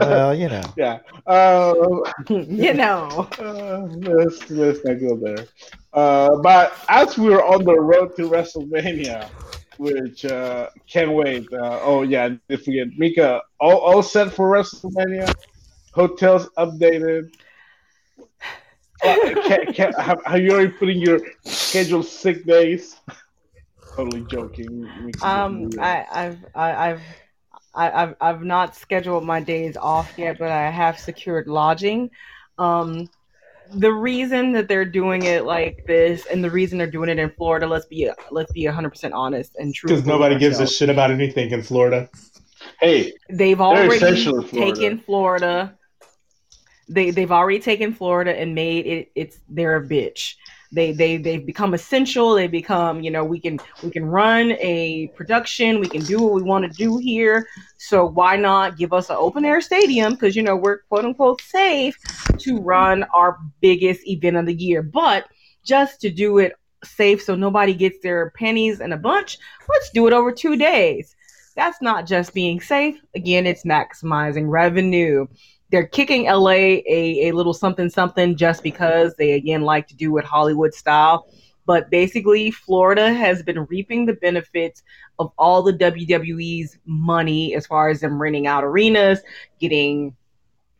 well, 0.00 0.34
you 0.34 0.48
know. 0.48 0.62
Yeah. 0.76 1.00
Uh, 1.26 1.74
you 2.28 2.72
know. 2.72 3.28
Uh, 3.38 3.80
let's, 3.80 4.48
let's 4.50 4.84
not 4.84 5.00
go 5.00 5.16
there. 5.16 5.46
Uh, 5.92 6.36
but 6.36 6.72
as 6.88 7.18
we're 7.18 7.44
on 7.44 7.64
the 7.64 7.78
road 7.78 8.16
to 8.16 8.22
WrestleMania, 8.22 9.28
which 9.76 10.24
uh, 10.24 10.70
can't 10.86 11.12
wait. 11.12 11.52
Uh, 11.52 11.80
oh, 11.82 12.02
yeah, 12.02 12.30
did 12.48 12.64
forget. 12.64 12.88
Mika, 12.96 13.42
all, 13.60 13.78
all 13.78 14.02
set 14.02 14.32
for 14.32 14.50
WrestleMania? 14.50 15.34
Hotels 15.92 16.48
updated? 16.56 17.34
Uh, 19.02 19.16
can, 19.46 19.72
can, 19.72 19.92
have, 19.94 20.20
have 20.24 20.40
you 20.40 20.50
already 20.50 20.70
put 20.70 20.88
in 20.88 20.98
your 20.98 21.20
scheduled 21.44 22.06
sick 22.06 22.44
days? 22.44 22.96
totally 23.96 24.24
joking. 24.30 25.12
Um, 25.22 25.70
I, 25.78 26.06
I've 26.12 26.38
I, 26.54 26.90
I've 26.90 27.02
I, 27.74 27.84
have 27.90 28.14
I've 28.20 28.42
not 28.42 28.76
scheduled 28.76 29.24
my 29.24 29.40
days 29.40 29.76
off 29.76 30.12
yet, 30.16 30.38
but 30.38 30.50
I 30.50 30.70
have 30.70 30.98
secured 30.98 31.46
lodging. 31.46 32.10
Um, 32.58 33.08
the 33.72 33.92
reason 33.92 34.52
that 34.52 34.66
they're 34.66 34.84
doing 34.84 35.22
it 35.22 35.44
like 35.44 35.84
this, 35.86 36.26
and 36.26 36.42
the 36.42 36.50
reason 36.50 36.78
they're 36.78 36.90
doing 36.90 37.08
it 37.08 37.18
in 37.18 37.30
Florida, 37.30 37.66
let's 37.66 37.86
be 37.86 38.10
let's 38.30 38.52
be 38.52 38.64
hundred 38.64 38.90
percent 38.90 39.14
honest 39.14 39.56
and 39.56 39.74
true. 39.74 39.88
Because 39.88 40.04
nobody 40.04 40.38
gives 40.38 40.58
a 40.58 40.66
shit 40.66 40.88
about 40.88 41.10
anything 41.10 41.50
in 41.50 41.62
Florida. 41.62 42.08
Hey, 42.80 43.12
they've 43.28 43.60
already 43.60 43.98
Florida. 43.98 44.48
taken 44.50 45.00
Florida. 45.00 45.78
They 46.90 47.10
they've 47.10 47.30
already 47.30 47.60
taken 47.60 47.94
Florida 47.94 48.38
and 48.38 48.54
made 48.54 48.86
it. 48.86 49.12
It's 49.14 49.38
they're 49.48 49.76
a 49.76 49.86
bitch. 49.86 50.34
they 50.72 50.92
they 50.92 51.16
they've 51.16 51.46
become 51.46 51.72
essential. 51.72 52.34
They 52.34 52.48
become 52.48 53.00
you 53.00 53.10
know 53.10 53.24
we 53.24 53.40
can 53.40 53.58
we 53.82 53.90
can 53.90 54.04
run 54.04 54.52
a 54.60 55.06
production. 55.14 55.80
We 55.80 55.88
can 55.88 56.02
do 56.02 56.20
what 56.20 56.34
we 56.34 56.42
want 56.42 56.64
to 56.64 56.76
do 56.76 56.98
here. 56.98 57.46
So 57.78 58.04
why 58.04 58.36
not 58.36 58.76
give 58.76 58.92
us 58.92 59.08
an 59.08 59.16
open 59.18 59.44
air 59.44 59.60
stadium? 59.60 60.14
Because 60.14 60.34
you 60.34 60.42
know 60.42 60.56
we're 60.56 60.78
quote 60.88 61.04
unquote 61.04 61.40
safe 61.42 61.96
to 62.38 62.58
run 62.58 63.04
our 63.14 63.38
biggest 63.60 64.06
event 64.06 64.36
of 64.36 64.46
the 64.46 64.54
year, 64.54 64.82
but 64.82 65.26
just 65.64 66.00
to 66.00 66.10
do 66.10 66.38
it 66.38 66.54
safe 66.84 67.22
so 67.22 67.34
nobody 67.34 67.74
gets 67.74 67.98
their 68.02 68.30
pennies 68.30 68.80
in 68.80 68.92
a 68.92 68.96
bunch, 68.96 69.38
let's 69.68 69.90
do 69.90 70.06
it 70.06 70.12
over 70.12 70.32
two 70.32 70.56
days. 70.56 71.14
That's 71.54 71.82
not 71.82 72.06
just 72.06 72.32
being 72.32 72.60
safe. 72.60 72.98
Again, 73.14 73.46
it's 73.46 73.64
maximizing 73.64 74.48
revenue 74.48 75.26
they're 75.70 75.86
kicking 75.86 76.24
LA 76.24 76.50
a, 76.50 77.28
a 77.28 77.32
little 77.32 77.54
something 77.54 77.88
something 77.88 78.36
just 78.36 78.62
because 78.62 79.14
they 79.14 79.32
again 79.32 79.62
like 79.62 79.86
to 79.88 79.94
do 79.94 80.16
it 80.18 80.24
Hollywood 80.24 80.74
style. 80.74 81.28
But 81.66 81.90
basically, 81.90 82.50
Florida 82.50 83.12
has 83.12 83.42
been 83.42 83.64
reaping 83.66 84.04
the 84.04 84.14
benefits 84.14 84.82
of 85.18 85.30
all 85.38 85.62
the 85.62 85.72
WWE's 85.72 86.78
money 86.84 87.54
as 87.54 87.66
far 87.66 87.90
as 87.90 88.00
them 88.00 88.20
renting 88.20 88.46
out 88.46 88.64
arenas, 88.64 89.20
getting 89.60 90.16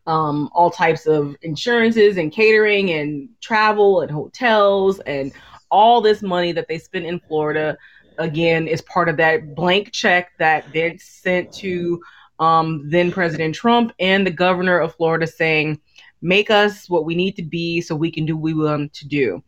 um, 0.07 0.51
all 0.53 0.71
types 0.71 1.07
of 1.07 1.37
insurances 1.43 2.17
and 2.17 2.33
catering 2.33 2.91
and 2.91 3.29
travel 3.41 4.01
and 4.01 4.11
hotels 4.11 4.99
and 5.01 5.33
all 5.71 6.01
this 6.01 6.23
money 6.23 6.51
that 6.53 6.67
they 6.67 6.79
spend 6.79 7.07
in 7.07 7.21
Florida. 7.21 7.77
Again, 8.19 8.67
is 8.67 8.83
part 8.83 9.09
of 9.09 9.17
that 9.19 9.55
blank 9.55 9.93
check 9.93 10.33
that 10.39 10.73
they 10.73 10.97
sent 10.97 11.53
to 11.55 12.01
um, 12.41 12.89
then 12.89 13.13
President 13.13 13.55
Trump 13.55 13.93
and 14.01 14.27
the 14.27 14.31
governor 14.31 14.79
of 14.79 14.95
Florida 14.95 15.27
saying, 15.27 15.81
make 16.23 16.51
us 16.51 16.89
what 16.89 17.05
we 17.05 17.15
need 17.15 17.37
to 17.37 17.43
be 17.43 17.81
so 17.81 17.95
we 17.95 18.11
can 18.11 18.27
do 18.27 18.37
what 18.37 18.43
we 18.43 18.55
want 18.55 18.93
to 18.95 19.07
do. 19.07 19.43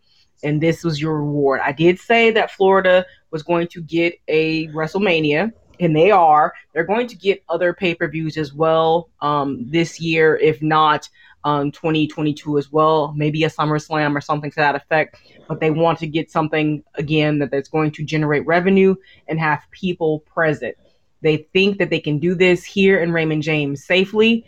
And 0.45 0.63
this 0.63 0.85
was 0.85 1.01
your 1.01 1.17
reward. 1.19 1.61
I 1.65 1.73
did 1.73 1.99
say 1.99 2.31
that 2.33 2.51
Florida 2.51 3.07
was 3.31 3.43
going 3.43 3.69
to 3.69 3.81
get 3.81 4.15
a 4.29 4.69
WrestleMania, 4.69 5.53
and 5.81 5.97
they 5.97 6.11
are. 6.11 6.53
They're 6.73 6.85
going 6.85 7.07
to 7.09 7.17
get 7.17 7.43
other 7.49 7.73
pay 7.73 7.95
per 7.95 8.09
views 8.09 8.37
as 8.37 8.53
well 8.53 9.09
um, 9.21 9.65
this 9.71 10.01
year, 10.01 10.37
if 10.37 10.61
not 10.61 11.09
um, 11.45 11.73
2022 11.73 12.59
as 12.59 12.71
well, 12.71 13.13
maybe 13.17 13.45
a 13.45 13.51
SummerSlam 13.51 14.17
or 14.17 14.21
something 14.21 14.51
to 14.51 14.57
that 14.57 14.75
effect. 14.75 15.17
But 15.49 15.61
they 15.61 15.71
want 15.71 15.99
to 16.01 16.07
get 16.07 16.31
something 16.31 16.83
again 16.95 17.39
that 17.39 17.51
that's 17.51 17.69
going 17.69 17.93
to 17.93 18.05
generate 18.05 18.47
revenue 18.47 18.95
and 19.29 19.39
have 19.39 19.63
people 19.71 20.21
present. 20.21 20.77
They 21.23 21.49
think 21.53 21.79
that 21.79 21.91
they 21.91 22.01
can 22.01 22.19
do 22.19 22.35
this 22.35 22.65
here 22.65 23.01
in 23.01 23.13
Raymond 23.13 23.43
James 23.43 23.85
safely. 23.85 24.45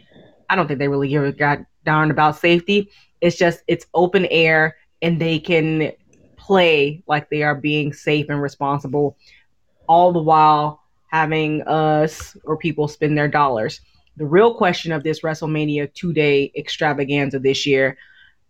I 0.49 0.57
don't 0.57 0.67
think 0.67 0.79
they 0.79 0.89
really 0.89 1.09
give 1.09 1.25
a 1.25 1.33
god 1.33 1.67
darn 1.85 2.11
about 2.11 2.37
safety. 2.37 2.91
It's 3.21 3.37
just 3.37 3.63
it's 3.67 3.87
open 3.95 4.27
air 4.27 4.77
and 5.01 5.21
they 5.21 5.39
can 5.39 5.93
play 6.37 7.03
like 7.07 7.31
they 7.31 7.43
are 7.43 7.55
being 7.55 7.93
safe 7.93 8.27
and 8.29 8.43
responsible, 8.43 9.17
all 9.89 10.13
the 10.13 10.23
while 10.23 10.83
having 11.09 11.63
us 11.63 12.37
or 12.45 12.57
people 12.57 12.89
spend 12.89 13.17
their 13.17 13.29
dollars. 13.29 13.81
The 14.17 14.27
real 14.27 14.55
question 14.55 14.93
of 14.93 15.03
this 15.03 15.21
WrestleMania 15.21 15.93
two 15.95 16.13
day 16.13 16.53
extravaganza 16.57 17.39
this 17.39 17.67
year 17.67 17.97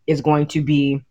is 0.07 0.21
going 0.21 0.47
to 0.49 0.63
be 0.63 1.03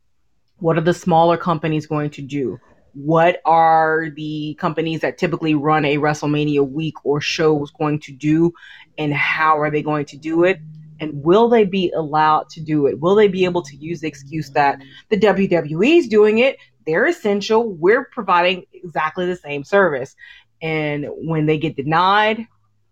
what 0.60 0.78
are 0.78 0.82
the 0.82 0.94
smaller 0.94 1.38
companies 1.38 1.88
going 1.88 2.10
to 2.12 2.22
do? 2.22 2.60
What 2.94 3.42
are 3.46 4.10
the 4.16 4.56
companies 4.60 5.02
that 5.02 5.18
typically 5.18 5.56
run 5.56 5.86
a 5.86 5.98
WrestleMania 5.98 6.68
week 6.68 7.06
or 7.06 7.20
shows 7.20 7.72
going 7.72 8.00
to 8.02 8.12
do, 8.12 8.54
and 8.98 9.14
how 9.14 9.60
are 9.60 9.72
they 9.72 9.82
going 9.82 10.06
to 10.06 10.18
do 10.18 10.44
it? 10.44 10.60
And 11.00 11.24
will 11.24 11.50
they 11.50 11.66
be 11.66 11.92
allowed 11.96 12.50
to 12.52 12.62
do 12.62 12.86
it? 12.88 13.00
Will 13.00 13.16
they 13.16 13.28
be 13.28 13.46
able 13.46 13.64
to 13.64 13.76
use 13.76 14.02
the 14.02 14.08
excuse 14.08 14.52
that 14.52 14.80
the 15.10 15.18
WWE 15.18 15.98
is 15.98 16.08
doing 16.08 16.38
it? 16.38 16.58
They're 16.86 17.08
essential. 17.08 17.72
We're 17.74 18.06
providing 18.06 18.66
exactly 18.74 19.26
the 19.26 19.36
same 19.36 19.64
service. 19.64 20.16
And 20.62 21.08
when 21.10 21.46
they 21.46 21.58
get 21.58 21.76
denied, 21.76 22.48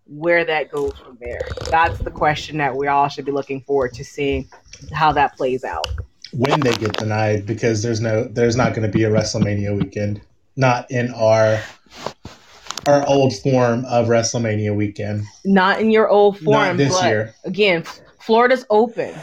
where 0.05 0.43
that 0.43 0.69
goes 0.71 0.91
from 0.97 1.17
there. 1.21 1.47
That's 1.69 1.97
the 1.99 2.11
question 2.11 2.57
that 2.57 2.75
we 2.75 2.87
all 2.87 3.07
should 3.07 3.23
be 3.23 3.31
looking 3.31 3.61
forward 3.61 3.93
to 3.93 4.03
seeing 4.03 4.49
how 4.91 5.13
that 5.13 5.37
plays 5.37 5.63
out 5.63 5.87
when 6.33 6.59
they 6.59 6.73
get 6.73 6.93
denied 6.93 7.45
because 7.45 7.83
there's 7.83 8.01
no 8.01 8.23
there's 8.23 8.55
not 8.55 8.73
going 8.73 8.89
to 8.89 8.97
be 8.97 9.03
a 9.03 9.09
WrestleMania 9.09 9.77
weekend. 9.77 10.21
Not 10.55 10.89
in 10.91 11.13
our 11.13 11.61
our 12.87 13.07
old 13.07 13.35
form 13.37 13.85
of 13.85 14.07
WrestleMania 14.07 14.75
weekend. 14.75 15.23
Not 15.45 15.79
in 15.79 15.91
your 15.91 16.09
old 16.09 16.39
form. 16.39 16.55
Not 16.55 16.77
this 16.77 17.03
year. 17.03 17.33
Again, 17.45 17.83
Florida's 18.19 18.65
open, 18.69 19.13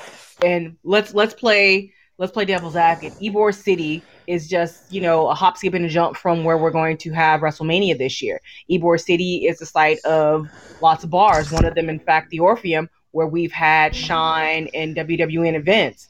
and 0.42 0.76
let's 0.84 1.14
let's 1.14 1.34
play 1.34 1.92
let's 2.18 2.32
play 2.32 2.44
devil's 2.44 2.76
advocate. 2.76 3.14
Ybor 3.20 3.54
City 3.54 4.02
is 4.26 4.48
just 4.48 4.92
you 4.92 5.00
know 5.00 5.28
a 5.28 5.34
hop, 5.34 5.56
skip, 5.56 5.74
and 5.74 5.84
a 5.84 5.88
jump 5.88 6.16
from 6.16 6.44
where 6.44 6.58
we're 6.58 6.70
going 6.70 6.96
to 6.98 7.12
have 7.12 7.40
WrestleMania 7.40 7.96
this 7.96 8.22
year. 8.22 8.40
Ybor 8.70 9.00
City 9.00 9.46
is 9.46 9.58
the 9.58 9.66
site 9.66 9.98
of 10.04 10.48
lots 10.80 11.04
of 11.04 11.10
bars. 11.10 11.50
One 11.50 11.64
of 11.64 11.74
them, 11.74 11.88
in 11.88 12.00
fact, 12.00 12.30
the 12.30 12.40
Orpheum, 12.40 12.88
where 13.12 13.26
we've 13.26 13.52
had 13.52 13.94
Shine 13.94 14.68
and 14.74 14.94
WWN 14.96 15.54
events. 15.54 16.08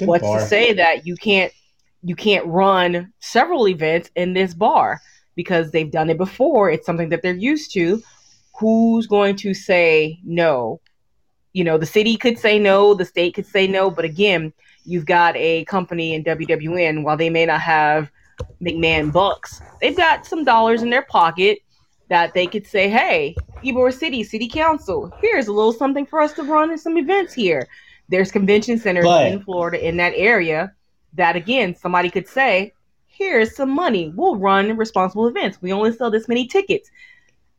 Good 0.00 0.08
What's 0.08 0.22
bar. 0.22 0.40
to 0.40 0.46
say 0.46 0.72
that 0.72 1.06
you 1.06 1.14
can't 1.14 1.52
you 2.02 2.16
can't 2.16 2.46
run 2.46 3.12
several 3.20 3.68
events 3.68 4.10
in 4.16 4.32
this 4.32 4.54
bar 4.54 4.98
because 5.34 5.70
they've 5.70 5.90
done 5.90 6.08
it 6.08 6.16
before. 6.16 6.70
It's 6.70 6.86
something 6.86 7.10
that 7.10 7.20
they're 7.20 7.34
used 7.34 7.74
to. 7.74 8.02
Who's 8.58 9.06
going 9.06 9.36
to 9.36 9.52
say 9.52 10.18
no? 10.24 10.80
You 11.52 11.64
know, 11.64 11.76
the 11.76 11.84
city 11.84 12.16
could 12.16 12.38
say 12.38 12.58
no, 12.58 12.94
the 12.94 13.04
state 13.04 13.34
could 13.34 13.44
say 13.44 13.66
no, 13.66 13.90
but 13.90 14.06
again, 14.06 14.54
you've 14.86 15.04
got 15.04 15.36
a 15.36 15.66
company 15.66 16.14
in 16.14 16.24
WWN. 16.24 17.02
While 17.02 17.18
they 17.18 17.28
may 17.28 17.44
not 17.44 17.60
have 17.60 18.10
McMahon 18.62 19.12
bucks, 19.12 19.60
they've 19.82 19.96
got 19.96 20.24
some 20.24 20.44
dollars 20.44 20.80
in 20.80 20.88
their 20.88 21.02
pocket 21.02 21.58
that 22.08 22.32
they 22.32 22.46
could 22.46 22.66
say, 22.66 22.88
"Hey, 22.88 23.36
Ybor 23.62 23.92
City 23.92 24.24
City 24.24 24.48
Council, 24.48 25.12
here's 25.20 25.48
a 25.48 25.52
little 25.52 25.74
something 25.74 26.06
for 26.06 26.22
us 26.22 26.32
to 26.34 26.42
run 26.42 26.70
in 26.70 26.78
some 26.78 26.96
events 26.96 27.34
here." 27.34 27.68
There's 28.10 28.30
convention 28.30 28.78
centers 28.78 29.04
but, 29.04 29.26
in 29.26 29.42
Florida 29.42 29.86
in 29.86 29.96
that 29.96 30.12
area 30.16 30.72
that 31.14 31.36
again 31.36 31.74
somebody 31.74 32.10
could 32.10 32.28
say, 32.28 32.72
here's 33.06 33.54
some 33.54 33.70
money. 33.70 34.12
We'll 34.14 34.36
run 34.36 34.76
responsible 34.76 35.26
events. 35.26 35.58
We 35.60 35.72
only 35.72 35.92
sell 35.92 36.10
this 36.10 36.28
many 36.28 36.46
tickets. 36.46 36.90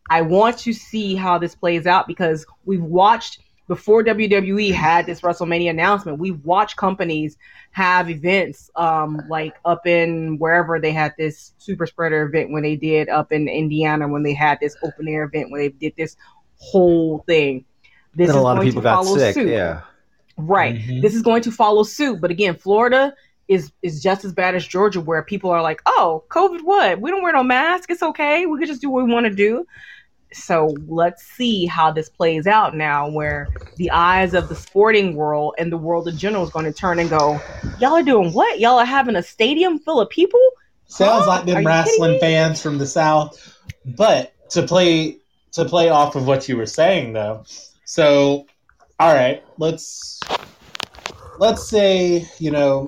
I 0.10 0.22
want 0.22 0.58
to 0.60 0.74
see 0.74 1.16
how 1.16 1.38
this 1.38 1.56
plays 1.56 1.88
out 1.88 2.08
because 2.08 2.46
we've 2.66 2.84
watched 2.84 3.40
before 3.72 4.04
WWE 4.04 4.74
had 4.74 5.06
this 5.06 5.22
WrestleMania 5.22 5.70
announcement, 5.70 6.20
we've 6.20 6.44
watched 6.44 6.76
companies 6.76 7.38
have 7.72 8.10
events 8.10 8.70
um, 8.76 9.22
like 9.30 9.56
up 9.64 9.88
in 9.88 10.38
wherever 10.40 10.78
they 10.78 10.92
had 10.92 11.14
this 11.18 11.54
super 11.58 11.86
spreader 11.86 12.24
event 12.24 12.52
when 12.52 12.64
they 12.64 12.76
did 12.76 13.08
up 13.08 13.32
in 13.32 13.48
Indiana 13.48 14.10
when 14.10 14.24
they 14.24 14.34
had 14.34 14.60
this 14.60 14.76
open 14.84 15.08
air 15.08 15.24
event 15.24 15.52
when 15.52 15.62
they 15.62 15.70
did 15.70 15.94
this 15.96 16.18
whole 16.58 17.24
thing. 17.26 17.64
This 18.14 18.30
and 18.30 18.38
a 18.38 18.42
lot 18.42 18.58
of 18.58 18.64
people 18.64 18.82
got 18.82 19.06
sick. 19.06 19.36
Suit. 19.36 19.48
Yeah. 19.48 19.84
Right. 20.38 20.76
Mm-hmm. 20.76 21.02
This 21.02 21.16
is 21.16 21.22
going 21.22 21.42
to 21.44 21.52
follow 21.52 21.84
suit. 21.84 22.22
But 22.22 22.32
again, 22.32 22.56
Florida 22.56 23.14
is 23.48 23.72
is 23.82 24.02
just 24.02 24.24
as 24.24 24.34
bad 24.34 24.56
as 24.56 24.66
Georgia, 24.66 25.02
where 25.02 25.22
people 25.24 25.50
are 25.50 25.62
like, 25.62 25.82
"Oh, 25.86 26.24
COVID, 26.30 26.62
what? 26.64 27.02
We 27.02 27.12
don't 27.12 27.22
wear 27.22 27.34
no 27.34 27.44
mask. 27.44 27.92
It's 27.92 28.04
okay. 28.04 28.46
We 28.46 28.58
can 28.58 28.68
just 28.68 28.82
do 28.82 28.90
what 28.90 29.06
we 29.06 29.14
want 29.14 29.26
to 29.26 29.34
do." 29.34 29.66
So 30.34 30.74
let's 30.88 31.24
see 31.24 31.66
how 31.66 31.92
this 31.92 32.08
plays 32.08 32.48
out 32.48 32.76
now, 32.76 33.10
where 33.10 33.50
the 33.76 33.92
eyes 33.92 34.34
of 34.34 34.48
the 34.48 34.56
sporting 34.56 35.16
world 35.16 35.56
and 35.58 35.72
the 35.72 35.78
world 35.78 36.08
in 36.08 36.18
general 36.18 36.44
is 36.44 36.50
going 36.50 36.66
to 36.66 36.72
turn 36.72 37.00
and 37.00 37.10
go, 37.10 37.40
"Y'all 37.80 37.94
are 37.94 38.04
doing 38.04 38.32
what? 38.32 38.60
Y'all 38.60 38.80
are 38.80 38.86
having 38.86 39.18
a 39.18 39.24
stadium 39.24 39.80
full 39.80 40.00
of 40.00 40.10
people." 40.10 40.40
Sounds 40.88 41.26
huh? 41.26 41.30
like 41.30 41.46
them 41.46 41.66
wrestling 41.66 42.20
fans 42.20 42.62
from 42.62 42.78
the 42.78 42.88
south. 42.88 43.58
But 43.86 44.34
to 44.52 44.64
play 44.64 45.18
to 45.54 45.66
play 45.66 45.90
off 45.90 46.16
of 46.16 46.26
what 46.26 46.48
you 46.48 46.56
were 46.56 46.66
saying, 46.66 47.14
though, 47.14 47.44
so 47.84 48.46
all 49.02 49.16
right, 49.16 49.44
let's 49.58 50.20
let's 51.40 51.68
say 51.68 52.24
you 52.38 52.52
know 52.52 52.88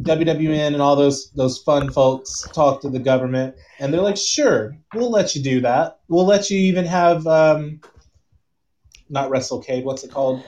WWN 0.00 0.72
and 0.72 0.82
all 0.82 0.96
those 0.96 1.30
those 1.36 1.58
fun 1.58 1.88
folks 1.92 2.48
talk 2.52 2.80
to 2.80 2.88
the 2.88 2.98
government, 2.98 3.54
and 3.78 3.94
they're 3.94 4.00
like, 4.00 4.16
"Sure, 4.16 4.76
we'll 4.92 5.12
let 5.12 5.36
you 5.36 5.42
do 5.42 5.60
that. 5.60 6.00
We'll 6.08 6.26
let 6.26 6.50
you 6.50 6.58
even 6.58 6.84
have 6.86 7.24
um, 7.28 7.80
not 9.08 9.30
WrestleCade. 9.30 9.84
What's 9.84 10.02
it 10.02 10.10
called? 10.10 10.42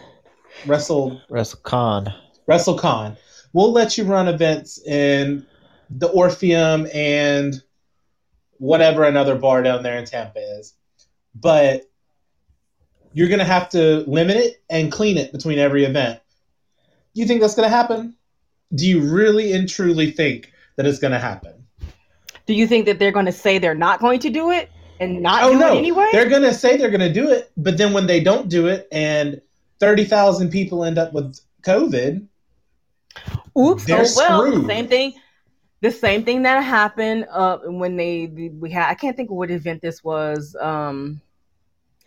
Wrestle 0.66 1.20
WrestleCon. 1.30 2.12
WrestleCon. 2.48 3.16
We'll 3.52 3.70
let 3.70 3.96
you 3.96 4.02
run 4.02 4.26
events 4.26 4.84
in 4.84 5.46
the 5.90 6.08
Orpheum 6.08 6.88
and 6.92 7.54
whatever 8.58 9.04
another 9.04 9.36
bar 9.36 9.62
down 9.62 9.84
there 9.84 9.96
in 9.96 10.06
Tampa 10.06 10.40
is, 10.58 10.74
but 11.36 11.84
you're 13.14 13.28
going 13.28 13.38
to 13.38 13.44
have 13.44 13.68
to 13.70 14.04
limit 14.08 14.36
it 14.36 14.62
and 14.68 14.92
clean 14.92 15.16
it 15.16 15.32
between 15.32 15.58
every 15.58 15.84
event. 15.84 16.20
You 17.14 17.26
think 17.26 17.40
that's 17.40 17.54
going 17.54 17.68
to 17.68 17.74
happen? 17.74 18.16
Do 18.74 18.86
you 18.86 19.00
really 19.00 19.52
and 19.52 19.68
truly 19.68 20.10
think 20.10 20.52
that 20.76 20.84
it's 20.84 20.98
going 20.98 21.12
to 21.12 21.18
happen? 21.18 21.66
Do 22.46 22.54
you 22.54 22.66
think 22.66 22.86
that 22.86 22.98
they're 22.98 23.12
going 23.12 23.26
to 23.26 23.32
say 23.32 23.58
they're 23.58 23.74
not 23.74 24.00
going 24.00 24.18
to 24.20 24.30
do 24.30 24.50
it 24.50 24.70
and 25.00 25.22
not 25.22 25.44
oh, 25.44 25.52
do 25.52 25.58
no. 25.60 25.74
it 25.74 25.78
anyway? 25.78 26.08
They're 26.12 26.28
going 26.28 26.42
to 26.42 26.52
say 26.52 26.76
they're 26.76 26.90
going 26.90 27.00
to 27.00 27.12
do 27.12 27.30
it, 27.30 27.50
but 27.56 27.78
then 27.78 27.92
when 27.92 28.06
they 28.06 28.20
don't 28.20 28.48
do 28.48 28.66
it 28.66 28.88
and 28.90 29.40
30,000 29.78 30.50
people 30.50 30.84
end 30.84 30.98
up 30.98 31.12
with 31.12 31.38
COVID, 31.62 32.26
oops, 33.56 33.88
oh 33.88 33.96
well, 33.96 34.06
screwed. 34.06 34.66
same 34.66 34.88
thing 34.88 35.14
the 35.80 35.90
same 35.90 36.24
thing 36.24 36.42
that 36.42 36.62
happened 36.62 37.26
uh, 37.30 37.58
when 37.58 37.96
they 37.96 38.26
we 38.58 38.70
had 38.70 38.88
I 38.88 38.94
can't 38.94 39.14
think 39.14 39.30
of 39.30 39.36
what 39.36 39.50
event 39.50 39.82
this 39.82 40.02
was 40.02 40.56
um, 40.58 41.20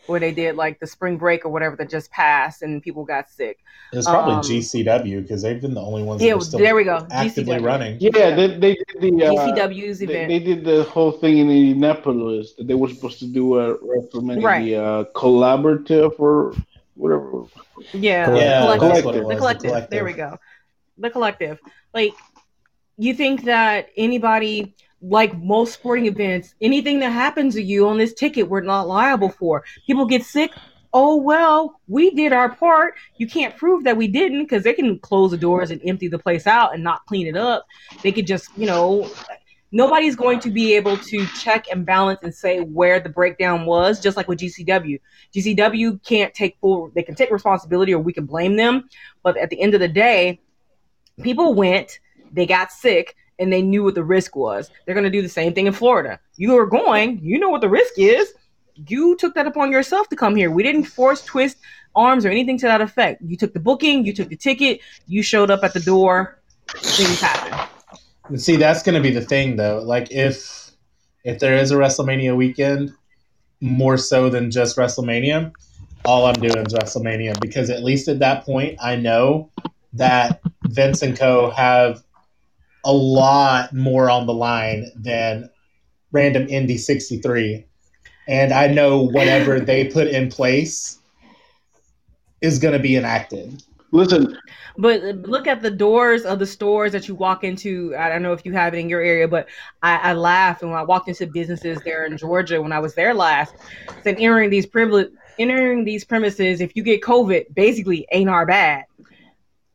where 0.07 0.19
they 0.19 0.31
did 0.31 0.55
like 0.55 0.79
the 0.79 0.87
spring 0.87 1.17
break 1.17 1.45
or 1.45 1.49
whatever 1.49 1.75
that 1.75 1.89
just 1.89 2.09
passed 2.11 2.61
and 2.61 2.81
people 2.81 3.05
got 3.05 3.29
sick. 3.29 3.59
It 3.93 3.97
was 3.97 4.05
probably 4.05 4.35
um, 4.35 4.41
GCW 4.41 5.21
because 5.21 5.41
they've 5.41 5.61
been 5.61 5.73
the 5.73 5.81
only 5.81 6.03
ones. 6.03 6.21
Yeah, 6.21 6.37
there 6.51 6.75
we 6.75 6.83
go. 6.83 7.07
Actively 7.11 7.57
GCW. 7.57 7.65
running. 7.65 7.97
Yeah, 7.99 8.35
they, 8.35 8.47
they 8.47 8.73
did 8.73 8.85
the 8.99 9.25
uh, 9.25 9.31
GCW's 9.31 10.01
event. 10.01 10.29
They, 10.29 10.39
they, 10.39 10.39
did 10.39 10.65
the 10.65 10.83
whole 10.83 11.11
thing 11.11 11.37
in 11.37 11.49
Indianapolis. 11.49 12.53
that 12.53 12.67
They 12.67 12.73
were 12.73 12.89
supposed 12.89 13.19
to 13.19 13.27
do 13.27 13.59
a 13.59 13.77
WrestleMania 13.77 14.43
right. 14.43 14.73
uh, 14.73 15.05
collaborative 15.13 16.19
or 16.19 16.53
whatever. 16.95 17.43
Yeah, 17.93 18.35
yeah, 18.35 18.77
collective. 18.77 19.03
The, 19.03 19.11
the 19.11 19.35
collective. 19.35 19.69
collective. 19.69 19.89
There 19.89 20.05
we 20.05 20.13
go. 20.13 20.37
The 20.97 21.09
collective. 21.09 21.59
Like, 21.93 22.13
you 22.97 23.13
think 23.13 23.45
that 23.45 23.89
anybody 23.95 24.75
like 25.01 25.37
most 25.37 25.73
sporting 25.73 26.07
events, 26.07 26.55
anything 26.61 26.99
that 26.99 27.11
happens 27.11 27.55
to 27.55 27.61
you 27.61 27.87
on 27.87 27.97
this 27.97 28.13
ticket, 28.13 28.49
we're 28.49 28.61
not 28.61 28.87
liable 28.87 29.29
for. 29.29 29.63
People 29.85 30.05
get 30.05 30.23
sick. 30.23 30.51
Oh, 30.93 31.17
well, 31.17 31.79
we 31.87 32.11
did 32.11 32.33
our 32.33 32.55
part. 32.55 32.95
You 33.17 33.27
can't 33.27 33.55
prove 33.55 33.83
that 33.83 33.97
we 33.97 34.07
didn't 34.07 34.43
because 34.43 34.63
they 34.63 34.73
can 34.73 34.97
close 34.99 35.31
the 35.31 35.37
doors 35.37 35.69
and 35.69 35.81
empty 35.85 36.07
the 36.07 36.17
place 36.17 36.47
out 36.47 36.73
and 36.73 36.83
not 36.83 37.05
clean 37.05 37.27
it 37.27 37.37
up. 37.37 37.67
They 38.01 38.11
could 38.11 38.25
just, 38.25 38.49
you 38.57 38.65
know, 38.65 39.11
nobody's 39.71 40.15
going 40.15 40.39
to 40.39 40.49
be 40.49 40.75
able 40.75 40.97
to 40.97 41.25
check 41.27 41.67
and 41.71 41.85
balance 41.85 42.19
and 42.23 42.33
say 42.33 42.61
where 42.61 42.99
the 42.99 43.09
breakdown 43.09 43.65
was, 43.65 43.99
just 43.99 44.17
like 44.17 44.27
with 44.27 44.39
GCW. 44.39 44.99
GCW 45.35 46.03
can't 46.03 46.33
take 46.33 46.57
full, 46.61 46.89
they 46.95 47.03
can 47.03 47.15
take 47.15 47.31
responsibility 47.31 47.93
or 47.93 47.99
we 47.99 48.13
can 48.13 48.25
blame 48.25 48.55
them. 48.55 48.89
But 49.23 49.37
at 49.37 49.49
the 49.49 49.61
end 49.61 49.73
of 49.73 49.79
the 49.79 49.87
day, 49.87 50.39
people 51.21 51.53
went, 51.53 51.99
they 52.31 52.45
got 52.45 52.71
sick, 52.71 53.15
and 53.39 53.51
they 53.51 53.61
knew 53.61 53.83
what 53.83 53.95
the 53.95 54.03
risk 54.03 54.35
was. 54.35 54.69
They're 54.85 54.95
going 54.95 55.03
to 55.03 55.09
do 55.09 55.21
the 55.21 55.29
same 55.29 55.53
thing 55.53 55.67
in 55.67 55.73
Florida. 55.73 56.19
You 56.37 56.57
are 56.57 56.65
going, 56.65 57.19
you 57.21 57.39
know 57.39 57.49
what 57.49 57.61
the 57.61 57.69
risk 57.69 57.93
is. 57.97 58.33
You 58.87 59.15
took 59.17 59.33
that 59.35 59.47
upon 59.47 59.71
yourself 59.71 60.09
to 60.09 60.15
come 60.15 60.35
here. 60.35 60.51
We 60.51 60.63
didn't 60.63 60.83
force, 60.83 61.23
twist 61.23 61.57
arms, 61.95 62.25
or 62.25 62.29
anything 62.29 62.57
to 62.59 62.67
that 62.67 62.81
effect. 62.81 63.21
You 63.21 63.35
took 63.35 63.53
the 63.53 63.59
booking, 63.59 64.05
you 64.05 64.13
took 64.13 64.29
the 64.29 64.35
ticket, 64.35 64.81
you 65.07 65.23
showed 65.23 65.49
up 65.49 65.63
at 65.63 65.73
the 65.73 65.79
door, 65.79 66.39
things 66.69 67.19
happen. 67.19 68.37
See, 68.37 68.55
that's 68.55 68.83
going 68.83 68.95
to 68.95 69.01
be 69.01 69.13
the 69.13 69.25
thing, 69.25 69.55
though. 69.55 69.79
Like, 69.79 70.11
if 70.11 70.71
if 71.23 71.39
there 71.39 71.57
is 71.57 71.71
a 71.71 71.75
WrestleMania 71.75 72.35
weekend, 72.35 72.93
more 73.61 73.97
so 73.97 74.29
than 74.29 74.51
just 74.51 74.77
WrestleMania, 74.77 75.51
all 76.05 76.25
I'm 76.25 76.35
doing 76.35 76.65
is 76.65 76.73
WrestleMania 76.73 77.39
because 77.41 77.69
at 77.69 77.83
least 77.83 78.07
at 78.07 78.19
that 78.19 78.45
point, 78.45 78.77
I 78.81 78.95
know 78.95 79.49
that 79.93 80.41
Vince 80.63 81.01
and 81.01 81.17
Co. 81.17 81.49
have 81.51 82.03
a 82.87 82.93
lot 82.93 83.73
more 83.73 84.09
on 84.09 84.25
the 84.25 84.33
line 84.33 84.89
than 84.95 85.49
random 86.11 86.47
Indy 86.47 86.77
63. 86.77 87.65
And 88.27 88.53
I 88.53 88.67
know 88.67 89.01
whatever 89.01 89.59
they 89.59 89.85
put 89.85 90.07
in 90.07 90.29
place 90.29 90.99
is 92.41 92.59
going 92.59 92.73
to 92.73 92.79
be 92.79 92.95
enacted. 92.95 93.61
Listen. 93.91 94.37
But 94.77 95.01
look 95.03 95.47
at 95.47 95.61
the 95.61 95.71
doors 95.71 96.23
of 96.23 96.39
the 96.39 96.45
stores 96.45 96.91
that 96.93 97.07
you 97.07 97.15
walk 97.15 97.43
into. 97.43 97.95
I 97.97 98.09
don't 98.09 98.21
know 98.21 98.33
if 98.33 98.45
you 98.45 98.53
have 98.53 98.73
it 98.73 98.77
in 98.77 98.89
your 98.89 99.01
area, 99.01 99.27
but 99.27 99.47
I, 99.81 99.97
I 99.97 100.13
laugh. 100.13 100.61
And 100.61 100.71
when 100.71 100.79
I 100.79 100.83
walked 100.83 101.09
into 101.09 101.25
businesses 101.27 101.79
there 101.83 102.05
in 102.05 102.17
Georgia 102.17 102.61
when 102.61 102.71
I 102.71 102.79
was 102.79 102.95
there 102.95 103.13
last, 103.13 103.55
then 104.03 104.15
entering 104.15 104.49
these 104.49 104.65
privilege, 104.65 105.09
entering 105.39 105.83
these 105.83 106.05
premises, 106.05 106.61
if 106.61 106.75
you 106.75 106.83
get 106.83 107.01
COVID, 107.01 107.53
basically 107.53 108.07
ain't 108.11 108.29
our 108.29 108.45
bad. 108.45 108.85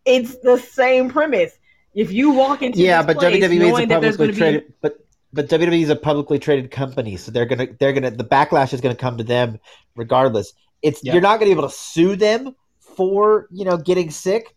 It's 0.05 0.37
the 0.39 0.59
same 0.59 1.11
premise 1.11 1.59
if 1.95 2.13
you 2.13 2.31
walk 2.31 2.63
into 2.63 2.79
yeah, 2.79 3.03
but 3.03 3.19
place, 3.19 3.43
WWE 3.43 3.73
is 3.73 3.85
a 3.85 3.87
publicly 3.87 4.33
traded, 4.33 4.67
be... 4.67 4.75
but 4.81 5.07
but 5.33 5.49
WWE 5.49 5.83
is 5.83 5.91
a 5.91 5.97
publicly 5.97 6.39
traded 6.39 6.71
company, 6.71 7.17
so 7.17 7.31
they're 7.31 7.47
gonna 7.47 7.69
they're 7.79 7.93
gonna 7.93 8.11
the 8.11 8.25
backlash 8.25 8.73
is 8.73 8.81
gonna 8.81 8.95
come 8.95 9.19
to 9.19 9.25
them 9.25 9.59
regardless. 9.97 10.53
It's 10.83 11.03
yeah. 11.03 11.13
you're 11.13 11.23
not 11.23 11.39
gonna 11.39 11.47
be 11.47 11.53
able 11.53 11.69
to 11.69 11.75
sue 11.75 12.17
them 12.17 12.55
for 12.81 13.47
you 13.51 13.65
know 13.65 13.77
getting 13.77 14.11
sick, 14.11 14.55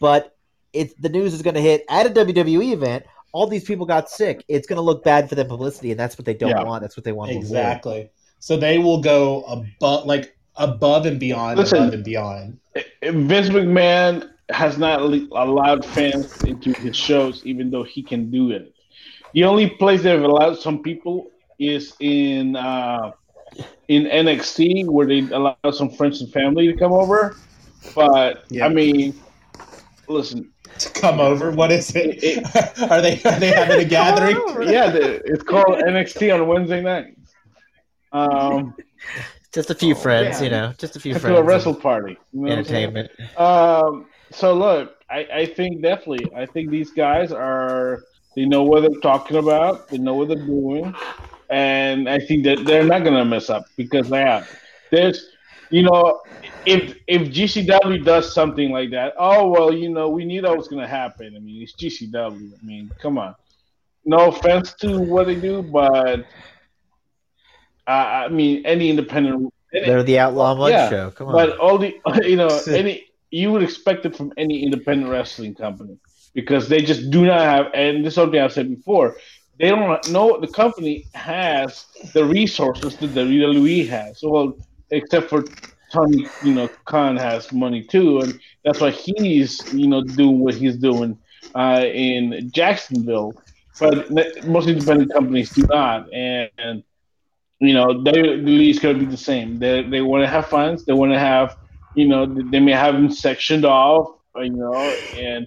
but 0.00 0.36
it's 0.72 0.94
the 0.94 1.08
news 1.08 1.34
is 1.34 1.42
gonna 1.42 1.60
hit 1.60 1.84
at 1.88 2.06
a 2.06 2.10
WWE 2.10 2.72
event. 2.72 3.04
All 3.32 3.46
these 3.46 3.64
people 3.64 3.86
got 3.86 4.08
sick. 4.08 4.44
It's 4.48 4.66
gonna 4.66 4.80
look 4.80 5.04
bad 5.04 5.28
for 5.28 5.34
them 5.34 5.48
publicity, 5.48 5.90
and 5.90 6.00
that's 6.00 6.18
what 6.18 6.24
they 6.24 6.34
don't 6.34 6.50
yeah. 6.50 6.62
want. 6.62 6.82
That's 6.82 6.96
what 6.96 7.04
they 7.04 7.12
want. 7.12 7.30
Exactly. 7.32 8.10
So 8.40 8.56
they 8.56 8.78
will 8.78 9.00
go 9.00 9.42
above, 9.44 10.06
like 10.06 10.36
above 10.56 11.06
and 11.06 11.18
beyond, 11.18 11.58
Listen, 11.58 11.78
above 11.78 11.94
and 11.94 12.04
beyond. 12.04 12.58
Vince 13.02 13.48
McMahon 13.48 14.30
has 14.50 14.78
not 14.78 15.00
allowed 15.00 15.84
fans 15.84 16.42
into 16.44 16.72
his 16.72 16.96
shows, 16.96 17.44
even 17.44 17.70
though 17.70 17.82
he 17.82 18.02
can 18.02 18.30
do 18.30 18.50
it. 18.50 18.74
The 19.34 19.44
only 19.44 19.68
place 19.68 20.02
they've 20.02 20.22
allowed 20.22 20.58
some 20.58 20.82
people 20.82 21.30
is 21.58 21.94
in 22.00 22.56
uh, 22.56 23.12
in 23.88 24.04
NXT, 24.04 24.86
where 24.86 25.06
they 25.06 25.20
allow 25.20 25.56
some 25.72 25.90
friends 25.90 26.20
and 26.20 26.32
family 26.32 26.66
to 26.66 26.76
come 26.78 26.92
over. 26.92 27.36
But 27.94 28.44
yeah. 28.48 28.66
I 28.66 28.68
mean, 28.68 29.18
listen, 30.08 30.50
to 30.78 30.90
come 30.90 31.20
over. 31.20 31.50
What 31.50 31.70
is 31.70 31.94
it? 31.94 32.22
it 32.22 32.82
are 32.90 33.00
they 33.00 33.22
are 33.22 33.38
they 33.38 33.50
having 33.50 33.80
a 33.80 33.84
gathering? 33.84 34.36
yeah, 34.68 34.90
it's 34.94 35.42
called 35.42 35.78
NXT 35.78 36.34
on 36.34 36.46
Wednesday 36.46 36.80
night. 36.80 37.16
Um, 38.12 38.74
just 39.52 39.70
a 39.70 39.74
few 39.74 39.94
oh, 39.94 39.98
friends, 39.98 40.38
yeah. 40.38 40.44
you 40.44 40.50
know, 40.50 40.72
just 40.78 40.96
a 40.96 41.00
few 41.00 41.12
friends. 41.12 41.34
To 41.34 41.36
a 41.36 41.42
wrestle 41.42 41.74
party, 41.74 42.16
you 42.32 42.40
know 42.40 42.52
entertainment. 42.52 43.10
Um, 43.36 44.06
so 44.30 44.54
look, 44.54 44.96
I, 45.10 45.26
I 45.32 45.46
think 45.46 45.82
definitely, 45.82 46.30
I 46.34 46.46
think 46.46 46.70
these 46.70 46.90
guys 46.90 47.32
are 47.32 48.04
they 48.34 48.44
know 48.44 48.62
what 48.62 48.82
they're 48.82 49.00
talking 49.00 49.36
about, 49.36 49.88
they 49.88 49.98
know 49.98 50.14
what 50.14 50.28
they're 50.28 50.36
doing, 50.36 50.94
and 51.50 52.08
I 52.08 52.18
think 52.18 52.44
that 52.44 52.64
they're 52.64 52.84
not 52.84 53.04
gonna 53.04 53.24
mess 53.24 53.50
up 53.50 53.64
because 53.76 54.08
they 54.08 54.20
have. 54.20 54.48
There's, 54.90 55.30
you 55.70 55.82
know, 55.82 56.20
if 56.66 56.96
if 57.06 57.22
GCW 57.28 58.04
does 58.04 58.32
something 58.34 58.70
like 58.70 58.90
that, 58.90 59.14
oh 59.18 59.48
well, 59.48 59.72
you 59.72 59.88
know, 59.88 60.08
we 60.08 60.24
knew 60.24 60.42
that 60.42 60.56
was 60.56 60.68
gonna 60.68 60.88
happen. 60.88 61.34
I 61.36 61.40
mean, 61.40 61.62
it's 61.62 61.74
GCW. 61.74 62.52
I 62.52 62.66
mean, 62.66 62.90
come 63.00 63.18
on. 63.18 63.34
No 64.04 64.28
offense 64.28 64.74
to 64.74 65.00
what 65.00 65.26
they 65.26 65.34
do, 65.34 65.62
but 65.62 66.20
uh, 67.86 67.90
I 67.90 68.28
mean, 68.28 68.64
any 68.66 68.90
independent. 68.90 69.52
They're 69.72 70.02
the 70.02 70.18
Outlaw 70.18 70.54
Mud 70.54 70.70
yeah, 70.70 70.88
Show. 70.88 71.10
Come 71.10 71.28
on. 71.28 71.32
But 71.32 71.58
all 71.58 71.78
the, 71.78 71.94
you 72.22 72.36
know, 72.36 72.48
any 72.68 73.07
you 73.30 73.52
would 73.52 73.62
expect 73.62 74.06
it 74.06 74.16
from 74.16 74.32
any 74.36 74.62
independent 74.62 75.10
wrestling 75.10 75.54
company 75.54 75.98
because 76.34 76.68
they 76.68 76.80
just 76.80 77.10
do 77.10 77.26
not 77.26 77.40
have. 77.40 77.66
And 77.74 78.04
this 78.04 78.12
is 78.12 78.14
something 78.16 78.40
I've 78.40 78.52
said 78.52 78.68
before. 78.68 79.16
They 79.58 79.70
don't 79.70 80.08
know 80.08 80.40
the 80.40 80.48
company 80.48 81.06
has 81.14 81.86
the 82.14 82.24
resources 82.24 82.96
that 82.98 83.08
the 83.08 83.20
WWE 83.22 83.88
has. 83.88 84.20
Well, 84.22 84.56
except 84.90 85.28
for 85.28 85.44
Tony, 85.92 86.26
you 86.44 86.54
know, 86.54 86.68
Khan 86.84 87.16
has 87.16 87.52
money 87.52 87.82
too, 87.82 88.20
and 88.20 88.38
that's 88.64 88.80
why 88.80 88.90
he's, 88.90 89.72
you 89.72 89.88
know, 89.88 90.02
doing 90.02 90.40
what 90.40 90.54
he's 90.54 90.76
doing 90.76 91.18
uh, 91.54 91.84
in 91.86 92.50
Jacksonville. 92.54 93.32
But 93.80 94.10
most 94.46 94.68
independent 94.68 95.12
companies 95.12 95.50
do 95.50 95.62
not, 95.68 96.12
and, 96.12 96.50
and 96.58 96.84
you 97.60 97.74
know, 97.74 97.86
WWE 97.88 98.70
is 98.70 98.78
going 98.78 98.98
to 98.98 99.04
be 99.04 99.10
the 99.10 99.16
same. 99.16 99.58
They 99.58 99.82
they 99.82 100.02
want 100.02 100.24
to 100.24 100.28
have 100.28 100.46
funds. 100.46 100.84
They 100.84 100.92
want 100.92 101.12
to 101.12 101.18
have 101.18 101.57
you 101.98 102.06
know, 102.06 102.26
they 102.26 102.60
may 102.60 102.72
have 102.72 102.94
them 102.94 103.10
sectioned 103.10 103.64
off, 103.64 104.06
you 104.36 104.50
know, 104.50 104.72
and 105.16 105.46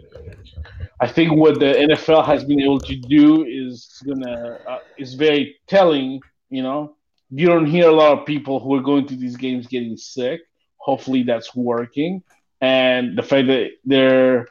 I 0.99 1.07
think 1.07 1.33
what 1.33 1.59
the 1.59 1.73
NFL 1.89 2.25
has 2.25 2.43
been 2.43 2.59
able 2.59 2.81
to 2.81 2.95
do 2.95 3.45
is 3.45 4.01
gonna 4.05 4.59
uh, 4.67 4.79
is 4.97 5.13
very 5.13 5.55
telling. 5.67 6.19
You 6.49 6.63
know, 6.63 6.95
you 7.29 7.47
don't 7.47 7.65
hear 7.65 7.87
a 7.87 7.93
lot 7.93 8.17
of 8.17 8.25
people 8.25 8.59
who 8.59 8.75
are 8.75 8.81
going 8.81 9.07
to 9.07 9.15
these 9.15 9.37
games 9.37 9.65
getting 9.67 9.95
sick. 9.95 10.41
Hopefully, 10.75 11.23
that's 11.23 11.55
working, 11.55 12.21
and 12.59 13.17
the 13.17 13.23
fact 13.23 13.47
that 13.47 13.69
they're 13.85 14.47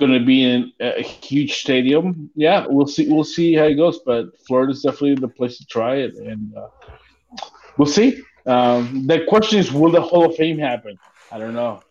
going 0.00 0.12
to 0.12 0.24
be 0.24 0.42
in 0.42 0.72
a 0.80 1.02
huge 1.02 1.54
stadium, 1.54 2.28
yeah, 2.34 2.66
we'll 2.68 2.88
see. 2.88 3.08
We'll 3.08 3.24
see 3.24 3.54
how 3.54 3.64
it 3.64 3.76
goes. 3.76 4.00
But 4.04 4.36
Florida's 4.46 4.82
definitely 4.82 5.14
the 5.14 5.28
place 5.28 5.58
to 5.58 5.66
try 5.66 5.96
it, 5.96 6.16
and 6.16 6.56
uh, 6.56 6.68
we'll 7.78 7.86
see. 7.86 8.20
Um, 8.46 9.06
the 9.06 9.24
question 9.28 9.58
is, 9.58 9.72
will 9.72 9.90
the 9.90 10.00
Hall 10.00 10.26
of 10.26 10.36
Fame 10.36 10.58
happen? 10.58 10.98
I 11.30 11.38
don't 11.38 11.54
know. 11.54 11.82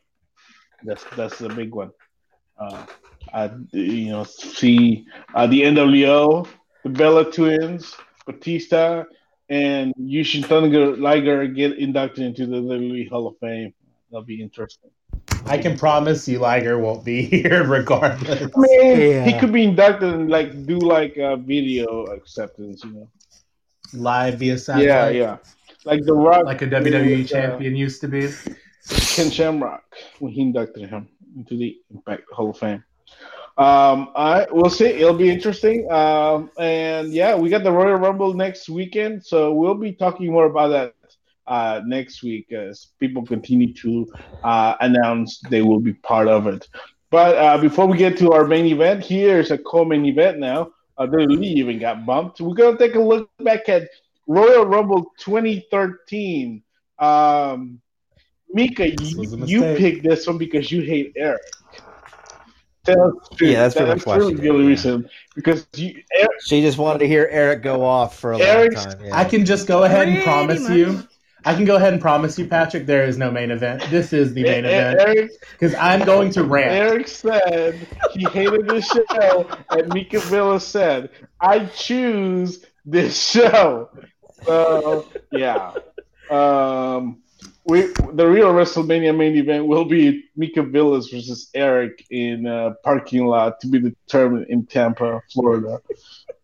That's 0.83 1.03
that's 1.15 1.39
the 1.39 1.49
big 1.49 1.73
one. 1.73 1.91
Uh, 2.57 2.85
I 3.33 3.51
you 3.71 4.09
know 4.09 4.23
see 4.23 5.07
uh, 5.33 5.47
the 5.47 5.63
NWO, 5.63 6.47
the 6.83 6.89
Bella 6.89 7.31
Twins, 7.31 7.95
Batista, 8.25 9.03
and 9.49 9.93
Jushin 9.99 10.45
Thunder 10.45 10.95
Liger 10.95 11.47
get 11.47 11.77
inducted 11.77 12.23
into 12.23 12.45
the 12.45 12.57
WWE 12.57 13.09
Hall 13.09 13.27
of 13.27 13.37
Fame. 13.39 13.73
That'll 14.09 14.23
be 14.23 14.41
interesting. 14.41 14.91
I 15.47 15.57
can 15.57 15.77
promise 15.77 16.27
you, 16.27 16.39
Liger 16.39 16.79
won't 16.79 17.05
be 17.05 17.23
here 17.25 17.63
regardless. 17.63 18.41
I 18.41 18.59
mean, 18.59 18.99
yeah. 18.99 19.25
he 19.25 19.37
could 19.39 19.51
be 19.51 19.63
inducted 19.63 20.13
and 20.13 20.29
like 20.29 20.65
do 20.65 20.79
like 20.79 21.17
a 21.17 21.37
video 21.37 22.05
acceptance, 22.05 22.83
you 22.83 22.91
know, 22.91 23.09
live 23.93 24.39
via 24.39 24.57
satellite. 24.57 24.87
Yeah, 24.87 25.09
yeah, 25.09 25.37
like 25.83 26.03
the 26.03 26.13
Rock, 26.13 26.45
like 26.45 26.61
a 26.61 26.67
WWE 26.67 27.27
champion 27.27 27.73
uh, 27.73 27.77
used 27.77 28.01
to 28.01 28.07
be. 28.07 28.29
Ken 28.89 29.31
Shamrock 29.31 29.83
when 30.19 30.31
he 30.31 30.41
inducted 30.41 30.89
him 30.89 31.07
into 31.35 31.57
the 31.57 31.79
Impact 31.91 32.23
Hall 32.31 32.51
of 32.51 32.57
Fame. 32.57 32.83
Um, 33.57 34.09
I 34.15 34.47
we'll 34.51 34.69
see. 34.69 34.85
It'll 34.85 35.13
be 35.13 35.29
interesting. 35.29 35.89
Um, 35.89 36.51
and 36.59 37.13
yeah, 37.13 37.35
we 37.35 37.49
got 37.49 37.63
the 37.63 37.71
Royal 37.71 37.95
Rumble 37.95 38.33
next 38.33 38.67
weekend, 38.67 39.25
so 39.25 39.53
we'll 39.53 39.75
be 39.75 39.93
talking 39.93 40.31
more 40.31 40.45
about 40.45 40.69
that 40.69 40.93
uh, 41.47 41.81
next 41.85 42.21
week 42.21 42.51
as 42.51 42.87
people 42.99 43.25
continue 43.25 43.73
to 43.73 44.11
uh, 44.43 44.75
announce 44.81 45.39
they 45.49 45.61
will 45.61 45.79
be 45.79 45.93
part 45.93 46.27
of 46.27 46.47
it. 46.47 46.67
But 47.11 47.37
uh, 47.37 47.57
before 47.59 47.87
we 47.87 47.97
get 47.97 48.17
to 48.17 48.33
our 48.33 48.45
main 48.45 48.65
event, 48.65 49.05
here's 49.05 49.51
a 49.51 49.57
co-main 49.57 50.05
event 50.05 50.39
now. 50.39 50.71
Uh, 50.97 51.05
the 51.05 51.19
Lee 51.19 51.47
even 51.47 51.79
got 51.79 52.05
bumped. 52.05 52.41
We're 52.41 52.55
gonna 52.55 52.77
take 52.77 52.95
a 52.95 52.99
look 52.99 53.29
back 53.39 53.69
at 53.69 53.89
Royal 54.27 54.65
Rumble 54.65 55.11
2013. 55.19 56.61
Um, 56.99 57.81
Mika, 58.55 58.89
you, 58.89 59.45
you 59.45 59.61
picked 59.75 60.03
this 60.03 60.25
one 60.25 60.37
because 60.37 60.71
you 60.71 60.81
hate 60.81 61.11
Eric. 61.17 61.41
That's 62.85 62.97
true. 63.35 63.47
Yeah, 63.49 63.67
that's, 63.67 63.75
that's 63.75 64.05
really 64.07 64.35
the 64.35 64.49
only 64.49 64.67
reason 64.67 65.09
because 65.35 65.67
you, 65.75 66.01
Eric, 66.13 66.29
she 66.45 66.61
just 66.61 66.77
wanted 66.77 66.99
to 66.99 67.07
hear 67.07 67.27
Eric 67.29 67.63
go 67.63 67.83
off 67.83 68.17
for 68.17 68.31
a 68.31 68.39
Eric's, 68.39 68.75
long 68.75 68.95
time. 68.95 69.05
Yeah. 69.05 69.17
I 69.17 69.25
can 69.25 69.45
just 69.45 69.67
go 69.67 69.83
ahead 69.83 70.07
and 70.07 70.23
promise 70.23 70.61
much. 70.61 70.71
you. 70.71 71.03
I 71.43 71.53
can 71.53 71.65
go 71.65 71.75
ahead 71.75 71.91
and 71.91 72.01
promise 72.01 72.39
you, 72.39 72.47
Patrick, 72.47 72.85
there 72.85 73.05
is 73.05 73.17
no 73.17 73.29
main 73.29 73.51
event. 73.51 73.83
This 73.89 74.13
is 74.13 74.33
the 74.33 74.43
main 74.43 74.63
event 74.63 75.31
because 75.51 75.75
I'm 75.75 76.05
going 76.05 76.31
to 76.31 76.43
rant. 76.45 76.71
Eric 76.71 77.09
said 77.09 77.87
he 78.13 78.23
hated 78.29 78.69
this 78.69 78.87
show, 78.87 79.49
and 79.71 79.93
Mika 79.93 80.21
Villa 80.21 80.61
said, 80.61 81.09
"I 81.41 81.65
choose 81.65 82.65
this 82.85 83.21
show." 83.21 83.89
So 84.45 85.07
yeah. 85.33 85.73
Um, 86.29 87.21
we 87.65 87.87
the 88.13 88.27
real 88.27 88.53
WrestleMania 88.53 89.15
main 89.15 89.35
event 89.35 89.65
will 89.65 89.85
be 89.85 90.25
Mika 90.35 90.61
Villas 90.61 91.09
versus 91.09 91.49
Eric 91.53 92.05
in 92.11 92.45
a 92.45 92.75
parking 92.83 93.25
lot 93.25 93.59
to 93.61 93.67
be 93.67 93.79
determined 93.79 94.47
in 94.49 94.65
Tampa, 94.65 95.21
Florida. 95.33 95.81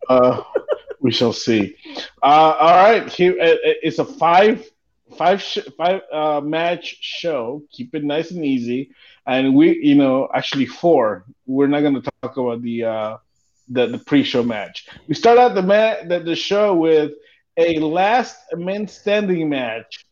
Uh, 0.09 0.41
we 0.99 1.11
shall 1.11 1.33
see. 1.33 1.75
Uh, 2.23 2.55
all 2.59 2.75
right, 2.75 3.09
here 3.09 3.35
uh, 3.39 3.45
uh, 3.45 3.73
it's 3.83 3.99
a 3.99 4.05
five 4.05 4.67
five 5.15 5.41
sh- 5.41 5.59
five 5.77 6.01
uh, 6.11 6.41
match 6.41 6.97
show. 7.01 7.63
Keep 7.71 7.95
it 7.95 8.03
nice 8.03 8.31
and 8.31 8.43
easy, 8.43 8.91
and 9.27 9.55
we 9.55 9.77
you 9.77 9.95
know 9.95 10.27
actually 10.33 10.65
four. 10.65 11.25
We're 11.45 11.67
not 11.67 11.81
going 11.81 12.01
to 12.01 12.11
talk 12.21 12.37
about 12.37 12.63
the 12.63 12.83
uh, 12.83 13.17
the 13.69 13.85
the 13.87 13.99
pre-show 13.99 14.41
match. 14.41 14.87
We 15.07 15.13
start 15.13 15.37
out 15.37 15.53
the 15.53 15.61
mat 15.61 16.09
the, 16.09 16.19
the 16.19 16.35
show 16.35 16.73
with 16.73 17.11
a 17.57 17.77
last 17.77 18.37
men 18.53 18.87
standing 18.87 19.49
match 19.49 20.05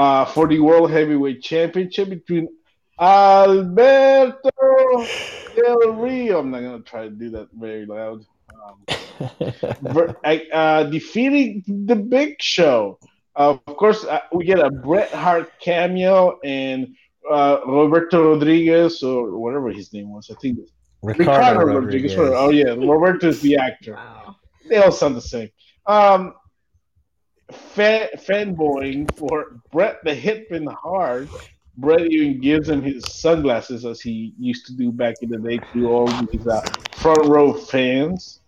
uh, 0.00 0.24
for 0.24 0.48
the 0.48 0.58
World 0.58 0.90
Heavyweight 0.90 1.42
Championship 1.42 2.08
between 2.08 2.48
Alberto 2.98 4.48
Del 5.54 5.92
Rio. 5.92 6.38
I'm 6.38 6.50
not 6.50 6.60
going 6.60 6.82
to 6.82 6.88
try 6.88 7.02
to 7.04 7.10
do 7.10 7.28
that 7.36 7.48
very 7.52 7.84
loud. 7.84 8.24
Um, 8.64 10.14
uh, 10.52 10.84
defeating 10.84 11.62
the 11.66 11.96
Big 11.96 12.40
Show. 12.40 12.98
Uh, 13.36 13.58
of 13.66 13.76
course, 13.76 14.04
uh, 14.04 14.20
we 14.32 14.46
get 14.46 14.58
a 14.58 14.70
Bret 14.70 15.10
Hart 15.10 15.52
cameo 15.60 16.38
and 16.44 16.88
uh, 17.30 17.60
Roberto 17.66 18.32
Rodriguez 18.32 19.02
or 19.02 19.38
whatever 19.38 19.70
his 19.70 19.92
name 19.92 20.10
was. 20.14 20.30
I 20.30 20.34
think 20.40 20.60
Ricardo, 21.02 21.60
Ricardo 21.60 21.74
Rodriguez. 21.78 22.16
Rodriguez. 22.16 22.38
Oh 22.38 22.48
yeah, 22.48 22.70
Roberto 22.70 23.28
is 23.28 23.42
the 23.42 23.56
actor. 23.56 23.96
Wow. 23.96 24.36
They 24.66 24.78
all 24.78 24.92
sound 24.92 25.14
the 25.14 25.20
same. 25.20 25.50
Um, 25.84 26.34
fan, 27.52 28.08
fanboying 28.16 29.16
for 29.16 29.60
Bret 29.72 29.98
the 30.04 30.14
Hitman 30.14 30.72
Hart. 30.74 31.28
Bret 31.76 32.02
even 32.02 32.40
gives 32.40 32.68
him 32.68 32.82
his 32.82 33.02
sunglasses 33.08 33.84
as 33.84 34.00
he 34.00 34.34
used 34.38 34.66
to 34.66 34.74
do 34.74 34.92
back 34.92 35.16
in 35.22 35.30
the 35.30 35.38
day 35.38 35.58
to 35.72 35.88
all 35.88 36.06
these 36.06 36.46
uh, 36.46 36.60
front 36.92 37.26
row 37.26 37.54
fans. 37.54 38.40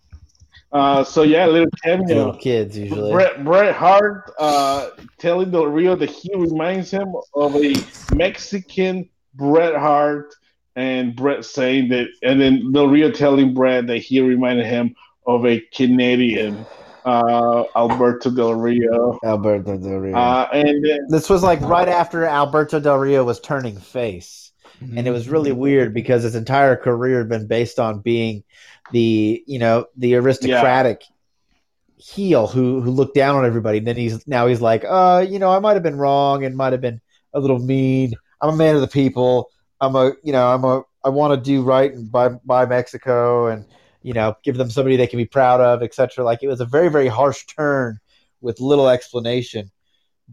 Uh, 0.71 1.03
so 1.03 1.21
yeah, 1.21 1.45
little 1.45 1.69
cameo. 1.83 2.07
Little 2.07 2.37
kids 2.37 2.77
usually. 2.77 3.11
Bret 3.11 3.43
Bret 3.43 3.75
Hart 3.75 4.31
uh, 4.39 4.89
telling 5.19 5.51
Del 5.51 5.67
Rio 5.67 5.95
that 5.95 6.09
he 6.09 6.33
reminds 6.35 6.89
him 6.89 7.15
of 7.35 7.55
a 7.55 7.75
Mexican 8.13 9.07
Bret 9.35 9.75
Hart, 9.75 10.33
and 10.75 11.15
Bret 11.15 11.45
saying 11.45 11.89
that, 11.89 12.07
and 12.23 12.41
then 12.41 12.71
Del 12.71 12.87
Rio 12.87 13.11
telling 13.11 13.53
Bret 13.53 13.85
that 13.87 13.99
he 13.99 14.19
reminded 14.19 14.65
him 14.65 14.95
of 15.27 15.45
a 15.45 15.59
Canadian 15.59 16.65
uh, 17.05 17.63
Alberto 17.75 18.29
Del 18.29 18.55
Rio. 18.55 19.19
Alberto 19.23 19.77
Del 19.77 19.99
Rio. 19.99 20.15
Uh, 20.15 20.47
and 20.53 20.83
then, 20.85 20.99
this 21.09 21.29
was 21.29 21.43
like 21.43 21.59
right 21.61 21.89
after 21.89 22.25
Alberto 22.25 22.79
Del 22.79 22.97
Rio 22.97 23.23
was 23.23 23.39
turning 23.39 23.77
face. 23.77 24.51
Mm-hmm. 24.81 24.97
And 24.97 25.07
it 25.07 25.11
was 25.11 25.29
really 25.29 25.51
weird 25.51 25.93
because 25.93 26.23
his 26.23 26.35
entire 26.35 26.75
career 26.75 27.19
had 27.19 27.29
been 27.29 27.47
based 27.47 27.79
on 27.79 27.99
being 27.99 28.43
the, 28.91 29.43
you 29.47 29.59
know, 29.59 29.85
the 29.97 30.15
aristocratic 30.15 31.01
yeah. 31.01 32.03
heel 32.03 32.47
who 32.47 32.81
who 32.81 32.91
looked 32.91 33.15
down 33.15 33.35
on 33.35 33.45
everybody. 33.45 33.77
And 33.77 33.87
then 33.87 33.95
he's 33.95 34.27
now 34.27 34.47
he's 34.47 34.61
like, 34.61 34.83
uh, 34.87 35.25
you 35.27 35.39
know, 35.39 35.51
I 35.51 35.59
might 35.59 35.73
have 35.73 35.83
been 35.83 35.97
wrong 35.97 36.43
and 36.43 36.55
might 36.55 36.73
have 36.73 36.81
been 36.81 37.01
a 37.33 37.39
little 37.39 37.59
mean. 37.59 38.13
I'm 38.41 38.49
a 38.49 38.57
man 38.57 38.75
of 38.75 38.81
the 38.81 38.87
people. 38.87 39.49
I'm 39.79 39.95
a, 39.95 40.13
you 40.23 40.31
know, 40.31 40.47
I'm 40.47 40.63
a, 40.63 40.83
I 41.03 41.09
want 41.09 41.33
to 41.33 41.43
do 41.43 41.63
right 41.63 41.93
and 41.93 42.11
buy 42.11 42.29
buy 42.29 42.65
Mexico 42.65 43.47
and 43.47 43.65
you 44.03 44.13
know, 44.13 44.35
give 44.43 44.57
them 44.57 44.69
somebody 44.69 44.97
they 44.97 45.07
can 45.07 45.17
be 45.17 45.25
proud 45.25 45.61
of, 45.61 45.81
etc. 45.81 46.23
Like 46.23 46.43
it 46.43 46.47
was 46.47 46.61
a 46.61 46.65
very, 46.65 46.89
very 46.89 47.07
harsh 47.07 47.45
turn 47.45 47.99
with 48.41 48.59
little 48.59 48.89
explanation, 48.89 49.71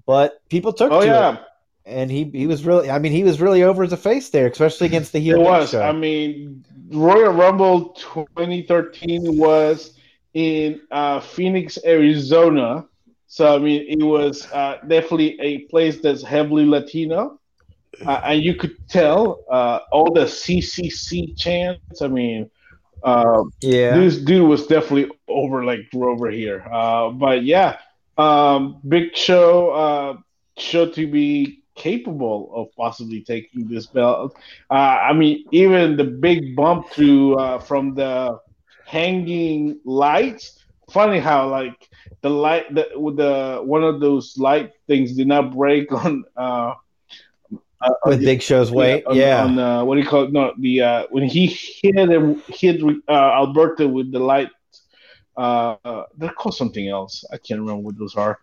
but 0.07 0.47
people 0.49 0.73
took 0.73 0.93
oh, 0.93 1.01
to 1.01 1.07
yeah. 1.07 1.35
it. 1.35 1.41
And 1.87 2.11
he, 2.11 2.25
he 2.25 2.47
was 2.47 2.65
really, 2.65 2.91
I 2.91 2.99
mean, 2.99 3.13
he 3.13 3.25
was 3.25 3.41
really 3.41 3.63
over 3.63 3.83
as 3.83 3.93
a 3.93 3.97
face 3.97 4.29
there, 4.29 4.47
especially 4.47 4.87
against 4.87 5.13
the 5.13 5.19
heel. 5.19 5.41
It 5.41 5.45
was. 5.45 5.71
Show. 5.71 5.83
I 5.83 5.93
mean, 5.93 6.65
Royal 6.91 7.33
Rumble 7.33 7.91
2013 7.95 9.39
was 9.39 9.95
in 10.35 10.81
uh, 10.91 11.21
Phoenix, 11.21 11.79
Arizona. 11.85 12.87
So 13.27 13.55
I 13.55 13.59
mean, 13.59 13.87
it 13.89 14.03
was 14.03 14.51
uh, 14.53 14.79
definitely 14.89 15.41
a 15.41 15.59
place 15.67 16.01
that's 16.01 16.23
heavily 16.23 16.67
Latino, 16.67 17.39
uh, 18.05 18.21
and 18.25 18.43
you 18.43 18.57
could 18.57 18.77
tell 18.89 19.45
uh, 19.51 19.81
all 19.93 20.13
the 20.13 20.25
CCC 20.25 21.39
chants. 21.39 22.03
I 22.03 22.09
mean, 22.09 22.51
uh, 23.03 23.43
yeah, 23.63 23.95
this 23.95 24.19
dude 24.19 24.49
was 24.49 24.67
definitely 24.67 25.11
over 25.29 25.65
like 25.65 25.81
over 25.95 26.31
here. 26.31 26.67
Uh, 26.71 27.11
but 27.11 27.45
yeah, 27.45 27.79
um, 28.17 28.81
Big 28.87 29.17
Show 29.17 29.71
uh, 29.71 30.17
showed 30.57 30.95
to 30.95 31.07
be 31.07 31.63
capable 31.75 32.51
of 32.55 32.69
possibly 32.77 33.23
taking 33.23 33.67
this 33.69 33.87
belt. 33.87 34.37
Uh, 34.71 34.75
I 34.75 35.13
mean, 35.13 35.45
even 35.51 35.97
the 35.97 36.05
big 36.05 36.55
bump 36.55 36.91
through 36.91 37.37
uh, 37.39 37.59
from 37.59 37.95
the 37.95 38.39
hanging 38.87 39.81
lights. 39.85 40.59
Funny 40.91 41.21
how 41.21 41.49
like 41.49 41.89
the 42.21 42.31
light 42.31 42.75
the 42.75 42.89
with 42.97 43.17
the 43.17 43.61
one 43.65 43.85
of 43.85 44.01
those 44.01 44.37
light 44.39 44.73
things 44.87 45.17
did 45.17 45.29
not 45.29 45.55
break 45.55 45.93
on 46.05 46.25
uh, 46.37 46.75
uh, 47.81 47.91
with 48.05 48.21
Big 48.21 48.43
Show's 48.43 48.71
weight. 48.71 49.05
Yeah, 49.07 49.11
on, 49.11 49.17
yeah. 49.17 49.45
On, 49.45 49.59
uh, 49.59 49.85
what 49.85 49.95
do 49.95 50.01
you 50.01 50.07
call 50.07 50.25
it? 50.25 50.33
No, 50.33 50.53
the 50.59 50.81
uh, 50.81 51.07
when 51.11 51.25
he 51.25 51.47
hit 51.47 51.97
him, 51.97 52.43
hit 52.49 52.83
uh, 53.09 53.13
Alberto 53.13 53.89
with 53.89 54.13
the 54.13 54.19
light. 54.19 54.51
Uh, 55.37 55.77
uh, 55.85 56.05
they're 56.17 56.31
called 56.31 56.55
something 56.55 56.89
else. 56.89 57.25
I 57.33 57.39
can't 57.39 57.61
remember 57.61 57.83
what 57.83 57.99
those 57.99 58.17
are. 58.17 58.41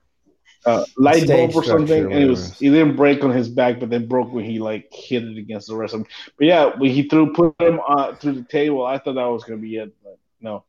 Uh, 0.66 0.84
light 0.98 1.24
Stage 1.24 1.54
bulb 1.54 1.64
or 1.64 1.64
something, 1.64 2.12
and 2.12 2.24
it 2.24 2.26
was 2.26 2.62
it 2.62 2.72
didn't 2.72 2.96
break 2.96 3.24
on 3.24 3.32
his 3.32 3.48
back, 3.48 3.80
but 3.80 3.90
then 3.90 4.08
broke 4.08 4.34
when 4.34 4.44
he 4.44 4.60
like 4.60 4.92
hit 4.92 5.24
it 5.24 5.38
against 5.38 5.68
the 5.68 5.76
rest 5.76 5.94
of 5.94 6.02
him. 6.02 6.08
But 6.38 6.48
yeah, 6.48 6.72
when 6.78 6.92
he 6.92 7.04
threw 7.08 7.32
put 7.32 7.56
him 7.62 7.80
uh, 7.88 8.16
through 8.16 8.34
the 8.34 8.44
table, 8.44 8.86
I 8.86 8.98
thought 8.98 9.14
that 9.14 9.26
was 9.26 9.44
gonna 9.44 9.62
be 9.62 9.78
it, 9.78 9.94
but 10.04 10.18
no. 10.42 10.66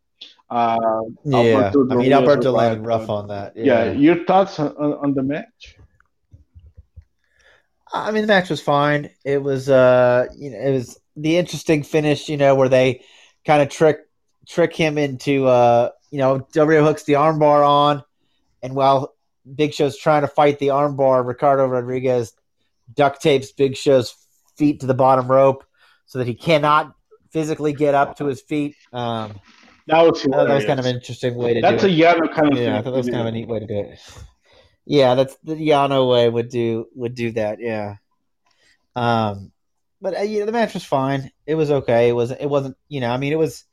Uh, 0.50 0.78
yeah, 1.24 1.40
Alberto 1.40 1.90
I 1.90 1.94
mean 1.96 2.12
Alberto 2.12 2.52
landed 2.52 2.84
rough 2.84 3.08
on 3.08 3.28
that. 3.28 3.56
Yeah. 3.56 3.84
yeah, 3.84 3.92
your 3.92 4.24
thoughts 4.24 4.58
on, 4.58 4.74
on 4.76 5.14
the 5.14 5.22
match? 5.22 5.78
I 7.92 8.10
mean, 8.10 8.22
the 8.22 8.28
match 8.28 8.50
was 8.50 8.60
fine. 8.60 9.10
It 9.24 9.42
was, 9.42 9.68
uh, 9.68 10.26
you 10.36 10.50
know, 10.50 10.58
it 10.58 10.72
was 10.72 10.98
the 11.16 11.36
interesting 11.36 11.82
finish, 11.82 12.28
you 12.28 12.36
know, 12.36 12.54
where 12.54 12.68
they 12.68 13.04
kind 13.46 13.62
of 13.62 13.68
trick 13.68 14.00
trick 14.46 14.74
him 14.74 14.98
into, 14.98 15.46
uh, 15.46 15.90
you 16.10 16.18
know, 16.18 16.46
Del 16.52 16.66
Rio 16.66 16.84
hooks 16.84 17.04
the 17.04 17.14
armbar 17.14 17.66
on, 17.66 18.02
and 18.62 18.74
while 18.74 19.14
Big 19.54 19.74
Show's 19.74 19.96
trying 19.96 20.22
to 20.22 20.28
fight 20.28 20.58
the 20.58 20.68
armbar, 20.68 21.26
Ricardo 21.26 21.66
Rodriguez 21.66 22.32
duct 22.94 23.20
tapes 23.20 23.52
Big 23.52 23.76
Show's 23.76 24.14
feet 24.56 24.80
to 24.80 24.86
the 24.86 24.94
bottom 24.94 25.28
rope 25.28 25.64
so 26.06 26.18
that 26.18 26.26
he 26.26 26.34
cannot 26.34 26.94
physically 27.30 27.72
get 27.72 27.94
up 27.94 28.16
to 28.18 28.26
his 28.26 28.40
feet. 28.40 28.76
Um, 28.92 29.40
that 29.86 30.02
was 30.02 30.22
that 30.22 30.48
was 30.48 30.64
kind 30.66 30.78
of 30.80 30.86
an 30.86 30.96
interesting 30.96 31.34
way 31.34 31.54
to 31.54 31.60
That's 31.60 31.82
do. 31.82 31.88
That's 31.88 32.18
a 32.18 32.20
Yano 32.20 32.34
kind 32.34 32.52
of 32.52 32.58
yeah, 32.58 32.78
I 32.78 32.82
thought 32.82 32.90
that 32.90 32.98
was 32.98 33.08
kind 33.08 33.20
of 33.20 33.26
a 33.26 33.32
neat 33.32 33.48
way 33.48 33.60
to 33.60 33.66
do 33.66 33.78
it. 33.78 33.98
Yeah, 34.88 35.16
that's 35.16 35.36
the 35.44 35.54
Yano 35.54 36.10
way 36.10 36.30
would 36.30 36.48
do 36.48 36.86
would 36.94 37.14
do 37.14 37.32
that. 37.32 37.60
Yeah. 37.60 37.96
Um, 38.96 39.52
but 40.00 40.16
uh, 40.16 40.22
yeah, 40.22 40.46
the 40.46 40.52
match 40.52 40.72
was 40.72 40.84
fine. 40.84 41.30
It 41.46 41.56
was 41.56 41.70
okay. 41.70 42.08
It 42.08 42.14
was 42.14 42.30
it 42.30 42.46
wasn't 42.46 42.78
you 42.88 43.00
know 43.00 43.10
I 43.10 43.18
mean 43.18 43.34
it 43.34 43.38
was 43.38 43.64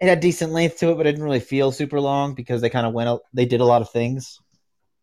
it 0.00 0.08
had 0.08 0.20
decent 0.20 0.52
length 0.52 0.78
to 0.78 0.90
it, 0.90 0.96
but 0.96 1.06
it 1.06 1.12
didn't 1.12 1.24
really 1.24 1.40
feel 1.40 1.72
super 1.72 2.00
long 2.00 2.34
because 2.34 2.62
they 2.62 2.70
kind 2.70 2.86
of 2.86 2.94
went 2.94 3.20
they 3.34 3.44
did 3.44 3.60
a 3.60 3.66
lot 3.66 3.82
of 3.82 3.90
things. 3.90 4.40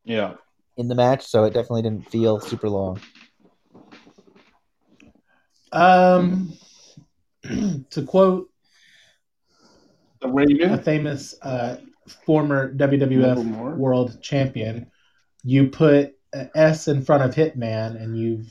Yeah. 0.03 0.33
In 0.75 0.87
the 0.87 0.95
match, 0.95 1.27
so 1.27 1.43
it 1.43 1.53
definitely 1.53 1.83
didn't 1.83 2.09
feel 2.09 2.39
super 2.39 2.67
long. 2.67 2.99
Um, 5.71 6.53
to 7.43 8.03
quote 8.07 8.49
the 10.19 10.29
Raven, 10.29 10.71
a 10.71 10.81
famous 10.81 11.35
uh, 11.43 11.77
former 12.25 12.73
WWF 12.73 13.77
World 13.77 14.19
Champion, 14.21 14.89
you 15.49 15.67
put 15.67 16.15
an 16.31 16.51
S 16.53 16.87
in 16.87 17.03
front 17.03 17.23
of 17.23 17.33
Hitman, 17.33 18.01
and 18.01 18.15
you've 18.15 18.47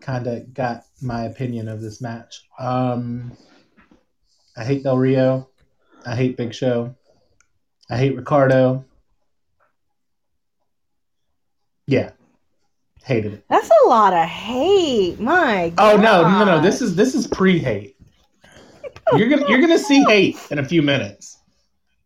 kind 0.00 0.26
of 0.26 0.52
got 0.52 0.82
my 1.00 1.24
opinion 1.24 1.68
of 1.68 1.80
this 1.80 2.00
match. 2.00 2.42
Um, 2.58 3.36
I 4.56 4.64
hate 4.64 4.82
Del 4.82 4.98
Rio. 4.98 5.48
I 6.04 6.16
hate 6.16 6.36
Big 6.36 6.52
Show. 6.52 6.96
I 7.88 7.96
hate 7.96 8.16
Ricardo. 8.16 8.84
Yeah, 11.86 12.10
hated 13.04 13.34
it. 13.34 13.44
That's 13.48 13.70
a 13.84 13.88
lot 13.88 14.12
of 14.12 14.28
hate. 14.28 15.20
My 15.20 15.70
God. 15.70 15.94
Oh 15.94 15.96
no, 15.96 16.22
no, 16.22 16.44
no! 16.44 16.60
This 16.60 16.82
is 16.82 16.96
this 16.96 17.14
is 17.14 17.28
pre-hate. 17.28 17.96
you're 19.16 19.28
gonna 19.28 19.48
you're 19.48 19.60
gonna 19.60 19.78
see 19.78 20.02
hate 20.08 20.36
in 20.50 20.58
a 20.58 20.64
few 20.64 20.82
minutes. 20.82 21.38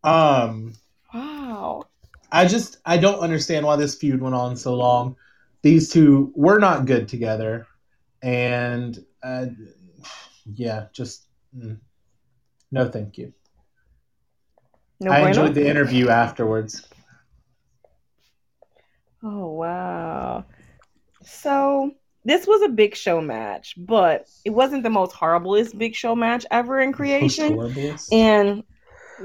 Um. 0.03 0.73
I 2.35 2.45
just 2.45 2.79
I 2.85 2.97
don't 2.97 3.19
understand 3.19 3.65
why 3.65 3.77
this 3.77 3.95
feud 3.95 4.21
went 4.21 4.35
on 4.35 4.57
so 4.57 4.75
long. 4.75 5.15
These 5.61 5.89
two 5.89 6.33
were 6.35 6.59
not 6.59 6.85
good 6.85 7.07
together, 7.07 7.65
and 8.21 8.99
uh, 9.23 9.45
yeah, 10.53 10.87
just 10.91 11.27
mm, 11.57 11.77
no, 12.73 12.89
thank 12.89 13.17
you. 13.17 13.31
No 14.99 15.11
I 15.11 15.21
bueno? 15.21 15.27
enjoyed 15.27 15.55
the 15.55 15.65
interview 15.65 16.09
afterwards. 16.09 16.85
Oh 19.23 19.53
wow. 19.53 20.43
So 21.23 21.91
this 22.25 22.45
was 22.45 22.63
a 22.63 22.69
big 22.69 22.97
show 22.97 23.21
match, 23.21 23.75
but 23.77 24.27
it 24.43 24.49
wasn't 24.49 24.83
the 24.83 24.89
most 24.89 25.15
horriblest 25.15 25.77
big 25.77 25.95
show 25.95 26.17
match 26.17 26.45
ever 26.51 26.81
in 26.81 26.91
creation. 26.91 27.57
And 28.11 28.63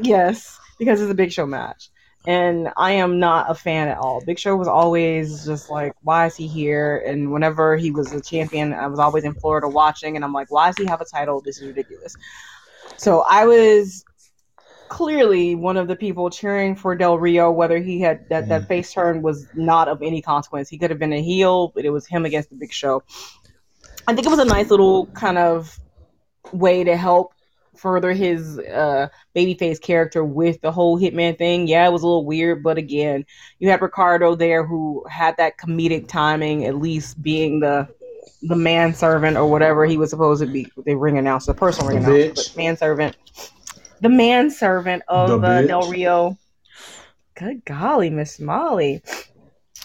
yes, 0.01 0.57
because 0.79 1.01
it's 1.01 1.11
a 1.11 1.15
big 1.15 1.33
show 1.33 1.45
match. 1.45 1.91
And 2.27 2.69
I 2.77 2.93
am 2.93 3.19
not 3.19 3.51
a 3.51 3.55
fan 3.55 3.89
at 3.89 3.97
all. 3.97 4.23
Big 4.25 4.39
Show 4.39 4.55
was 4.55 4.69
always 4.69 5.47
just 5.47 5.71
like, 5.71 5.95
why 6.03 6.27
is 6.27 6.37
he 6.37 6.47
here? 6.47 6.99
And 7.07 7.33
whenever 7.33 7.77
he 7.77 7.91
was 7.91 8.13
a 8.13 8.21
champion, 8.21 8.75
I 8.75 8.89
was 8.89 8.99
always 8.99 9.25
in 9.25 9.35
Florida 9.35 9.69
watching, 9.69 10.17
and 10.17 10.25
I'm 10.25 10.33
like, 10.33 10.51
why 10.51 10.67
does 10.69 10.77
he 10.77 10.85
have 10.85 11.01
a 11.01 11.07
title? 11.07 11.41
This 11.41 11.59
is 11.61 11.69
ridiculous. 11.69 12.15
So 12.99 13.25
I 13.27 13.47
was 13.47 14.05
clearly 14.91 15.55
one 15.55 15.79
of 15.79 15.89
the 15.89 15.97
people 15.97 16.29
cheering 16.29 16.77
for 16.77 16.95
Del 16.95 17.19
Rio, 17.19 17.51
whether 17.51 17.79
he 17.79 18.01
had 18.01 18.29
that, 18.29 18.49
that 18.49 18.63
mm. 18.63 18.69
face 18.69 18.93
turn 18.93 19.23
was 19.23 19.47
not 19.55 19.89
of 19.89 20.03
any 20.03 20.21
consequence. 20.21 20.69
He 20.69 20.77
could 20.77 20.91
have 20.91 20.99
been 20.99 21.13
a 21.13 21.23
heel, 21.23 21.69
but 21.75 21.87
it 21.87 21.91
was 21.91 22.07
him 22.07 22.27
against 22.27 22.51
the 22.51 22.57
big 22.57 22.73
show. 22.73 23.03
I 24.07 24.15
think 24.15 24.27
it 24.27 24.31
was 24.31 24.41
a 24.41 24.45
nice 24.45 24.69
little 24.69 25.07
kind 25.07 25.39
of 25.39 25.79
way 26.53 26.85
to 26.85 26.97
help 26.97 27.33
further 27.81 28.13
his 28.13 28.59
uh, 28.59 29.09
babyface 29.35 29.81
character 29.81 30.25
with 30.25 30.61
the 30.61 30.71
whole 30.71 30.99
Hitman 30.99 31.39
thing. 31.39 31.67
Yeah, 31.67 31.87
it 31.87 31.93
was 31.93 32.03
a 32.03 32.07
little 32.07 32.27
weird, 32.27 32.63
but 32.63 32.79
again, 32.79 33.25
you 33.59 33.71
had 33.71 33.83
Ricardo 33.83 34.35
there 34.35 34.65
who 34.65 35.05
had 35.09 35.37
that 35.39 35.59
comedic 35.59 36.09
timing, 36.09 36.67
at 36.67 36.77
least 36.77 37.23
being 37.23 37.61
the 37.61 37.89
the 38.43 38.57
manservant 38.57 39.37
or 39.37 39.51
whatever 39.51 39.85
he 39.85 39.99
was 39.99 40.11
supposed 40.11 40.43
to 40.43 40.47
be. 40.47 40.67
The 40.85 40.95
ring 40.95 41.19
announcer, 41.19 41.53
the 41.53 41.59
personal 41.59 41.91
ring 41.91 42.03
the 42.03 42.25
announcer, 42.25 42.57
manservant 42.57 43.17
the 44.01 44.09
manservant 44.09 45.03
of 45.09 45.45
uh, 45.45 45.63
Del 45.63 45.91
Rio. 45.91 46.37
Good 47.35 47.65
golly, 47.65 48.11
Miss 48.11 48.41
Molly. 48.41 49.03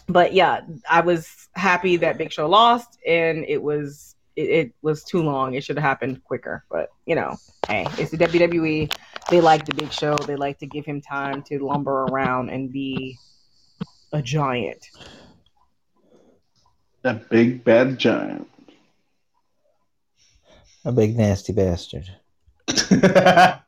But 0.07 0.34
yeah, 0.34 0.61
I 0.89 1.01
was 1.01 1.47
happy 1.55 1.97
that 1.97 2.17
Big 2.17 2.31
Show 2.31 2.47
lost, 2.47 2.99
and 3.07 3.45
it 3.47 3.61
was 3.61 4.15
it, 4.36 4.41
it 4.41 4.74
was 4.82 5.03
too 5.03 5.22
long. 5.22 5.53
It 5.53 5.64
should 5.64 5.78
have 5.78 5.84
happened 5.84 6.24
quicker. 6.24 6.64
But 6.70 6.90
you 7.06 7.16
know, 7.16 7.36
hey, 7.68 7.88
it's 7.98 8.12
the 8.12 8.18
WWE. 8.18 8.94
They 9.30 9.41
like 9.41 9.66
the 9.66 9.74
Big 9.74 9.91
Show. 9.91 10.16
They 10.16 10.36
like 10.36 10.60
to 10.60 10.68
give 10.68 10.86
him 10.86 11.02
time 11.02 11.41
to 11.44 11.60
lumber 11.60 12.03
around 12.03 12.49
and 12.49 12.72
be 12.72 13.18
a 14.14 14.22
giant. 14.22 14.86
A 17.03 17.14
big 17.14 17.64
bad 17.64 17.98
giant. 17.98 18.48
A 20.84 20.91
big 20.91 21.16
nasty 21.18 21.53
bastard. 21.53 22.10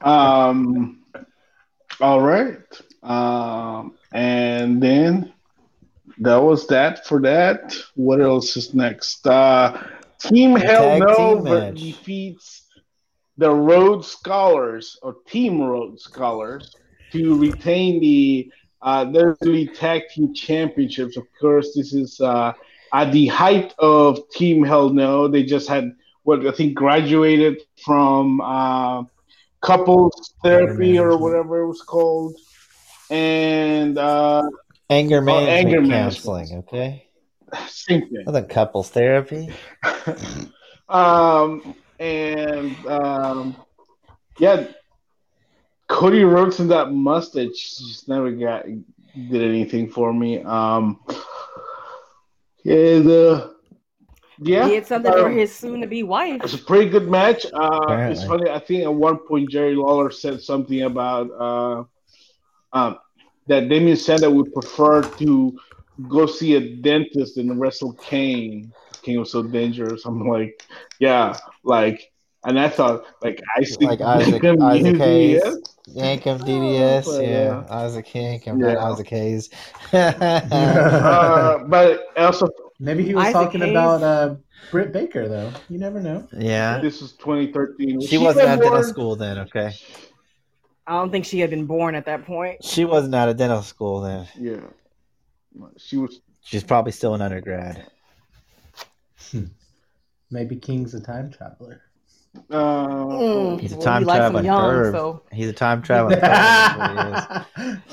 Um, 0.00 1.04
all 2.00 2.20
right. 2.20 2.58
Um, 3.02 3.96
and 4.12 4.82
then 4.82 5.32
that 6.20 6.36
was 6.36 6.66
that 6.68 7.06
for 7.06 7.20
that. 7.22 7.74
What 7.94 8.20
else 8.20 8.56
is 8.56 8.74
next? 8.74 9.26
Uh, 9.26 9.82
Team 10.20 10.56
Hell 10.56 10.98
No 10.98 11.72
defeats 11.72 12.66
the 13.36 13.50
Rhodes 13.50 14.08
Scholars 14.08 14.98
or 15.02 15.16
Team 15.26 15.60
Rhodes 15.60 16.04
Scholars 16.04 16.74
to 17.12 17.38
retain 17.38 18.00
the 18.00 18.50
uh, 18.82 19.04
WWE 19.06 19.78
Tag 19.78 20.02
Team 20.10 20.34
Championships. 20.34 21.16
Of 21.16 21.26
course, 21.40 21.74
this 21.74 21.92
is 21.92 22.20
uh, 22.20 22.52
at 22.92 23.12
the 23.12 23.28
height 23.28 23.74
of 23.78 24.28
Team 24.30 24.64
Hell 24.64 24.90
No. 24.90 25.28
They 25.28 25.44
just 25.44 25.68
had 25.68 25.92
what 26.24 26.46
I 26.46 26.50
think 26.50 26.74
graduated 26.74 27.62
from. 27.84 28.40
Uh, 28.40 29.04
couples 29.60 30.34
therapy 30.42 30.98
or 30.98 31.16
whatever 31.16 31.62
it 31.62 31.66
was 31.66 31.82
called, 31.82 32.36
and 33.10 33.98
uh, 33.98 34.42
anger 34.90 35.20
management, 35.20 35.48
oh, 35.48 35.76
anger 35.76 35.88
counseling. 35.88 36.48
Management. 36.48 36.68
Okay, 36.68 37.08
same 37.68 38.08
thing. 38.08 38.24
Other 38.26 38.42
couples 38.42 38.90
therapy. 38.90 39.50
um, 40.88 41.74
and 41.98 42.86
um, 42.86 43.56
yeah, 44.38 44.68
Cody 45.88 46.24
Rhodes 46.24 46.60
and 46.60 46.70
that 46.70 46.92
mustache 46.92 47.78
just 47.78 48.08
never 48.08 48.30
got 48.30 48.66
did 48.66 49.42
anything 49.42 49.90
for 49.90 50.12
me. 50.12 50.42
Um, 50.42 51.00
yeah, 52.64 52.98
the 53.00 53.54
yeah, 54.40 54.64
he 54.66 54.74
did 54.74 54.86
something 54.86 55.12
um, 55.12 55.20
for 55.20 55.30
his 55.30 55.54
soon-to-be 55.54 56.04
wife. 56.04 56.42
It's 56.44 56.54
a 56.54 56.58
pretty 56.58 56.90
good 56.90 57.08
match. 57.08 57.46
Uh, 57.52 58.08
it's 58.10 58.24
funny. 58.24 58.50
I 58.50 58.58
think 58.58 58.84
at 58.84 58.94
one 58.94 59.18
point 59.18 59.50
Jerry 59.50 59.74
Lawler 59.74 60.10
said 60.10 60.40
something 60.40 60.82
about 60.82 61.30
uh, 61.32 61.84
um, 62.72 62.98
that 63.48 63.68
Damien 63.68 63.96
Sandow 63.96 64.30
would 64.30 64.52
prefer 64.52 65.02
to 65.02 65.58
go 66.08 66.26
see 66.26 66.54
a 66.54 66.76
dentist 66.76 67.36
than 67.36 67.58
wrestle 67.58 67.92
Kane. 67.94 68.72
Kane 69.02 69.20
was 69.20 69.32
so 69.32 69.42
dangerous. 69.42 70.04
I'm 70.04 70.26
like, 70.28 70.62
yeah, 71.00 71.36
like, 71.64 72.12
and 72.44 72.58
I 72.58 72.68
thought 72.68 73.04
like 73.22 73.40
I 73.56 73.64
see 73.64 73.86
like 73.86 74.00
Isaac, 74.00 74.44
Isaac 74.44 74.96
Hayes, 74.96 75.42
Yankem 75.88 76.40
DDS, 76.40 77.04
oh, 77.06 77.20
yeah, 77.20 77.28
yeah, 77.28 77.64
Isaac 77.68 78.06
Yankem, 78.06 78.60
yeah. 78.60 78.84
Isaac 78.84 79.08
Hayes. 79.08 79.50
uh, 79.92 81.64
but 81.66 82.00
also 82.16 82.48
Maybe 82.80 83.04
he 83.04 83.14
was 83.14 83.24
Isaac 83.24 83.34
talking 83.34 83.60
Hayes. 83.60 83.70
about 83.70 84.02
uh, 84.02 84.36
Britt 84.70 84.92
Baker, 84.92 85.28
though. 85.28 85.52
You 85.68 85.78
never 85.78 86.00
know. 86.00 86.28
Yeah. 86.32 86.78
This 86.78 87.02
is 87.02 87.12
2013. 87.14 88.00
She, 88.02 88.06
she 88.06 88.18
wasn't 88.18 88.48
at 88.48 88.60
dental 88.60 88.84
school 88.84 89.16
then, 89.16 89.38
okay? 89.38 89.74
I 90.88 90.92
don't 90.92 91.12
think 91.12 91.26
she 91.26 91.38
had 91.38 91.50
been 91.50 91.66
born 91.66 91.94
at 91.94 92.06
that 92.06 92.24
point. 92.24 92.64
She 92.64 92.86
wasn't 92.86 93.14
out 93.14 93.28
of 93.28 93.36
dental 93.36 93.60
school 93.60 94.00
then. 94.00 94.26
Yeah. 94.38 94.60
She 95.76 95.98
was. 95.98 96.20
She's 96.42 96.64
probably 96.64 96.92
still 96.92 97.14
an 97.14 97.20
undergrad. 97.20 97.84
Hmm. 99.30 99.44
Maybe 100.30 100.56
King's 100.56 100.94
a 100.94 101.00
time 101.00 101.30
traveler. 101.30 101.82
Uh, 102.50 102.56
mm, 102.56 103.60
he's 103.60 103.72
a 103.72 103.80
time 103.80 104.04
well, 104.04 104.14
he 104.14 104.18
traveling 104.18 104.44
young, 104.46 104.92
so. 104.92 105.22
He's 105.30 105.48
a 105.48 105.52
time 105.52 105.82
traveling. 105.82 106.20
I 106.22 107.44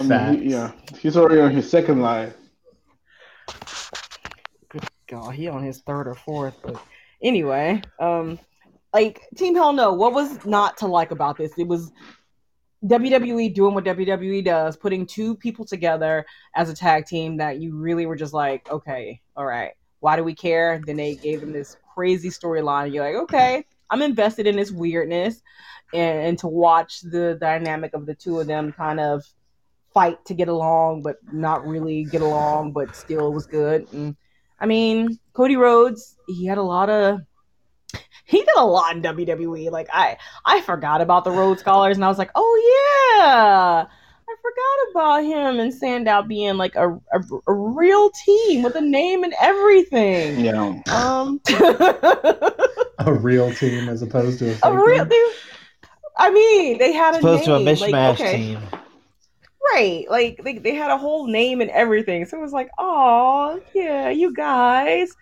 mean, 0.02 0.42
he, 0.42 0.52
yeah, 0.52 0.72
he's 0.98 1.18
already 1.18 1.42
on 1.42 1.52
his 1.52 1.70
second 1.70 2.02
life. 2.02 2.34
God, 5.08 5.32
he 5.32 5.50
on 5.50 5.64
his 5.64 5.82
third 5.82 6.08
or 6.08 6.16
fourth. 6.16 6.56
But 6.64 6.82
anyway, 7.22 7.82
um, 8.00 8.40
like 8.94 9.28
Team 9.36 9.56
Hell 9.56 9.74
No, 9.74 9.94
what 9.94 10.14
was 10.14 10.46
not 10.46 10.78
to 10.78 10.88
like 10.88 11.12
about 11.12 11.38
this? 11.38 11.52
It 11.58 11.68
was 11.68 11.92
WWE 12.86 13.54
doing 13.54 13.74
what 13.74 13.86
WWE 13.86 14.44
does, 14.44 14.78
putting 14.78 15.06
two 15.06 15.36
people 15.36 15.66
together 15.66 16.26
as 16.56 16.70
a 16.70 16.76
tag 16.76 17.06
team 17.06 17.38
that 17.38 17.60
you 17.60 17.76
really 17.76 18.06
were 18.06 18.16
just 18.16 18.34
like, 18.34 18.70
okay, 18.70 19.22
all 19.36 19.46
right, 19.46 19.72
why 20.00 20.16
do 20.16 20.24
we 20.24 20.36
care? 20.36 20.82
Then 20.86 20.98
they 20.98 21.16
gave 21.16 21.42
them 21.42 21.52
this 21.52 21.78
crazy 21.94 22.30
storyline. 22.30 22.94
You're 22.94 23.06
like, 23.06 23.24
okay, 23.24 23.66
I'm 23.90 24.02
invested 24.02 24.48
in 24.48 24.56
this 24.56 24.72
weirdness, 24.72 25.42
and, 25.94 26.20
and 26.20 26.40
to 26.40 26.48
watch 26.48 27.02
the 27.02 27.38
dynamic 27.40 27.94
of 27.94 28.06
the 28.06 28.16
two 28.16 28.40
of 28.40 28.48
them 28.48 28.72
kind 28.72 29.00
of 29.00 29.24
fight 29.94 30.24
to 30.26 30.34
get 30.34 30.50
along, 30.50 31.02
but 31.02 31.18
not 31.32 31.66
really 31.66 32.04
get 32.04 32.22
along, 32.22 32.74
but 32.74 32.96
still 32.96 33.32
was 33.34 33.48
good. 33.48 33.88
And 33.94 34.16
I 34.60 34.66
mean, 34.66 35.20
Cody 35.34 35.56
Rhodes, 35.56 36.18
he 36.28 36.46
had 36.46 36.58
a 36.58 36.64
lot 36.64 36.90
of 36.90 37.22
he 38.26 38.40
did 38.40 38.56
a 38.58 38.66
lot 38.66 38.96
in 38.96 39.02
WWE. 39.02 39.72
Like 39.72 39.88
I 39.94 40.18
I 40.46 40.62
forgot 40.62 41.02
about 41.02 41.24
the 41.24 41.32
Rhodes 41.32 41.62
Scholars 41.62 41.98
and 41.98 42.06
I 42.06 42.08
was 42.08 42.18
like, 42.18 42.32
"Oh 42.36 43.10
yeah." 43.18 43.86
I 44.28 44.36
forgot 44.42 44.92
about 44.92 45.24
him 45.24 45.60
and 45.60 45.72
Sandow 45.72 46.24
being 46.24 46.58
like 46.58 46.76
a, 46.76 46.90
a, 46.94 47.22
a 47.48 47.54
real 47.54 48.10
team 48.26 48.64
with 48.64 48.76
a 48.76 48.82
name 48.82 49.24
and 49.24 49.34
everything. 49.40 50.44
Yeah. 50.44 50.82
Um 50.88 51.40
a 53.00 53.14
real 53.14 53.54
team 53.54 53.88
as 53.88 54.02
opposed 54.02 54.40
to 54.40 54.58
a, 54.64 54.72
a 54.72 54.86
real 54.86 55.06
team. 55.06 55.28
I 56.18 56.32
mean, 56.32 56.78
they 56.78 56.94
had 56.94 57.16
a 57.16 57.20
Opposed 57.20 57.48
name. 57.48 57.66
to 57.66 57.70
a 57.70 57.74
mishmash 57.74 57.92
like, 57.92 58.20
okay. 58.20 58.38
team. 58.38 58.60
Right. 59.74 60.06
Like 60.10 60.42
they, 60.44 60.58
they 60.58 60.74
had 60.74 60.92
a 60.92 60.98
whole 60.98 61.28
name 61.28 61.62
and 61.62 61.70
everything. 61.72 62.26
So 62.26 62.38
it 62.38 62.42
was 62.42 62.54
like, 62.54 62.70
oh 62.78 63.60
yeah, 63.74 64.10
you 64.10 64.34
guys. 64.34 65.16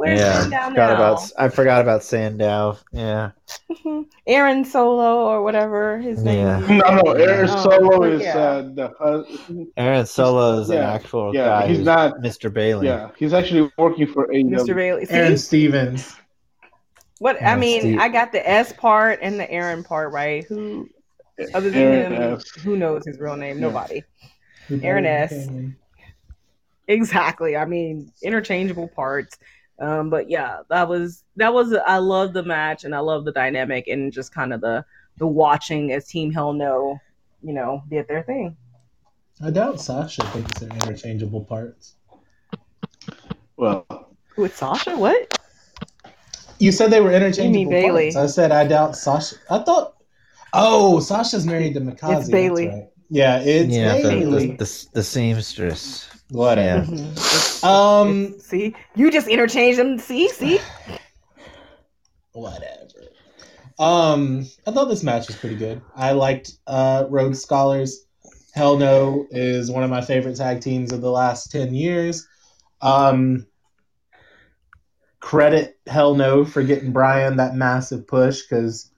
Where's 0.00 0.18
yeah, 0.18 0.40
Sandow 0.40 0.70
forgot 0.70 0.74
now? 0.76 0.94
about 0.94 1.32
I 1.38 1.48
forgot 1.50 1.82
about 1.82 2.02
Sandow. 2.02 2.78
Yeah, 2.90 3.32
Aaron 4.26 4.64
Solo 4.64 5.26
or 5.26 5.42
whatever 5.42 5.98
his 5.98 6.22
name 6.24 6.38
Yeah. 6.46 6.60
is. 6.62 6.68
No, 6.70 7.02
no, 7.02 7.12
Aaron 7.12 7.50
Oh, 7.50 7.62
Solo 7.62 8.02
is 8.04 8.22
yeah. 8.22 8.38
uh, 8.38 8.62
the 8.62 8.88
hus- 8.98 9.66
Aaron 9.76 10.06
Solo 10.06 10.58
is 10.60 10.70
an 10.70 10.76
Yeah, 10.78 10.92
actual 10.94 11.34
yeah, 11.34 11.44
guy. 11.60 11.66
he's 11.66 11.80
not- 11.80 12.14
Mr. 12.22 12.50
Bayley. 12.50 12.86
Yeah, 12.86 13.10
he's 13.18 13.34
actually 13.34 13.70
working 13.76 14.06
for 14.06 14.26
AEW. 14.28 14.48
Mr. 14.56 14.74
Bayley. 14.74 15.04
See, 15.04 15.12
Aaron 15.12 15.36
Stevens. 15.36 16.16
what 17.18 17.42
I 17.42 17.54
mean, 17.56 17.80
Steve- 17.82 17.98
I 18.00 18.08
got 18.08 18.32
the 18.32 18.48
S 18.48 18.72
part 18.72 19.18
and 19.20 19.38
the 19.38 19.50
Aaron 19.50 19.84
part 19.84 20.12
right. 20.14 20.46
Who 20.46 20.88
other 21.52 21.68
than 21.68 21.82
Aaron 21.82 22.12
him, 22.14 22.32
S. 22.36 22.48
who 22.62 22.76
knows 22.78 23.04
his 23.04 23.20
real 23.20 23.36
name? 23.36 23.56
Yeah. 23.58 23.66
Nobody. 23.66 24.02
who 24.68 24.80
Aaron 24.82 25.04
S. 25.04 25.46
Exactly. 26.88 27.56
I 27.56 27.66
mean, 27.66 28.10
interchangeable 28.22 28.88
parts. 28.88 29.38
Um, 29.80 30.10
but 30.10 30.28
yeah, 30.28 30.60
that 30.68 30.88
was 30.88 31.24
that 31.36 31.54
was 31.54 31.74
I 31.86 31.96
love 31.96 32.34
the 32.34 32.42
match 32.42 32.84
and 32.84 32.94
I 32.94 32.98
love 32.98 33.24
the 33.24 33.32
dynamic 33.32 33.88
and 33.88 34.12
just 34.12 34.32
kind 34.32 34.52
of 34.52 34.60
the 34.60 34.84
the 35.16 35.26
watching 35.26 35.92
as 35.92 36.06
Team 36.06 36.30
Hell 36.30 36.52
No, 36.52 37.00
you 37.42 37.54
know, 37.54 37.82
did 37.88 38.06
their 38.06 38.22
thing. 38.22 38.56
I 39.42 39.50
doubt 39.50 39.80
Sasha 39.80 40.22
thinks 40.26 40.60
they're 40.60 40.68
interchangeable 40.68 41.44
parts. 41.44 41.94
Well, 43.56 43.86
With 44.36 44.54
Sasha, 44.54 44.96
what? 44.96 45.38
You 46.58 46.72
said 46.72 46.90
they 46.90 47.00
were 47.00 47.12
interchangeable 47.12 47.70
Bayley. 47.70 48.12
parts. 48.12 48.16
I 48.16 48.26
said 48.26 48.52
I 48.52 48.66
doubt 48.66 48.96
Sasha. 48.96 49.36
I 49.48 49.60
thought. 49.60 49.96
Oh, 50.52 51.00
Sasha's 51.00 51.46
married 51.46 51.74
to 51.74 51.80
Mikaze. 51.80 52.20
It's 52.20 52.28
Bayley. 52.28 52.66
That's 52.66 52.76
right. 52.76 52.88
Yeah, 53.08 53.38
it's 53.38 53.74
yeah, 53.74 53.96
the, 53.96 54.02
Bayley. 54.02 54.46
the, 54.48 54.56
the, 54.64 54.86
the 54.94 55.02
seamstress. 55.02 56.09
Whatever. 56.30 56.84
Mhm. 56.84 57.12
It's- 57.12 57.64
Um, 57.64 58.38
see, 58.40 58.74
you 58.94 59.10
just 59.10 59.26
interchange 59.28 59.76
them. 59.76 59.98
See, 59.98 60.28
see. 60.28 60.60
whatever. 62.32 62.68
Um, 63.78 64.46
I 64.66 64.72
thought 64.72 64.86
this 64.86 65.02
match 65.02 65.26
was 65.26 65.36
pretty 65.36 65.56
good. 65.56 65.80
I 65.96 66.12
liked 66.12 66.52
uh 66.66 67.06
Rhodes 67.08 67.40
Scholars. 67.42 68.04
Hell 68.54 68.76
No 68.76 69.26
is 69.30 69.70
one 69.70 69.82
of 69.82 69.90
my 69.90 70.00
favorite 70.00 70.36
tag 70.36 70.60
teams 70.60 70.92
of 70.92 71.00
the 71.00 71.10
last 71.10 71.50
ten 71.50 71.74
years. 71.74 72.26
Um, 72.82 73.46
credit 75.20 75.78
Hell 75.86 76.14
No 76.14 76.44
for 76.44 76.62
getting 76.62 76.92
Brian 76.92 77.36
that 77.36 77.54
massive 77.54 78.06
push 78.06 78.42
because 78.42 78.90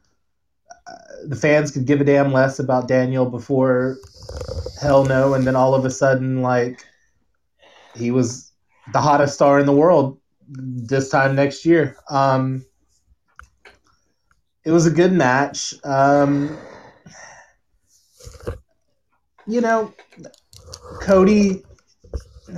the 1.25 1.37
fans 1.37 1.71
could 1.71 1.87
give 1.87 2.01
a 2.01 2.05
damn 2.05 2.33
less 2.33 2.59
about 2.59 2.89
Daniel 2.89 3.27
before 3.27 3.99
Hell 4.81 5.05
No, 5.05 5.35
and 5.35 5.47
then 5.47 5.55
all 5.57 5.75
of 5.75 5.85
a 5.85 5.91
sudden, 5.91 6.43
like 6.43 6.85
he 7.95 8.11
was 8.11 8.53
the 8.93 9.01
hottest 9.01 9.35
star 9.35 9.61
in 9.61 9.67
the 9.67 9.73
world 9.73 10.19
this 10.49 11.09
time 11.09 11.35
next 11.35 11.65
year. 11.65 11.97
Um, 12.11 12.65
it 14.65 14.71
was 14.71 14.87
a 14.87 14.91
good 14.91 15.13
match. 15.13 15.75
Um, 15.85 16.57
you 19.47 19.61
know, 19.61 19.93
Cody. 21.01 21.63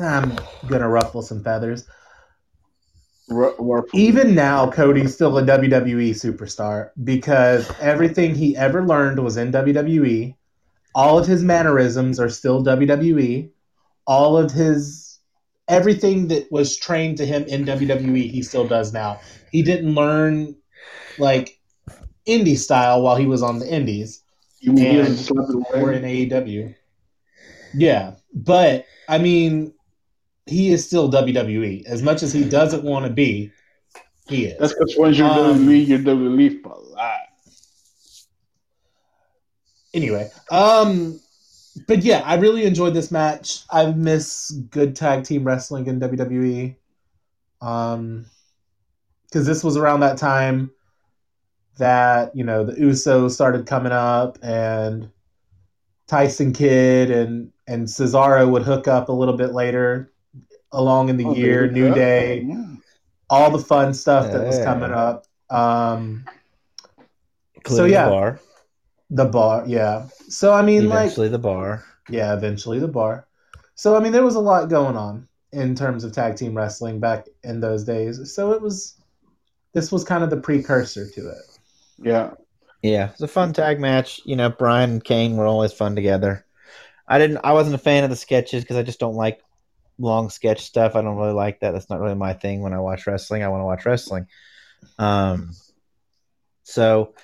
I'm 0.00 0.36
gonna 0.66 0.88
ruffle 0.88 1.22
some 1.22 1.42
feathers. 1.42 1.86
Warp- 3.28 3.88
Even 3.94 4.34
now, 4.34 4.70
Cody's 4.70 5.14
still 5.14 5.38
a 5.38 5.42
WWE 5.42 6.10
superstar 6.10 6.90
because 7.04 7.70
everything 7.80 8.34
he 8.34 8.56
ever 8.56 8.84
learned 8.84 9.22
was 9.22 9.36
in 9.36 9.50
WWE. 9.50 10.36
All 10.94 11.18
of 11.18 11.26
his 11.26 11.42
mannerisms 11.42 12.20
are 12.20 12.28
still 12.28 12.62
WWE. 12.62 13.50
All 14.06 14.36
of 14.36 14.50
his 14.50 15.03
everything 15.68 16.28
that 16.28 16.50
was 16.52 16.76
trained 16.76 17.16
to 17.18 17.26
him 17.26 17.44
in 17.44 17.64
WWE, 17.64 18.30
he 18.30 18.42
still 18.42 18.66
does 18.66 18.92
now. 18.92 19.20
He 19.50 19.62
didn't 19.62 19.94
learn 19.94 20.56
like 21.18 21.58
indie 22.26 22.58
style 22.58 23.02
while 23.02 23.16
he 23.16 23.26
was 23.26 23.42
on 23.42 23.58
the 23.58 23.72
indies 23.72 24.22
you 24.60 24.72
and- 24.78 24.96
doesn't 24.98 25.16
slap 25.16 25.46
it 25.50 25.82
or 25.82 25.92
in 25.92 26.02
AEW. 26.02 26.74
Yeah, 27.74 28.14
but 28.32 28.86
I 29.08 29.18
mean, 29.18 29.72
he 30.46 30.70
is 30.70 30.86
still 30.86 31.10
WWE. 31.10 31.84
As 31.86 32.02
much 32.02 32.22
as 32.22 32.32
he 32.32 32.44
doesn't 32.48 32.84
want 32.84 33.04
to 33.06 33.10
be, 33.10 33.50
he 34.28 34.46
is. 34.46 34.58
That's 34.58 34.72
because 34.74 34.94
once 34.96 35.18
you're 35.18 35.26
Um, 35.28 35.66
WWE, 35.66 35.86
you're 35.86 35.98
WWE 35.98 36.62
for 36.62 36.76
life. 36.92 37.20
anyway, 39.92 40.30
um, 40.50 41.20
but 41.86 42.02
yeah, 42.02 42.20
I 42.24 42.36
really 42.36 42.64
enjoyed 42.64 42.94
this 42.94 43.10
match. 43.10 43.64
I 43.70 43.86
miss 43.92 44.50
good 44.70 44.94
tag 44.94 45.24
team 45.24 45.44
wrestling 45.44 45.86
in 45.86 46.00
WWE. 46.00 46.76
Um, 47.60 48.26
because 49.26 49.46
this 49.46 49.64
was 49.64 49.76
around 49.76 50.00
that 50.00 50.16
time 50.16 50.70
that 51.78 52.36
you 52.36 52.44
know 52.44 52.64
the 52.64 52.72
Usos 52.74 53.32
started 53.32 53.66
coming 53.66 53.90
up, 53.92 54.38
and 54.42 55.10
Tyson 56.06 56.52
Kidd 56.52 57.10
and 57.10 57.50
and 57.66 57.86
Cesaro 57.88 58.48
would 58.50 58.62
hook 58.62 58.86
up 58.86 59.08
a 59.08 59.12
little 59.12 59.36
bit 59.36 59.52
later 59.52 60.12
along 60.70 61.08
in 61.08 61.16
the 61.16 61.24
Oh, 61.24 61.34
year. 61.34 61.68
New 61.70 61.88
up? 61.88 61.94
Day, 61.94 62.42
Yeah. 62.42 62.64
all 63.30 63.50
the 63.50 63.58
fun 63.58 63.94
stuff 63.94 64.30
that 64.30 64.46
was 64.46 64.58
coming 64.58 64.92
up. 64.92 65.26
Um, 65.50 66.24
Including 67.56 67.92
yeah. 67.92 68.36
The 69.10 69.24
bar. 69.26 69.64
yeah. 69.66 70.06
So 70.28 70.52
I 70.52 70.62
mean, 70.62 70.88
like, 70.88 71.04
Eventually 71.04 71.28
the 71.28 71.38
bar. 71.38 71.84
yeah, 72.08 72.34
eventually 72.34 72.78
the 72.78 72.88
bar. 72.88 73.26
So 73.74 73.96
I 73.96 74.00
mean, 74.00 74.12
there 74.12 74.24
was 74.24 74.34
a 74.36 74.40
lot 74.40 74.68
going 74.68 74.96
on 74.96 75.28
in 75.52 75.74
terms 75.74 76.04
of 76.04 76.12
tag 76.12 76.36
team 76.36 76.56
wrestling 76.56 77.00
back 77.00 77.26
in 77.42 77.60
those 77.60 77.84
days. 77.84 78.34
So 78.34 78.52
it 78.52 78.60
was, 78.60 78.96
this 79.72 79.92
was 79.92 80.04
kind 80.04 80.24
of 80.24 80.30
the 80.30 80.36
precursor 80.40 81.08
to 81.10 81.28
it. 81.28 81.58
Yeah. 81.98 82.32
Yeah, 82.82 83.10
it's 83.10 83.20
a 83.22 83.28
fun 83.28 83.52
tag 83.54 83.80
match. 83.80 84.20
You 84.24 84.36
know, 84.36 84.50
Brian 84.50 84.90
and 84.90 85.04
Kane 85.04 85.36
were 85.36 85.46
always 85.46 85.72
fun 85.72 85.94
together. 85.96 86.44
I 87.08 87.18
didn't. 87.18 87.38
I 87.42 87.52
wasn't 87.52 87.76
a 87.76 87.78
fan 87.78 88.04
of 88.04 88.10
the 88.10 88.16
sketches 88.16 88.62
because 88.62 88.76
I 88.76 88.82
just 88.82 89.00
don't 89.00 89.14
like 89.14 89.40
long 89.98 90.28
sketch 90.28 90.60
stuff. 90.62 90.94
I 90.94 91.00
don't 91.02 91.16
really 91.16 91.32
like 91.32 91.60
that. 91.60 91.70
That's 91.72 91.88
not 91.88 92.00
really 92.00 92.14
my 92.14 92.34
thing. 92.34 92.60
When 92.60 92.74
I 92.74 92.80
watch 92.80 93.06
wrestling, 93.06 93.42
I 93.42 93.48
want 93.48 93.60
to 93.62 93.64
watch 93.64 93.86
wrestling. 93.86 94.26
Um, 94.98 95.52
so 96.64 97.14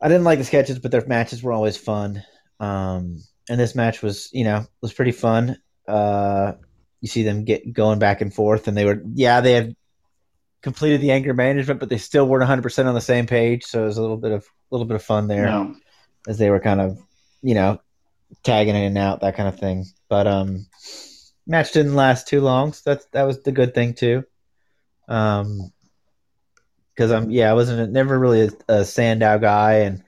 I 0.00 0.08
didn't 0.08 0.24
like 0.24 0.38
the 0.38 0.44
sketches, 0.44 0.78
but 0.78 0.90
their 0.90 1.04
matches 1.06 1.42
were 1.42 1.52
always 1.52 1.76
fun. 1.76 2.22
Um, 2.58 3.18
and 3.48 3.58
this 3.60 3.74
match 3.74 4.02
was, 4.02 4.30
you 4.32 4.44
know, 4.44 4.64
was 4.80 4.92
pretty 4.92 5.12
fun. 5.12 5.56
Uh, 5.86 6.52
you 7.00 7.08
see 7.08 7.22
them 7.22 7.44
get 7.44 7.72
going 7.72 7.98
back 7.98 8.20
and 8.20 8.32
forth, 8.32 8.68
and 8.68 8.76
they 8.76 8.84
were, 8.84 9.02
yeah, 9.14 9.40
they 9.40 9.52
had 9.52 9.74
completed 10.62 11.00
the 11.00 11.10
anger 11.10 11.34
management, 11.34 11.80
but 11.80 11.88
they 11.88 11.98
still 11.98 12.26
weren't 12.26 12.42
100 12.42 12.62
percent 12.62 12.88
on 12.88 12.94
the 12.94 13.00
same 13.00 13.26
page. 13.26 13.64
So 13.64 13.82
it 13.82 13.86
was 13.86 13.96
a 13.98 14.02
little 14.02 14.16
bit 14.18 14.32
of 14.32 14.42
a 14.44 14.74
little 14.74 14.86
bit 14.86 14.94
of 14.96 15.02
fun 15.02 15.26
there 15.26 15.46
Yeah. 15.46 15.72
as 16.28 16.38
they 16.38 16.50
were 16.50 16.60
kind 16.60 16.80
of, 16.80 16.98
you 17.42 17.54
know, 17.54 17.80
tagging 18.42 18.76
in 18.76 18.82
and 18.84 18.98
out, 18.98 19.20
that 19.22 19.36
kind 19.36 19.48
of 19.48 19.58
thing. 19.58 19.86
But 20.08 20.26
um, 20.26 20.66
match 21.46 21.72
didn't 21.72 21.94
last 21.96 22.28
too 22.28 22.40
long, 22.40 22.72
so 22.72 22.90
that's 22.90 23.06
that 23.12 23.22
was 23.24 23.42
the 23.42 23.52
good 23.52 23.74
thing 23.74 23.94
too. 23.94 24.24
Um, 25.08 25.72
because 27.00 27.12
I'm 27.12 27.30
yeah, 27.30 27.50
I 27.50 27.54
wasn't 27.54 27.92
never 27.92 28.18
really 28.18 28.42
a, 28.42 28.50
a 28.68 28.84
Sandow 28.84 29.38
guy, 29.38 29.78
and 29.78 30.02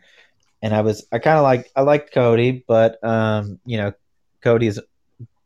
and 0.60 0.74
I 0.74 0.82
was 0.82 1.06
I 1.10 1.20
kind 1.20 1.38
of 1.38 1.42
like 1.42 1.70
I 1.74 1.80
liked 1.80 2.12
Cody, 2.12 2.62
but 2.68 3.02
um, 3.02 3.58
you 3.64 3.78
know, 3.78 3.94
Cody's 4.42 4.78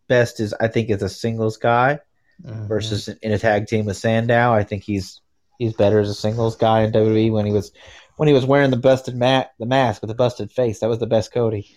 best 0.09 0.41
is 0.41 0.53
I 0.59 0.67
think 0.67 0.91
is 0.91 1.03
a 1.03 1.09
singles 1.09 1.57
guy 1.57 2.01
versus 2.41 3.07
in 3.07 3.31
a 3.31 3.39
tag 3.39 3.69
team 3.69 3.85
with 3.85 3.97
Sandow. 3.97 4.53
I 4.53 4.65
think 4.65 4.83
he's 4.83 5.21
he's 5.61 5.73
better 5.73 6.01
as 6.01 6.11
a 6.11 6.15
singles 6.15 6.57
guy 6.57 6.83
in 6.83 6.91
WWE 6.91 7.31
when 7.31 7.47
he 7.47 7.53
was 7.53 7.71
when 8.17 8.27
he 8.27 8.35
was 8.35 8.45
wearing 8.45 8.73
the 8.73 8.77
busted 8.77 9.15
mat 9.15 9.53
the 9.61 9.67
mask 9.67 10.03
with 10.03 10.09
the 10.09 10.17
busted 10.17 10.51
face. 10.51 10.81
That 10.81 10.89
was 10.89 10.99
the 10.99 11.07
best 11.07 11.33
Cody. 11.33 11.69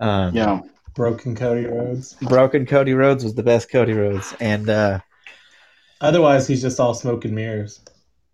Um, 0.00 0.34
Yeah. 0.34 0.62
broken 0.94 1.36
Cody 1.36 1.66
Rhodes. 1.66 2.14
Broken 2.14 2.64
Cody 2.64 2.94
Rhodes 2.94 3.24
was 3.24 3.34
the 3.34 3.42
best 3.42 3.70
Cody 3.70 3.92
Rhodes, 3.92 4.34
and 4.40 4.70
uh, 4.70 5.00
Otherwise, 6.00 6.46
he's 6.46 6.62
just 6.62 6.80
all 6.80 6.94
smoke 6.94 7.26
and 7.26 7.34
mirrors. 7.34 7.80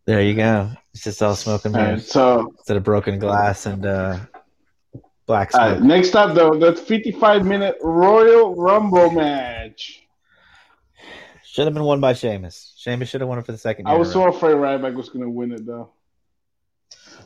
There 0.07 0.21
you 0.23 0.35
go. 0.35 0.71
It's 0.93 1.05
just 1.05 1.23
all 1.23 1.35
smoke 1.35 1.65
and 1.65 1.75
All 1.75 1.81
right. 1.81 1.89
mirrors 1.89 2.11
So 2.11 2.53
instead 2.59 2.77
of 2.77 2.85
broken 2.85 3.19
glass 3.19 3.67
and 3.67 3.85
uh, 3.85 4.19
black 5.27 5.51
smoke. 5.53 5.63
right, 5.63 5.81
next 5.83 6.15
up, 6.15 6.35
though, 6.35 6.55
the 6.55 6.75
55 6.75 7.45
minute 7.45 7.77
Royal 7.81 8.55
Rumble 8.55 9.11
match. 9.11 10.01
Should 11.45 11.67
have 11.67 11.75
been 11.75 11.85
won 11.85 12.01
by 12.01 12.15
Sheamus. 12.15 12.75
Sheamus 12.77 13.09
should 13.09 13.21
have 13.21 13.29
won 13.29 13.39
it 13.39 13.47
for 13.47 13.53
the 13.53 13.59
second. 13.59 13.87
I 13.89 13.95
was 13.95 14.09
in 14.13 14.21
a 14.21 14.25
so 14.25 14.29
afraid 14.29 14.57
Ryback 14.57 14.95
was 14.95 15.09
going 15.09 15.25
to 15.25 15.31
win 15.31 15.53
it, 15.53 15.65
though. 15.65 15.91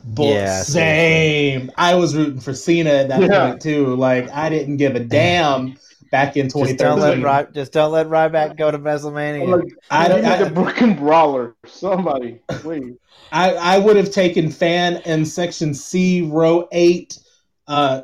But 0.05 0.23
Yeah, 0.23 0.61
same. 0.63 1.71
I 1.75 1.95
was 1.95 2.15
rooting 2.15 2.39
for 2.39 2.53
Cena 2.53 2.91
at 2.91 3.09
that 3.09 3.21
Yeah. 3.21 3.49
point 3.49 3.61
too. 3.61 3.95
Like 3.95 4.29
I 4.31 4.49
didn't 4.49 4.77
give 4.77 4.95
a 4.95 4.99
damn 4.99 5.77
back 6.11 6.37
in 6.37 6.47
2013. 6.47 6.77
Just 6.77 6.79
don't 6.79 6.99
let 6.99 7.23
Ry- 7.23 7.51
just 7.51 7.71
don't 7.71 7.91
let 7.91 8.07
Ryback 8.07 8.57
go 8.57 8.71
to 8.71 8.79
WrestleMania. 8.79 9.61
Like, 9.61 9.73
I, 9.89 10.07
give 10.07 10.23
me 10.23 10.29
I, 10.29 10.43
the 10.43 10.49
Brooklyn 10.49 10.95
Brawler. 10.95 11.55
Somebody, 11.65 12.39
please. 12.47 12.95
I, 13.31 13.53
I 13.53 13.77
would 13.77 13.95
have 13.95 14.11
taken 14.11 14.49
fan 14.49 14.97
in 15.05 15.25
section 15.25 15.73
C, 15.73 16.21
row 16.21 16.67
eight, 16.71 17.19
uh, 17.67 18.01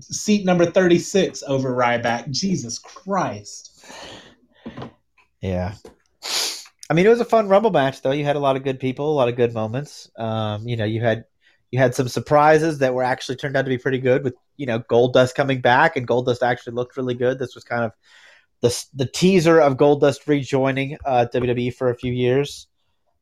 seat 0.00 0.44
number 0.44 0.66
36 0.66 1.42
over 1.46 1.74
Ryback. 1.74 2.30
Jesus 2.30 2.78
Christ. 2.78 3.84
Yeah. 5.40 5.74
I 6.90 6.92
mean, 6.92 7.06
it 7.06 7.10
was 7.10 7.20
a 7.20 7.24
fun 7.24 7.48
Rumble 7.48 7.70
match, 7.70 8.02
though. 8.02 8.10
You 8.10 8.24
had 8.24 8.36
a 8.36 8.40
lot 8.40 8.56
of 8.56 8.64
good 8.64 8.80
people, 8.80 9.12
a 9.12 9.14
lot 9.14 9.28
of 9.28 9.36
good 9.36 9.54
moments. 9.54 10.10
Um, 10.18 10.66
you 10.66 10.76
know, 10.76 10.84
you 10.84 11.00
had 11.00 11.24
you 11.70 11.78
had 11.78 11.94
some 11.94 12.08
surprises 12.08 12.78
that 12.78 12.94
were 12.94 13.02
actually 13.02 13.36
turned 13.36 13.56
out 13.56 13.62
to 13.62 13.68
be 13.68 13.78
pretty 13.78 13.98
good. 13.98 14.24
With 14.24 14.34
you 14.56 14.66
know 14.66 14.80
Goldust 14.80 15.34
coming 15.34 15.60
back, 15.60 15.96
and 15.96 16.06
Goldust 16.06 16.42
actually 16.42 16.74
looked 16.74 16.96
really 16.96 17.14
good. 17.14 17.38
This 17.38 17.54
was 17.54 17.64
kind 17.64 17.84
of 17.84 17.92
the 18.60 18.84
the 18.94 19.06
teaser 19.06 19.60
of 19.60 19.76
Goldust 19.76 20.26
rejoining 20.26 20.98
uh, 21.04 21.26
WWE 21.32 21.74
for 21.74 21.90
a 21.90 21.96
few 21.96 22.12
years. 22.12 22.66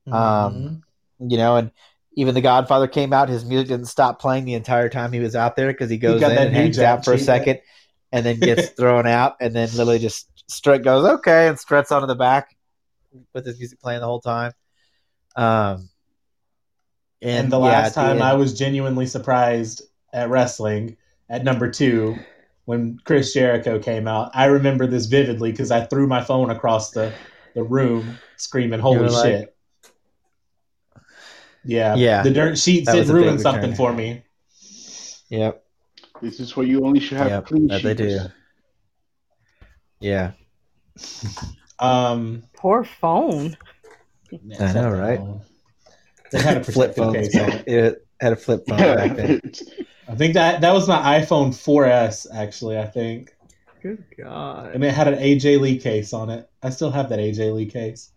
Mm-hmm. 0.07 0.15
Um, 0.15 0.83
you 1.21 1.37
know, 1.37 1.57
and 1.57 1.71
even 2.15 2.35
the 2.35 2.41
Godfather 2.41 2.89
came 2.89 3.13
out. 3.13 3.29
His 3.29 3.45
music 3.45 3.69
didn't 3.69 3.87
stop 3.87 4.21
playing 4.21 4.45
the 4.45 4.55
entire 4.55 4.89
time 4.89 5.13
he 5.13 5.21
was 5.21 5.37
out 5.37 5.55
there 5.55 5.69
because 5.69 5.91
he 5.91 5.99
goes 5.99 6.21
got 6.21 6.33
in 6.33 6.39
and 6.39 6.57
hangs 6.57 6.79
out 6.79 7.05
for 7.05 7.13
a 7.13 7.19
second, 7.19 7.61
and 8.13 8.25
then 8.25 8.41
gets 8.41 8.69
thrown 8.77 9.07
out, 9.07 9.37
and 9.41 9.55
then 9.55 9.69
literally 9.71 9.99
just 9.99 10.27
strut 10.51 10.83
goes 10.83 11.05
okay 11.05 11.49
and 11.49 11.59
struts 11.59 11.93
onto 11.93 12.07
the 12.07 12.15
back 12.15 12.57
with 13.35 13.45
his 13.45 13.59
music 13.59 13.81
playing 13.81 14.01
the 14.01 14.07
whole 14.07 14.21
time. 14.21 14.53
Um, 15.37 15.91
And, 17.21 17.51
the 17.51 17.59
last 17.59 17.89
at 17.89 17.95
the 17.95 18.01
time 18.01 18.11
end- 18.17 18.23
I 18.23 18.35
was 18.35 18.57
genuinely 18.59 19.07
surprised 19.07 19.83
at 20.13 20.29
wrestling 20.31 20.97
at 21.29 21.45
number 21.45 21.71
two 21.71 22.17
when 22.65 22.99
Chris 23.05 23.33
Jericho 23.35 23.79
came 23.79 24.07
out. 24.07 24.31
I 24.35 24.47
remember 24.47 24.87
this 24.87 25.07
vividly 25.07 25.51
because 25.51 25.71
I 25.71 25.85
threw 25.87 26.07
my 26.07 26.23
phone 26.23 26.51
across 26.51 26.93
the, 26.93 27.13
the 27.55 27.63
room 27.65 28.19
screaming, 28.37 28.79
Holy 28.81 29.09
like- 29.09 29.25
shit. 29.25 29.57
yeah. 31.65 31.95
Yeah. 31.97 32.23
The 32.23 32.31
dirt 32.31 32.59
sheets 32.59 32.87
That 32.87 32.93
did 32.93 33.01
was 33.01 33.11
a 33.11 33.15
big 33.15 33.23
ruin 33.25 33.39
something 33.39 33.63
return. 33.71 33.77
for 33.77 33.93
me. 33.93 34.23
Yep, 35.31 35.63
This 36.23 36.41
is 36.41 36.57
where 36.57 36.65
you 36.67 36.85
only 36.87 37.01
should 37.01 37.19
have 37.19 37.29
yep, 37.29 37.47
clean 37.47 37.67
that 37.69 37.83
they 37.83 37.93
do. 37.95 38.11
sheets. 38.19 38.33
Yeah, 40.01 40.31
Um, 41.81 42.45
Poor 42.57 42.85
phone. 42.85 43.57
I 44.61 44.73
know, 44.73 44.91
right? 44.91 45.21
They 46.31 46.41
had 46.41 46.59
a 46.59 46.65
flip 46.65 46.95
phone. 46.97 47.15
case 47.15 47.35
on 47.37 47.51
it. 47.51 47.69
It 47.69 48.07
had 48.21 48.33
a 48.33 48.37
flip 48.37 48.65
phone 48.67 48.79
back 48.79 49.17
then. 49.17 49.41
I 50.09 50.15
think 50.15 50.35
that 50.35 50.61
that 50.63 50.73
was 50.73 50.89
my 50.89 51.21
iPhone 51.21 51.51
4S 51.51 52.27
actually. 52.35 52.79
I 52.79 52.87
think, 52.87 53.35
Good 53.83 54.05
God. 54.17 54.75
and 54.75 54.83
it 54.83 54.93
had 54.93 55.09
an 55.09 55.19
AJ 55.19 55.61
Lee 55.61 55.79
case 55.79 56.13
on 56.13 56.31
it. 56.31 56.49
I 56.63 56.71
still 56.71 56.91
have 56.91 57.11
that 57.11 57.19
AJ 57.19 57.55
Lee 57.55 57.67
case. 57.67 58.13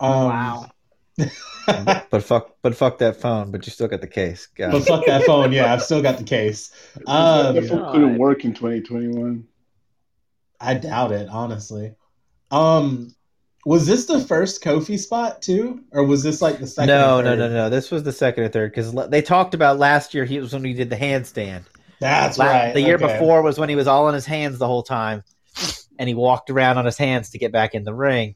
Um, 0.00 0.10
wow. 0.10 0.70
But 1.66 2.22
fuck, 2.22 2.56
but 2.60 2.76
fuck 2.76 2.98
that 2.98 3.20
phone. 3.20 3.50
But 3.50 3.64
you 3.64 3.72
still 3.72 3.88
got 3.88 4.02
the 4.02 4.06
case. 4.06 4.46
God. 4.54 4.72
but 4.72 4.82
fuck 4.82 5.06
that 5.06 5.24
phone. 5.24 5.50
Yeah, 5.50 5.72
I've 5.72 5.82
still 5.82 6.02
got 6.02 6.18
the 6.18 6.24
case. 6.24 6.70
Um, 7.06 7.54
that 7.54 7.68
phone 7.68 7.90
couldn't 7.92 8.18
work 8.18 8.44
in 8.44 8.52
2021. 8.52 9.46
I 10.60 10.74
doubt 10.74 11.12
it, 11.12 11.28
honestly. 11.30 11.94
Um, 12.50 13.14
was 13.64 13.86
this 13.86 14.06
the 14.06 14.20
first 14.20 14.62
Kofi 14.62 14.98
spot 14.98 15.40
too, 15.40 15.82
or 15.92 16.04
was 16.04 16.22
this 16.22 16.42
like 16.42 16.58
the 16.58 16.66
second? 16.66 16.88
no, 16.88 17.20
or 17.20 17.22
no, 17.22 17.34
no, 17.34 17.48
no. 17.48 17.70
This 17.70 17.90
was 17.90 18.02
the 18.02 18.12
second 18.12 18.44
or 18.44 18.48
third 18.48 18.72
because 18.72 18.92
they 19.08 19.22
talked 19.22 19.54
about 19.54 19.78
last 19.78 20.14
year. 20.14 20.24
He 20.24 20.38
was 20.38 20.52
when 20.52 20.64
he 20.64 20.74
did 20.74 20.90
the 20.90 20.96
handstand. 20.96 21.64
That's 22.00 22.36
La- 22.38 22.46
right. 22.46 22.74
The 22.74 22.82
year 22.82 22.96
okay. 22.96 23.14
before 23.14 23.42
was 23.42 23.58
when 23.58 23.68
he 23.68 23.76
was 23.76 23.86
all 23.86 24.06
on 24.06 24.14
his 24.14 24.26
hands 24.26 24.58
the 24.58 24.66
whole 24.66 24.82
time, 24.82 25.22
and 25.98 26.08
he 26.08 26.14
walked 26.14 26.50
around 26.50 26.76
on 26.76 26.84
his 26.84 26.98
hands 26.98 27.30
to 27.30 27.38
get 27.38 27.52
back 27.52 27.74
in 27.74 27.84
the 27.84 27.94
ring. 27.94 28.34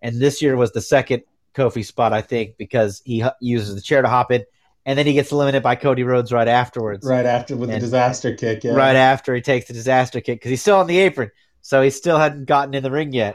And 0.00 0.18
this 0.18 0.40
year 0.40 0.56
was 0.56 0.72
the 0.72 0.80
second 0.80 1.24
Kofi 1.54 1.84
spot, 1.84 2.12
I 2.12 2.22
think, 2.22 2.56
because 2.56 3.02
he 3.04 3.20
hu- 3.20 3.30
uses 3.40 3.74
the 3.74 3.82
chair 3.82 4.00
to 4.00 4.08
hop 4.08 4.32
in, 4.32 4.44
and 4.86 4.98
then 4.98 5.06
he 5.06 5.12
gets 5.12 5.30
eliminated 5.30 5.62
by 5.62 5.74
Cody 5.74 6.04
Rhodes 6.04 6.32
right 6.32 6.48
afterwards. 6.48 7.06
right 7.06 7.26
after 7.26 7.54
with 7.56 7.70
the 7.70 7.78
disaster 7.78 8.34
kick. 8.34 8.64
Yeah. 8.64 8.72
Right 8.72 8.96
after 8.96 9.34
he 9.34 9.42
takes 9.42 9.66
the 9.66 9.74
disaster 9.74 10.20
kick 10.22 10.38
because 10.38 10.50
he's 10.50 10.62
still 10.62 10.78
on 10.78 10.86
the 10.86 10.98
apron, 11.00 11.30
so 11.60 11.82
he 11.82 11.90
still 11.90 12.18
hadn't 12.18 12.46
gotten 12.46 12.72
in 12.72 12.82
the 12.82 12.90
ring 12.90 13.12
yet. 13.12 13.34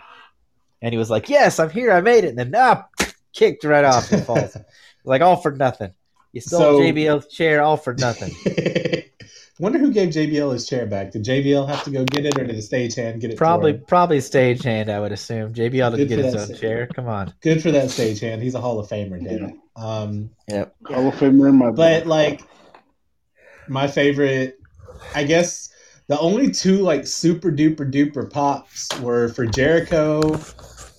And 0.85 0.93
he 0.93 0.99
was 0.99 1.09
like, 1.09 1.29
"Yes, 1.29 1.59
I'm 1.59 1.71
here. 1.71 1.91
I 1.91 2.01
made 2.01 2.25
it." 2.25 2.27
And 2.29 2.37
then 2.37 2.53
ah, 2.55 2.85
kicked 3.33 3.63
right 3.63 3.83
off 3.83 4.11
and 4.11 4.23
falls. 4.23 4.55
like 5.03 5.21
all 5.23 5.35
for 5.37 5.51
nothing. 5.51 5.93
You 6.31 6.41
stole 6.41 6.59
So- 6.59 6.79
JBL's 6.79 7.27
chair, 7.27 7.63
all 7.63 7.75
for 7.75 7.95
nothing. 7.95 8.31
Wonder 9.59 9.79
who 9.79 9.91
gave 9.91 10.09
JBL 10.09 10.51
his 10.53 10.67
chair 10.67 10.85
back. 10.85 11.11
Did 11.11 11.23
JBL 11.23 11.67
have 11.67 11.83
to 11.85 11.89
go 11.89 12.03
get 12.05 12.25
it, 12.25 12.37
or 12.37 12.43
did 12.45 12.55
the 12.55 12.61
stagehand 12.61 13.21
get 13.21 13.31
it? 13.31 13.33
for 13.33 13.37
Probably, 13.37 13.71
him? 13.71 13.83
probably 13.87 14.17
stagehand. 14.19 14.89
I 14.89 14.99
would 14.99 15.13
assume 15.13 15.53
JBL 15.53 15.91
Good 15.91 15.97
didn't 16.09 16.09
get 16.09 16.25
his 16.25 16.35
own 16.35 16.47
sta- 16.47 16.57
chair. 16.57 16.87
Come 16.93 17.07
on. 17.07 17.33
Good 17.41 17.63
for 17.63 17.71
that 17.71 17.85
stagehand. 17.89 18.41
He's 18.43 18.53
a 18.53 18.59
Hall 18.61 18.79
of 18.79 18.87
Famer, 18.89 19.23
damn 19.23 19.45
it. 19.45 19.55
Um, 19.77 20.29
Yep. 20.49 20.75
Hall 20.87 21.07
of 21.07 21.15
Famer 21.15 21.47
in 21.49 21.55
my 21.55 21.71
but 21.71 22.01
book. 22.01 22.05
like, 22.09 22.41
my 23.69 23.87
favorite, 23.87 24.59
I 25.15 25.23
guess, 25.23 25.69
the 26.07 26.19
only 26.19 26.51
two 26.51 26.79
like 26.79 27.07
super 27.07 27.49
duper 27.51 27.89
duper 27.91 28.29
pops 28.29 28.89
were 28.99 29.29
for 29.29 29.45
Jericho, 29.45 30.37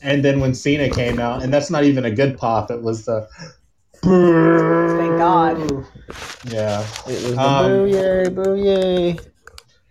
and 0.06 0.24
then 0.24 0.38
when 0.40 0.54
Cena 0.54 0.88
came 0.88 1.18
out, 1.18 1.42
and 1.42 1.52
that's 1.52 1.68
not 1.68 1.82
even 1.84 2.04
a 2.04 2.10
good 2.10 2.38
pop. 2.38 2.70
It 2.70 2.80
was 2.82 3.04
the. 3.04 3.28
Thank 4.02 5.18
God. 5.18 5.58
Yeah. 6.48 6.80
It 7.08 7.22
was 7.24 7.34
the 7.34 7.40
Um, 7.40 7.66
booyah, 7.66 8.26
booyah. 8.28 9.26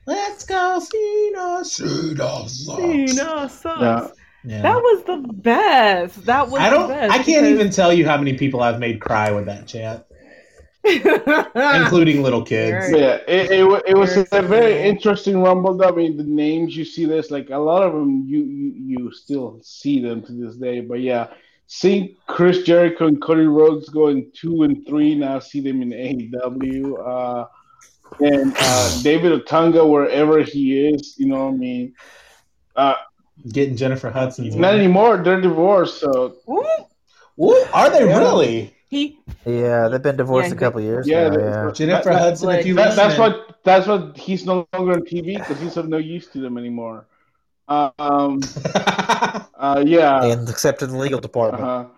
Let's 0.08 0.46
go, 0.46 0.80
Cena. 0.80 1.66
Cena. 1.66 2.48
sucks. 2.48 2.76
Cena 3.14 3.50
sucks. 3.50 3.82
Yeah. 3.82 4.08
Yeah. 4.46 4.62
That 4.62 4.78
was 4.78 5.04
the 5.06 5.18
best. 5.34 6.26
That 6.26 6.50
was 6.50 6.62
I 6.62 6.70
don't. 6.70 6.88
the 6.88 6.94
best. 6.94 7.12
I 7.14 7.24
can't 7.24 7.48
even 7.48 7.70
tell 7.72 7.92
you 7.92 8.06
how 8.08 8.18
many 8.18 8.38
people 8.38 8.62
I've 8.62 8.80
made 8.80 9.02
cry 9.02 9.32
with 9.32 9.48
that 9.48 9.68
chant, 9.68 10.04
even. 10.12 10.15
Including 10.86 12.24
little 12.24 12.44
kids. 12.54 12.90
Very- 12.90 13.00
Yeah, 13.02 13.16
it, 13.28 13.52
it, 13.52 13.84
it 13.88 13.98
was 13.98 14.14
Very 14.16 14.28
a 14.32 14.42
very 14.42 14.72
similar. 14.74 14.86
interesting 14.86 15.42
rumble. 15.42 15.76
Though. 15.78 15.90
I 15.90 15.92
mean, 15.92 16.18
the 16.18 16.24
names 16.24 16.76
you 16.76 16.86
see, 16.86 17.06
this 17.06 17.32
like 17.32 17.50
a 17.50 17.58
lot 17.58 17.84
of 17.84 17.94
them, 17.94 18.24
you 18.28 18.44
you 18.44 18.74
you 19.00 19.12
still 19.12 19.60
see 19.64 20.00
them 20.02 20.22
to 20.24 20.32
this 20.32 20.56
day. 20.58 20.82
But 20.82 21.02
yeah, 21.02 21.28
seeing 21.68 22.16
Chris 22.28 22.64
Jericho 22.64 23.08
and 23.08 23.22
Cody 23.22 23.46
Rhodes 23.46 23.90
going 23.90 24.32
two 24.34 24.64
and 24.64 24.86
three 24.88 25.16
now, 25.16 25.40
see 25.40 25.60
them 25.62 25.82
in 25.82 25.90
AEW, 25.90 27.08
uh, 27.08 27.46
and 28.20 28.54
uh, 28.60 29.00
David 29.04 29.32
Otunga 29.46 29.90
wherever 29.90 30.42
he 30.42 30.88
is, 30.88 31.16
you 31.18 31.28
know, 31.28 31.46
what 31.46 31.54
I 31.54 31.58
mean, 31.58 31.94
uh, 32.76 32.94
Getting 33.52 33.76
Jennifer 33.76 34.10
Hudson's. 34.10 34.56
not 34.56 34.76
anymore. 34.76 35.18
They're 35.18 35.42
divorced, 35.42 36.00
so 36.00 36.36
Ooh, 36.50 36.64
Ooh, 37.44 37.66
are 37.74 37.90
they 37.90 38.06
Yeah. 38.08 38.18
really? 38.20 38.75
He 38.96 39.20
Yeah, 39.46 39.88
they've 39.90 40.02
been 40.02 40.18
divorced 40.18 40.50
Yeah, 40.50 40.56
a 40.56 40.60
couple 40.60 40.82
years 40.82 41.08
yeah, 41.08 41.30
now. 41.30 41.40
Yeah. 41.40 41.72
Jennifer 41.72 42.10
that- 42.10 42.22
Hudson, 42.22 42.50
if 42.52 42.66
you 42.66 42.74
that, 42.76 42.96
that's 42.96 43.18
what 43.18 43.34
that's 43.64 43.88
what 43.88 44.18
he's 44.18 44.46
no 44.46 44.68
longer 44.74 44.94
on 44.94 45.02
TV 45.02 45.38
because 45.38 45.60
he's 45.60 45.76
of 45.78 45.88
no 45.88 45.98
use 45.98 46.28
to 46.34 46.40
them 46.40 46.58
anymore. 46.58 47.06
Um, 47.68 48.42
uh, 49.56 49.84
yeah. 49.86 50.24
And 50.24 50.48
except 50.50 50.82
in 50.82 50.90
the 50.92 50.98
legal 50.98 51.20
department, 51.20 51.64
Uh-huh. 51.64 51.90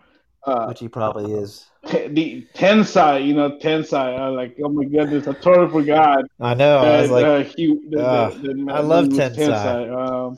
Uh, 0.43 0.65
which 0.67 0.79
he 0.79 0.87
probably 0.87 1.33
is. 1.33 1.65
t- 1.87 2.07
the 2.07 2.47
Tensai, 2.55 3.25
you 3.27 3.33
know, 3.33 3.57
Tensai. 3.59 4.17
I 4.17 4.29
like, 4.29 4.55
oh 4.63 4.69
my 4.69 4.85
goodness, 4.85 5.27
I 5.27 5.33
totally 5.33 5.69
forgot. 5.69 6.23
I 6.39 6.53
know. 6.53 6.77
I 6.77 7.01
was 7.01 7.11
like, 7.11 7.25
uh, 7.25 7.43
he, 7.43 7.67
the, 7.89 7.97
the, 8.39 8.53
the, 8.53 8.71
I 8.71 8.79
love 8.79 9.07
was 9.09 9.17
Tensai. 9.19 9.91
Um, 9.93 10.37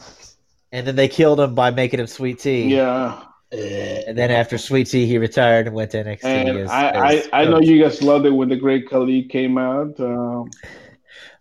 and 0.72 0.88
then 0.88 0.96
they 0.96 1.08
killed 1.10 1.40
him 1.40 1.54
by 1.54 1.70
making 1.70 2.00
him 2.00 2.08
sweet 2.08 2.40
tea. 2.40 2.74
yeah, 2.76 3.22
And 3.52 4.18
then 4.18 4.30
after 4.32 4.58
Sweet 4.58 4.86
Tea, 4.86 5.06
he 5.08 5.18
retired 5.18 5.66
and 5.68 5.76
went 5.76 5.92
to 5.92 6.04
NXT. 6.04 6.24
and 6.24 6.50
as, 6.60 6.70
I, 6.70 6.90
as 7.14 7.28
I, 7.34 7.42
I 7.42 7.46
know 7.46 7.60
you 7.60 7.82
guys 7.84 8.02
loved 8.04 8.26
it 8.26 8.32
when 8.32 8.50
the 8.50 8.56
Great 8.56 8.88
Khali 8.90 9.24
came 9.24 9.58
out. 9.58 10.00
Um, 10.00 10.52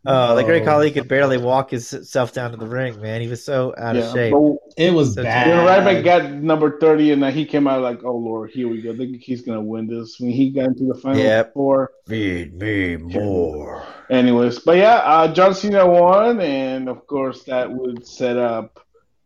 Oh, 0.06 0.35
the 0.36 0.44
great 0.44 0.62
Oh. 0.62 0.66
Khali 0.66 0.90
could 0.90 1.06
barely 1.09 1.36
walk 1.36 1.70
himself 1.70 2.32
down 2.32 2.52
to 2.52 2.56
the 2.56 2.66
ring, 2.68 2.98
man. 3.02 3.20
He 3.20 3.26
was 3.28 3.44
so 3.44 3.74
out 3.76 3.94
yeah, 3.94 4.02
of 4.05 4.12
shape. 4.14 4.32
it 4.78 4.94
was 4.94 5.12
So 5.14 5.22
bad. 5.22 5.48
when 5.48 5.66
Ryback 5.66 6.02
got 6.05 6.32
number 6.32 6.78
thirty, 6.78 7.10
and 7.12 7.22
then 7.22 7.32
he 7.35 7.44
came 7.44 7.66
out 7.66 7.82
like, 7.82 8.02
oh 8.05 8.16
lord, 8.16 8.51
here 8.51 8.68
we 8.68 8.80
go. 8.80 8.93
I 8.93 8.97
think 8.97 9.20
he's 9.20 9.43
gonna 9.43 9.60
win 9.60 9.86
this. 9.86 10.18
When 10.18 10.30
he 10.30 10.51
got 10.51 10.66
into 10.66 10.85
the 10.85 10.94
final 10.94 11.20
Yep. 11.20 11.52
four, 11.52 11.90
Feed 12.06 12.55
me 12.55 12.97
more. 12.97 13.82
Anyways, 14.09 14.60
but 14.60 14.78
yeah, 14.78 14.94
uh, 15.05 15.28
John 15.35 15.52
Cena 15.55 15.86
won, 15.86 16.40
and 16.40 16.89
of 16.89 17.06
course 17.06 17.43
that 17.44 17.70
would 17.70 18.06
set 18.06 18.39
up 18.39 18.80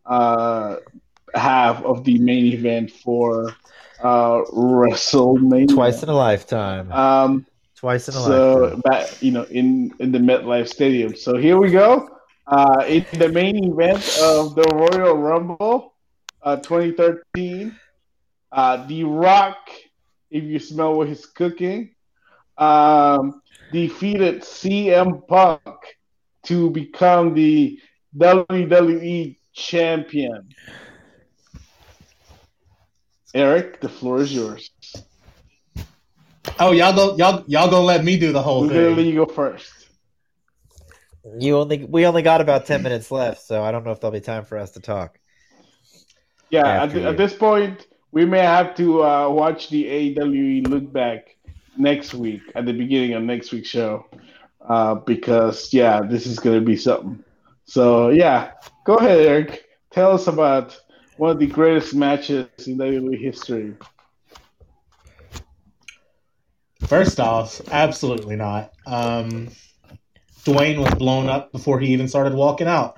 uh, 0.06 0.76
half 1.34 1.82
of 1.84 2.04
the 2.04 2.18
main 2.18 2.52
event 2.52 2.90
for 2.90 3.54
uh, 4.02 4.42
WrestleMania. 4.52 5.74
Twice 5.74 6.02
in 6.02 6.08
a 6.08 6.14
lifetime. 6.14 6.90
Um, 6.92 7.46
Twice 7.76 8.08
in 8.08 8.14
a 8.14 8.18
so 8.18 8.54
lifetime. 8.54 8.80
back, 8.80 9.22
you 9.22 9.32
know, 9.32 9.44
in 9.44 9.92
in 9.98 10.12
the 10.12 10.18
MetLife 10.18 10.68
Stadium. 10.68 11.16
So 11.16 11.36
here 11.36 11.58
we 11.58 11.70
go. 11.70 12.08
Uh, 12.46 12.84
in 12.86 13.06
the 13.18 13.28
main 13.28 13.64
event 13.64 13.98
of 14.20 14.54
the 14.54 14.62
Royal 14.74 15.16
Rumble, 15.16 15.94
uh, 16.42 16.56
2013, 16.56 17.74
uh, 18.50 18.86
The 18.86 19.04
Rock, 19.04 19.70
if 20.30 20.44
you 20.44 20.58
smell 20.58 20.94
what 20.94 21.08
he's 21.08 21.24
cooking, 21.24 21.94
um, 22.58 23.42
defeated 23.70 24.42
CM 24.42 25.26
Punk 25.28 25.62
to 26.44 26.70
become 26.70 27.34
the 27.34 27.78
WWE 28.16 29.36
champion. 29.52 30.48
Eric, 33.34 33.80
the 33.80 33.88
floor 33.88 34.20
is 34.20 34.34
yours. 34.34 34.70
Oh, 36.58 36.72
y'all 36.72 36.94
go, 36.94 37.16
y'all, 37.16 37.44
y'all 37.46 37.70
gonna 37.70 37.84
let 37.84 38.04
me 38.04 38.18
do 38.18 38.32
the 38.32 38.42
whole 38.42 38.62
We're 38.62 38.68
thing? 38.68 38.96
gonna 38.96 39.02
you 39.02 39.14
go 39.14 39.26
first. 39.26 39.72
You 41.38 41.58
only 41.58 41.84
we 41.84 42.04
only 42.04 42.22
got 42.22 42.40
about 42.40 42.66
ten 42.66 42.82
minutes 42.82 43.10
left, 43.10 43.42
so 43.42 43.62
I 43.62 43.72
don't 43.72 43.84
know 43.84 43.92
if 43.92 44.00
there'll 44.00 44.12
be 44.12 44.20
time 44.20 44.44
for 44.44 44.58
us 44.58 44.72
to 44.72 44.80
talk. 44.80 45.18
Yeah, 46.50 46.82
at, 46.82 46.90
th- 46.90 47.04
at 47.04 47.16
this 47.16 47.32
point, 47.32 47.86
we 48.10 48.26
may 48.26 48.40
have 48.40 48.74
to 48.76 49.02
uh, 49.02 49.28
watch 49.30 49.70
the 49.70 49.88
AWE 49.88 50.68
look 50.68 50.92
back 50.92 51.36
next 51.78 52.12
week 52.12 52.42
at 52.54 52.66
the 52.66 52.72
beginning 52.72 53.14
of 53.14 53.22
next 53.22 53.52
week's 53.52 53.68
show 53.68 54.04
uh, 54.68 54.96
because 54.96 55.72
yeah, 55.72 56.00
this 56.02 56.26
is 56.26 56.38
gonna 56.38 56.60
be 56.60 56.76
something. 56.76 57.24
So 57.64 58.10
yeah, 58.10 58.52
go 58.84 58.96
ahead, 58.96 59.20
Eric. 59.20 59.64
Tell 59.90 60.12
us 60.12 60.26
about 60.26 60.78
one 61.22 61.30
of 61.30 61.38
the 61.38 61.46
greatest 61.46 61.94
matches 61.94 62.48
in 62.66 62.76
WWE 62.76 63.16
history. 63.16 63.76
First 66.88 67.20
off, 67.20 67.60
absolutely 67.70 68.34
not. 68.34 68.72
Um, 68.86 69.50
Dwayne 70.44 70.82
was 70.82 70.92
blown 70.96 71.28
up 71.28 71.52
before 71.52 71.78
he 71.78 71.92
even 71.92 72.08
started 72.08 72.34
walking 72.34 72.66
out. 72.66 72.96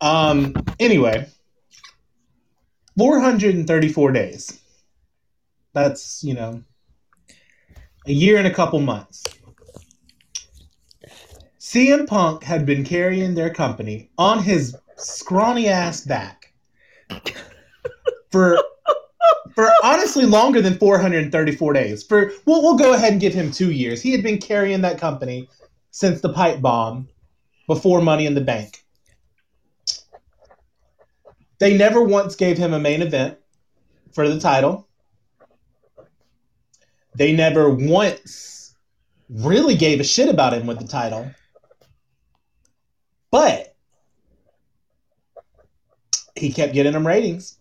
Um, 0.00 0.52
anyway, 0.80 1.28
434 2.96 4.10
days. 4.10 4.60
That's, 5.74 6.24
you 6.24 6.34
know, 6.34 6.64
a 8.04 8.12
year 8.12 8.38
and 8.38 8.48
a 8.48 8.52
couple 8.52 8.80
months. 8.80 9.22
CM 11.60 12.04
Punk 12.08 12.42
had 12.42 12.66
been 12.66 12.82
carrying 12.82 13.36
their 13.36 13.50
company 13.50 14.10
on 14.18 14.42
his 14.42 14.76
scrawny 14.96 15.68
ass 15.68 16.00
back 16.00 16.37
for 18.30 18.58
for 19.54 19.70
honestly 19.82 20.24
longer 20.24 20.60
than 20.60 20.78
434 20.78 21.72
days. 21.72 22.02
For 22.04 22.32
we'll, 22.44 22.62
we'll 22.62 22.76
go 22.76 22.92
ahead 22.92 23.12
and 23.12 23.20
give 23.20 23.34
him 23.34 23.50
two 23.50 23.72
years. 23.72 24.00
He 24.00 24.12
had 24.12 24.22
been 24.22 24.38
carrying 24.38 24.82
that 24.82 24.98
company 24.98 25.48
since 25.90 26.20
the 26.20 26.32
pipe 26.32 26.60
bomb 26.60 27.08
before 27.66 28.00
Money 28.00 28.26
in 28.26 28.34
the 28.34 28.40
Bank. 28.40 28.84
They 31.58 31.76
never 31.76 32.02
once 32.02 32.36
gave 32.36 32.56
him 32.56 32.72
a 32.72 32.78
main 32.78 33.02
event 33.02 33.38
for 34.12 34.28
the 34.28 34.38
title. 34.38 34.86
They 37.16 37.32
never 37.32 37.68
once 37.68 38.76
really 39.28 39.74
gave 39.74 39.98
a 39.98 40.04
shit 40.04 40.28
about 40.28 40.54
him 40.54 40.66
with 40.66 40.78
the 40.78 40.86
title. 40.86 41.30
But 43.32 43.67
he 46.38 46.52
kept 46.52 46.72
getting 46.72 46.92
them 46.92 47.06
ratings 47.06 47.58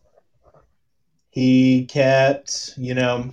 he 1.37 1.85
kept, 1.85 2.73
you 2.77 2.95
know, 2.95 3.29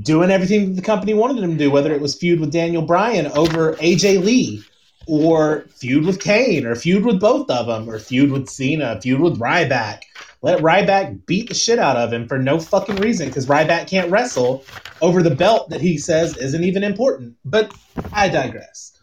doing 0.00 0.30
everything 0.30 0.76
the 0.76 0.80
company 0.80 1.12
wanted 1.12 1.42
him 1.42 1.50
to 1.50 1.56
do, 1.56 1.72
whether 1.72 1.92
it 1.92 2.00
was 2.00 2.14
feud 2.14 2.38
with 2.38 2.52
Daniel 2.52 2.82
Bryan 2.82 3.26
over 3.32 3.72
AJ 3.74 4.22
Lee, 4.24 4.62
or 5.08 5.64
feud 5.74 6.06
with 6.06 6.20
Kane, 6.20 6.64
or 6.66 6.76
feud 6.76 7.04
with 7.04 7.18
both 7.18 7.50
of 7.50 7.66
them, 7.66 7.90
or 7.90 7.98
feud 7.98 8.30
with 8.30 8.48
Cena, 8.48 9.00
feud 9.00 9.18
with 9.18 9.40
Ryback. 9.40 10.02
Let 10.40 10.60
Ryback 10.60 11.26
beat 11.26 11.48
the 11.48 11.54
shit 11.56 11.80
out 11.80 11.96
of 11.96 12.12
him 12.12 12.28
for 12.28 12.38
no 12.38 12.60
fucking 12.60 12.96
reason 12.96 13.26
because 13.26 13.46
Ryback 13.46 13.88
can't 13.88 14.12
wrestle 14.12 14.64
over 15.02 15.20
the 15.20 15.34
belt 15.34 15.70
that 15.70 15.80
he 15.80 15.98
says 15.98 16.36
isn't 16.36 16.62
even 16.62 16.84
important. 16.84 17.34
But 17.44 17.74
I 18.12 18.28
digress. 18.28 18.96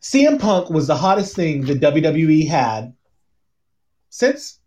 CM 0.00 0.40
Punk 0.40 0.70
was 0.70 0.86
the 0.86 0.96
hottest 0.96 1.36
thing 1.36 1.66
the 1.66 1.74
WWE 1.74 2.48
had 2.48 2.95
since 4.10 4.60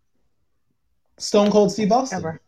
Stone 1.18 1.50
Cold 1.50 1.72
Steve 1.72 1.92
Austin. 1.92 2.18
Ever. 2.18 2.40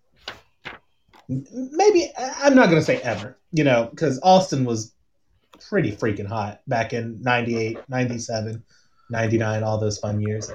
Maybe 1.28 2.10
I'm 2.18 2.54
not 2.54 2.68
gonna 2.68 2.82
say 2.82 2.98
ever, 2.98 3.38
you 3.52 3.64
know, 3.64 3.88
because 3.90 4.18
Austin 4.22 4.64
was 4.64 4.94
pretty 5.68 5.92
freaking 5.92 6.26
hot 6.26 6.60
back 6.66 6.92
in 6.92 7.20
98, 7.22 7.78
97, 7.88 8.62
99, 9.10 9.62
all 9.62 9.78
those 9.78 9.98
fun 9.98 10.20
years. 10.20 10.50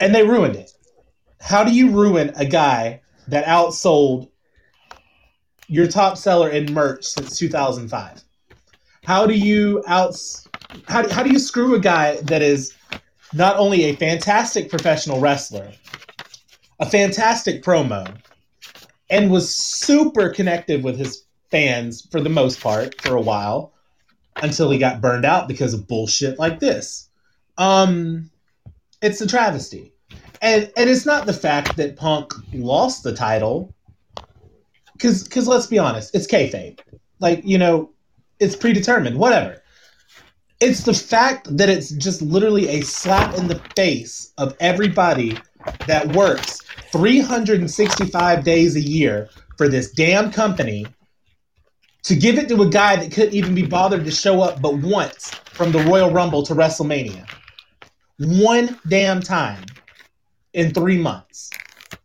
And 0.00 0.14
they 0.14 0.26
ruined 0.26 0.56
it. 0.56 0.72
How 1.40 1.62
do 1.62 1.72
you 1.72 1.90
ruin 1.90 2.32
a 2.36 2.44
guy 2.44 3.02
that 3.28 3.44
outsold 3.44 4.30
your 5.66 5.86
top 5.86 6.16
seller 6.16 6.50
in 6.50 6.72
merch 6.72 7.04
since 7.04 7.38
2005? 7.38 8.22
How 9.04 9.26
do 9.26 9.34
you 9.34 9.82
outs 9.86 10.48
how 10.88 11.02
do, 11.02 11.08
how 11.08 11.22
do 11.22 11.30
you 11.30 11.38
screw 11.38 11.74
a 11.74 11.78
guy 11.78 12.16
that 12.22 12.42
is 12.42 12.74
not 13.34 13.56
only 13.58 13.84
a 13.84 13.96
fantastic 13.96 14.70
professional 14.70 15.20
wrestler, 15.20 15.72
a 16.80 16.86
fantastic 16.86 17.62
promo, 17.62 18.16
and 19.10 19.30
was 19.30 19.54
super 19.54 20.30
connected 20.30 20.82
with 20.82 20.98
his 20.98 21.24
fans 21.50 22.06
for 22.10 22.20
the 22.20 22.28
most 22.28 22.60
part 22.60 23.00
for 23.00 23.16
a 23.16 23.20
while 23.20 23.72
until 24.36 24.70
he 24.70 24.78
got 24.78 25.00
burned 25.00 25.24
out 25.24 25.48
because 25.48 25.74
of 25.74 25.86
bullshit 25.86 26.38
like 26.38 26.60
this. 26.60 27.08
Um, 27.58 28.30
it's 29.02 29.20
a 29.20 29.26
travesty, 29.26 29.92
and 30.40 30.72
and 30.76 30.90
it's 30.90 31.06
not 31.06 31.26
the 31.26 31.32
fact 31.32 31.76
that 31.76 31.96
Punk 31.96 32.32
lost 32.52 33.02
the 33.02 33.14
title, 33.14 33.72
because 34.94 35.24
because 35.24 35.46
let's 35.46 35.66
be 35.66 35.78
honest, 35.78 36.14
it's 36.14 36.26
kayfabe. 36.26 36.80
Like 37.20 37.42
you 37.44 37.58
know, 37.58 37.90
it's 38.40 38.56
predetermined. 38.56 39.18
Whatever. 39.18 39.62
It's 40.64 40.82
the 40.82 40.94
fact 40.94 41.54
that 41.58 41.68
it's 41.68 41.90
just 41.90 42.22
literally 42.22 42.68
a 42.68 42.80
slap 42.80 43.36
in 43.36 43.48
the 43.48 43.60
face 43.76 44.32
of 44.38 44.56
everybody 44.60 45.36
that 45.86 46.16
works 46.16 46.58
365 46.90 48.42
days 48.42 48.74
a 48.74 48.80
year 48.80 49.28
for 49.58 49.68
this 49.68 49.90
damn 49.90 50.32
company 50.32 50.86
to 52.04 52.16
give 52.16 52.38
it 52.38 52.48
to 52.48 52.62
a 52.62 52.70
guy 52.70 52.96
that 52.96 53.12
couldn't 53.12 53.34
even 53.34 53.54
be 53.54 53.66
bothered 53.66 54.06
to 54.06 54.10
show 54.10 54.40
up 54.40 54.62
but 54.62 54.78
once 54.78 55.34
from 55.52 55.70
the 55.70 55.80
Royal 55.80 56.10
Rumble 56.10 56.42
to 56.44 56.54
WrestleMania. 56.54 57.28
One 58.20 58.80
damn 58.88 59.20
time 59.20 59.66
in 60.54 60.72
three 60.72 60.96
months. 60.96 61.50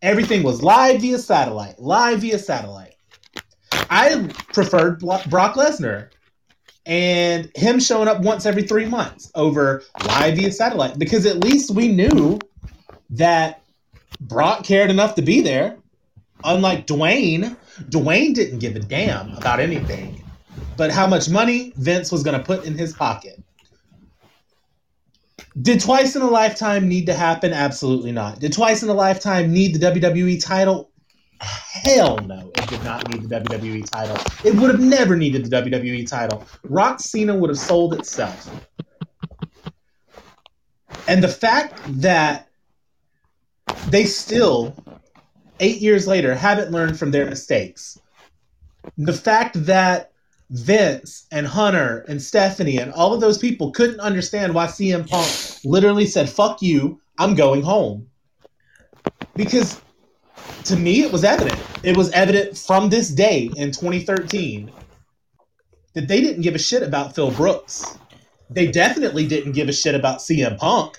Everything 0.02 0.42
was 0.42 0.62
live 0.62 1.00
via 1.00 1.16
satellite, 1.16 1.78
live 1.78 2.20
via 2.20 2.38
satellite. 2.38 2.96
I 3.72 4.28
preferred 4.52 4.98
Brock 4.98 5.54
Lesnar 5.54 6.10
and 6.86 7.50
him 7.54 7.78
showing 7.78 8.08
up 8.08 8.20
once 8.20 8.46
every 8.46 8.62
three 8.62 8.86
months 8.86 9.30
over 9.34 9.82
live 10.06 10.36
via 10.36 10.50
satellite 10.50 10.98
because 10.98 11.26
at 11.26 11.44
least 11.44 11.70
we 11.70 11.88
knew 11.88 12.38
that 13.10 13.62
Brock 14.20 14.64
cared 14.64 14.90
enough 14.90 15.14
to 15.16 15.22
be 15.22 15.40
there. 15.40 15.76
Unlike 16.42 16.86
Dwayne, 16.86 17.56
Dwayne 17.90 18.34
didn't 18.34 18.60
give 18.60 18.74
a 18.76 18.80
damn 18.80 19.34
about 19.34 19.60
anything 19.60 20.20
but 20.80 20.90
how 20.90 21.06
much 21.06 21.28
money 21.28 21.74
Vince 21.76 22.10
was 22.10 22.22
going 22.22 22.38
to 22.38 22.42
put 22.42 22.64
in 22.64 22.74
his 22.74 22.94
pocket. 22.94 23.38
Did 25.60 25.78
twice 25.78 26.16
in 26.16 26.22
a 26.22 26.26
lifetime 26.26 26.88
need 26.88 27.04
to 27.04 27.12
happen? 27.12 27.52
Absolutely 27.52 28.12
not. 28.12 28.38
Did 28.38 28.54
twice 28.54 28.82
in 28.82 28.88
a 28.88 28.94
lifetime 28.94 29.52
need 29.52 29.74
the 29.74 29.86
WWE 29.90 30.42
title? 30.42 30.89
Hell 31.40 32.18
no, 32.18 32.52
it 32.54 32.68
did 32.68 32.84
not 32.84 33.08
need 33.08 33.28
the 33.28 33.40
WWE 33.40 33.88
title. 33.90 34.16
It 34.44 34.54
would 34.54 34.70
have 34.70 34.80
never 34.80 35.16
needed 35.16 35.46
the 35.46 35.56
WWE 35.56 36.06
title. 36.06 36.44
Rock 36.64 37.00
Cena 37.00 37.34
would 37.34 37.48
have 37.48 37.58
sold 37.58 37.94
itself. 37.94 38.50
And 41.08 41.24
the 41.24 41.28
fact 41.28 41.80
that 42.02 42.48
they 43.88 44.04
still, 44.04 44.74
eight 45.60 45.80
years 45.80 46.06
later, 46.06 46.34
haven't 46.34 46.70
learned 46.70 46.98
from 46.98 47.10
their 47.10 47.26
mistakes. 47.26 47.98
The 48.98 49.12
fact 49.12 49.64
that 49.66 50.12
Vince 50.50 51.26
and 51.30 51.46
Hunter 51.46 52.04
and 52.08 52.20
Stephanie 52.20 52.78
and 52.78 52.92
all 52.92 53.14
of 53.14 53.20
those 53.20 53.38
people 53.38 53.70
couldn't 53.70 54.00
understand 54.00 54.54
why 54.54 54.66
CM 54.66 55.08
Punk 55.08 55.64
literally 55.64 56.06
said, 56.06 56.28
fuck 56.28 56.60
you, 56.60 57.00
I'm 57.18 57.34
going 57.34 57.62
home. 57.62 58.08
Because 59.34 59.80
to 60.64 60.76
me, 60.76 61.02
it 61.02 61.12
was 61.12 61.24
evident. 61.24 61.60
It 61.82 61.96
was 61.96 62.10
evident 62.10 62.56
from 62.56 62.88
this 62.88 63.08
day 63.08 63.50
in 63.56 63.70
2013 63.70 64.70
that 65.94 66.08
they 66.08 66.20
didn't 66.20 66.42
give 66.42 66.54
a 66.54 66.58
shit 66.58 66.82
about 66.82 67.14
Phil 67.14 67.30
Brooks. 67.30 67.98
They 68.48 68.66
definitely 68.66 69.26
didn't 69.26 69.52
give 69.52 69.68
a 69.68 69.72
shit 69.72 69.94
about 69.94 70.18
CM 70.18 70.58
Punk. 70.58 70.98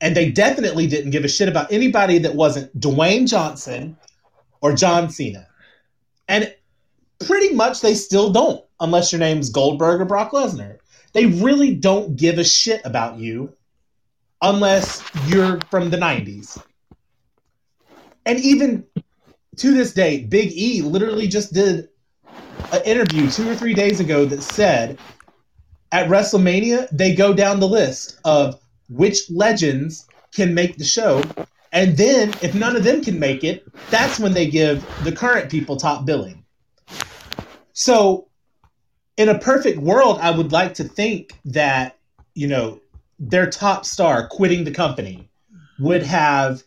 And 0.00 0.16
they 0.16 0.30
definitely 0.30 0.86
didn't 0.86 1.10
give 1.10 1.24
a 1.24 1.28
shit 1.28 1.48
about 1.48 1.72
anybody 1.72 2.18
that 2.18 2.34
wasn't 2.34 2.78
Dwayne 2.78 3.28
Johnson 3.28 3.96
or 4.60 4.74
John 4.74 5.10
Cena. 5.10 5.46
And 6.28 6.54
pretty 7.20 7.54
much 7.54 7.80
they 7.80 7.94
still 7.94 8.30
don't, 8.30 8.64
unless 8.80 9.12
your 9.12 9.18
name's 9.18 9.50
Goldberg 9.50 10.00
or 10.00 10.04
Brock 10.04 10.32
Lesnar. 10.32 10.78
They 11.12 11.26
really 11.26 11.74
don't 11.74 12.16
give 12.16 12.38
a 12.38 12.44
shit 12.44 12.82
about 12.84 13.18
you 13.18 13.54
unless 14.42 15.02
you're 15.26 15.60
from 15.70 15.90
the 15.90 15.96
90s. 15.96 16.60
And 18.26 18.38
even 18.40 18.84
to 19.56 19.74
this 19.74 19.92
day, 19.92 20.24
Big 20.24 20.52
E 20.52 20.82
literally 20.82 21.28
just 21.28 21.52
did 21.52 21.88
an 22.72 22.82
interview 22.84 23.30
two 23.30 23.48
or 23.48 23.54
three 23.54 23.74
days 23.74 24.00
ago 24.00 24.24
that 24.24 24.42
said, 24.42 24.98
at 25.92 26.08
WrestleMania, 26.08 26.88
they 26.90 27.14
go 27.14 27.32
down 27.32 27.60
the 27.60 27.68
list 27.68 28.18
of 28.24 28.60
which 28.88 29.30
legends 29.30 30.06
can 30.32 30.54
make 30.54 30.76
the 30.76 30.84
show. 30.84 31.22
And 31.72 31.96
then, 31.96 32.30
if 32.42 32.54
none 32.54 32.76
of 32.76 32.84
them 32.84 33.02
can 33.02 33.18
make 33.18 33.44
it, 33.44 33.64
that's 33.90 34.18
when 34.18 34.32
they 34.32 34.48
give 34.48 34.84
the 35.04 35.12
current 35.12 35.50
people 35.50 35.76
top 35.76 36.04
billing. 36.04 36.44
So, 37.72 38.28
in 39.16 39.28
a 39.28 39.38
perfect 39.38 39.78
world, 39.78 40.18
I 40.20 40.30
would 40.30 40.52
like 40.52 40.74
to 40.74 40.84
think 40.84 41.38
that, 41.44 41.98
you 42.34 42.48
know, 42.48 42.80
their 43.18 43.48
top 43.48 43.84
star 43.84 44.26
quitting 44.28 44.64
the 44.64 44.70
company 44.70 45.28
would 45.78 46.02
have 46.02 46.62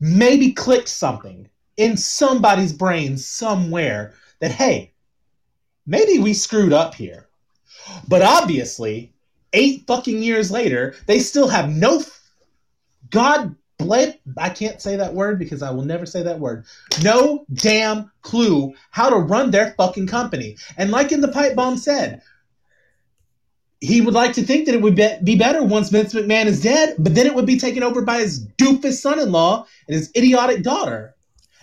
maybe 0.00 0.52
clicked 0.52 0.88
something 0.88 1.48
in 1.76 1.96
somebody's 1.96 2.72
brain 2.72 3.16
somewhere 3.16 4.14
that, 4.40 4.50
hey, 4.50 4.92
maybe 5.86 6.18
we 6.18 6.34
screwed 6.34 6.72
up 6.72 6.94
here. 6.94 7.28
But 8.06 8.22
obviously, 8.22 9.12
eight 9.52 9.84
fucking 9.86 10.22
years 10.22 10.50
later, 10.50 10.94
they 11.06 11.20
still 11.20 11.48
have 11.48 11.70
no 11.70 12.02
God 13.10 13.54
bled 13.78 14.18
I 14.36 14.50
can't 14.50 14.82
say 14.82 14.96
that 14.96 15.14
word 15.14 15.38
because 15.38 15.62
I 15.62 15.70
will 15.70 15.84
never 15.84 16.04
say 16.04 16.22
that 16.24 16.40
word. 16.40 16.64
No 17.02 17.46
damn 17.52 18.10
clue 18.22 18.74
how 18.90 19.08
to 19.08 19.16
run 19.16 19.50
their 19.50 19.74
fucking 19.76 20.08
company. 20.08 20.56
And 20.76 20.90
like 20.90 21.12
in 21.12 21.20
the 21.20 21.28
pipe 21.28 21.54
bomb 21.54 21.78
said, 21.78 22.20
he 23.80 24.00
would 24.00 24.14
like 24.14 24.32
to 24.32 24.42
think 24.42 24.66
that 24.66 24.74
it 24.74 24.82
would 24.82 24.96
be 25.24 25.36
better 25.36 25.62
once 25.62 25.88
Vince 25.88 26.12
McMahon 26.12 26.46
is 26.46 26.60
dead, 26.60 26.96
but 26.98 27.14
then 27.14 27.26
it 27.26 27.34
would 27.34 27.46
be 27.46 27.58
taken 27.58 27.82
over 27.82 28.02
by 28.02 28.18
his 28.18 28.44
doofus 28.56 29.00
son-in-law 29.00 29.64
and 29.86 29.94
his 29.94 30.10
idiotic 30.16 30.62
daughter. 30.62 31.14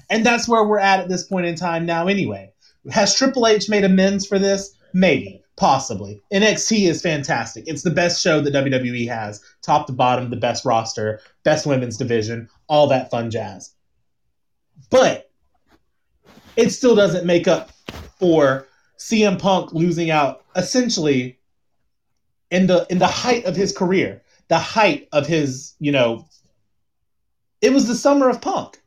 And 0.10 0.26
that's 0.26 0.48
where 0.48 0.64
we're 0.64 0.80
at 0.80 1.00
at 1.00 1.10
this 1.10 1.24
point 1.24 1.46
in 1.46 1.56
time 1.56 1.86
now, 1.86 2.08
anyway. 2.08 2.52
Has 2.90 3.16
Triple 3.16 3.48
H 3.48 3.68
made 3.70 3.84
amends 3.84 4.26
for 4.26 4.40
this? 4.40 4.76
Maybe. 4.94 5.42
Possibly. 5.58 6.22
NXT 6.34 6.90
is 6.90 7.02
fantastic. 7.02 7.64
It's 7.66 7.84
the 7.84 7.90
best 7.90 8.22
show 8.22 8.42
that 8.42 8.54
WWE 8.54 9.08
has, 9.08 9.42
top 9.62 9.88
to 9.88 9.94
bottom, 9.94 10.30
the 10.30 10.36
best 10.36 10.66
roster, 10.66 11.22
best 11.44 11.66
women's 11.66 11.98
division, 11.98 12.50
all 12.68 12.88
that 12.88 13.10
fun 13.10 13.32
jazz. 13.32 13.74
But 14.90 15.32
it 16.56 16.70
still 16.72 16.96
doesn't 16.96 17.26
make 17.26 17.48
up 17.48 17.72
for 18.20 18.68
CM 19.00 19.40
Punk 19.40 19.74
losing 19.74 20.10
out 20.12 20.44
essentially 20.56 21.40
in 22.52 22.68
the 22.68 22.86
in 22.90 23.00
the 23.00 23.08
height 23.08 23.46
of 23.46 23.56
his 23.56 23.76
career, 23.76 24.22
the 24.48 24.60
height 24.60 25.08
of 25.12 25.28
his, 25.28 25.74
you 25.80 25.92
know, 25.92 26.28
it 27.62 27.74
was 27.74 27.88
the 27.88 27.96
summer 27.96 28.30
of 28.30 28.42
Punk. 28.42 28.82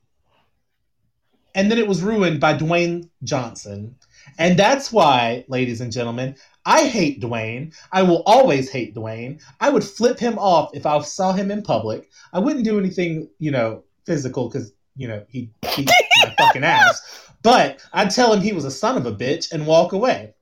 And 1.55 1.71
then 1.71 1.79
it 1.79 1.89
was 1.89 2.03
ruined 2.03 2.41
by 2.41 2.55
Dwayne 2.55 3.09
Johnson. 3.25 3.97
And 4.39 4.57
that's 4.59 4.93
why, 4.93 5.45
ladies 5.49 5.81
and 5.81 5.91
gentlemen, 5.91 6.37
I 6.65 6.87
hate 6.87 7.21
Dwayne. 7.21 7.75
I 7.91 8.03
will 8.03 8.23
always 8.27 8.71
hate 8.71 8.95
Dwayne. 8.95 9.41
I 9.59 9.71
would 9.71 9.83
flip 9.83 10.19
him 10.19 10.39
off 10.39 10.71
if 10.75 10.87
I 10.87 11.01
saw 11.01 11.33
him 11.33 11.51
in 11.51 11.63
public. 11.63 12.11
I 12.33 12.39
wouldn't 12.39 12.65
do 12.65 12.79
anything, 12.79 13.29
you 13.39 13.51
know, 13.51 13.83
physical 14.05 14.49
because, 14.49 14.73
you 14.97 15.09
know, 15.09 15.25
he 15.29 15.51
beat 15.77 15.91
my 16.23 16.35
fucking 16.39 16.65
ass. 16.65 17.25
But 17.41 17.81
I'd 17.93 18.11
tell 18.11 18.33
him 18.33 18.41
he 18.41 18.53
was 18.53 18.65
a 18.65 18.71
son 18.71 18.97
of 18.97 19.07
a 19.07 19.13
bitch 19.13 19.53
and 19.53 19.65
walk 19.65 19.93
away. 19.93 20.35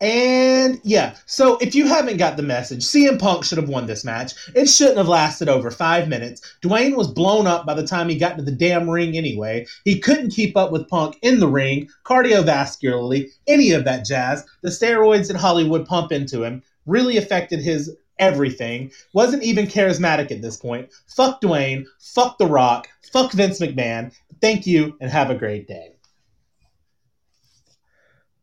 And 0.00 0.80
yeah, 0.84 1.16
so 1.26 1.56
if 1.56 1.74
you 1.74 1.88
haven't 1.88 2.18
got 2.18 2.36
the 2.36 2.42
message, 2.44 2.84
CM 2.84 3.18
Punk 3.18 3.42
should 3.42 3.58
have 3.58 3.68
won 3.68 3.86
this 3.86 4.04
match. 4.04 4.32
It 4.54 4.68
shouldn't 4.68 4.98
have 4.98 5.08
lasted 5.08 5.48
over 5.48 5.72
five 5.72 6.08
minutes. 6.08 6.40
Dwayne 6.62 6.96
was 6.96 7.08
blown 7.08 7.48
up 7.48 7.66
by 7.66 7.74
the 7.74 7.86
time 7.86 8.08
he 8.08 8.16
got 8.16 8.36
to 8.36 8.44
the 8.44 8.52
damn 8.52 8.88
ring 8.88 9.16
anyway. 9.16 9.66
He 9.84 9.98
couldn't 9.98 10.30
keep 10.30 10.56
up 10.56 10.70
with 10.70 10.88
Punk 10.88 11.18
in 11.22 11.40
the 11.40 11.48
ring, 11.48 11.88
cardiovascularly, 12.04 13.28
any 13.48 13.72
of 13.72 13.84
that 13.86 14.04
jazz. 14.04 14.44
The 14.62 14.70
steroids 14.70 15.26
that 15.28 15.36
Hollywood 15.36 15.84
pump 15.84 16.12
into 16.12 16.44
him 16.44 16.62
really 16.86 17.16
affected 17.16 17.60
his 17.60 17.96
everything. 18.20 18.92
Wasn't 19.14 19.42
even 19.42 19.66
charismatic 19.66 20.30
at 20.30 20.42
this 20.42 20.56
point. 20.56 20.90
Fuck 21.08 21.40
Dwayne, 21.40 21.86
fuck 21.98 22.38
The 22.38 22.46
Rock, 22.46 22.88
fuck 23.12 23.32
Vince 23.32 23.60
McMahon. 23.60 24.12
Thank 24.40 24.64
you 24.64 24.96
and 25.00 25.10
have 25.10 25.30
a 25.30 25.34
great 25.34 25.66
day. 25.66 25.97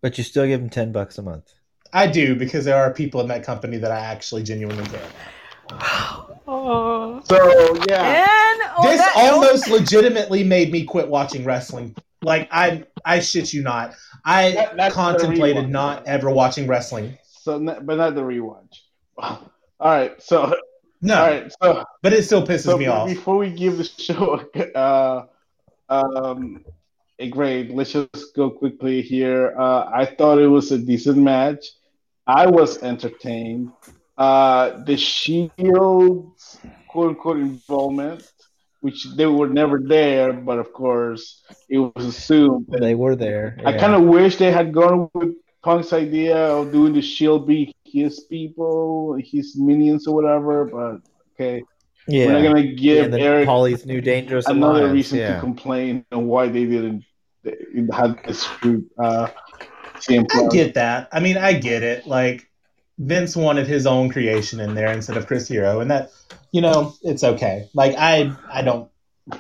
But 0.06 0.20
you 0.20 0.24
still 0.24 0.46
give 0.46 0.60
them 0.60 0.70
ten 0.70 0.92
bucks 0.92 1.18
a 1.18 1.24
month. 1.24 1.52
I 1.92 2.06
do 2.06 2.36
because 2.36 2.64
there 2.64 2.78
are 2.78 2.94
people 2.94 3.22
in 3.22 3.28
that 3.30 3.42
company 3.42 3.78
that 3.78 3.92
I 3.92 3.98
actually 3.98 4.44
genuinely 4.44 4.86
care. 4.86 5.02
Oh. 6.48 7.22
So 7.24 7.76
yeah, 7.90 8.28
and 8.54 8.88
this 8.88 9.02
almost 9.16 9.68
legitimately 9.68 10.44
made 10.44 10.72
me 10.72 10.84
quit 10.84 11.08
watching 11.08 11.44
wrestling. 11.44 11.96
Like 12.22 12.48
I, 12.52 12.84
I 13.04 13.20
shit 13.20 13.52
you 13.52 13.64
not. 13.64 13.96
I 14.24 14.70
that, 14.78 14.94
contemplated 14.94 15.70
not 15.70 16.06
ever 16.06 16.30
watching 16.30 16.68
wrestling. 16.68 17.18
So, 17.24 17.58
but 17.58 17.96
not 17.98 18.14
the 18.14 18.22
rewatch. 18.22 18.82
All 19.18 19.42
right, 19.82 20.22
so 20.22 20.56
no, 21.02 21.16
all 21.16 21.28
right, 21.32 21.52
so 21.64 21.84
but 22.04 22.14
it 22.14 22.26
still 22.26 22.46
pisses 22.46 22.66
so 22.66 22.78
me 22.78 22.86
off. 22.86 23.08
Before 23.08 23.38
we 23.38 23.50
give 23.50 23.80
the 23.80 23.84
show, 23.98 24.40
uh, 24.76 25.26
um, 25.90 26.64
a 27.20 27.30
grade. 27.30 27.72
Let's 27.72 27.94
just 27.94 28.36
go 28.36 28.50
quickly 28.50 29.02
here. 29.02 29.56
Uh, 29.58 29.90
I 29.94 30.06
thought 30.06 30.40
it 30.40 30.48
was 30.48 30.72
a 30.72 30.78
decent 30.78 31.18
match. 31.18 31.66
I 32.28 32.48
was 32.48 32.82
entertained. 32.84 33.72
Uh, 34.18 34.84
the 34.84 34.98
Shield's 34.98 36.60
quote 36.88 37.10
unquote 37.10 37.38
involvement, 37.38 38.32
which 38.82 39.06
they 39.16 39.26
were 39.26 39.50
never 39.50 39.80
there, 39.80 40.34
but 40.34 40.60
of 40.60 40.74
course 40.74 41.44
it 41.70 41.78
was 41.78 42.06
assumed 42.06 42.68
they 42.70 42.96
were 42.96 43.16
there. 43.16 43.58
Yeah. 43.60 43.70
I 43.70 43.78
kind 43.78 43.94
of 43.94 44.04
wish 44.04 44.38
they 44.38 44.52
had 44.52 44.74
gone 44.74 45.10
with 45.14 45.36
Punk's 45.62 45.94
idea 45.94 46.38
of 46.38 46.72
doing 46.72 46.94
the 46.94 47.02
Shield 47.02 47.48
be 47.48 47.74
his 47.84 48.22
people, 48.22 49.18
his 49.20 49.58
minions 49.58 50.08
or 50.08 50.16
whatever, 50.16 50.66
but 50.66 51.02
okay. 51.34 51.64
Yeah. 52.08 52.28
We're 52.28 52.34
not 52.34 52.44
gonna 52.44 52.74
give 52.74 53.12
yeah, 53.12 53.18
Eric 53.18 53.48
Paulie's 53.48 53.86
new 53.86 54.02
dangerous 54.02 54.46
another 54.48 54.80
alliance. 54.80 54.94
reason 54.94 55.20
yeah. 55.20 55.36
to 55.36 55.40
complain 55.40 56.06
and 56.12 56.28
why 56.28 56.48
they 56.48 56.66
didn't 56.66 57.04
have 57.92 58.22
this 58.26 58.48
group. 58.60 58.92
Uh, 58.98 59.30
I 60.10 60.48
get 60.52 60.76
that. 60.76 61.10
I 61.12 61.20
mean, 61.20 61.38
I 61.38 61.54
get 61.54 61.84
it. 61.84 62.06
Like 62.06 62.50
Vince 62.98 63.36
wanted 63.36 63.68
his 63.68 63.86
own 63.86 64.10
creation 64.10 64.60
in 64.60 64.76
there 64.76 64.92
instead 64.92 65.18
of 65.18 65.28
Chris 65.28 65.48
Hero, 65.48 65.80
and 65.80 65.90
that 65.92 66.12
you 66.52 66.62
know 66.62 66.94
it's 67.02 67.24
okay. 67.24 67.70
Like 67.74 67.96
I, 67.98 68.32
I 68.52 68.62
don't. 68.62 68.90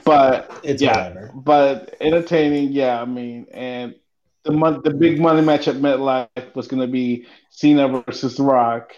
But 0.03 0.59
it's 0.63 0.81
yeah, 0.81 1.09
whatever. 1.09 1.31
But 1.35 1.95
entertaining, 2.01 2.71
yeah. 2.71 2.99
I 2.99 3.05
mean, 3.05 3.45
and 3.51 3.95
the 4.43 4.51
month, 4.51 4.83
the 4.83 4.91
big 4.91 5.19
money 5.19 5.41
match 5.41 5.67
at 5.67 5.75
MetLife 5.75 6.55
was 6.55 6.67
going 6.67 6.81
to 6.81 6.87
be 6.87 7.27
Cena 7.49 8.01
versus 8.01 8.39
Rock 8.39 8.93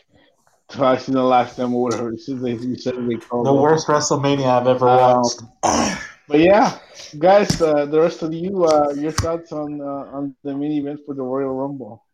twice 0.69 1.07
in 1.07 1.14
the 1.14 1.23
last 1.23 1.56
time 1.56 1.73
or 1.73 1.84
whatever. 1.84 2.11
This 2.11 2.30
is 2.30 2.41
they 2.41 2.57
said 2.76 2.95
they 3.07 3.15
called 3.15 3.45
the 3.45 3.53
worst 3.53 3.88
WrestleMania 3.88 4.45
I've 4.45 4.68
ever 4.68 4.88
um, 4.88 5.22
watched. 5.22 5.41
but 6.27 6.39
yeah, 6.39 6.77
guys, 7.18 7.61
uh, 7.61 7.85
the 7.85 7.99
rest 7.99 8.22
of 8.22 8.34
you, 8.34 8.65
uh, 8.65 8.94
your 8.95 9.11
thoughts 9.11 9.52
on 9.52 9.81
uh, 9.81 9.85
on 9.85 10.35
the 10.44 10.56
main 10.56 10.72
event 10.73 11.02
for 11.06 11.15
the 11.15 11.23
Royal 11.23 11.53
Rumble? 11.53 12.03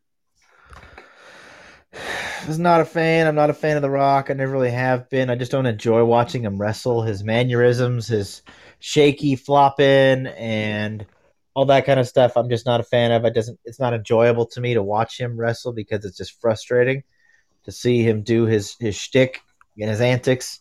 I 1.93 2.47
was 2.47 2.59
not 2.59 2.81
a 2.81 2.85
fan. 2.85 3.25
I'm 3.25 3.35
not 3.35 3.49
a 3.49 3.53
fan 3.53 3.77
of 3.77 3.81
The 3.81 3.89
Rock. 3.89 4.29
I 4.29 4.33
never 4.33 4.51
really 4.51 4.71
have 4.71 5.09
been. 5.09 5.29
I 5.29 5.35
just 5.35 5.51
don't 5.51 5.65
enjoy 5.65 6.03
watching 6.03 6.43
him 6.43 6.59
wrestle. 6.59 7.01
His 7.01 7.23
mannerisms, 7.23 8.07
his 8.07 8.41
shaky 8.79 9.37
flopping, 9.37 10.27
and 10.27 11.05
all 11.53 11.65
that 11.67 11.85
kind 11.85 12.01
of 12.01 12.07
stuff. 12.07 12.35
I'm 12.35 12.49
just 12.49 12.65
not 12.65 12.81
a 12.81 12.83
fan 12.83 13.13
of. 13.13 13.23
It 13.23 13.33
doesn't. 13.33 13.59
It's 13.63 13.79
not 13.79 13.93
enjoyable 13.93 14.45
to 14.47 14.61
me 14.61 14.73
to 14.73 14.83
watch 14.83 15.17
him 15.17 15.39
wrestle 15.39 15.71
because 15.71 16.03
it's 16.03 16.17
just 16.17 16.39
frustrating 16.41 17.03
to 17.65 17.71
see 17.71 18.03
him 18.03 18.23
do 18.23 18.45
his 18.45 18.75
his 18.79 18.95
shtick 18.95 19.41
and 19.79 19.89
his 19.89 20.01
antics 20.01 20.59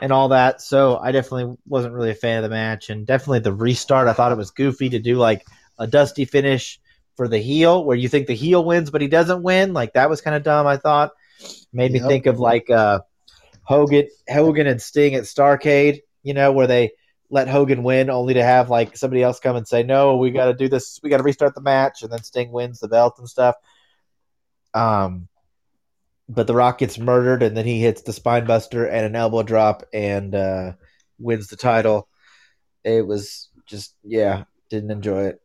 and 0.00 0.12
all 0.12 0.28
that. 0.28 0.60
So 0.60 0.98
I 0.98 1.12
definitely 1.12 1.56
wasn't 1.66 1.94
really 1.94 2.10
a 2.10 2.14
fan 2.14 2.38
of 2.38 2.42
the 2.42 2.54
match, 2.54 2.90
and 2.90 3.06
definitely 3.06 3.40
the 3.40 3.52
restart. 3.52 4.08
I 4.08 4.12
thought 4.12 4.32
it 4.32 4.38
was 4.38 4.50
goofy 4.50 4.90
to 4.90 4.98
do 4.98 5.16
like 5.16 5.46
a 5.78 5.86
dusty 5.86 6.24
finish 6.24 6.80
for 7.16 7.28
the 7.28 7.38
heel, 7.38 7.84
where 7.84 7.96
you 7.96 8.08
think 8.08 8.26
the 8.26 8.34
heel 8.34 8.64
wins, 8.64 8.90
but 8.90 9.00
he 9.00 9.08
doesn't 9.08 9.42
win. 9.42 9.72
Like 9.72 9.94
that 9.94 10.10
was 10.10 10.20
kind 10.20 10.36
of 10.36 10.42
dumb. 10.42 10.66
I 10.66 10.76
thought 10.76 11.12
made 11.72 11.92
me 11.92 12.00
yep. 12.00 12.08
think 12.08 12.26
of 12.26 12.38
like 12.38 12.70
uh, 12.70 13.00
Hogan, 13.62 14.08
Hogan 14.28 14.66
and 14.66 14.80
Sting 14.80 15.14
at 15.14 15.24
Starcade. 15.24 16.00
You 16.22 16.34
know, 16.34 16.52
where 16.52 16.66
they 16.66 16.92
let 17.30 17.48
Hogan 17.48 17.82
win 17.82 18.10
only 18.10 18.34
to 18.34 18.42
have 18.42 18.70
like 18.70 18.96
somebody 18.96 19.22
else 19.22 19.40
come 19.40 19.56
and 19.56 19.66
say, 19.66 19.82
"No, 19.82 20.16
we 20.16 20.30
got 20.30 20.46
to 20.46 20.54
do 20.54 20.68
this. 20.68 21.00
We 21.02 21.10
got 21.10 21.18
to 21.18 21.22
restart 21.22 21.54
the 21.54 21.60
match," 21.60 22.02
and 22.02 22.12
then 22.12 22.22
Sting 22.22 22.50
wins 22.52 22.80
the 22.80 22.88
belt 22.88 23.16
and 23.18 23.28
stuff. 23.28 23.56
Um, 24.74 25.28
but 26.28 26.46
The 26.46 26.54
Rock 26.54 26.78
gets 26.78 26.98
murdered, 26.98 27.42
and 27.42 27.56
then 27.56 27.66
he 27.66 27.80
hits 27.80 28.02
the 28.02 28.12
spine 28.12 28.46
buster 28.46 28.86
and 28.86 29.06
an 29.06 29.16
elbow 29.16 29.42
drop 29.42 29.84
and 29.92 30.34
uh, 30.34 30.72
wins 31.18 31.48
the 31.48 31.56
title. 31.56 32.08
It 32.84 33.06
was 33.06 33.48
just, 33.66 33.94
yeah, 34.02 34.44
didn't 34.70 34.90
enjoy 34.90 35.26
it. 35.26 35.40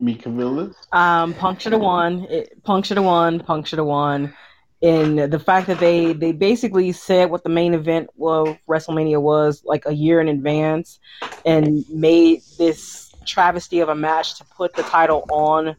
Mika 0.00 0.30
Villas? 0.30 0.74
Um, 0.90 1.32
Punk 1.34 1.60
should 1.60 1.72
have 1.72 1.80
won. 1.80 2.26
It, 2.28 2.62
Punk 2.64 2.84
should 2.84 2.96
have 2.96 3.06
won. 3.06 3.40
Punk 3.40 3.66
should 3.66 3.78
have 3.78 3.86
won. 3.86 4.34
And 4.82 5.18
the 5.18 5.38
fact 5.38 5.68
that 5.68 5.78
they 5.78 6.12
they 6.12 6.32
basically 6.32 6.90
said 6.90 7.30
what 7.30 7.44
the 7.44 7.48
main 7.48 7.72
event 7.72 8.08
of 8.20 8.58
WrestleMania 8.68 9.22
was 9.22 9.62
like 9.64 9.86
a 9.86 9.94
year 9.94 10.20
in 10.20 10.26
advance, 10.26 10.98
and 11.46 11.88
made 11.88 12.42
this 12.58 13.14
travesty 13.24 13.78
of 13.78 13.88
a 13.88 13.94
match 13.94 14.38
to 14.38 14.44
put 14.56 14.74
the 14.74 14.82
title 14.82 15.24
on 15.30 15.76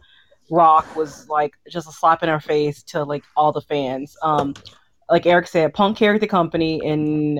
Rock 0.50 0.96
was 0.96 1.28
like 1.30 1.54
just 1.70 1.88
a 1.88 1.92
slap 1.92 2.24
in 2.24 2.30
our 2.30 2.42
face 2.42 2.84
to 2.84 3.04
like 3.04 3.24
all 3.36 3.52
the 3.52 3.62
fans. 3.62 4.16
Um, 4.22 4.54
like 5.10 5.26
Eric 5.26 5.48
said, 5.48 5.74
Punk 5.74 5.98
carried 5.98 6.22
the 6.22 6.28
company, 6.28 6.82
and 6.86 7.40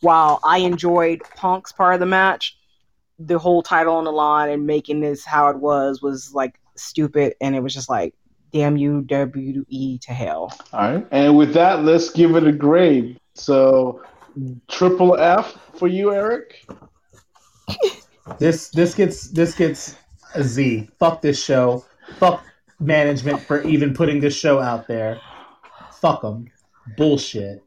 while 0.00 0.40
I 0.44 0.58
enjoyed 0.58 1.22
Punk's 1.36 1.72
part 1.72 1.94
of 1.94 2.00
the 2.00 2.06
match, 2.06 2.56
the 3.18 3.38
whole 3.38 3.62
title 3.62 3.94
on 3.94 4.04
the 4.04 4.12
line 4.12 4.50
and 4.50 4.66
making 4.66 5.00
this 5.00 5.24
how 5.24 5.48
it 5.48 5.56
was 5.56 6.02
was 6.02 6.32
like 6.34 6.58
stupid, 6.76 7.34
and 7.40 7.54
it 7.54 7.60
was 7.60 7.74
just 7.74 7.88
like, 7.88 8.14
damn 8.52 8.76
you, 8.76 9.02
WWE 9.02 10.00
to 10.00 10.12
hell. 10.12 10.52
All 10.72 10.80
right, 10.80 11.06
and 11.10 11.36
with 11.36 11.54
that, 11.54 11.84
let's 11.84 12.10
give 12.10 12.36
it 12.36 12.46
a 12.46 12.52
grade. 12.52 13.18
So, 13.34 14.02
triple 14.68 15.16
F 15.18 15.56
for 15.74 15.88
you, 15.88 16.12
Eric. 16.12 16.66
this 18.38 18.68
this 18.70 18.94
gets 18.94 19.28
this 19.28 19.54
gets 19.54 19.96
a 20.34 20.42
Z. 20.42 20.88
Fuck 20.98 21.22
this 21.22 21.42
show. 21.42 21.84
Fuck 22.18 22.44
management 22.80 23.40
for 23.40 23.62
even 23.62 23.94
putting 23.94 24.20
this 24.20 24.34
show 24.34 24.60
out 24.60 24.86
there. 24.86 25.20
Fuck 26.00 26.22
them. 26.22 26.46
Bullshit. 26.96 27.62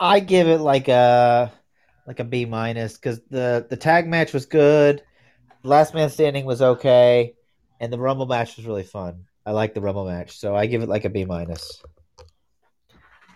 I 0.00 0.20
give 0.20 0.48
it 0.48 0.60
like 0.60 0.88
a 0.88 1.52
like 2.06 2.20
a 2.20 2.24
B 2.24 2.44
minus 2.44 2.94
because 2.94 3.20
the 3.30 3.66
the 3.68 3.76
tag 3.76 4.08
match 4.08 4.32
was 4.32 4.46
good, 4.46 5.02
last 5.62 5.94
man 5.94 6.10
standing 6.10 6.44
was 6.44 6.62
okay, 6.62 7.34
and 7.80 7.92
the 7.92 7.98
rumble 7.98 8.26
match 8.26 8.56
was 8.56 8.66
really 8.66 8.84
fun. 8.84 9.24
I 9.44 9.52
like 9.52 9.74
the 9.74 9.80
rumble 9.80 10.04
match, 10.04 10.38
so 10.38 10.54
I 10.54 10.66
give 10.66 10.82
it 10.82 10.88
like 10.88 11.04
a 11.04 11.10
B 11.10 11.24
minus. 11.24 11.82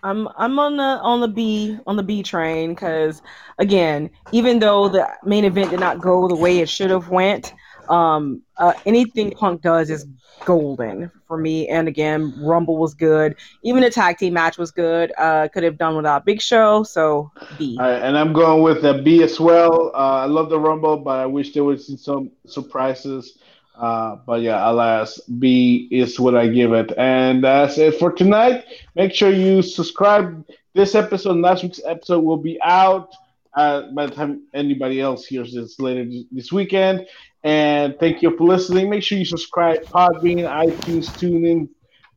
I'm 0.05 0.29
I'm 0.37 0.59
on 0.59 0.77
the 0.77 0.83
on 0.83 1.21
the 1.21 1.29
B 1.29 1.79
on 1.87 1.97
the 1.97 2.03
B 2.03 2.23
train 2.23 2.75
because 2.75 3.23
again, 3.59 4.11
even 4.33 4.59
though 4.59 4.89
the 4.89 5.09
main 5.25 5.45
event 5.45 5.71
did 5.71 5.81
not 5.81 6.01
go 6.01 6.27
the 6.29 6.35
way 6.35 6.59
it 6.59 6.69
should 6.69 6.91
have 6.91 7.09
went, 7.09 7.55
um, 7.89 8.43
uh, 8.57 8.73
anything 8.87 9.31
Punk 9.33 9.63
does 9.63 9.91
is 9.91 10.07
golden 10.45 11.11
for 11.27 11.37
me. 11.37 11.69
And 11.69 11.89
again, 11.89 12.35
Rumble 12.41 12.77
was 12.77 12.95
good. 12.95 13.37
Even 13.63 13.83
the 13.83 13.91
tag 13.91 14.19
team 14.19 14.35
match 14.35 14.59
was 14.59 14.71
good. 14.71 15.13
Uh, 15.19 15.49
could 15.49 15.63
have 15.63 15.79
done 15.79 15.97
without 15.97 16.25
Big 16.25 16.41
Show, 16.41 16.83
so 16.83 17.31
B. 17.59 17.77
and 17.81 18.17
I'm 18.17 18.33
going 18.33 18.63
with 18.63 18.85
a 18.85 19.03
B 19.03 19.23
as 19.23 19.39
well. 19.39 19.93
Uh, 19.95 20.23
I 20.23 20.27
love 20.27 20.51
the 20.51 20.59
Rumble, 20.59 20.97
but 20.97 21.21
I 21.21 21.27
wish 21.27 21.53
there 21.53 21.65
was 21.65 22.03
some 22.03 22.31
surprises. 22.47 23.39
Uh, 23.75 24.17
but 24.27 24.43
yeah, 24.43 24.71
alas, 24.71 25.19
B 25.39 25.89
is 25.91 26.21
what 26.21 26.37
I 26.37 26.47
give 26.49 26.73
it. 26.73 26.93
And 26.99 27.43
that's 27.43 27.79
it 27.79 27.99
for 27.99 28.13
tonight. 28.13 28.65
Make 28.95 29.15
sure 29.15 29.31
you 29.31 29.63
subscribe. 29.63 30.47
This 30.75 30.95
episode, 30.95 31.37
last 31.37 31.63
week's 31.63 31.81
episode, 31.85 32.21
will 32.21 32.39
be 32.39 32.59
out 32.63 33.13
uh, 33.55 33.91
by 33.93 34.07
the 34.07 34.15
time 34.15 34.43
anybody 34.55 35.01
else 35.01 35.27
hears 35.27 35.53
this 35.55 35.79
later 35.79 36.11
this 36.31 36.53
weekend. 36.53 37.07
And 37.45 37.99
thank 37.99 38.23
you 38.23 38.37
for 38.37 38.45
listening. 38.45 38.89
Make 38.89 39.03
sure 39.03 39.19
you 39.19 39.25
subscribe 39.25 39.83
Podbean, 39.85 40.49
iTunes, 40.49 41.09
TuneIn, 41.19 41.69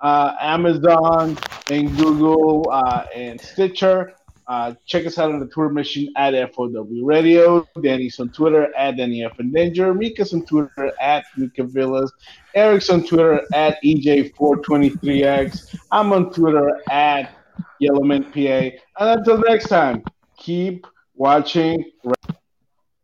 uh, 0.01 0.35
Amazon, 0.39 1.37
and 1.71 1.97
Google, 1.97 2.69
uh, 2.71 3.05
and 3.15 3.41
Stitcher. 3.41 4.13
Uh, 4.47 4.75
check 4.85 5.07
us 5.07 5.17
out 5.17 5.31
on 5.31 5.39
the 5.39 5.47
Twitter 5.47 5.71
machine 5.71 6.13
at 6.15 6.33
FOW 6.53 6.85
Radio. 7.03 7.67
Danny's 7.81 8.19
on 8.19 8.29
Twitter 8.29 8.71
at 8.75 8.97
Danny 8.97 9.23
F. 9.23 9.39
and 9.39 9.51
Danger. 9.51 9.91
Mika's 9.93 10.33
on 10.33 10.45
Twitter 10.45 10.91
at 11.01 11.25
Mika 11.35 11.63
Villas. 11.63 12.11
Eric's 12.53 12.89
on 12.91 13.03
Twitter 13.03 13.41
at 13.55 13.81
EJ423X. 13.83 15.75
I'm 15.91 16.13
on 16.13 16.31
Twitter 16.31 16.79
at 16.91 17.33
YellowmanPA. 17.81 18.77
And 18.99 19.19
until 19.19 19.39
next 19.39 19.67
time, 19.69 20.03
keep 20.37 20.85
watching. 21.15 21.83